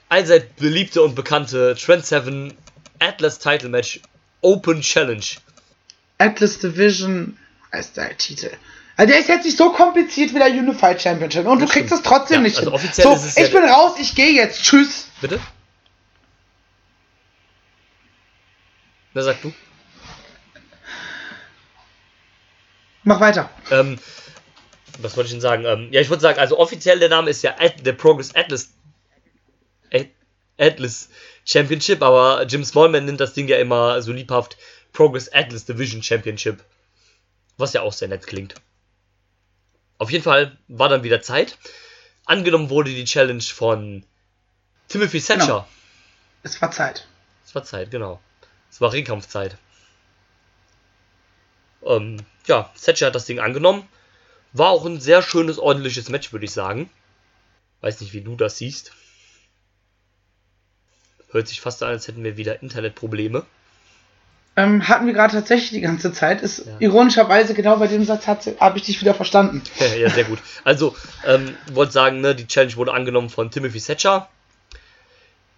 allseits 0.09 0.47
beliebte 0.57 1.03
und 1.03 1.15
bekannte 1.15 1.75
Trend 1.75 2.07
7 2.07 2.55
Atlas 3.01 3.39
Title 3.39 3.69
Match 3.71 4.01
Open 4.41 4.81
Challenge. 4.83 5.25
Atlas 6.19 6.59
Division 6.61 7.37
ist 7.73 7.97
der 7.97 8.17
Titel. 8.17 8.51
Also 8.97 9.11
der 9.11 9.21
ist 9.21 9.29
jetzt 9.29 9.45
nicht 9.45 9.57
so 9.59 9.73
kompliziert 9.73 10.35
wie 10.35 10.39
der 10.39 10.49
Unified 10.51 11.01
Championship 11.01 11.47
und 11.47 11.61
Das 11.61 11.69
du 11.69 11.73
kriegst 11.73 11.89
stimmt. 11.89 12.03
es 12.05 12.09
trotzdem 12.09 12.37
Ja, 12.37 12.43
nicht 12.43 12.59
also 12.59 12.71
hin. 12.71 12.75
offiziell 12.77 13.07
so, 13.07 13.13
ist 13.15 13.25
es 13.25 13.37
ich 13.37 13.53
ja- 13.53 13.61
bin 13.61 13.69
raus, 13.69 13.93
ich 13.99 14.15
gehe 14.15 14.33
jetzt. 14.33 14.63
Tschüss. 14.63 15.09
Bitte? 15.21 15.41
Na, 19.15 19.23
sag 19.23 19.41
du? 19.43 19.53
Mach 23.05 23.21
weiter. 23.21 23.51
Ähm, 23.71 23.99
was 24.99 25.17
wollte 25.17 25.29
ich 25.29 25.33
denn 25.33 25.41
sagen? 25.41 25.65
Ähm, 25.65 25.89
ja, 25.93 26.01
ich 26.01 26.11
würde 26.11 26.21
sagen, 26.21 26.39
also 26.39 26.59
offiziell 26.59 26.99
der 26.99 27.09
Name 27.09 27.31
ist 27.31 27.43
ja 27.43 27.57
At 27.59 27.85
der 27.85 27.93
Progress 27.93 28.35
Atlas 28.35 28.71
At 29.93 30.09
Atlas 30.59 31.09
Championship, 31.45 32.03
aber 32.03 32.45
Jim 32.45 32.65
Smallman 32.65 33.05
nennt 33.05 33.21
das 33.21 33.35
Ding 33.35 33.49
ja 33.49 33.57
immer 33.59 34.01
so 34.03 34.13
liebhaft 34.13 34.57
Progress 34.93 35.33
Atlas 35.33 35.65
Division 35.65 36.03
Championship. 36.03 36.63
Was 37.57 37.73
ja 37.73 37.83
auch 37.83 37.93
sehr 37.93 38.09
nett 38.09 38.27
klingt. 38.27 38.55
Auf 39.99 40.11
jeden 40.11 40.25
Fall 40.25 40.57
war 40.69 40.89
dann 40.89 41.03
wieder 41.03 41.23
Zeit. 41.23 41.59
Angenommen 42.25 42.71
wurde 42.71 42.91
die 42.91 43.05
Challenge 43.05 43.43
von 43.43 44.05
Timothy 44.89 45.21
Thatcher. 45.21 45.47
Genau. 45.47 45.69
Es 46.43 46.61
war 46.61 46.71
Zeit. 46.71 47.07
Es 47.45 47.55
war 47.55 47.65
Zeit, 47.65 47.91
genau. 47.91 48.21
Es 48.71 48.81
war 48.81 48.93
Ringkampfzeit. 48.93 49.57
Ähm, 51.87 52.19
ja, 52.47 52.71
Thatcher 52.81 53.07
hat 53.07 53.15
das 53.15 53.25
Ding 53.27 53.41
angenommen. 53.41 53.87
War 54.53 54.71
auch 54.71 54.85
ein 54.85 55.01
sehr 55.01 55.23
schönes, 55.23 55.59
ordentliches 55.59 56.09
Match, 56.09 56.33
würde 56.33 56.45
ich 56.45 56.53
sagen. 56.53 56.91
Weiß 57.81 58.01
nicht, 58.01 58.13
wie 58.13 58.21
du 58.21 58.37
das 58.37 58.59
siehst. 58.59 58.93
Hört 61.31 61.49
sich 61.49 61.61
fast 61.61 61.83
an, 61.83 61.89
als 61.89 62.07
hätten 62.09 62.23
wir 62.25 62.37
wieder 62.37 62.63
Internetprobleme. 62.63 63.45
Ähm, 64.55 64.87
hatten 64.87 65.07
wir 65.07 65.15
gerade 65.15 65.33
tatsächlich 65.33 65.71
die 65.71 65.81
ganze 65.81 66.13
Zeit. 66.13 66.43
Ist 66.43 66.67
Ja. 66.67 66.77
ironischerweise 66.79 67.55
genau 67.55 67.79
bei 67.79 67.87
dem 67.87 68.05
Satz 68.05 68.27
habe 68.27 68.77
ich 68.79 68.85
dich 68.85 69.01
wieder 69.01 69.15
verstanden. 69.15 69.63
ja, 69.99 70.11
sehr 70.11 70.25
gut. 70.25 70.41
Also, 70.65 70.95
ähm, 71.27 71.57
wollte 71.73 71.93
sagen, 71.93 72.21
ne, 72.21 72.35
die 72.35 72.47
Challenge 72.47 72.77
wurde 72.77 72.93
angenommen 72.93 73.31
von 73.31 73.51
Timothy 73.51 73.81
Thatcher. 73.81 74.29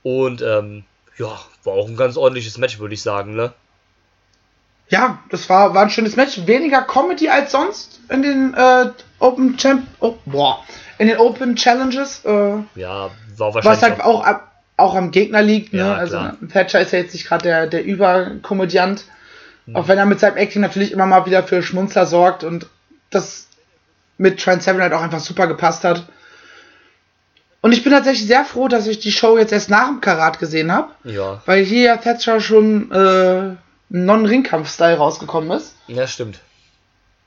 Und, 0.05 0.43
ähm, 0.43 0.85
ja, 1.19 1.41
war 1.65 1.73
auch 1.75 1.89
ein 1.89 1.97
ganz 1.97 2.17
ordentliches 2.17 2.57
Match, 2.59 2.79
würde 2.79 2.95
ich 2.95 3.03
sagen, 3.03 3.35
ne? 3.35 3.53
Ja, 4.89 5.19
das 5.31 5.49
war, 5.49 5.75
war 5.75 5.83
ein 5.83 5.91
schönes 5.91 6.17
Match. 6.17 6.47
Weniger 6.47 6.83
Comedy 6.83 7.29
als 7.29 7.53
sonst 7.53 8.01
in 8.11 8.23
den 8.23 8.55
äh, 8.55 8.91
Open 9.19 9.57
Champ 9.57 9.87
oh, 10.01 10.15
boah, 10.27 10.63
in 10.99 11.09
den 11.09 11.17
Open 11.19 11.57
Challenges. 11.57 12.23
Äh, 12.25 12.31
Ja, 12.75 13.11
war 13.37 13.55
wahrscheinlich. 13.55 13.65
was 13.65 13.83
halt 13.83 14.01
auch, 14.03 14.25
ab- 14.25 14.53
auch 14.77 14.95
am 14.95 15.11
Gegner 15.11 15.43
liegt. 15.43 15.73
Ne? 15.73 15.81
Ja, 15.81 15.95
also 15.95 16.17
klar. 16.19 16.37
Thatcher 16.53 16.81
ist 16.81 16.93
ja 16.93 16.99
jetzt 16.99 17.15
nicht 17.15 17.27
gerade 17.27 17.43
der, 17.45 17.67
der 17.67 17.85
Überkomödiant. 17.85 19.05
Mhm. 19.67 19.77
Auch 19.77 19.89
wenn 19.89 19.99
er 19.99 20.05
mit 20.07 20.21
seinem 20.21 20.37
Acting 20.37 20.61
natürlich 20.63 20.93
immer 20.93 21.07
mal 21.07 21.25
wieder 21.27 21.43
für 21.43 21.63
Schmunzler 21.63 22.05
sorgt 22.07 22.45
und 22.45 22.67
das 23.11 23.49
mit 24.19 24.39
Trent 24.41 24.63
Seven 24.63 24.83
halt 24.83 24.93
auch 24.93 25.01
einfach 25.03 25.21
super 25.21 25.47
gepasst 25.47 25.83
hat. 25.85 26.05
Und 27.63 27.73
ich 27.73 27.83
bin 27.83 27.93
tatsächlich 27.93 28.27
sehr 28.27 28.45
froh, 28.45 28.69
dass 28.69 28.87
ich 28.87 28.99
die 28.99 29.11
Show 29.13 29.39
jetzt 29.39 29.53
erst 29.53 29.71
nach 29.71 29.89
dem 29.89 30.03
Karat 30.03 30.39
gesehen 30.39 30.71
habe, 30.71 30.91
ja, 31.05 31.41
weil 31.47 31.65
hier 31.65 31.83
ja 31.85 31.97
Thatcher 31.97 32.39
schon 32.41 32.93
äh, 32.93 33.57
Non-Ringkampf-Style 33.89 34.97
rausgekommen 34.97 35.51
ist. 35.53 35.77
ja, 35.87 36.07
stimmt. 36.07 36.41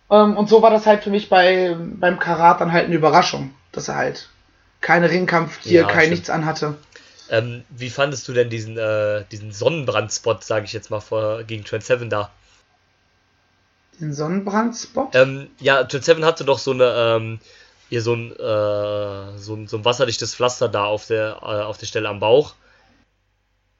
Ähm, 0.10 0.38
und 0.38 0.48
so 0.48 0.62
war 0.62 0.70
das 0.72 0.86
halt 0.86 1.04
für 1.04 1.10
mich 1.10 1.28
bei, 1.30 1.76
beim 1.78 2.18
Karat 2.20 2.62
dann 2.62 2.72
halt 2.72 2.86
eine 2.86 2.96
Überraschung, 2.96 3.54
dass 3.74 3.90
er 3.90 3.96
halt 3.96 4.30
keine 4.80 5.10
Ringkampfgier, 5.10 5.82
Ja, 5.82 5.88
kein 5.88 6.00
stimmt. 6.02 6.12
nichts 6.12 6.30
anhatte. 6.30 6.78
Ähm, 7.30 7.64
wie 7.70 7.90
fandest 7.90 8.26
du 8.28 8.34
denn 8.34 8.50
diesen, 8.50 8.78
äh, 8.78 9.26
diesen 9.32 9.52
Sonnenbrandspot, 9.52 10.44
sage 10.46 10.64
ich 10.66 10.72
jetzt 10.72 10.90
mal, 10.92 11.02
vor, 11.02 11.44
gegen 11.44 11.66
Trent 11.66 11.84
Seven 11.84 12.10
da? 12.10 12.32
Den 14.00 14.14
Sonnenbrandspot? 14.14 15.14
Ähm, 15.16 15.50
ja, 15.60 15.84
Trent 15.84 16.06
Seven 16.06 16.24
hatte 16.24 16.46
doch 16.46 16.60
so 16.60 16.72
eine, 16.72 16.86
ähm, 17.18 17.40
hier 17.90 18.02
so 18.02 18.14
ein, 18.14 18.32
äh, 18.32 19.38
so 19.38 19.56
ein, 19.56 19.68
so 19.68 19.78
ein 19.78 19.84
wasserdichtes 19.86 20.36
Pflaster 20.36 20.70
da 20.70 20.86
auf 20.86 21.08
der, 21.08 21.40
äh, 21.42 21.64
auf 21.64 21.78
der 21.78 21.88
Stelle 21.88 22.08
am 22.08 22.20
Bauch. 22.20 22.54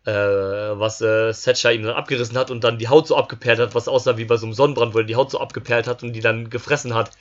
Äh, 0.08 0.80
was 0.80 1.02
äh, 1.02 1.34
Thatcher 1.34 1.74
ihm 1.74 1.84
dann 1.84 1.96
abgerissen 1.96 2.38
hat 2.38 2.50
und 2.50 2.64
dann 2.64 2.78
die 2.78 2.88
Haut 2.88 3.08
so 3.08 3.18
abgeperlt 3.18 3.60
hat, 3.60 3.76
was 3.76 3.90
aussah 3.90 4.16
wie 4.16 4.24
bei 4.24 4.38
so 4.38 4.46
einem 4.46 4.54
Sonnenbrand, 4.54 4.94
wo 4.94 5.00
er 5.00 5.04
die 5.04 5.18
Haut 5.18 5.32
so 5.32 5.42
abgeperlt 5.42 5.86
hat 5.86 6.02
und 6.02 6.14
die 6.14 6.22
dann 6.22 6.50
gefressen 6.50 6.96
hat. 6.96 7.12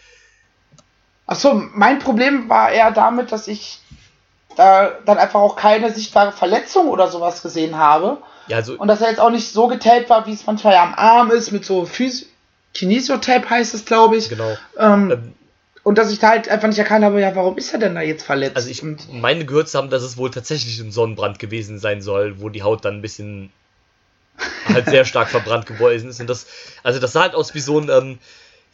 Achso, 1.26 1.54
mein 1.54 1.98
Problem 1.98 2.48
war 2.48 2.70
eher 2.70 2.92
damit, 2.92 3.32
dass 3.32 3.48
ich 3.48 3.80
da 4.56 4.92
dann 5.04 5.18
einfach 5.18 5.40
auch 5.40 5.56
keine 5.56 5.92
sichtbare 5.92 6.30
Verletzung 6.30 6.88
oder 6.88 7.08
sowas 7.08 7.42
gesehen 7.42 7.76
habe. 7.76 8.18
Ja, 8.46 8.58
also, 8.58 8.74
Und 8.74 8.86
dass 8.86 9.00
er 9.00 9.10
jetzt 9.10 9.18
auch 9.18 9.30
nicht 9.30 9.50
so 9.50 9.66
getaped 9.66 10.08
war, 10.08 10.24
wie 10.26 10.32
es 10.32 10.46
manchmal 10.46 10.74
ja 10.74 10.84
am 10.84 10.94
Arm 10.94 11.32
ist, 11.32 11.50
mit 11.50 11.64
so 11.64 11.86
Phys 11.86 12.26
Kinesiotape 12.72 13.50
heißt 13.50 13.74
es, 13.74 13.84
glaube 13.84 14.16
ich. 14.16 14.28
genau. 14.28 14.56
Ähm, 14.78 15.10
Ähm, 15.10 15.34
und 15.86 15.98
dass 15.98 16.10
ich 16.10 16.18
da 16.18 16.30
halt 16.30 16.48
einfach 16.48 16.66
nicht 16.66 16.80
erkannt 16.80 17.04
habe, 17.04 17.20
ja, 17.20 17.36
warum 17.36 17.56
ist 17.58 17.72
er 17.72 17.78
denn 17.78 17.94
da 17.94 18.00
jetzt 18.00 18.24
verletzt? 18.24 18.56
Also 18.56 18.68
ich 18.68 18.82
und, 18.82 19.06
meine 19.12 19.46
gehört 19.46 19.68
zu 19.68 19.78
haben, 19.78 19.88
dass 19.88 20.02
es 20.02 20.16
wohl 20.16 20.32
tatsächlich 20.32 20.80
ein 20.80 20.90
Sonnenbrand 20.90 21.38
gewesen 21.38 21.78
sein 21.78 22.02
soll, 22.02 22.40
wo 22.40 22.48
die 22.48 22.64
Haut 22.64 22.84
dann 22.84 22.94
ein 22.94 23.02
bisschen 23.02 23.52
halt 24.66 24.86
sehr 24.86 25.04
stark 25.04 25.30
verbrannt 25.30 25.66
geworden 25.66 26.08
ist. 26.08 26.20
Und 26.20 26.28
das, 26.28 26.48
also 26.82 26.98
das 26.98 27.12
sah 27.12 27.22
halt 27.22 27.36
aus 27.36 27.54
wie 27.54 27.60
so 27.60 27.78
ein, 27.78 27.88
ähm, 27.88 28.18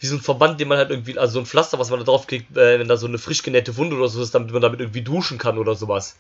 wie 0.01 0.07
so 0.07 0.17
ein 0.17 0.23
Verband, 0.23 0.59
den 0.59 0.69
man 0.69 0.79
halt 0.79 0.89
irgendwie, 0.89 1.19
also 1.19 1.35
so 1.35 1.41
ein 1.41 1.45
Pflaster, 1.45 1.79
was 1.79 1.91
man 1.91 1.99
da 1.99 2.07
drauf 2.07 2.27
kriegt, 2.27 2.57
äh, 2.57 2.79
wenn 2.79 2.89
da 2.89 2.97
so 2.97 3.07
eine 3.07 3.19
frisch 3.19 3.43
genähte 3.43 3.77
Wunde 3.77 3.95
oder 3.95 4.09
so 4.09 4.23
ist, 4.23 4.35
damit 4.35 4.51
man 4.51 4.63
damit 4.63 4.81
irgendwie 4.81 5.03
duschen 5.03 5.37
kann 5.37 5.59
oder 5.59 5.75
sowas. 5.75 6.17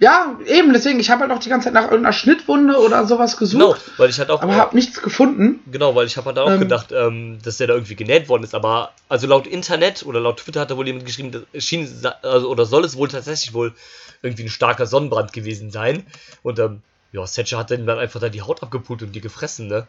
Ja, 0.00 0.38
eben, 0.46 0.72
deswegen, 0.72 1.00
ich 1.00 1.10
habe 1.10 1.22
halt 1.22 1.32
auch 1.32 1.40
die 1.40 1.48
ganze 1.48 1.64
Zeit 1.66 1.74
nach 1.74 1.84
irgendeiner 1.84 2.12
Schnittwunde 2.12 2.76
oder 2.78 3.06
sowas 3.06 3.36
Genau, 3.36 3.72
gesucht, 3.72 3.90
weil 3.96 4.10
ich 4.10 4.18
halt 4.18 4.30
auch, 4.30 4.42
aber 4.42 4.54
habe 4.54 4.76
nichts 4.76 5.02
gefunden. 5.02 5.60
genau, 5.70 5.94
weil 5.94 6.06
ich 6.06 6.16
habe 6.16 6.26
halt 6.26 6.38
auch 6.38 6.50
Ähm. 6.50 6.60
gedacht, 6.60 6.92
ähm, 6.92 7.38
dass 7.42 7.56
der 7.56 7.66
da 7.66 7.74
irgendwie 7.74 7.96
genäht 7.96 8.28
worden 8.28 8.44
ist, 8.44 8.54
aber 8.54 8.92
also 9.08 9.26
laut 9.26 9.46
Internet 9.46 10.04
oder 10.06 10.20
laut 10.20 10.38
Twitter 10.38 10.60
hat 10.60 10.70
da 10.70 10.76
wohl 10.76 10.86
jemand 10.86 11.04
geschrieben, 11.06 11.32
das 11.52 11.64
schien, 11.64 11.88
also, 12.22 12.48
oder 12.48 12.64
soll 12.64 12.84
es 12.84 12.96
wohl 12.96 13.08
tatsächlich 13.08 13.54
wohl 13.54 13.74
irgendwie 14.22 14.44
ein 14.44 14.48
starker 14.50 14.86
Sonnenbrand 14.86 15.32
gewesen 15.32 15.70
sein. 15.70 16.04
Und 16.42 16.58
ähm, 16.58 16.82
ja, 17.12 17.24
Thatcher 17.24 17.58
hat 17.58 17.70
dann 17.70 17.88
einfach 17.88 18.20
da 18.20 18.28
die 18.28 18.42
Haut 18.42 18.62
abgepult 18.62 19.02
und 19.02 19.12
die 19.12 19.20
gefressen, 19.20 19.66
ne? 19.68 19.86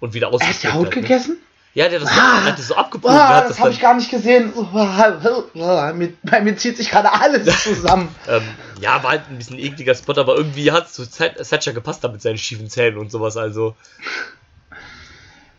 Und 0.00 0.14
wieder 0.14 0.30
Er 0.32 0.48
hat 0.48 0.62
die 0.62 0.68
Haut 0.68 0.84
halt, 0.86 0.96
ne? 0.96 1.02
gegessen? 1.02 1.36
Ja, 1.76 1.90
der 1.90 2.00
hat 2.00 2.06
das, 2.06 2.16
Ah, 2.18 2.44
hat 2.44 2.58
das 2.58 2.68
so 2.68 2.74
abgepumpt. 2.74 3.14
Ah, 3.14 3.40
das 3.42 3.48
das 3.50 3.60
habe 3.60 3.70
ich 3.70 3.80
gar 3.80 3.94
nicht 3.94 4.10
gesehen. 4.10 4.50
Bei 6.22 6.40
mir 6.40 6.56
zieht 6.56 6.78
sich 6.78 6.88
gerade 6.90 7.12
alles 7.12 7.62
zusammen. 7.62 8.08
ähm, 8.26 8.42
ja, 8.80 9.02
war 9.02 9.10
halt 9.10 9.28
ein 9.28 9.36
bisschen 9.36 9.58
ekliger 9.58 9.94
Spot, 9.94 10.14
aber 10.18 10.36
irgendwie 10.36 10.72
hat 10.72 10.86
es 10.86 10.94
zu 10.94 11.04
Thatcher 11.10 11.74
gepasst 11.74 12.02
da 12.02 12.08
mit 12.08 12.22
seinen 12.22 12.38
schiefen 12.38 12.70
Zähnen 12.70 12.96
und 12.96 13.10
sowas, 13.10 13.36
also. 13.36 13.76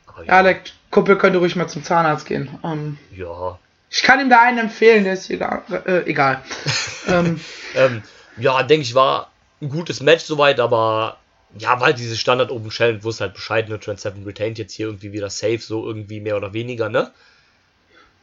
Aber 0.08 0.26
Ja, 0.26 0.42
der 0.42 0.58
Kumpel 0.90 1.18
könnte 1.20 1.38
ruhig 1.38 1.56
mal 1.56 1.68
zum 1.68 1.84
Zahnarzt 1.84 2.26
gehen. 2.26 2.50
Ähm, 2.64 2.98
ja. 3.16 3.60
ich 3.92 4.02
kann 4.02 4.20
ihm 4.20 4.32
da 4.32 4.42
einen 4.42 4.58
empfehlen, 4.58 5.04
der 5.04 5.14
ist 5.14 5.30
egal. 5.30 5.62
Äh, 5.86 6.10
egal. 6.10 6.42
ähm, 7.08 7.40
Ähm, 7.76 8.02
ja, 8.38 8.64
denke 8.64 8.82
ich, 8.84 8.96
war 8.96 9.30
ein 9.62 9.70
gutes 9.70 10.02
Match 10.02 10.24
soweit, 10.24 10.60
aber 10.60 11.18
ja, 11.58 11.80
war 11.80 11.88
halt 11.88 12.00
diese 12.00 12.18
Standard 12.18 12.52
Open 12.52 12.70
Challenge, 12.70 13.04
wo 13.04 13.10
es 13.10 13.22
halt 13.22 13.34
Bescheid, 13.34 13.70
ne, 13.70 13.80
Trent 13.80 14.00
Seven 14.00 14.24
retained 14.24 14.58
jetzt 14.58 14.74
hier 14.74 14.88
irgendwie 14.88 15.14
wieder 15.14 15.30
safe, 15.30 15.60
so 15.60 15.86
irgendwie 15.86 16.20
mehr 16.20 16.38
oder 16.38 16.54
weniger, 16.54 16.90
ne? 16.90 17.12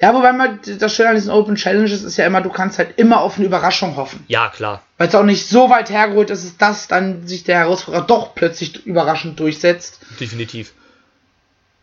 ja, 0.00 0.12
wobei 0.12 0.32
man 0.32 0.60
das 0.78 0.94
Schöne 0.94 1.10
an 1.10 1.14
diesen 1.14 1.30
Open 1.30 1.54
Challenges 1.54 2.02
ist 2.02 2.16
ja 2.16 2.26
immer, 2.26 2.40
du 2.40 2.50
kannst 2.50 2.78
halt 2.78 2.98
immer 2.98 3.20
auf 3.20 3.36
eine 3.36 3.46
Überraschung 3.46 3.96
hoffen. 3.96 4.24
Ja, 4.28 4.48
klar. 4.48 4.82
Weil 4.98 5.08
es 5.08 5.14
auch 5.14 5.24
nicht 5.24 5.48
so 5.48 5.70
weit 5.70 5.88
hergeholt 5.88 6.30
ist, 6.30 6.60
dass 6.60 6.88
dann 6.88 7.26
sich 7.26 7.44
der 7.44 7.58
Herausforderer 7.58 8.04
doch 8.04 8.34
plötzlich 8.34 8.84
überraschend 8.84 9.38
durchsetzt. 9.38 10.00
Definitiv. 10.18 10.72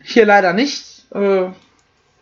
Hier 0.04 0.26
leider 0.26 0.54
nicht. 0.54 1.06
Äh, 1.14 1.48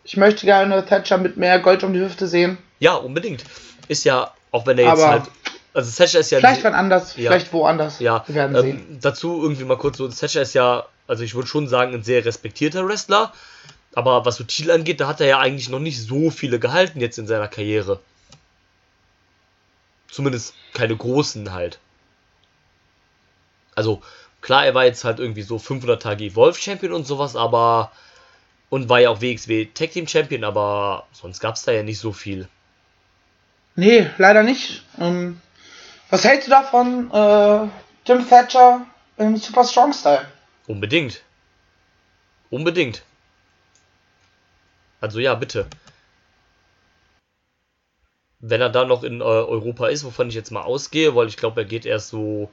ich 0.04 0.16
möchte 0.16 0.46
gerne 0.46 0.84
Thatcher 0.86 1.18
mit 1.18 1.36
mehr 1.36 1.58
Gold 1.58 1.82
um 1.82 1.92
die 1.92 2.00
Hüfte 2.00 2.28
sehen. 2.28 2.58
Ja, 2.78 2.94
unbedingt. 2.94 3.44
Ist 3.88 4.04
ja, 4.04 4.32
auch 4.52 4.66
wenn 4.66 4.78
er 4.78 4.84
jetzt 4.84 5.02
Aber 5.02 5.10
halt. 5.10 5.24
Also 5.72 5.90
Thatcher 5.96 6.20
ist 6.20 6.30
ja. 6.30 6.38
Vielleicht 6.38 6.64
wann 6.64 6.74
anders, 6.74 7.16
Ja. 7.16 7.30
vielleicht 7.30 7.52
woanders. 7.52 8.00
Ja, 8.00 8.24
Wir 8.26 8.34
werden 8.34 8.56
sehen. 8.60 8.78
ähm, 8.90 8.98
dazu 9.00 9.40
irgendwie 9.42 9.64
mal 9.64 9.78
kurz 9.78 9.98
so, 9.98 10.08
Thatcher 10.08 10.42
ist 10.42 10.54
ja, 10.54 10.86
also 11.06 11.22
ich 11.22 11.34
würde 11.34 11.46
schon 11.48 11.68
sagen, 11.68 11.94
ein 11.94 12.02
sehr 12.02 12.24
respektierter 12.24 12.86
Wrestler, 12.88 13.32
aber 13.94 14.24
was 14.24 14.36
so 14.36 14.44
Titel 14.44 14.70
angeht, 14.72 15.00
da 15.00 15.06
hat 15.08 15.20
er 15.20 15.26
ja 15.28 15.38
eigentlich 15.38 15.68
noch 15.68 15.78
nicht 15.78 16.00
so 16.02 16.30
viele 16.30 16.58
gehalten 16.58 17.00
jetzt 17.00 17.18
in 17.18 17.26
seiner 17.26 17.48
Karriere. 17.48 18.00
Zumindest 20.10 20.54
keine 20.72 20.96
großen 20.96 21.52
halt. 21.52 21.78
Also, 23.76 24.02
klar, 24.40 24.66
er 24.66 24.74
war 24.74 24.84
jetzt 24.84 25.04
halt 25.04 25.20
irgendwie 25.20 25.42
so 25.42 25.58
500 25.58 26.02
Tage 26.02 26.24
Evolve 26.24 26.58
Champion 26.58 26.92
und 26.92 27.06
sowas, 27.06 27.36
aber 27.36 27.92
und 28.70 28.88
war 28.88 29.00
ja 29.00 29.10
auch 29.10 29.20
WXW 29.20 29.66
Tag 29.74 29.92
Team 29.92 30.06
Champion, 30.08 30.44
aber 30.44 31.06
sonst 31.12 31.40
gab 31.40 31.54
es 31.56 31.62
da 31.62 31.72
ja 31.72 31.82
nicht 31.82 31.98
so 31.98 32.12
viel. 32.12 32.48
Nee, 33.76 34.10
leider 34.18 34.42
nicht. 34.42 34.84
Ähm, 34.98 35.40
was 36.10 36.24
hältst 36.24 36.48
du 36.48 36.50
davon, 36.50 37.10
äh, 37.12 37.68
Jim 38.06 38.28
Thatcher 38.28 38.86
im 39.16 39.36
Super 39.36 39.64
Strong 39.64 39.92
Style? 39.92 40.26
Unbedingt. 40.66 41.22
Unbedingt. 42.50 43.02
Also 45.00 45.18
ja, 45.20 45.34
bitte. 45.34 45.66
Wenn 48.40 48.60
er 48.60 48.70
da 48.70 48.84
noch 48.84 49.02
in 49.02 49.20
äh, 49.20 49.24
Europa 49.24 49.88
ist, 49.88 50.04
wovon 50.04 50.28
ich 50.28 50.34
jetzt 50.34 50.50
mal 50.50 50.62
ausgehe, 50.62 51.14
weil 51.14 51.28
ich 51.28 51.36
glaube, 51.36 51.60
er 51.62 51.66
geht 51.66 51.86
erst 51.86 52.08
so 52.08 52.50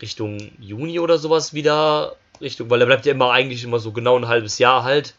Richtung 0.00 0.52
Juni 0.60 1.00
oder 1.00 1.18
sowas 1.18 1.54
wieder. 1.54 2.16
Richtung, 2.40 2.70
weil 2.70 2.80
er 2.80 2.86
bleibt 2.86 3.04
ja 3.04 3.12
immer 3.12 3.32
eigentlich 3.32 3.64
immer 3.64 3.80
so 3.80 3.90
genau 3.90 4.16
ein 4.16 4.28
halbes 4.28 4.58
Jahr 4.58 4.84
halt 4.84 5.14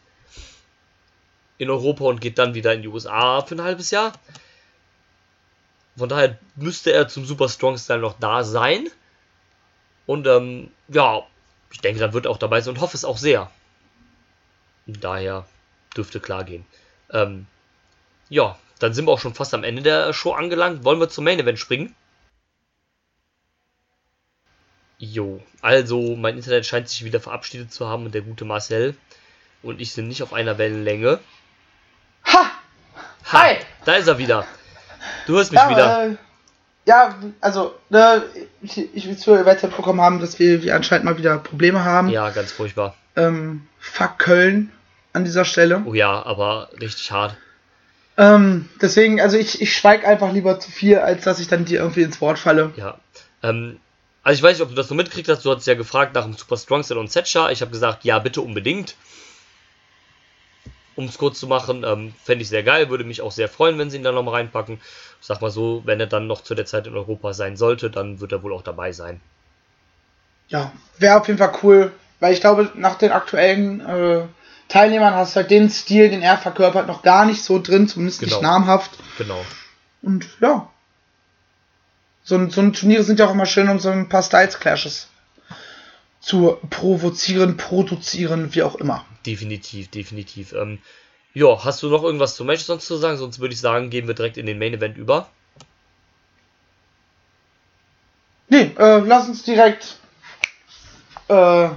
in 1.58 1.68
Europa 1.68 2.04
und 2.04 2.22
geht 2.22 2.38
dann 2.38 2.54
wieder 2.54 2.72
in 2.72 2.80
die 2.80 2.88
USA 2.88 3.42
für 3.42 3.56
ein 3.56 3.62
halbes 3.62 3.90
Jahr. 3.90 4.12
Von 6.00 6.08
daher 6.08 6.38
müsste 6.56 6.92
er 6.92 7.08
zum 7.08 7.26
Super 7.26 7.50
Strong 7.50 7.76
Style 7.76 8.00
noch 8.00 8.18
da 8.18 8.42
sein. 8.42 8.88
Und 10.06 10.26
ähm, 10.26 10.70
ja, 10.88 11.26
ich 11.70 11.82
denke, 11.82 12.00
dann 12.00 12.14
wird 12.14 12.24
er 12.24 12.30
auch 12.30 12.38
dabei 12.38 12.62
sein 12.62 12.74
und 12.74 12.80
hoffe 12.80 12.96
es 12.96 13.04
auch 13.04 13.18
sehr. 13.18 13.50
Daher 14.86 15.46
dürfte 15.94 16.18
klar 16.18 16.44
gehen. 16.44 16.64
Ähm, 17.12 17.46
ja, 18.30 18.58
dann 18.78 18.94
sind 18.94 19.06
wir 19.06 19.12
auch 19.12 19.20
schon 19.20 19.34
fast 19.34 19.52
am 19.52 19.62
Ende 19.62 19.82
der 19.82 20.14
Show 20.14 20.32
angelangt. 20.32 20.84
Wollen 20.84 21.00
wir 21.00 21.10
zum 21.10 21.24
Main 21.24 21.38
Event 21.38 21.58
springen? 21.58 21.94
Jo, 24.96 25.42
also 25.60 26.16
mein 26.16 26.36
Internet 26.36 26.64
scheint 26.64 26.88
sich 26.88 27.04
wieder 27.04 27.20
verabschiedet 27.20 27.72
zu 27.72 27.88
haben 27.88 28.06
und 28.06 28.14
der 28.14 28.22
gute 28.22 28.46
Marcel 28.46 28.96
und 29.62 29.82
ich 29.82 29.92
sind 29.92 30.08
nicht 30.08 30.22
auf 30.22 30.32
einer 30.32 30.56
Wellenlänge. 30.56 31.20
Ha! 32.24 32.50
Ha, 33.24 33.42
Hi! 33.42 33.56
Da 33.84 33.96
ist 33.96 34.08
er 34.08 34.16
wieder. 34.16 34.46
Du 35.26 35.34
hörst 35.36 35.52
mich 35.52 35.60
Ja, 35.60 35.70
wieder. 35.70 36.06
äh, 36.06 36.16
ja 36.86 37.14
also, 37.40 37.74
ne, 37.88 38.22
ich, 38.62 38.94
ich 38.94 39.06
will 39.06 39.16
zu 39.16 39.32
erweitert 39.32 39.76
bekommen 39.76 40.00
haben, 40.00 40.20
dass 40.20 40.38
wir, 40.38 40.62
wir 40.62 40.74
anscheinend 40.74 41.04
mal 41.04 41.18
wieder 41.18 41.38
Probleme 41.38 41.84
haben. 41.84 42.08
Ja, 42.08 42.30
ganz 42.30 42.52
furchtbar. 42.52 42.94
Ähm, 43.16 43.66
fuck 43.78 44.18
Köln 44.18 44.72
an 45.12 45.24
dieser 45.24 45.44
Stelle. 45.44 45.82
Oh 45.84 45.94
ja, 45.94 46.24
aber 46.24 46.70
richtig 46.80 47.10
hart. 47.10 47.36
Ähm, 48.16 48.68
deswegen, 48.80 49.20
also 49.20 49.36
ich, 49.36 49.62
ich 49.62 49.74
schweig 49.74 50.06
einfach 50.06 50.32
lieber 50.32 50.60
zu 50.60 50.70
viel, 50.70 50.98
als 50.98 51.24
dass 51.24 51.40
ich 51.40 51.48
dann 51.48 51.64
dir 51.64 51.80
irgendwie 51.80 52.02
ins 52.02 52.20
Wort 52.20 52.38
falle. 52.38 52.72
Ja. 52.76 52.98
Ähm, 53.42 53.78
also 54.22 54.36
ich 54.38 54.42
weiß 54.42 54.58
nicht, 54.58 54.62
ob 54.62 54.68
du 54.68 54.74
das 54.74 54.88
so 54.88 54.94
mitgekriegt 54.94 55.28
hast. 55.28 55.44
Du 55.44 55.54
hast 55.54 55.66
ja 55.66 55.74
gefragt 55.74 56.14
nach 56.14 56.24
dem 56.24 56.34
Super 56.34 56.56
Strong 56.58 56.84
Style 56.84 57.00
und 57.00 57.10
Setcher. 57.10 57.50
Ich 57.50 57.62
habe 57.62 57.70
gesagt, 57.70 58.04
ja, 58.04 58.18
bitte 58.18 58.42
unbedingt. 58.42 58.94
Um 60.96 61.04
es 61.06 61.18
kurz 61.18 61.38
zu 61.38 61.46
machen, 61.46 61.84
ähm, 61.84 62.12
fände 62.22 62.42
ich 62.42 62.48
sehr 62.48 62.62
geil. 62.62 62.90
Würde 62.90 63.04
mich 63.04 63.22
auch 63.22 63.32
sehr 63.32 63.48
freuen, 63.48 63.78
wenn 63.78 63.90
sie 63.90 63.96
ihn 63.98 64.02
da 64.02 64.12
nochmal 64.12 64.34
reinpacken. 64.34 64.80
Ich 65.20 65.26
sag 65.26 65.40
mal 65.40 65.50
so, 65.50 65.82
wenn 65.84 66.00
er 66.00 66.06
dann 66.06 66.26
noch 66.26 66.42
zu 66.42 66.54
der 66.54 66.66
Zeit 66.66 66.86
in 66.86 66.96
Europa 66.96 67.32
sein 67.32 67.56
sollte, 67.56 67.90
dann 67.90 68.20
wird 68.20 68.32
er 68.32 68.42
wohl 68.42 68.52
auch 68.52 68.62
dabei 68.62 68.92
sein. 68.92 69.20
Ja, 70.48 70.72
wäre 70.98 71.18
auf 71.20 71.28
jeden 71.28 71.38
Fall 71.38 71.52
cool, 71.62 71.92
weil 72.18 72.32
ich 72.34 72.40
glaube, 72.40 72.70
nach 72.74 72.96
den 72.96 73.12
aktuellen 73.12 73.80
äh, 73.80 74.22
Teilnehmern 74.68 75.14
hast 75.14 75.34
du 75.36 75.40
halt 75.40 75.50
den 75.50 75.70
Stil, 75.70 76.10
den 76.10 76.22
er 76.22 76.36
verkörpert, 76.38 76.86
noch 76.86 77.02
gar 77.02 77.24
nicht 77.24 77.42
so 77.42 77.60
drin, 77.62 77.86
zumindest 77.88 78.20
Genau. 78.20 78.34
nicht 78.36 78.42
namhaft. 78.42 78.90
Genau. 79.16 79.44
Und 80.02 80.28
ja. 80.40 80.68
So, 82.24 82.34
ein- 82.36 82.50
so 82.50 82.60
ein 82.60 82.72
Turniere 82.72 83.04
sind 83.04 83.18
ja 83.20 83.26
auch 83.26 83.32
immer 83.32 83.46
schön, 83.46 83.68
um 83.68 83.78
so 83.78 83.90
ein 83.90 84.08
paar 84.08 84.22
Styles-Clashes 84.22 85.08
zu 86.20 86.58
provozieren, 86.68 87.56
produzieren, 87.56 88.54
wie 88.54 88.62
auch 88.62 88.74
immer. 88.74 89.04
Definitiv, 89.26 89.90
definitiv. 89.90 90.52
Ähm, 90.52 90.78
ja, 91.34 91.64
hast 91.64 91.82
du 91.82 91.88
noch 91.88 92.02
irgendwas 92.02 92.34
zum 92.34 92.46
Match 92.46 92.62
sonst 92.62 92.86
zu 92.86 92.96
sagen? 92.96 93.18
Sonst 93.18 93.38
würde 93.38 93.54
ich 93.54 93.60
sagen, 93.60 93.90
gehen 93.90 94.06
wir 94.06 94.14
direkt 94.14 94.36
in 94.36 94.46
den 94.46 94.58
Main 94.58 94.74
Event 94.74 94.96
über. 94.96 95.28
Nee, 98.48 98.72
äh, 98.78 98.98
lass 98.98 99.28
uns 99.28 99.44
direkt 99.44 99.98
äh, 101.28 101.68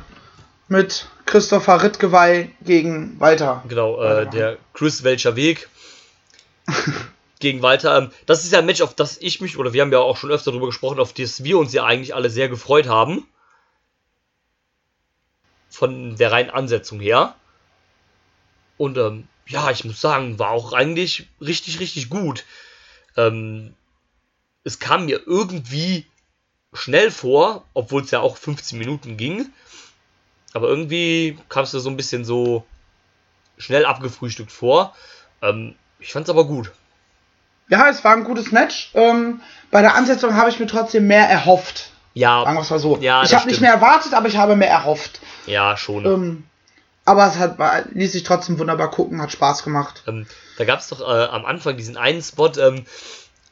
mit 0.67 1.07
Christopher 1.25 1.83
Rittgeweih 1.83 2.49
gegen 2.61 3.19
Walter. 3.19 3.63
Genau, 3.67 4.01
äh, 4.01 4.27
der 4.27 4.57
Chris 4.73 5.03
Welcher 5.03 5.35
Weg 5.35 5.69
gegen 7.39 7.61
Walter. 7.61 7.97
Ähm, 7.97 8.11
das 8.25 8.43
ist 8.43 8.53
ja 8.53 8.59
ein 8.59 8.65
Match, 8.65 8.81
auf 8.81 8.95
das 8.95 9.17
ich 9.21 9.39
mich, 9.39 9.57
oder 9.57 9.73
wir 9.73 9.81
haben 9.83 9.91
ja 9.91 9.99
auch 9.99 10.17
schon 10.17 10.31
öfter 10.31 10.51
darüber 10.51 10.67
gesprochen, 10.67 10.99
auf 10.99 11.13
das 11.13 11.43
wir 11.43 11.59
uns 11.59 11.73
ja 11.73 11.85
eigentlich 11.85 12.15
alle 12.15 12.31
sehr 12.31 12.49
gefreut 12.49 12.87
haben. 12.87 13.27
Von 15.74 16.17
der 16.17 16.32
reinen 16.32 16.51
Ansetzung 16.51 16.99
her. 16.99 17.34
Und 18.78 18.95
ähm, 18.99 19.28
ja, 19.47 19.71
ich 19.71 19.84
muss 19.86 19.99
sagen, 19.99 20.38
war 20.38 20.51
auch 20.51 20.71
eigentlich 20.71 21.28
richtig, 21.41 21.80
richtig 21.80 22.09
gut. 22.09 22.45
Ähm, 23.17 23.74
es 24.63 24.78
kam 24.78 25.05
mir 25.05 25.21
irgendwie 25.26 26.05
schnell 26.74 27.09
vor, 27.09 27.65
obwohl 27.74 28.03
es 28.03 28.11
ja 28.11 28.19
auch 28.19 28.38
15 28.38 28.78
Minuten 28.78 29.17
ging. 29.17 29.47
Aber 30.53 30.67
irgendwie 30.67 31.39
kam 31.49 31.63
es 31.63 31.74
mir 31.74 31.80
so 31.80 31.89
ein 31.89 31.97
bisschen 31.97 32.24
so 32.24 32.63
schnell 33.57 33.86
abgefrühstückt 33.86 34.51
vor. 34.51 34.95
Ähm, 35.41 35.74
ich 35.97 36.11
fand 36.13 36.28
es 36.28 36.30
aber 36.30 36.45
gut. 36.45 36.71
Ja, 37.69 37.89
es 37.89 38.03
war 38.03 38.13
ein 38.13 38.26
gutes 38.26 38.51
Match. 38.51 38.91
Ähm, 38.93 39.41
bei 39.71 39.82
der 39.82 39.95
Ansetzung 39.95 40.36
habe 40.36 40.51
ich 40.51 40.59
mir 40.59 40.67
trotzdem 40.67 41.07
mehr 41.07 41.28
erhofft. 41.28 41.89
Ja, 42.13 42.43
Sagen 42.43 42.57
wir 42.57 42.61
es 42.61 42.69
mal 42.69 42.80
so. 42.80 42.97
Ja, 42.97 43.24
ich 43.24 43.34
habe 43.34 43.47
nicht 43.47 43.61
mehr 43.61 43.74
erwartet, 43.74 44.13
aber 44.13 44.28
ich 44.28 44.38
habe 44.38 44.55
mehr 44.55 44.69
erhofft. 44.69 45.19
Ja, 45.45 45.77
schon. 45.77 46.05
Ähm, 46.05 46.43
aber 47.05 47.27
es 47.27 47.35
hat, 47.37 47.57
ließ 47.93 48.11
sich 48.13 48.23
trotzdem 48.23 48.59
wunderbar 48.59 48.89
gucken, 48.89 49.21
hat 49.21 49.31
Spaß 49.31 49.63
gemacht. 49.63 50.03
Ähm, 50.07 50.25
da 50.57 50.65
gab 50.65 50.79
es 50.79 50.87
doch 50.87 51.01
äh, 51.01 51.25
am 51.25 51.45
Anfang 51.45 51.75
diesen 51.77 51.97
einen 51.97 52.21
Spot, 52.21 52.51
ähm, 52.57 52.85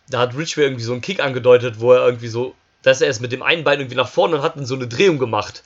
da 0.09 0.19
hat 0.19 0.35
Ridgway 0.37 0.63
irgendwie 0.63 0.83
so 0.83 0.93
einen 0.93 1.01
Kick 1.01 1.19
angedeutet, 1.21 1.79
wo 1.79 1.91
er 1.93 2.05
irgendwie 2.05 2.27
so, 2.27 2.55
dass 2.81 3.01
er 3.01 3.09
ist 3.09 3.21
mit 3.21 3.31
dem 3.31 3.43
einen 3.43 3.63
Bein 3.63 3.79
irgendwie 3.79 3.97
nach 3.97 4.07
vorne 4.07 4.37
und 4.37 4.41
hat 4.41 4.55
dann 4.55 4.65
so 4.65 4.75
eine 4.75 4.87
Drehung 4.87 5.19
gemacht. 5.19 5.63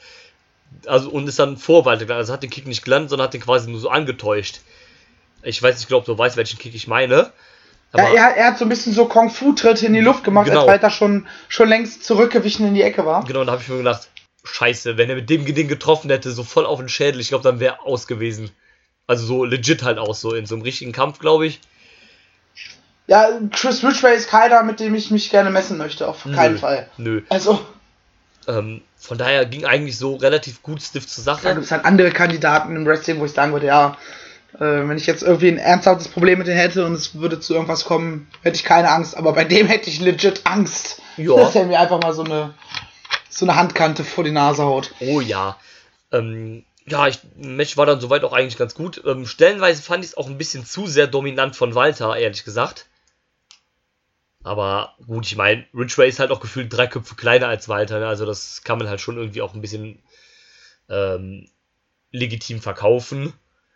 Also 0.88 1.09
und 1.09 1.28
ist 1.28 1.39
dann 1.39 1.57
vor. 1.57 1.88
Also 1.88 2.34
hat 2.34 2.43
den 2.43 2.49
Kick 2.49 2.67
nicht 2.67 2.84
gelandet, 2.84 3.09
sondern 3.09 3.26
hat 3.26 3.34
den 3.34 3.41
quasi 3.41 3.69
nur 3.69 3.80
so 3.80 3.89
angetäuscht. 3.89 4.59
Ich 5.43 5.61
weiß 5.61 5.76
nicht, 5.76 5.84
ich 5.84 5.88
glaube, 5.88 6.05
du 6.05 6.17
weißt, 6.17 6.38
welchen 6.38 6.59
Kick 6.59 6.73
ich 6.76 6.88
meine. 6.88 7.32
Aber 7.91 8.13
Ja, 8.13 8.30
er, 8.30 8.36
er 8.38 8.45
hat 8.47 8.57
so 8.57 8.65
ein 8.65 8.69
bisschen 8.69 8.93
so 8.93 9.05
Kung-Fu-Tritte 9.05 9.86
in 9.86 9.93
die 9.93 10.01
Luft 10.01 10.23
gemacht, 10.23 10.47
Genau. 10.47 10.61
als 10.61 10.67
Walter 10.67 10.89
schon, 10.89 11.28
schon 11.47 11.69
längst 11.69 12.03
zurückgewichen 12.03 12.67
in 12.67 12.73
die 12.73 12.82
Ecke 12.82 13.05
war. 13.05 13.23
genau, 13.23 13.45
da 13.45 13.53
habe 13.53 13.61
ich 13.61 13.69
mir 13.69 13.78
gedacht, 13.78 14.09
scheiße, 14.46 14.98
wenn 14.98 15.10
er 15.10 15.16
mit 15.16 15.30
dem 15.30 15.46
Ding 15.46 15.68
getroffen 15.68 16.10
hätte, 16.10 16.32
so 16.32 16.43
voll 16.43 16.66
auf 16.66 16.80
den 16.80 16.89
Schädel, 16.89 17.20
ich 17.22 17.30
glaube, 17.30 17.43
dann 17.43 17.60
wäre 17.60 17.82
aus 17.82 18.08
gewesen. 18.08 18.52
Also 19.08 19.26
so 19.26 19.46
legit 19.46 19.84
halt 19.84 19.98
aus, 20.00 20.22
so 20.22 20.34
in 20.34 20.46
so 20.46 20.56
einem 20.56 20.64
richtigen 20.64 20.91
Kampf, 20.91 21.20
glaube 21.20 21.46
ich. 21.48 21.60
Ja, 23.08 23.30
Chris 23.52 23.84
Ridgway 23.84 24.16
ist 24.16 24.30
keiner, 24.30 24.64
mit 24.64 24.80
dem 24.80 24.96
ich 24.96 25.12
mich 25.12 25.30
gerne 25.30 25.52
messen 25.52 25.78
möchte, 25.78 26.08
auf 26.08 26.24
keinen 26.24 26.54
Nö. 26.54 26.60
Fall. 26.60 26.89
Nö. 26.98 27.22
Also, 27.30 27.60
Ähm, 28.48 28.82
von 28.98 29.18
daher 29.18 29.46
ging 29.46 29.66
eigentlich 29.66 29.98
so 29.98 30.16
relativ 30.16 30.62
gut 30.64 30.82
stiff 30.82 31.08
zur 31.08 31.24
Sache. 31.24 31.43
Da 31.43 31.54
gibt 31.54 31.66
es 31.66 31.72
halt 31.72 31.84
andere 31.86 32.12
Kandidaten 32.12 32.76
im 32.76 32.86
Wrestling, 32.86 33.20
wo 33.20 33.26
ich 33.26 33.32
sagen 33.32 33.52
würde, 33.54 33.66
ja, 33.68 33.98
äh, 34.56 34.60
wenn 34.60 34.98
ich 34.98 35.06
jetzt 35.08 35.24
irgendwie 35.24 35.48
ein 35.50 35.58
ernsthaftes 35.58 36.08
Problem 36.08 36.38
mit 36.39 36.48
denen 36.48 36.58
hätte 36.60 36.86
und 36.86 36.93
es 36.93 37.16
würde 37.16 37.39
zu 37.39 37.54
irgendwas 37.56 37.86
kommen, 37.86 38.28
hätte 38.43 38.56
ich 38.56 38.64
keine 38.64 38.89
Angst. 38.89 39.18
Aber 39.18 39.34
bei 39.34 39.43
dem 39.46 39.66
hätte 39.68 39.89
ich 39.89 40.00
legit 40.00 40.41
Angst, 40.46 41.02
Ja. 41.18 41.36
dass 41.36 41.56
er 41.56 41.66
mir 41.66 41.80
einfach 41.80 42.00
mal 42.02 42.14
so 42.14 42.24
eine, 42.24 42.54
so 43.36 43.46
eine 43.46 43.56
Handkante 43.56 44.04
vor 44.06 44.24
die 44.24 44.32
Nase 44.32 44.64
haut. 44.64 44.94
Oh 45.02 45.20
ja. 45.20 45.58
Ähm, 46.12 46.64
ja, 46.86 47.08
ich, 47.08 47.20
Match 47.36 47.76
war 47.76 47.86
dann 47.86 48.00
soweit 48.00 48.24
auch 48.24 48.32
eigentlich 48.32 48.58
ganz 48.58 48.76
gut. 48.76 49.02
Ähm, 49.06 49.26
stellenweise 49.26 49.82
fand 49.82 50.04
ich 50.06 50.12
es 50.12 50.18
auch 50.18 50.28
ein 50.28 50.38
bisschen 50.38 50.66
zu 50.66 50.88
sehr 50.88 51.08
dominant 51.08 51.56
von 51.56 51.76
Walter, 51.76 52.16
ehrlich 52.16 52.46
gesagt. 52.46 52.86
Aber 54.44 54.94
gut, 55.06 55.26
ich 55.26 55.36
meine, 55.36 55.66
Ridgeway 55.74 56.08
ist 56.08 56.20
halt 56.20 56.32
auch 56.32 56.40
gefühlt 56.40 56.72
drei 56.72 56.88
Köpfe 56.88 57.16
kleiner 57.16 57.48
als 57.48 57.68
Walter, 57.68 58.00
ne? 58.00 58.08
also 58.08 58.26
das 58.26 58.62
kann 58.64 58.78
man 58.78 58.88
halt 58.88 59.02
schon 59.02 59.18
irgendwie 59.18 59.42
auch 59.42 59.54
ein 59.54 59.62
bisschen 59.62 60.02
ähm, 60.88 61.50
legitim 62.12 62.62
verkaufen. 62.62 63.34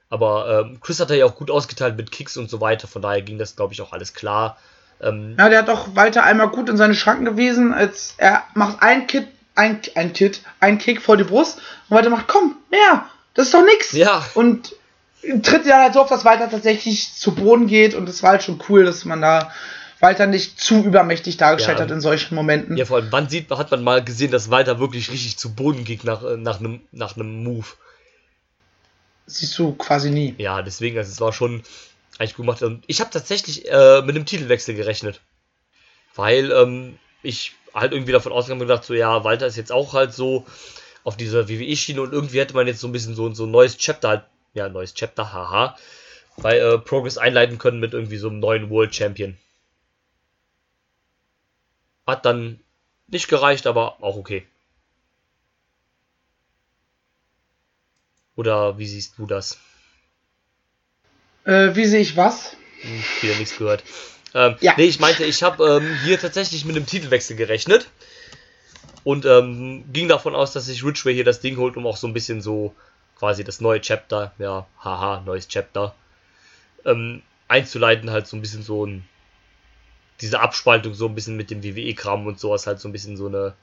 Aber 0.09 0.61
ähm, 0.61 0.79
Chris 0.79 0.99
hat 0.99 1.09
er 1.09 1.17
ja 1.17 1.25
auch 1.25 1.35
gut 1.35 1.51
ausgeteilt 1.51 1.97
mit 1.97 2.11
Kicks 2.11 2.37
und 2.37 2.49
so 2.49 2.61
weiter, 2.61 2.87
von 2.87 3.01
daher 3.01 3.23
ging 3.23 3.39
das, 3.39 3.55
glaube 3.55 3.73
ich, 3.73 3.81
auch 3.81 3.91
alles 3.91 4.13
klar. 4.13 4.57
Ähm, 5.01 5.35
Ja, 5.37 5.49
der 5.49 5.59
hat 5.59 5.67
doch 5.67 5.95
Walter 5.95 6.23
einmal 6.23 6.49
gut 6.49 6.69
in 6.69 6.77
seine 6.77 6.93
Schranken 6.93 7.25
gewiesen, 7.25 7.73
als 7.73 8.13
er 8.17 8.43
macht 8.53 8.81
ein 8.81 9.07
Kit, 9.07 9.27
ein, 9.59 9.81
ein 9.95 10.13
Kit, 10.13 10.41
ein 10.59 10.77
Kick 10.77 11.01
vor 11.01 11.17
die 11.17 11.23
Brust 11.23 11.57
und 11.89 11.95
Walter 11.95 12.09
macht, 12.09 12.27
komm, 12.27 12.55
mehr, 12.71 13.09
das 13.33 13.47
ist 13.47 13.53
doch 13.53 13.65
nix. 13.65 13.91
Ja. 13.91 14.25
Und 14.33 14.73
tritt 15.43 15.65
dann 15.65 15.81
halt 15.81 15.93
so 15.93 16.01
auf, 16.01 16.09
dass 16.09 16.25
Walter 16.25 16.49
tatsächlich 16.49 17.13
zu 17.13 17.35
Boden 17.35 17.67
geht 17.67 17.93
und 17.93 18.07
das 18.07 18.23
war 18.23 18.31
halt 18.31 18.43
schon 18.43 18.61
cool, 18.69 18.85
dass 18.85 19.05
man 19.05 19.21
da 19.21 19.51
Walter 19.99 20.27
nicht 20.27 20.61
zu 20.61 20.81
übermächtig 20.81 21.35
dargestellt 21.35 21.79
Ja. 21.79 21.83
hat 21.83 21.91
in 21.91 21.99
solchen 21.99 22.35
Momenten. 22.35 22.77
ja, 22.77 22.85
vor 22.85 22.97
allem, 22.97 23.11
wann 23.11 23.27
sieht, 23.27 23.49
hat 23.51 23.69
man 23.71 23.83
mal 23.83 24.01
gesehen, 24.03 24.31
dass 24.31 24.49
Walter 24.49 24.79
wirklich 24.79 25.11
richtig 25.11 25.37
zu 25.37 25.53
Boden 25.53 25.83
ging 25.83 25.99
nach, 26.03 26.23
äh, 26.23 26.37
nach 26.37 26.59
einem 26.59 26.81
nach 26.91 27.17
einem 27.17 27.43
Move? 27.43 27.67
Siehst 29.25 29.59
du 29.59 29.73
quasi 29.73 30.09
nie. 30.09 30.35
Ja, 30.37 30.61
deswegen, 30.61 30.97
also 30.97 31.11
es 31.11 31.19
war 31.19 31.33
schon 31.33 31.63
eigentlich 32.17 32.35
gut 32.35 32.45
gemacht. 32.45 32.63
Und 32.63 32.83
ich 32.87 33.01
habe 33.01 33.11
tatsächlich 33.11 33.69
äh, 33.69 34.01
mit 34.01 34.15
einem 34.15 34.25
Titelwechsel 34.25 34.73
gerechnet. 34.73 35.21
Weil 36.15 36.51
ähm, 36.51 36.97
ich 37.21 37.53
halt 37.73 37.93
irgendwie 37.93 38.11
davon 38.11 38.31
ausgegangen 38.31 38.61
gedacht, 38.61 38.83
so, 38.83 38.93
ja, 38.93 39.23
Walter 39.23 39.47
ist 39.47 39.57
jetzt 39.57 39.71
auch 39.71 39.93
halt 39.93 40.13
so 40.13 40.45
auf 41.03 41.17
dieser 41.17 41.47
WWE-Schiene 41.47 42.01
und 42.01 42.13
irgendwie 42.13 42.39
hätte 42.39 42.53
man 42.53 42.67
jetzt 42.67 42.79
so 42.81 42.87
ein 42.87 42.91
bisschen 42.91 43.15
so, 43.15 43.33
so 43.33 43.45
ein 43.45 43.51
neues 43.51 43.77
Chapter 43.77 44.09
halt, 44.09 44.23
ja, 44.53 44.69
neues 44.69 44.93
Chapter, 44.93 45.33
haha, 45.33 45.77
bei 46.37 46.57
äh, 46.57 46.77
Progress 46.77 47.17
einleiten 47.17 47.57
können 47.57 47.79
mit 47.79 47.93
irgendwie 47.93 48.17
so 48.17 48.29
einem 48.29 48.39
neuen 48.39 48.69
World 48.69 48.93
Champion. 48.93 49.37
Hat 52.05 52.25
dann 52.25 52.59
nicht 53.07 53.27
gereicht, 53.27 53.67
aber 53.67 54.03
auch 54.03 54.17
okay. 54.17 54.45
Oder 58.35 58.77
wie 58.77 58.87
siehst 58.87 59.17
du 59.17 59.25
das? 59.25 59.59
Äh, 61.43 61.75
wie 61.75 61.85
sehe 61.85 61.99
ich 61.99 62.15
was? 62.15 62.55
Hm, 62.81 63.03
wieder 63.21 63.35
nichts 63.35 63.57
gehört. 63.57 63.83
Ähm, 64.33 64.55
Ja. 64.61 64.73
Nee, 64.77 64.85
ich 64.85 64.99
meinte, 64.99 65.23
ich 65.25 65.41
habe 65.43 65.63
ähm, 65.81 65.97
hier 66.03 66.19
tatsächlich 66.19 66.65
mit 66.65 66.75
einem 66.75 66.85
Titelwechsel 66.85 67.35
gerechnet. 67.35 67.89
Und 69.03 69.25
ähm, 69.25 69.85
ging 69.91 70.07
davon 70.07 70.35
aus, 70.35 70.51
dass 70.53 70.65
sich 70.65 70.83
Ridgeway 70.83 71.13
hier 71.13 71.23
das 71.23 71.39
Ding 71.39 71.57
holt, 71.57 71.77
um 71.77 71.87
auch 71.87 71.97
so 71.97 72.07
ein 72.07 72.13
bisschen 72.13 72.41
so 72.41 72.75
quasi 73.17 73.43
das 73.43 73.61
neue 73.61 73.81
Chapter, 73.81 74.33
ja, 74.37 74.67
haha, 74.83 75.21
neues 75.25 75.47
Chapter, 75.47 75.95
ähm, 76.85 77.21
einzuleiten, 77.47 78.11
halt 78.11 78.27
so 78.27 78.37
ein 78.37 78.41
bisschen 78.41 78.63
so 78.63 78.85
ein, 78.85 79.05
diese 80.21 80.39
Abspaltung 80.41 80.93
so 80.93 81.07
ein 81.07 81.15
bisschen 81.15 81.37
mit 81.37 81.49
dem 81.49 81.63
WWE-Kram 81.63 82.27
und 82.27 82.39
sowas, 82.39 82.67
halt 82.67 82.79
so 82.79 82.89
ein 82.89 82.91
bisschen 82.91 83.15
so 83.17 83.27
eine, 83.27 83.55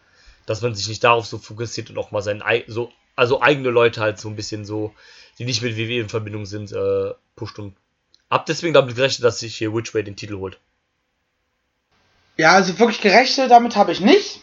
dass 0.46 0.62
man 0.62 0.74
sich 0.74 0.88
nicht 0.88 1.04
darauf 1.04 1.26
so 1.26 1.38
fokussiert 1.38 1.90
und 1.90 1.98
auch 1.98 2.10
mal 2.10 2.22
sein, 2.22 2.42
ei- 2.42 2.64
so, 2.66 2.92
also 3.14 3.42
eigene 3.42 3.70
Leute 3.70 4.00
halt 4.00 4.18
so 4.18 4.28
ein 4.28 4.36
bisschen 4.36 4.64
so, 4.64 4.94
die 5.38 5.44
nicht 5.44 5.62
mit 5.62 5.76
WWE 5.76 6.00
in 6.00 6.08
Verbindung 6.08 6.46
sind, 6.46 6.72
äh, 6.72 7.12
pusht 7.36 7.58
und 7.58 7.74
hab 8.30 8.46
deswegen 8.46 8.74
damit 8.74 8.96
gerechnet, 8.96 9.24
dass 9.24 9.38
sich 9.38 9.56
hier 9.56 9.72
Ridgeway 9.72 10.02
den 10.02 10.16
Titel 10.16 10.36
holt. 10.36 10.58
Ja, 12.36 12.52
also 12.52 12.78
wirklich 12.78 13.00
gerechnet 13.00 13.50
damit 13.50 13.76
habe 13.76 13.92
ich 13.92 14.00
nicht. 14.00 14.40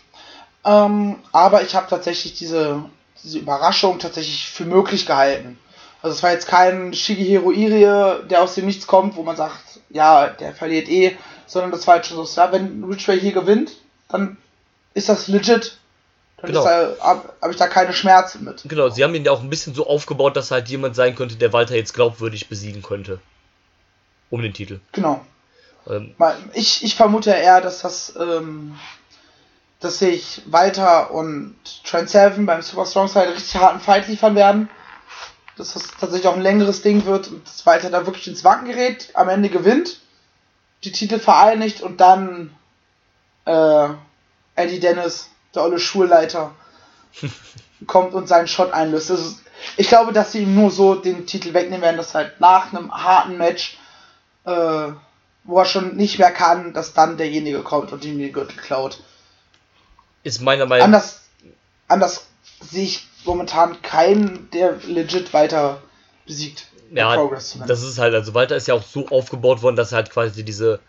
Ähm, 0.66 1.18
aber 1.32 1.64
ich 1.64 1.76
habe 1.76 1.90
tatsächlich 1.90 2.34
diese, 2.36 2.84
diese 3.24 3.40
Überraschung 3.40 4.00
tatsächlich 4.00 4.50
für 4.50 4.66
möglich 4.66 5.06
gehalten. 5.06 5.60
Also 6.02 6.16
es 6.16 6.24
war 6.24 6.32
jetzt 6.32 6.48
kein 6.48 6.94
Shigehiro 6.94 7.52
Irie, 7.52 8.26
der 8.28 8.42
aus 8.42 8.56
dem 8.56 8.66
Nichts 8.66 8.88
kommt, 8.88 9.16
wo 9.16 9.24
man 9.24 9.36
sagt, 9.36 9.80
ja, 9.90 10.28
der 10.28 10.54
verliert 10.54 10.90
eh, 10.90 11.18
sondern 11.46 11.72
das 11.72 11.86
war 11.88 11.96
halt 11.96 12.06
schon 12.06 12.26
so, 12.26 12.42
ja, 12.42 12.52
wenn 12.52 12.84
Ridgeway 12.84 13.20
hier 13.20 13.32
gewinnt, 13.32 13.72
dann 14.10 14.38
ist 14.94 15.10
das 15.10 15.28
legit. 15.28 15.78
Dann 16.38 16.52
Genau. 16.52 16.66
habe 16.66 17.34
hab 17.42 17.52
ich 17.52 17.58
da 17.58 17.68
keine 17.68 17.94
Schmerzen 17.94 18.44
mit. 18.44 18.64
Genau, 18.66 18.90
sie 18.90 19.04
haben 19.04 19.16
ihn 19.16 19.24
ja 19.24 19.32
auch 19.32 19.42
ein 19.42 19.50
bisschen 19.50 19.74
so 19.74 19.88
aufgebaut, 19.88 20.36
dass 20.36 20.52
halt 20.52 20.68
jemand 20.68 20.96
sein 20.96 21.16
könnte, 21.16 21.36
der 21.36 21.54
Walter 21.54 21.76
jetzt 21.76 21.94
glaubwürdig 21.94 22.50
besiegen 22.50 22.82
könnte. 22.82 23.20
Um 24.34 24.42
den 24.42 24.52
Titel. 24.52 24.80
Genau. 24.94 25.24
Ähm, 25.88 26.16
Ich, 26.54 26.84
ich 26.84 26.96
vermute 26.96 27.30
eher, 27.30 27.62
dass 27.62 27.82
das, 27.82 28.16
ähm, 28.20 28.80
dass 29.80 30.00
sich 30.00 30.42
Walter 30.48 31.12
und 31.12 31.56
Trent 31.86 32.10
Seven 32.10 32.48
beim 32.48 32.64
Super 32.64 32.88
Strong 32.88 33.10
Side 33.10 33.32
richtig 33.32 33.56
harten 33.58 33.80
Fight 33.80 34.08
liefern 34.08 34.34
werden. 34.34 34.72
Dass 35.56 35.74
das 35.74 35.84
tatsächlich 36.00 36.28
auch 36.28 36.36
ein 36.36 36.42
längeres 36.42 36.82
Ding 36.82 37.06
wird 37.06 37.28
und 37.28 37.48
dass 37.48 37.64
Walter 37.68 37.92
da 37.92 38.08
wirklich 38.08 38.28
ins 38.28 38.44
Wanken 38.44 38.70
gerät, 38.70 39.12
am 39.14 39.30
Ende 39.30 39.50
gewinnt, 39.50 40.00
die 40.84 40.92
Titel 40.92 41.20
vereinigt 41.20 41.82
und 41.82 42.02
dann 42.02 42.56
äh, 43.46 43.90
Eddie 44.56 44.80
Dennis, 44.80 45.30
der 45.54 45.62
olle 45.62 45.78
Schulleiter, 45.78 46.56
kommt 47.86 48.16
und 48.16 48.28
seinen 48.28 48.48
Shot 48.48 48.74
einlöst. 48.74 49.12
Also, 49.12 49.36
ich 49.78 49.90
glaube, 49.90 50.12
dass 50.12 50.32
sie 50.32 50.40
ihm 50.40 50.56
nur 50.56 50.72
so 50.72 50.96
den 50.96 51.28
Titel 51.28 51.54
wegnehmen 51.54 51.84
werden, 51.84 51.98
dass 51.98 52.16
halt 52.16 52.42
nach 52.42 52.74
einem 52.74 52.92
harten 52.92 53.38
Match 53.38 53.78
äh, 54.46 54.92
wo 55.44 55.60
er 55.60 55.66
schon 55.66 55.96
nicht 55.96 56.20
mehr 56.20 56.32
kann, 56.32 56.74
dass 56.74 56.94
dann 56.94 57.18
derjenige 57.18 57.64
kommt 57.64 57.92
und 57.92 58.06
ihm 58.06 58.18
den 58.18 58.34
Gürtel 58.34 58.58
klaut. 58.58 59.00
ist 60.24 60.42
meiner 60.42 60.66
Meinung 60.66 60.86
Anders, 60.86 61.22
anders 61.88 62.28
sehe 62.62 62.84
ich 62.86 63.08
momentan 63.26 63.82
keinen, 63.82 64.50
der 64.52 64.78
legit 64.86 65.34
weiter 65.34 65.82
besiegt. 66.26 66.68
ja, 66.92 67.30
das 67.68 67.84
ist 67.84 68.00
halt, 68.00 68.14
also 68.14 68.34
Walter 68.34 68.56
ist 68.56 68.68
ja 68.68 68.74
auch 68.74 68.84
so 68.84 69.08
aufgebaut 69.08 69.62
worden, 69.62 69.76
dass 69.76 69.92
er 69.92 69.98
halt 69.98 70.12
quasi 70.12 70.44
diese 70.44 70.80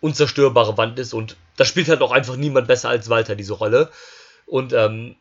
unzerstörbare 0.00 0.76
Wand 0.76 0.98
ist 0.98 1.12
und 1.12 1.36
da 1.56 1.64
spielt 1.64 1.88
halt 1.88 2.02
auch 2.02 2.12
einfach 2.12 2.36
niemand 2.36 2.68
besser 2.68 2.88
als 2.88 3.08
Walter 3.08 3.34
diese 3.34 3.54
Rolle. 3.54 3.90
Und 4.46 4.72
ähm, 4.72 5.16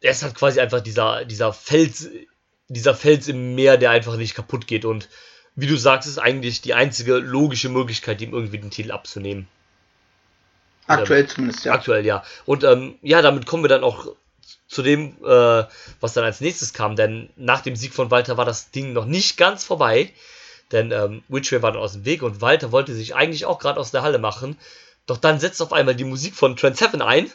er 0.00 0.10
ist 0.10 0.22
halt 0.22 0.34
quasi 0.34 0.60
einfach 0.60 0.80
dieser, 0.80 1.24
dieser 1.24 1.52
Fels, 1.52 2.08
dieser 2.66 2.94
Fels 2.94 3.28
im 3.28 3.54
Meer, 3.54 3.76
der 3.76 3.90
einfach 3.90 4.16
nicht 4.16 4.34
kaputt 4.34 4.66
geht 4.66 4.84
und 4.84 5.08
wie 5.58 5.66
du 5.66 5.76
sagst, 5.76 6.08
ist 6.08 6.18
eigentlich 6.18 6.60
die 6.60 6.74
einzige 6.74 7.16
logische 7.16 7.68
Möglichkeit, 7.68 8.20
ihm 8.20 8.32
irgendwie 8.32 8.58
den 8.58 8.70
Titel 8.70 8.92
abzunehmen. 8.92 9.48
Aktuell 10.86 11.26
zumindest, 11.26 11.64
ja. 11.64 11.72
Aktuell, 11.72 12.06
ja. 12.06 12.22
Und 12.46 12.62
ähm, 12.62 12.94
ja, 13.02 13.22
damit 13.22 13.44
kommen 13.44 13.64
wir 13.64 13.68
dann 13.68 13.82
auch 13.82 14.06
zu 14.68 14.82
dem, 14.82 15.16
äh, 15.24 15.64
was 16.00 16.12
dann 16.12 16.22
als 16.22 16.40
nächstes 16.40 16.74
kam. 16.74 16.94
Denn 16.94 17.28
nach 17.34 17.60
dem 17.60 17.74
Sieg 17.74 17.92
von 17.92 18.12
Walter 18.12 18.36
war 18.36 18.44
das 18.44 18.70
Ding 18.70 18.92
noch 18.92 19.04
nicht 19.04 19.36
ganz 19.36 19.64
vorbei. 19.64 20.12
Denn 20.70 20.92
ähm, 20.92 21.24
Witchway 21.28 21.60
war 21.60 21.72
dann 21.72 21.82
aus 21.82 21.94
dem 21.94 22.04
Weg 22.04 22.22
und 22.22 22.40
Walter 22.40 22.70
wollte 22.70 22.94
sich 22.94 23.16
eigentlich 23.16 23.44
auch 23.44 23.58
gerade 23.58 23.80
aus 23.80 23.90
der 23.90 24.02
Halle 24.02 24.18
machen. 24.18 24.56
Doch 25.06 25.16
dann 25.16 25.40
setzt 25.40 25.60
auf 25.60 25.72
einmal 25.72 25.96
die 25.96 26.04
Musik 26.04 26.36
von 26.36 26.54
Trent 26.54 26.76
Seven 26.76 27.02
ein. 27.02 27.32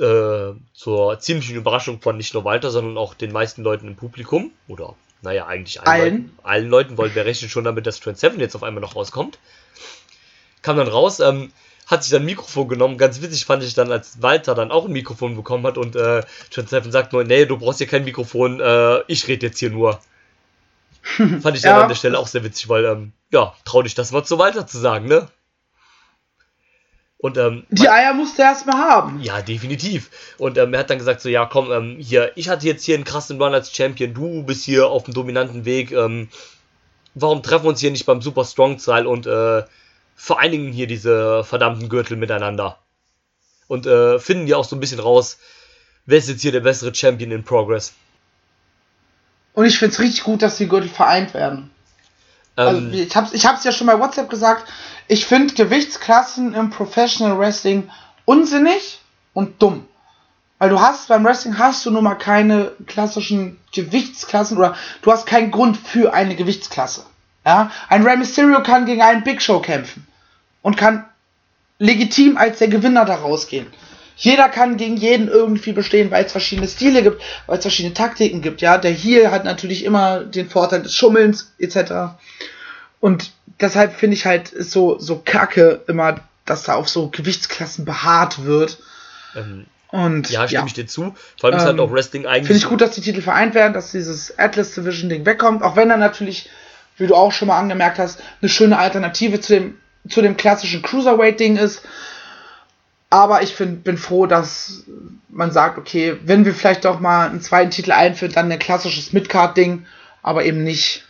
Äh, 0.00 0.54
zur 0.74 1.20
ziemlichen 1.20 1.54
Überraschung 1.54 2.00
von 2.00 2.16
nicht 2.16 2.34
nur 2.34 2.44
Walter, 2.44 2.72
sondern 2.72 2.98
auch 2.98 3.14
den 3.14 3.30
meisten 3.30 3.62
Leuten 3.62 3.86
im 3.86 3.96
Publikum. 3.96 4.50
Oder, 4.66 4.96
naja, 5.22 5.46
eigentlich 5.46 5.80
allen. 5.80 5.88
Allen. 5.88 6.14
Leuten, 6.14 6.38
allen 6.42 6.68
Leuten, 6.68 6.98
weil 6.98 7.14
wir 7.14 7.24
rechnen 7.24 7.50
schon 7.50 7.64
damit, 7.64 7.86
dass 7.86 8.00
Trent 8.00 8.18
Seven 8.18 8.40
jetzt 8.40 8.54
auf 8.54 8.62
einmal 8.62 8.80
noch 8.80 8.96
rauskommt. 8.96 9.38
Kam 10.62 10.76
dann 10.76 10.88
raus, 10.88 11.20
ähm, 11.20 11.52
hat 11.86 12.02
sich 12.02 12.10
dann 12.12 12.22
ein 12.22 12.26
Mikrofon 12.26 12.68
genommen. 12.68 12.98
Ganz 12.98 13.22
witzig 13.22 13.44
fand 13.44 13.62
ich 13.62 13.74
dann, 13.74 13.92
als 13.92 14.20
Walter 14.22 14.54
dann 14.54 14.70
auch 14.72 14.86
ein 14.86 14.92
Mikrofon 14.92 15.36
bekommen 15.36 15.64
hat 15.66 15.78
und 15.78 15.94
äh, 15.96 16.22
Trent 16.50 16.68
Seven 16.68 16.90
sagt 16.92 17.12
nur, 17.12 17.24
nee, 17.24 17.46
du 17.46 17.56
brauchst 17.56 17.78
hier 17.78 17.86
kein 17.86 18.04
Mikrofon, 18.04 18.60
äh, 18.60 19.00
ich 19.06 19.26
rede 19.28 19.46
jetzt 19.46 19.58
hier 19.58 19.70
nur. 19.70 20.00
fand 21.16 21.56
ich 21.56 21.62
dann 21.62 21.76
Ja. 21.76 21.82
an 21.82 21.88
der 21.88 21.94
Stelle 21.94 22.18
auch 22.18 22.26
sehr 22.26 22.42
witzig, 22.42 22.68
weil, 22.68 22.84
ähm, 22.84 23.12
ja, 23.30 23.54
trau 23.64 23.82
dich 23.82 23.94
das 23.94 24.10
mal 24.10 24.24
zu 24.24 24.38
Walter 24.38 24.66
zu 24.66 24.78
sagen, 24.78 25.06
ne? 25.06 25.28
Und, 27.18 27.38
ähm, 27.38 27.64
Die 27.70 27.88
Eier 27.88 28.12
musste 28.12 28.42
er 28.42 28.48
erstmal 28.50 28.76
haben. 28.76 29.20
ja, 29.22 29.40
definitiv. 29.40 30.10
Und 30.38 30.58
ähm, 30.58 30.74
er 30.74 30.80
hat 30.80 30.90
dann 30.90 30.98
gesagt, 30.98 31.22
so, 31.22 31.28
ja, 31.28 31.46
komm, 31.46 31.72
ähm, 31.72 31.96
hier, 31.98 32.32
ich 32.36 32.48
hatte 32.48 32.66
jetzt 32.66 32.84
hier 32.84 32.94
einen 32.94 33.04
krassen 33.04 33.40
Run 33.40 33.54
als 33.54 33.74
Champion, 33.74 34.12
du 34.12 34.42
bist 34.42 34.64
hier 34.64 34.88
auf 34.88 35.04
dem 35.04 35.14
dominanten 35.14 35.64
Weg, 35.64 35.92
ähm, 35.92 36.28
warum 37.14 37.42
treffen 37.42 37.64
wir 37.64 37.70
uns 37.70 37.80
hier 37.80 37.90
nicht 37.90 38.04
beim 38.04 38.20
Super 38.20 38.44
Strong 38.44 38.78
Style 38.78 39.08
und 39.08 39.26
äh, 39.26 39.62
vereinigen 40.14 40.72
hier 40.72 40.86
diese 40.86 41.42
verdammten 41.42 41.88
Gürtel 41.88 42.18
miteinander? 42.18 42.78
Und 43.66 43.86
äh, 43.86 44.18
finden 44.18 44.46
ja 44.46 44.58
auch 44.58 44.64
so 44.64 44.76
ein 44.76 44.80
bisschen 44.80 45.00
raus, 45.00 45.38
wer 46.04 46.18
ist 46.18 46.28
jetzt 46.28 46.42
hier 46.42 46.52
der 46.52 46.60
bessere 46.60 46.94
Champion 46.94 47.30
in 47.30 47.44
Progress? 47.44 47.94
Und 49.54 49.64
ich 49.64 49.78
finde 49.78 49.94
es 49.94 50.00
richtig 50.00 50.22
gut, 50.22 50.42
dass 50.42 50.58
die 50.58 50.68
Gürtel 50.68 50.90
vereint 50.90 51.32
werden. 51.32 51.70
Also, 52.56 52.78
Ähm, 52.78 52.92
ich 52.92 53.14
hab's, 53.14 53.32
ich 53.32 53.46
hab's 53.46 53.64
ja 53.64 53.72
schon 53.72 53.86
bei 53.86 53.98
WhatsApp 53.98 54.28
gesagt. 54.28 54.66
Ich 55.08 55.26
finde 55.26 55.54
Gewichtsklassen 55.54 56.54
im 56.54 56.70
Professional 56.70 57.38
Wrestling 57.38 57.90
unsinnig 58.24 59.00
und 59.34 59.62
dumm. 59.62 59.86
Weil 60.58 60.70
du 60.70 60.80
hast 60.80 61.08
beim 61.08 61.24
Wrestling 61.24 61.58
hast 61.58 61.84
du 61.84 61.90
nun 61.90 62.04
mal 62.04 62.14
keine 62.14 62.72
klassischen 62.86 63.58
Gewichtsklassen 63.74 64.56
oder 64.56 64.74
du 65.02 65.12
hast 65.12 65.26
keinen 65.26 65.50
Grund 65.50 65.76
für 65.76 66.14
eine 66.14 66.34
Gewichtsklasse. 66.34 67.04
Ja, 67.44 67.70
ein 67.88 68.02
Rey 68.02 68.16
Mysterio 68.16 68.62
kann 68.62 68.86
gegen 68.86 69.02
einen 69.02 69.22
Big 69.22 69.40
Show 69.42 69.60
kämpfen 69.60 70.06
und 70.62 70.76
kann 70.76 71.04
legitim 71.78 72.36
als 72.38 72.58
der 72.58 72.68
Gewinner 72.68 73.04
da 73.04 73.16
rausgehen. 73.16 73.66
Jeder 74.16 74.48
kann 74.48 74.78
gegen 74.78 74.96
jeden 74.96 75.28
irgendwie 75.28 75.72
bestehen, 75.72 76.10
weil 76.10 76.24
es 76.24 76.32
verschiedene 76.32 76.66
Stile 76.66 77.02
gibt, 77.02 77.22
weil 77.46 77.58
es 77.58 77.64
verschiedene 77.64 77.94
Taktiken 77.94 78.40
gibt. 78.40 78.62
Ja, 78.62 78.78
der 78.78 78.90
Heel 78.92 79.30
hat 79.30 79.44
natürlich 79.44 79.84
immer 79.84 80.20
den 80.24 80.48
Vorteil 80.48 80.82
des 80.82 80.94
Schummelns 80.94 81.52
etc. 81.58 82.16
Und 83.00 83.30
deshalb 83.60 83.94
finde 83.94 84.16
ich 84.16 84.24
halt 84.24 84.50
ist 84.50 84.70
so 84.70 84.98
so 84.98 85.20
kacke 85.24 85.82
immer, 85.86 86.20
dass 86.46 86.62
da 86.64 86.74
auf 86.74 86.88
so 86.88 87.08
Gewichtsklassen 87.08 87.84
beharrt 87.84 88.44
wird. 88.44 88.78
Ähm, 89.36 89.66
Und 89.90 90.30
ja, 90.30 90.48
stimme 90.48 90.66
ich 90.66 90.72
dir 90.74 90.86
zu. 90.86 91.14
Vor 91.38 91.50
allem 91.50 91.58
ist 91.58 91.64
halt 91.64 91.74
Ähm, 91.74 91.80
auch 91.80 91.92
Wrestling 91.92 92.24
eigentlich. 92.26 92.46
Finde 92.46 92.58
ich 92.58 92.68
gut, 92.68 92.80
dass 92.80 92.92
die 92.94 93.02
Titel 93.02 93.20
vereint 93.20 93.54
werden, 93.54 93.74
dass 93.74 93.92
dieses 93.92 94.38
Atlas 94.38 94.74
Division 94.74 95.10
Ding 95.10 95.26
wegkommt, 95.26 95.62
auch 95.62 95.76
wenn 95.76 95.90
er 95.90 95.98
natürlich, 95.98 96.48
wie 96.96 97.06
du 97.06 97.14
auch 97.14 97.32
schon 97.32 97.48
mal 97.48 97.58
angemerkt 97.58 97.98
hast, 97.98 98.22
eine 98.40 98.48
schöne 98.48 98.78
Alternative 98.78 99.40
zu 99.40 99.52
dem, 99.54 99.74
zu 100.08 100.22
dem 100.22 100.36
klassischen 100.38 100.80
Cruiserweight 100.82 101.38
Ding 101.38 101.56
ist. 101.58 101.82
Aber 103.08 103.42
ich 103.42 103.54
find, 103.54 103.84
bin 103.84 103.98
froh, 103.98 104.26
dass 104.26 104.82
man 105.28 105.52
sagt, 105.52 105.78
okay, 105.78 106.16
wenn 106.24 106.44
wir 106.44 106.54
vielleicht 106.54 106.84
doch 106.84 106.98
mal 107.00 107.28
einen 107.28 107.40
zweiten 107.40 107.70
Titel 107.70 107.92
einführen, 107.92 108.32
dann 108.32 108.50
ein 108.50 108.58
klassisches 108.58 109.12
Midcard-Ding, 109.12 109.86
aber 110.22 110.44
eben 110.44 110.64
nicht 110.64 111.04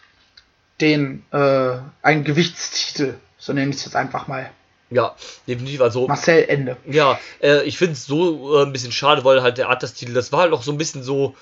den, 0.81 1.25
äh, 1.33 1.73
einen 2.03 2.25
Gewichtstitel. 2.25 3.15
So 3.39 3.53
nenne 3.53 3.71
ich 3.71 3.77
es 3.77 3.85
jetzt 3.87 3.97
einfach 3.97 4.29
mal. 4.29 4.51
Ja, 4.91 5.17
definitiv. 5.49 5.81
Also, 5.81 6.07
Marcel 6.07 6.45
Ende. 6.49 6.77
ja, 6.87 7.19
äh, 7.43 7.63
ich 7.65 7.79
finde 7.79 7.95
es 7.95 8.05
so 8.07 8.59
äh, 8.59 8.63
ein 8.65 8.73
bisschen 8.73 8.93
schade, 8.93 9.25
weil 9.25 9.43
halt 9.43 9.59
der 9.59 9.71
Atlas-Titel, 9.71 10.13
das 10.13 10.33
war 10.33 10.41
halt 10.41 10.53
auch 10.53 10.63
so 10.63 10.73
ein 10.73 10.79
bisschen 10.79 11.03
so. 11.03 11.35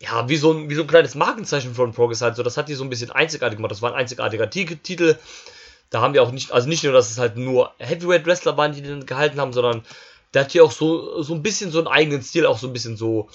Ja, 0.00 0.28
wie 0.28 0.36
so 0.36 0.52
ein, 0.52 0.70
wie 0.70 0.74
so 0.74 0.82
ein 0.82 0.86
kleines 0.86 1.14
Markenzeichen 1.16 1.74
von 1.74 1.92
Progress 1.92 2.20
halt 2.20 2.36
so. 2.36 2.42
Das 2.44 2.56
hat 2.56 2.68
die 2.68 2.74
so 2.74 2.84
ein 2.84 2.90
bisschen 2.90 3.10
einzigartig 3.10 3.56
gemacht. 3.56 3.72
Das 3.72 3.82
war 3.82 3.92
ein 3.92 3.98
einzigartiger 3.98 4.48
Ti- 4.48 4.76
Titel. 4.76 5.16
Da 5.90 6.00
haben 6.00 6.14
wir 6.14 6.22
auch 6.22 6.32
nicht, 6.32 6.52
also 6.52 6.68
nicht 6.68 6.84
nur, 6.84 6.92
dass 6.92 7.10
es 7.10 7.18
halt 7.18 7.36
nur 7.36 7.72
Heavyweight 7.78 8.26
Wrestler 8.26 8.56
waren, 8.56 8.72
die 8.72 8.82
den 8.82 9.06
gehalten 9.06 9.40
haben, 9.40 9.52
sondern 9.52 9.84
der 10.34 10.42
hat 10.42 10.52
hier 10.52 10.64
auch 10.64 10.72
so, 10.72 11.22
so 11.22 11.34
ein 11.34 11.42
bisschen 11.42 11.70
so 11.70 11.78
einen 11.78 11.88
eigenen 11.88 12.22
Stil, 12.22 12.46
auch 12.46 12.58
so 12.58 12.66
ein 12.66 12.72
bisschen 12.72 12.96
so, 12.96 13.30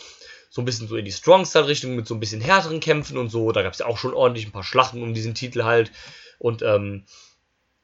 so 0.50 0.62
ein 0.62 0.66
bisschen 0.66 0.88
so 0.88 0.96
in 0.96 1.06
die 1.06 1.12
Strong-Style-Richtung 1.12 1.96
mit 1.96 2.08
so 2.08 2.14
ein 2.14 2.20
bisschen 2.20 2.42
härteren 2.42 2.80
Kämpfen 2.80 3.18
und 3.18 3.30
so. 3.30 3.52
Da 3.52 3.64
gab 3.64 3.74
es 3.74 3.80
ja 3.80 3.88
auch 3.88 3.98
schon 3.98 4.14
ordentlich 4.14 4.46
ein 4.46 4.52
paar 4.52 4.64
Schlachten 4.64 5.02
um 5.02 5.16
diesen 5.16 5.34
Titel 5.34 5.64
halt. 5.64 5.92
Und 6.38 6.62
ähm, 6.62 7.06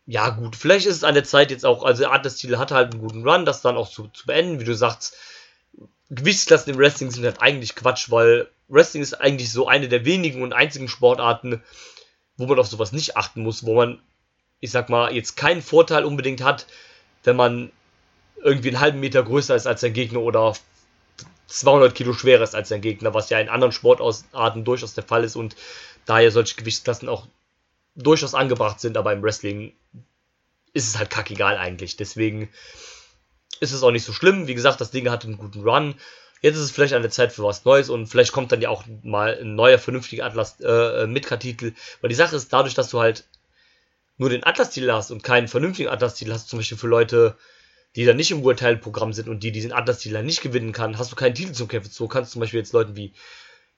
ja, 0.06 0.30
gut, 0.30 0.56
vielleicht 0.56 0.86
ist 0.86 0.98
es 0.98 1.04
an 1.04 1.16
der 1.16 1.24
Zeit 1.24 1.50
jetzt 1.50 1.66
auch, 1.66 1.84
also 1.84 2.04
der 2.04 2.12
Atlas-Titel 2.12 2.58
hatte 2.58 2.76
halt 2.76 2.92
einen 2.92 3.02
guten 3.02 3.28
Run, 3.28 3.46
das 3.46 3.62
dann 3.62 3.78
auch 3.78 3.90
zu, 3.90 4.08
zu 4.10 4.28
beenden. 4.28 4.60
Wie 4.60 4.66
du 4.66 4.76
sagst, 4.76 5.16
Gewichtsklassen 6.10 6.74
im 6.74 6.80
Wrestling 6.80 7.12
sind 7.12 7.24
halt 7.24 7.42
eigentlich 7.42 7.76
Quatsch, 7.76 8.10
weil 8.12 8.50
Wrestling 8.68 9.04
ist 9.04 9.20
eigentlich 9.20 9.52
so 9.52 9.68
eine 9.68 9.88
der 9.88 10.06
wenigen 10.06 10.42
und 10.42 10.54
einzigen 10.54 10.88
Sportarten, 10.88 11.64
wo 12.38 12.46
man 12.46 12.60
auf 12.60 12.68
sowas 12.68 12.92
nicht 12.92 13.18
achten 13.18 13.42
muss, 13.42 13.66
wo 13.66 13.76
man, 13.76 14.02
ich 14.60 14.72
sag 14.72 14.90
mal, 14.90 15.14
jetzt 15.14 15.36
keinen 15.36 15.62
Vorteil 15.62 16.06
unbedingt 16.06 16.42
hat, 16.44 16.68
wenn 17.24 17.36
man 17.36 17.72
irgendwie 18.42 18.70
einen 18.70 18.80
halben 18.80 19.00
Meter 19.00 19.24
größer 19.24 19.56
ist 19.56 19.68
als 19.68 19.82
sein 19.82 19.94
Gegner 19.94 20.22
oder 20.22 20.54
200 21.48 21.96
Kilo 21.96 22.14
schwerer 22.14 22.44
ist 22.44 22.56
als 22.56 22.70
sein 22.70 22.82
Gegner, 22.82 23.14
was 23.14 23.30
ja 23.30 23.40
in 23.40 23.50
anderen 23.50 23.72
Sportarten 23.72 24.64
durchaus 24.64 24.94
der 24.94 25.04
Fall 25.04 25.24
ist 25.24 25.36
und 25.36 25.56
daher 26.06 26.32
solche 26.32 26.56
Gewichtsklassen 26.56 27.10
auch 27.10 27.28
durchaus 27.96 28.34
angebracht 28.34 28.80
sind, 28.80 28.98
aber 28.98 29.14
im 29.14 29.24
Wrestling 29.24 29.74
ist 30.74 30.88
es 30.88 30.98
halt 30.98 31.10
kackegal 31.10 31.58
eigentlich. 31.58 31.98
Deswegen 31.98 32.50
ist 33.60 33.74
es 33.74 33.84
auch 33.84 33.92
nicht 33.92 34.06
so 34.06 34.14
schlimm. 34.14 34.48
Wie 34.48 34.56
gesagt, 34.56 34.80
das 34.80 34.92
Ding 34.92 35.10
hatte 35.10 35.28
einen 35.28 35.38
guten 35.38 35.62
Run. 35.62 35.96
Jetzt 36.42 36.56
ist 36.56 36.62
es 36.62 36.72
vielleicht 36.72 36.94
an 36.94 37.02
der 37.02 37.12
Zeit 37.12 37.34
für 37.34 37.44
was 37.44 37.66
Neues 37.66 37.90
und 37.90 38.08
vielleicht 38.08 38.32
kommt 38.32 38.52
dann 38.52 38.62
ja 38.62 38.70
auch 38.70 38.84
mal 39.04 39.38
ein 39.42 39.56
neuer, 39.56 39.78
vernünftiger 39.78 40.26
Atlas 40.26 40.60
äh, 40.62 41.06
Midcard-Titel. 41.06 41.74
Weil 42.00 42.10
die 42.10 42.16
Sache 42.16 42.36
ist, 42.36 42.54
dadurch, 42.54 42.76
dass 42.76 42.90
du 42.90 43.00
halt 43.00 43.26
nur 44.20 44.30
den 44.30 44.44
Atlas-Titel 44.44 44.92
hast 44.92 45.12
und 45.12 45.24
keinen 45.24 45.48
vernünftigen 45.48 45.90
Atlas-Titel 45.90 46.34
hast, 46.34 46.50
zum 46.50 46.60
Beispiel 46.60 46.78
für 46.78 46.88
Leute, 46.88 47.38
die 47.96 48.06
dann 48.06 48.18
nicht 48.18 48.32
im 48.32 48.44
World 48.44 48.60
Title 48.60 48.78
Programm 48.78 49.14
sind 49.14 49.30
und 49.30 49.42
die 49.42 49.52
diesen 49.52 49.72
Atlas-Titel 49.72 50.14
dann 50.14 50.26
nicht 50.26 50.42
gewinnen 50.42 50.74
kann, 50.74 51.00
hast 51.00 51.12
du 51.12 51.16
keinen 51.16 51.34
Titel 51.34 51.54
zum 51.54 51.70
Kämpfen. 51.70 51.90
So 51.90 52.08
kannst 52.08 52.32
du 52.32 52.34
zum 52.34 52.42
Beispiel 52.42 52.60
jetzt 52.60 52.74
Leuten 52.74 52.96
wie, 52.96 53.14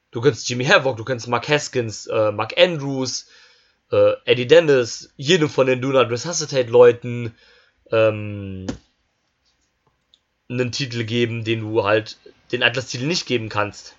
du 0.10 0.20
kannst 0.20 0.50
Jimmy 0.50 0.66
Havoc, 0.66 0.98
du 0.98 1.06
kannst 1.06 1.28
Mark 1.28 1.48
Haskins, 1.48 2.08
äh, 2.08 2.32
Mark 2.32 2.58
Andrews, 2.58 3.28
äh, 3.92 4.14
Eddie 4.26 4.48
Dennis, 4.48 5.14
jedem 5.16 5.48
von 5.48 5.68
den 5.68 5.80
Do 5.80 5.90
Not 5.90 6.10
Resuscitate 6.10 6.70
Leuten, 6.72 7.36
ähm, 7.92 8.66
einen 10.50 10.72
Titel 10.72 11.04
geben, 11.04 11.44
den 11.44 11.62
du 11.62 11.84
halt 11.84 12.18
den 12.52 12.64
Atlas-Titel 12.64 13.06
nicht 13.06 13.28
geben 13.28 13.48
kannst. 13.48 13.96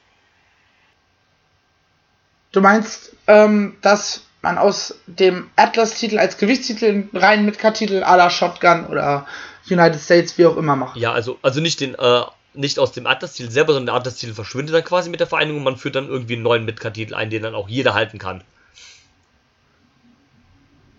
Du 2.51 2.61
meinst, 2.61 3.17
ähm, 3.29 3.77
dass 3.81 4.25
man 4.43 4.59
aus 4.59 4.97
dem 5.07 5.49
Atlas-Titel 5.57 6.19
als 6.19 6.37
Gewichtstitel 6.37 6.87
einen 6.87 7.11
reinen 7.15 7.45
Midcard-Titel 7.47 8.03
à 8.03 8.17
la 8.17 8.29
Shotgun 8.29 8.87
oder 8.87 9.27
United 9.71 10.01
States, 10.01 10.37
wie 10.37 10.47
auch 10.47 10.57
immer 10.57 10.77
macht? 10.77 10.97
Ja, 10.97 11.13
also, 11.13 11.39
also 11.43 11.61
nicht 11.61 11.81
den, 11.81 11.95
äh, 11.95 12.23
nicht 12.55 12.79
aus 12.79 12.93
dem 12.93 13.07
Atlas-Titel 13.07 13.51
selber, 13.51 13.73
sondern 13.73 13.95
der 13.95 13.95
Atlas-Titel 13.95 14.35
verschwindet 14.35 14.75
dann 14.75 14.85
quasi 14.85 15.09
mit 15.11 15.21
der 15.21 15.29
Vereinigung 15.29 15.59
und 15.59 15.65
man 15.65 15.77
führt 15.77 15.95
dann 15.95 16.09
irgendwie 16.09 16.35
einen 16.35 16.43
neuen 16.43 16.65
Midcard-Titel 16.65 17.15
ein, 17.15 17.31
den 17.31 17.43
dann 17.43 17.55
auch 17.55 17.69
jeder 17.69 17.95
halten 17.95 18.19
kann. 18.19 18.43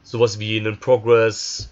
Sowas 0.03 0.39
wie 0.39 0.57
einen 0.59 0.79
Progress, 0.79 1.69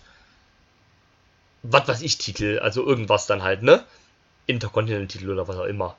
was 1.64 1.88
weiß 1.88 2.02
ich, 2.02 2.18
Titel, 2.18 2.60
also 2.60 2.86
irgendwas 2.86 3.28
dann 3.28 3.44
halt, 3.44 3.64
ne? 3.64 3.84
Intercontinental-Titel 4.48 5.30
oder 5.30 5.48
was 5.48 5.58
auch 5.58 5.66
immer. 5.66 5.96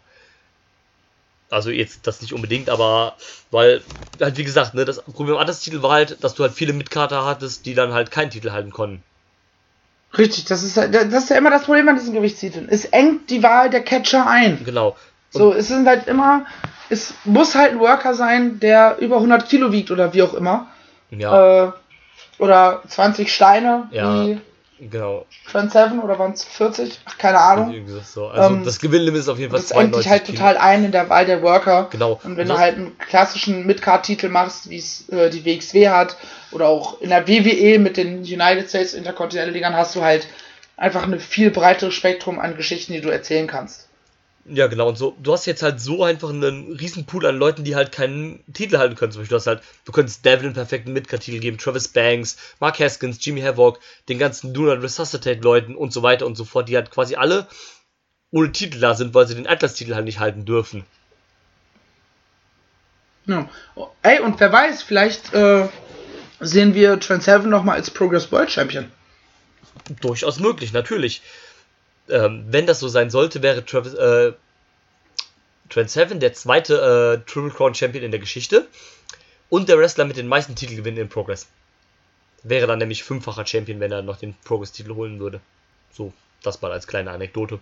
Also 1.52 1.70
jetzt 1.70 2.06
das 2.06 2.22
nicht 2.22 2.32
unbedingt, 2.32 2.70
aber 2.70 3.14
weil, 3.50 3.82
halt 4.20 4.38
wie 4.38 4.44
gesagt, 4.44 4.74
ne, 4.74 4.84
das 4.84 5.02
Problem 5.02 5.36
an 5.36 5.46
das 5.46 5.60
Titel 5.60 5.82
war 5.82 5.92
halt, 5.92 6.24
dass 6.24 6.34
du 6.34 6.42
halt 6.42 6.52
viele 6.54 6.72
Mitkater 6.72 7.26
hattest, 7.26 7.66
die 7.66 7.74
dann 7.74 7.92
halt 7.92 8.10
keinen 8.10 8.30
Titel 8.30 8.52
halten 8.52 8.70
konnten. 8.70 9.02
Richtig, 10.16 10.44
das 10.46 10.62
ist, 10.62 10.76
das 10.76 11.04
ist 11.24 11.30
ja 11.30 11.36
immer 11.36 11.50
das 11.50 11.64
Problem 11.64 11.88
an 11.88 11.96
diesen 11.96 12.14
Gewichtstiteln. 12.14 12.68
Es 12.70 12.86
engt 12.86 13.30
die 13.30 13.42
Wahl 13.42 13.70
der 13.70 13.82
Catcher 13.82 14.26
ein. 14.26 14.64
Genau. 14.64 14.96
So, 15.30 15.52
es 15.52 15.68
sind 15.68 15.86
halt 15.86 16.06
immer, 16.06 16.44
es 16.90 17.14
muss 17.24 17.54
halt 17.54 17.72
ein 17.72 17.80
Worker 17.80 18.14
sein, 18.14 18.60
der 18.60 18.98
über 18.98 19.16
100 19.16 19.48
Kilo 19.48 19.72
wiegt 19.72 19.90
oder 19.90 20.12
wie 20.12 20.22
auch 20.22 20.34
immer. 20.34 20.66
Ja, 21.10 21.66
Äh, 21.68 21.72
oder 22.38 22.82
20 22.88 23.32
Steine, 23.32 23.88
Ja. 23.90 24.24
wie 24.24 24.40
genau. 24.90 25.26
Trent 25.50 25.72
Seven 25.72 26.00
oder 26.00 26.18
waren 26.18 26.32
es 26.32 26.44
40? 26.44 27.00
Ach, 27.04 27.18
keine 27.18 27.38
Ahnung. 27.38 27.74
So. 28.04 28.28
Also 28.28 28.54
Ähm, 28.54 28.64
das 28.64 28.78
Gewinnlimit 28.80 29.20
ist 29.20 29.28
auf 29.28 29.38
jeden 29.38 29.50
Fall 29.50 29.60
Das 29.60 29.68
92 29.68 30.09
halt 30.10 30.24
Kilo. 30.24 30.38
total 30.38 30.56
ein 30.59 30.84
in 30.84 30.92
der 30.92 31.09
Wahl 31.09 31.26
der 31.26 31.42
Worker. 31.42 31.88
Genau. 31.90 32.20
Und 32.24 32.36
wenn 32.36 32.48
Das- 32.48 32.56
du 32.56 32.62
halt 32.62 32.76
einen 32.76 32.98
klassischen 32.98 33.66
Midcard-Titel 33.66 34.28
machst, 34.28 34.68
wie 34.70 34.78
es 34.78 35.09
äh, 35.10 35.30
die 35.30 35.44
WXW 35.44 35.88
hat, 35.88 36.16
oder 36.50 36.68
auch 36.68 37.00
in 37.00 37.09
der 37.10 37.26
WWE 37.28 37.78
mit 37.78 37.96
den 37.96 38.18
United 38.20 38.68
States 38.68 38.94
Intercontinental 38.94 39.52
Ligern, 39.54 39.76
hast 39.76 39.94
du 39.96 40.02
halt 40.02 40.26
einfach 40.76 41.04
ein 41.04 41.18
viel 41.20 41.50
breiteres 41.50 41.94
Spektrum 41.94 42.38
an 42.38 42.56
Geschichten, 42.56 42.92
die 42.92 43.00
du 43.00 43.09
erzählen 43.09 43.46
kannst. 43.46 43.88
Ja, 44.44 44.66
genau. 44.66 44.89
Und 44.89 44.98
so, 44.98 45.16
du 45.23 45.32
hast 45.32 45.47
jetzt 45.47 45.62
halt 45.62 45.81
so 45.81 46.02
einfach 46.02 46.31
einen 46.31 46.73
riesen 46.73 47.06
Pool 47.06 47.27
an 47.27 47.36
Leuten, 47.36 47.62
die 47.62 47.77
halt 47.77 47.93
keinen 47.93 48.43
Titel 48.52 48.78
halten 48.78 48.97
können. 48.97 49.12
Zum 49.12 49.20
Beispiel, 49.20 49.36
du 49.36 49.40
hast 49.40 49.47
halt, 49.47 49.62
du 49.85 49.93
könntest 49.93 50.24
Devil 50.24 50.47
einen 50.47 50.55
perfekten 50.55 50.93
Midcard-Titel 50.93 51.39
geben, 51.39 51.59
Travis 51.59 51.89
Banks, 51.89 52.36
Mark 52.59 52.81
Haskins, 52.81 53.24
Jimmy 53.24 53.40
Havoc, 53.43 53.78
den 54.09 54.19
ganzen 54.19 54.52
Do 54.52 54.62
Not 54.62 54.82
Resuscitate-Leuten 54.82 55.77
und 55.77 55.93
so 55.93 56.02
weiter 56.02 56.27
und 56.27 56.36
so 56.36 56.44
fort, 56.44 56.69
die 56.69 56.74
halt 56.74 56.90
quasi 56.90 57.14
alle 57.14 57.47
ohne 58.32 58.51
Titel 58.51 58.81
da 58.81 58.94
sind, 58.94 59.14
weil 59.14 59.28
sie 59.28 59.35
den 59.35 59.47
Atlas-Titel 59.47 59.94
halt 59.94 60.06
nicht 60.06 60.19
halten 60.19 60.44
dürfen. 60.44 60.85
Ja. 63.27 63.48
Ey, 64.02 64.19
und 64.19 64.40
wer 64.40 64.52
weiß, 64.52 64.82
vielleicht 64.82 65.32
äh, 65.35 65.69
sehen 66.40 66.74
wir 66.74 66.98
Trent 66.98 67.23
Seven 67.23 67.48
nochmal 67.48 67.77
als 67.77 67.90
Progress 67.90 68.32
World 68.32 68.51
Champion. 68.51 68.90
Durchaus 70.01 70.40
möglich, 70.40 70.73
natürlich. 70.73 71.23
Ähm, 72.12 72.44
wenn 72.48 72.66
das 72.66 72.78
so 72.78 72.89
sein 72.89 73.09
sollte, 73.09 73.43
wäre 73.43 73.64
Travis, 73.64 73.94
äh, 73.94 74.32
Trent 75.70 75.90
Seven 75.90 76.20
der 76.20 76.34
zweite 76.34 77.22
äh, 77.24 77.30
Triple 77.30 77.51
Crown 77.51 77.74
Champion 77.74 78.05
in 78.05 78.10
der 78.10 78.20
Geschichte 78.20 78.66
und 79.48 79.68
der 79.70 79.78
Wrestler 79.78 80.05
mit 80.05 80.18
den 80.18 80.28
meisten 80.28 80.55
Titelgewinnen 80.55 81.01
in 81.01 81.09
Progress. 81.09 81.47
Wäre 82.43 82.66
dann 82.66 82.78
nämlich 82.78 83.02
fünffacher 83.05 83.47
Champion, 83.47 83.80
wenn 83.80 83.90
er 83.90 84.02
noch 84.02 84.18
den 84.18 84.34
Progress-Titel 84.44 84.94
holen 84.94 85.20
würde. 85.20 85.40
So, 85.93 86.12
das 86.43 86.60
mal 86.60 86.72
als 86.72 86.86
kleine 86.86 87.10
Anekdote. 87.10 87.59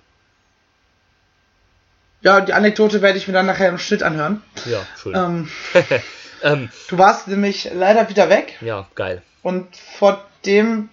Ja, 2.23 2.41
die 2.41 2.53
Anekdote 2.53 3.03
werde 3.03 3.19
ich 3.19 3.29
mir 3.29 3.35
dann 3.35 3.47
nachher 3.47 3.69
im 3.69 3.79
Schnitt 3.79 4.03
anhören. 4.03 4.43
Ja, 4.67 4.87
schön. 5.01 5.15
Ähm, 5.15 5.49
ähm, 6.43 6.69
du 6.89 6.99
warst 6.99 7.29
nämlich 7.29 7.71
leider 7.73 8.09
wieder 8.09 8.29
weg. 8.29 8.59
ja, 8.61 8.89
geil. 8.95 9.23
Und 9.43 9.77
vor 9.77 10.27
dem 10.45 10.89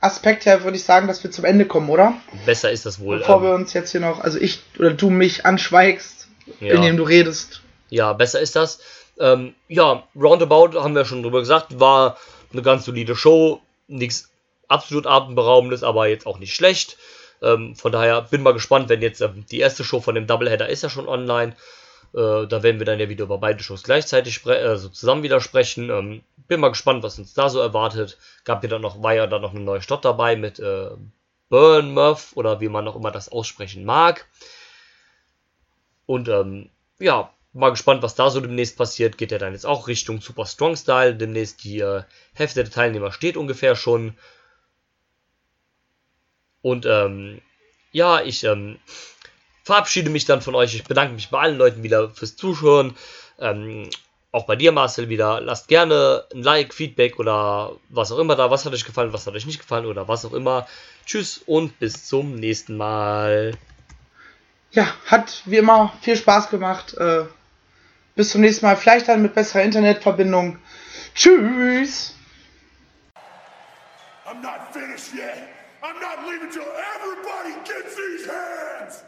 Aspekt 0.00 0.46
her 0.46 0.64
würde 0.64 0.76
ich 0.76 0.84
sagen, 0.84 1.06
dass 1.08 1.22
wir 1.22 1.30
zum 1.30 1.44
Ende 1.44 1.66
kommen, 1.66 1.90
oder? 1.90 2.14
Besser 2.46 2.70
ist 2.70 2.86
das 2.86 3.00
wohl. 3.00 3.18
Bevor 3.18 3.42
wir 3.42 3.50
Ähm, 3.50 3.56
uns 3.56 3.72
jetzt 3.74 3.92
hier 3.92 4.00
noch, 4.00 4.20
also 4.20 4.38
ich 4.38 4.62
oder 4.78 4.92
du 4.92 5.10
mich 5.10 5.44
anschweigst, 5.44 6.28
ja. 6.60 6.74
indem 6.74 6.96
du 6.96 7.02
redest. 7.02 7.60
Ja, 7.90 8.12
besser 8.12 8.40
ist 8.40 8.56
das. 8.56 8.80
Ähm, 9.18 9.54
ja, 9.68 10.04
Roundabout 10.16 10.80
haben 10.80 10.94
wir 10.94 11.04
schon 11.04 11.22
drüber 11.22 11.40
gesagt, 11.40 11.78
war 11.78 12.16
eine 12.52 12.62
ganz 12.62 12.84
solide 12.86 13.14
Show. 13.14 13.60
Nichts 13.88 14.30
absolut 14.68 15.06
atemberaubendes, 15.06 15.82
aber 15.82 16.06
jetzt 16.06 16.26
auch 16.26 16.38
nicht 16.38 16.54
schlecht. 16.54 16.96
Ähm, 17.42 17.74
von 17.76 17.92
daher 17.92 18.22
bin 18.22 18.42
mal 18.42 18.52
gespannt, 18.52 18.88
wenn 18.88 19.02
jetzt 19.02 19.20
ähm, 19.20 19.44
die 19.50 19.60
erste 19.60 19.84
Show 19.84 20.00
von 20.00 20.14
dem 20.14 20.26
Doubleheader 20.26 20.68
ist 20.68 20.82
ja 20.82 20.88
schon 20.88 21.08
online. 21.08 21.52
Äh, 22.14 22.46
da 22.46 22.62
werden 22.62 22.78
wir 22.78 22.86
dann 22.86 23.00
ja 23.00 23.08
wieder 23.08 23.24
über 23.24 23.38
beide 23.38 23.62
Shows 23.62 23.82
gleichzeitig 23.82 24.46
also 24.46 24.88
zusammen 24.88 25.22
wieder 25.22 25.40
sprechen. 25.40 25.90
Ähm, 25.90 26.22
bin 26.50 26.60
mal 26.60 26.70
gespannt, 26.70 27.04
was 27.04 27.18
uns 27.18 27.32
da 27.32 27.48
so 27.48 27.60
erwartet. 27.60 28.18
Gab 28.44 28.62
ja 28.64 28.68
dann 28.68 28.82
noch, 28.82 29.02
war 29.02 29.14
ja 29.14 29.28
dann 29.28 29.40
noch 29.40 29.52
eine 29.52 29.60
neue 29.60 29.80
Stadt 29.80 30.04
dabei 30.04 30.34
mit 30.34 30.58
äh, 30.58 30.90
Burnmouth 31.48 32.32
oder 32.34 32.60
wie 32.60 32.68
man 32.68 32.86
auch 32.88 32.96
immer 32.96 33.12
das 33.12 33.30
aussprechen 33.30 33.84
mag. 33.84 34.28
Und 36.06 36.28
ähm, 36.28 36.68
ja, 36.98 37.32
mal 37.52 37.70
gespannt, 37.70 38.02
was 38.02 38.16
da 38.16 38.30
so 38.30 38.40
demnächst 38.40 38.76
passiert. 38.76 39.16
Geht 39.16 39.30
ja 39.30 39.38
dann 39.38 39.52
jetzt 39.52 39.64
auch 39.64 39.86
Richtung 39.86 40.20
Super 40.20 40.44
Strong 40.44 40.74
Style. 40.74 41.14
Demnächst 41.14 41.62
die 41.62 41.78
äh, 41.78 42.02
Hälfte 42.34 42.64
der 42.64 42.72
Teilnehmer 42.72 43.12
steht 43.12 43.36
ungefähr 43.36 43.76
schon. 43.76 44.18
Und 46.62 46.84
ähm, 46.84 47.40
ja, 47.92 48.22
ich 48.22 48.42
ähm, 48.42 48.80
verabschiede 49.62 50.10
mich 50.10 50.24
dann 50.24 50.42
von 50.42 50.56
euch. 50.56 50.74
Ich 50.74 50.82
bedanke 50.82 51.14
mich 51.14 51.30
bei 51.30 51.38
allen 51.38 51.58
Leuten 51.58 51.84
wieder 51.84 52.10
fürs 52.10 52.34
Zuschauen. 52.34 52.96
Ähm, 53.38 53.88
auch 54.32 54.46
bei 54.46 54.56
dir, 54.56 54.72
Marcel, 54.72 55.08
wieder. 55.08 55.40
Lasst 55.40 55.68
gerne 55.68 56.24
ein 56.32 56.42
Like, 56.42 56.72
Feedback 56.72 57.18
oder 57.18 57.76
was 57.88 58.12
auch 58.12 58.18
immer 58.18 58.36
da. 58.36 58.50
Was 58.50 58.64
hat 58.64 58.72
euch 58.72 58.84
gefallen, 58.84 59.12
was 59.12 59.26
hat 59.26 59.34
euch 59.34 59.46
nicht 59.46 59.60
gefallen 59.60 59.86
oder 59.86 60.08
was 60.08 60.24
auch 60.24 60.32
immer. 60.32 60.66
Tschüss 61.04 61.42
und 61.46 61.78
bis 61.78 62.06
zum 62.06 62.36
nächsten 62.36 62.76
Mal. 62.76 63.52
Ja, 64.70 64.86
hat 65.06 65.42
wie 65.46 65.56
immer 65.56 65.92
viel 66.00 66.16
Spaß 66.16 66.50
gemacht. 66.50 66.94
Äh, 66.94 67.24
bis 68.14 68.30
zum 68.30 68.42
nächsten 68.42 68.66
Mal. 68.66 68.76
Vielleicht 68.76 69.08
dann 69.08 69.22
mit 69.22 69.34
besserer 69.34 69.62
Internetverbindung. 69.62 70.58
Tschüss. 71.14 72.14
I'm 74.26 74.40
not 74.42 74.72
finished 74.72 75.12
yet. 75.12 75.48
I'm 75.82 76.00
not 76.00 76.24
leaving 76.24 76.50
till 76.50 76.62
everybody 76.62 77.54
gets 77.64 77.96
these 77.96 78.28
hands. 78.30 79.02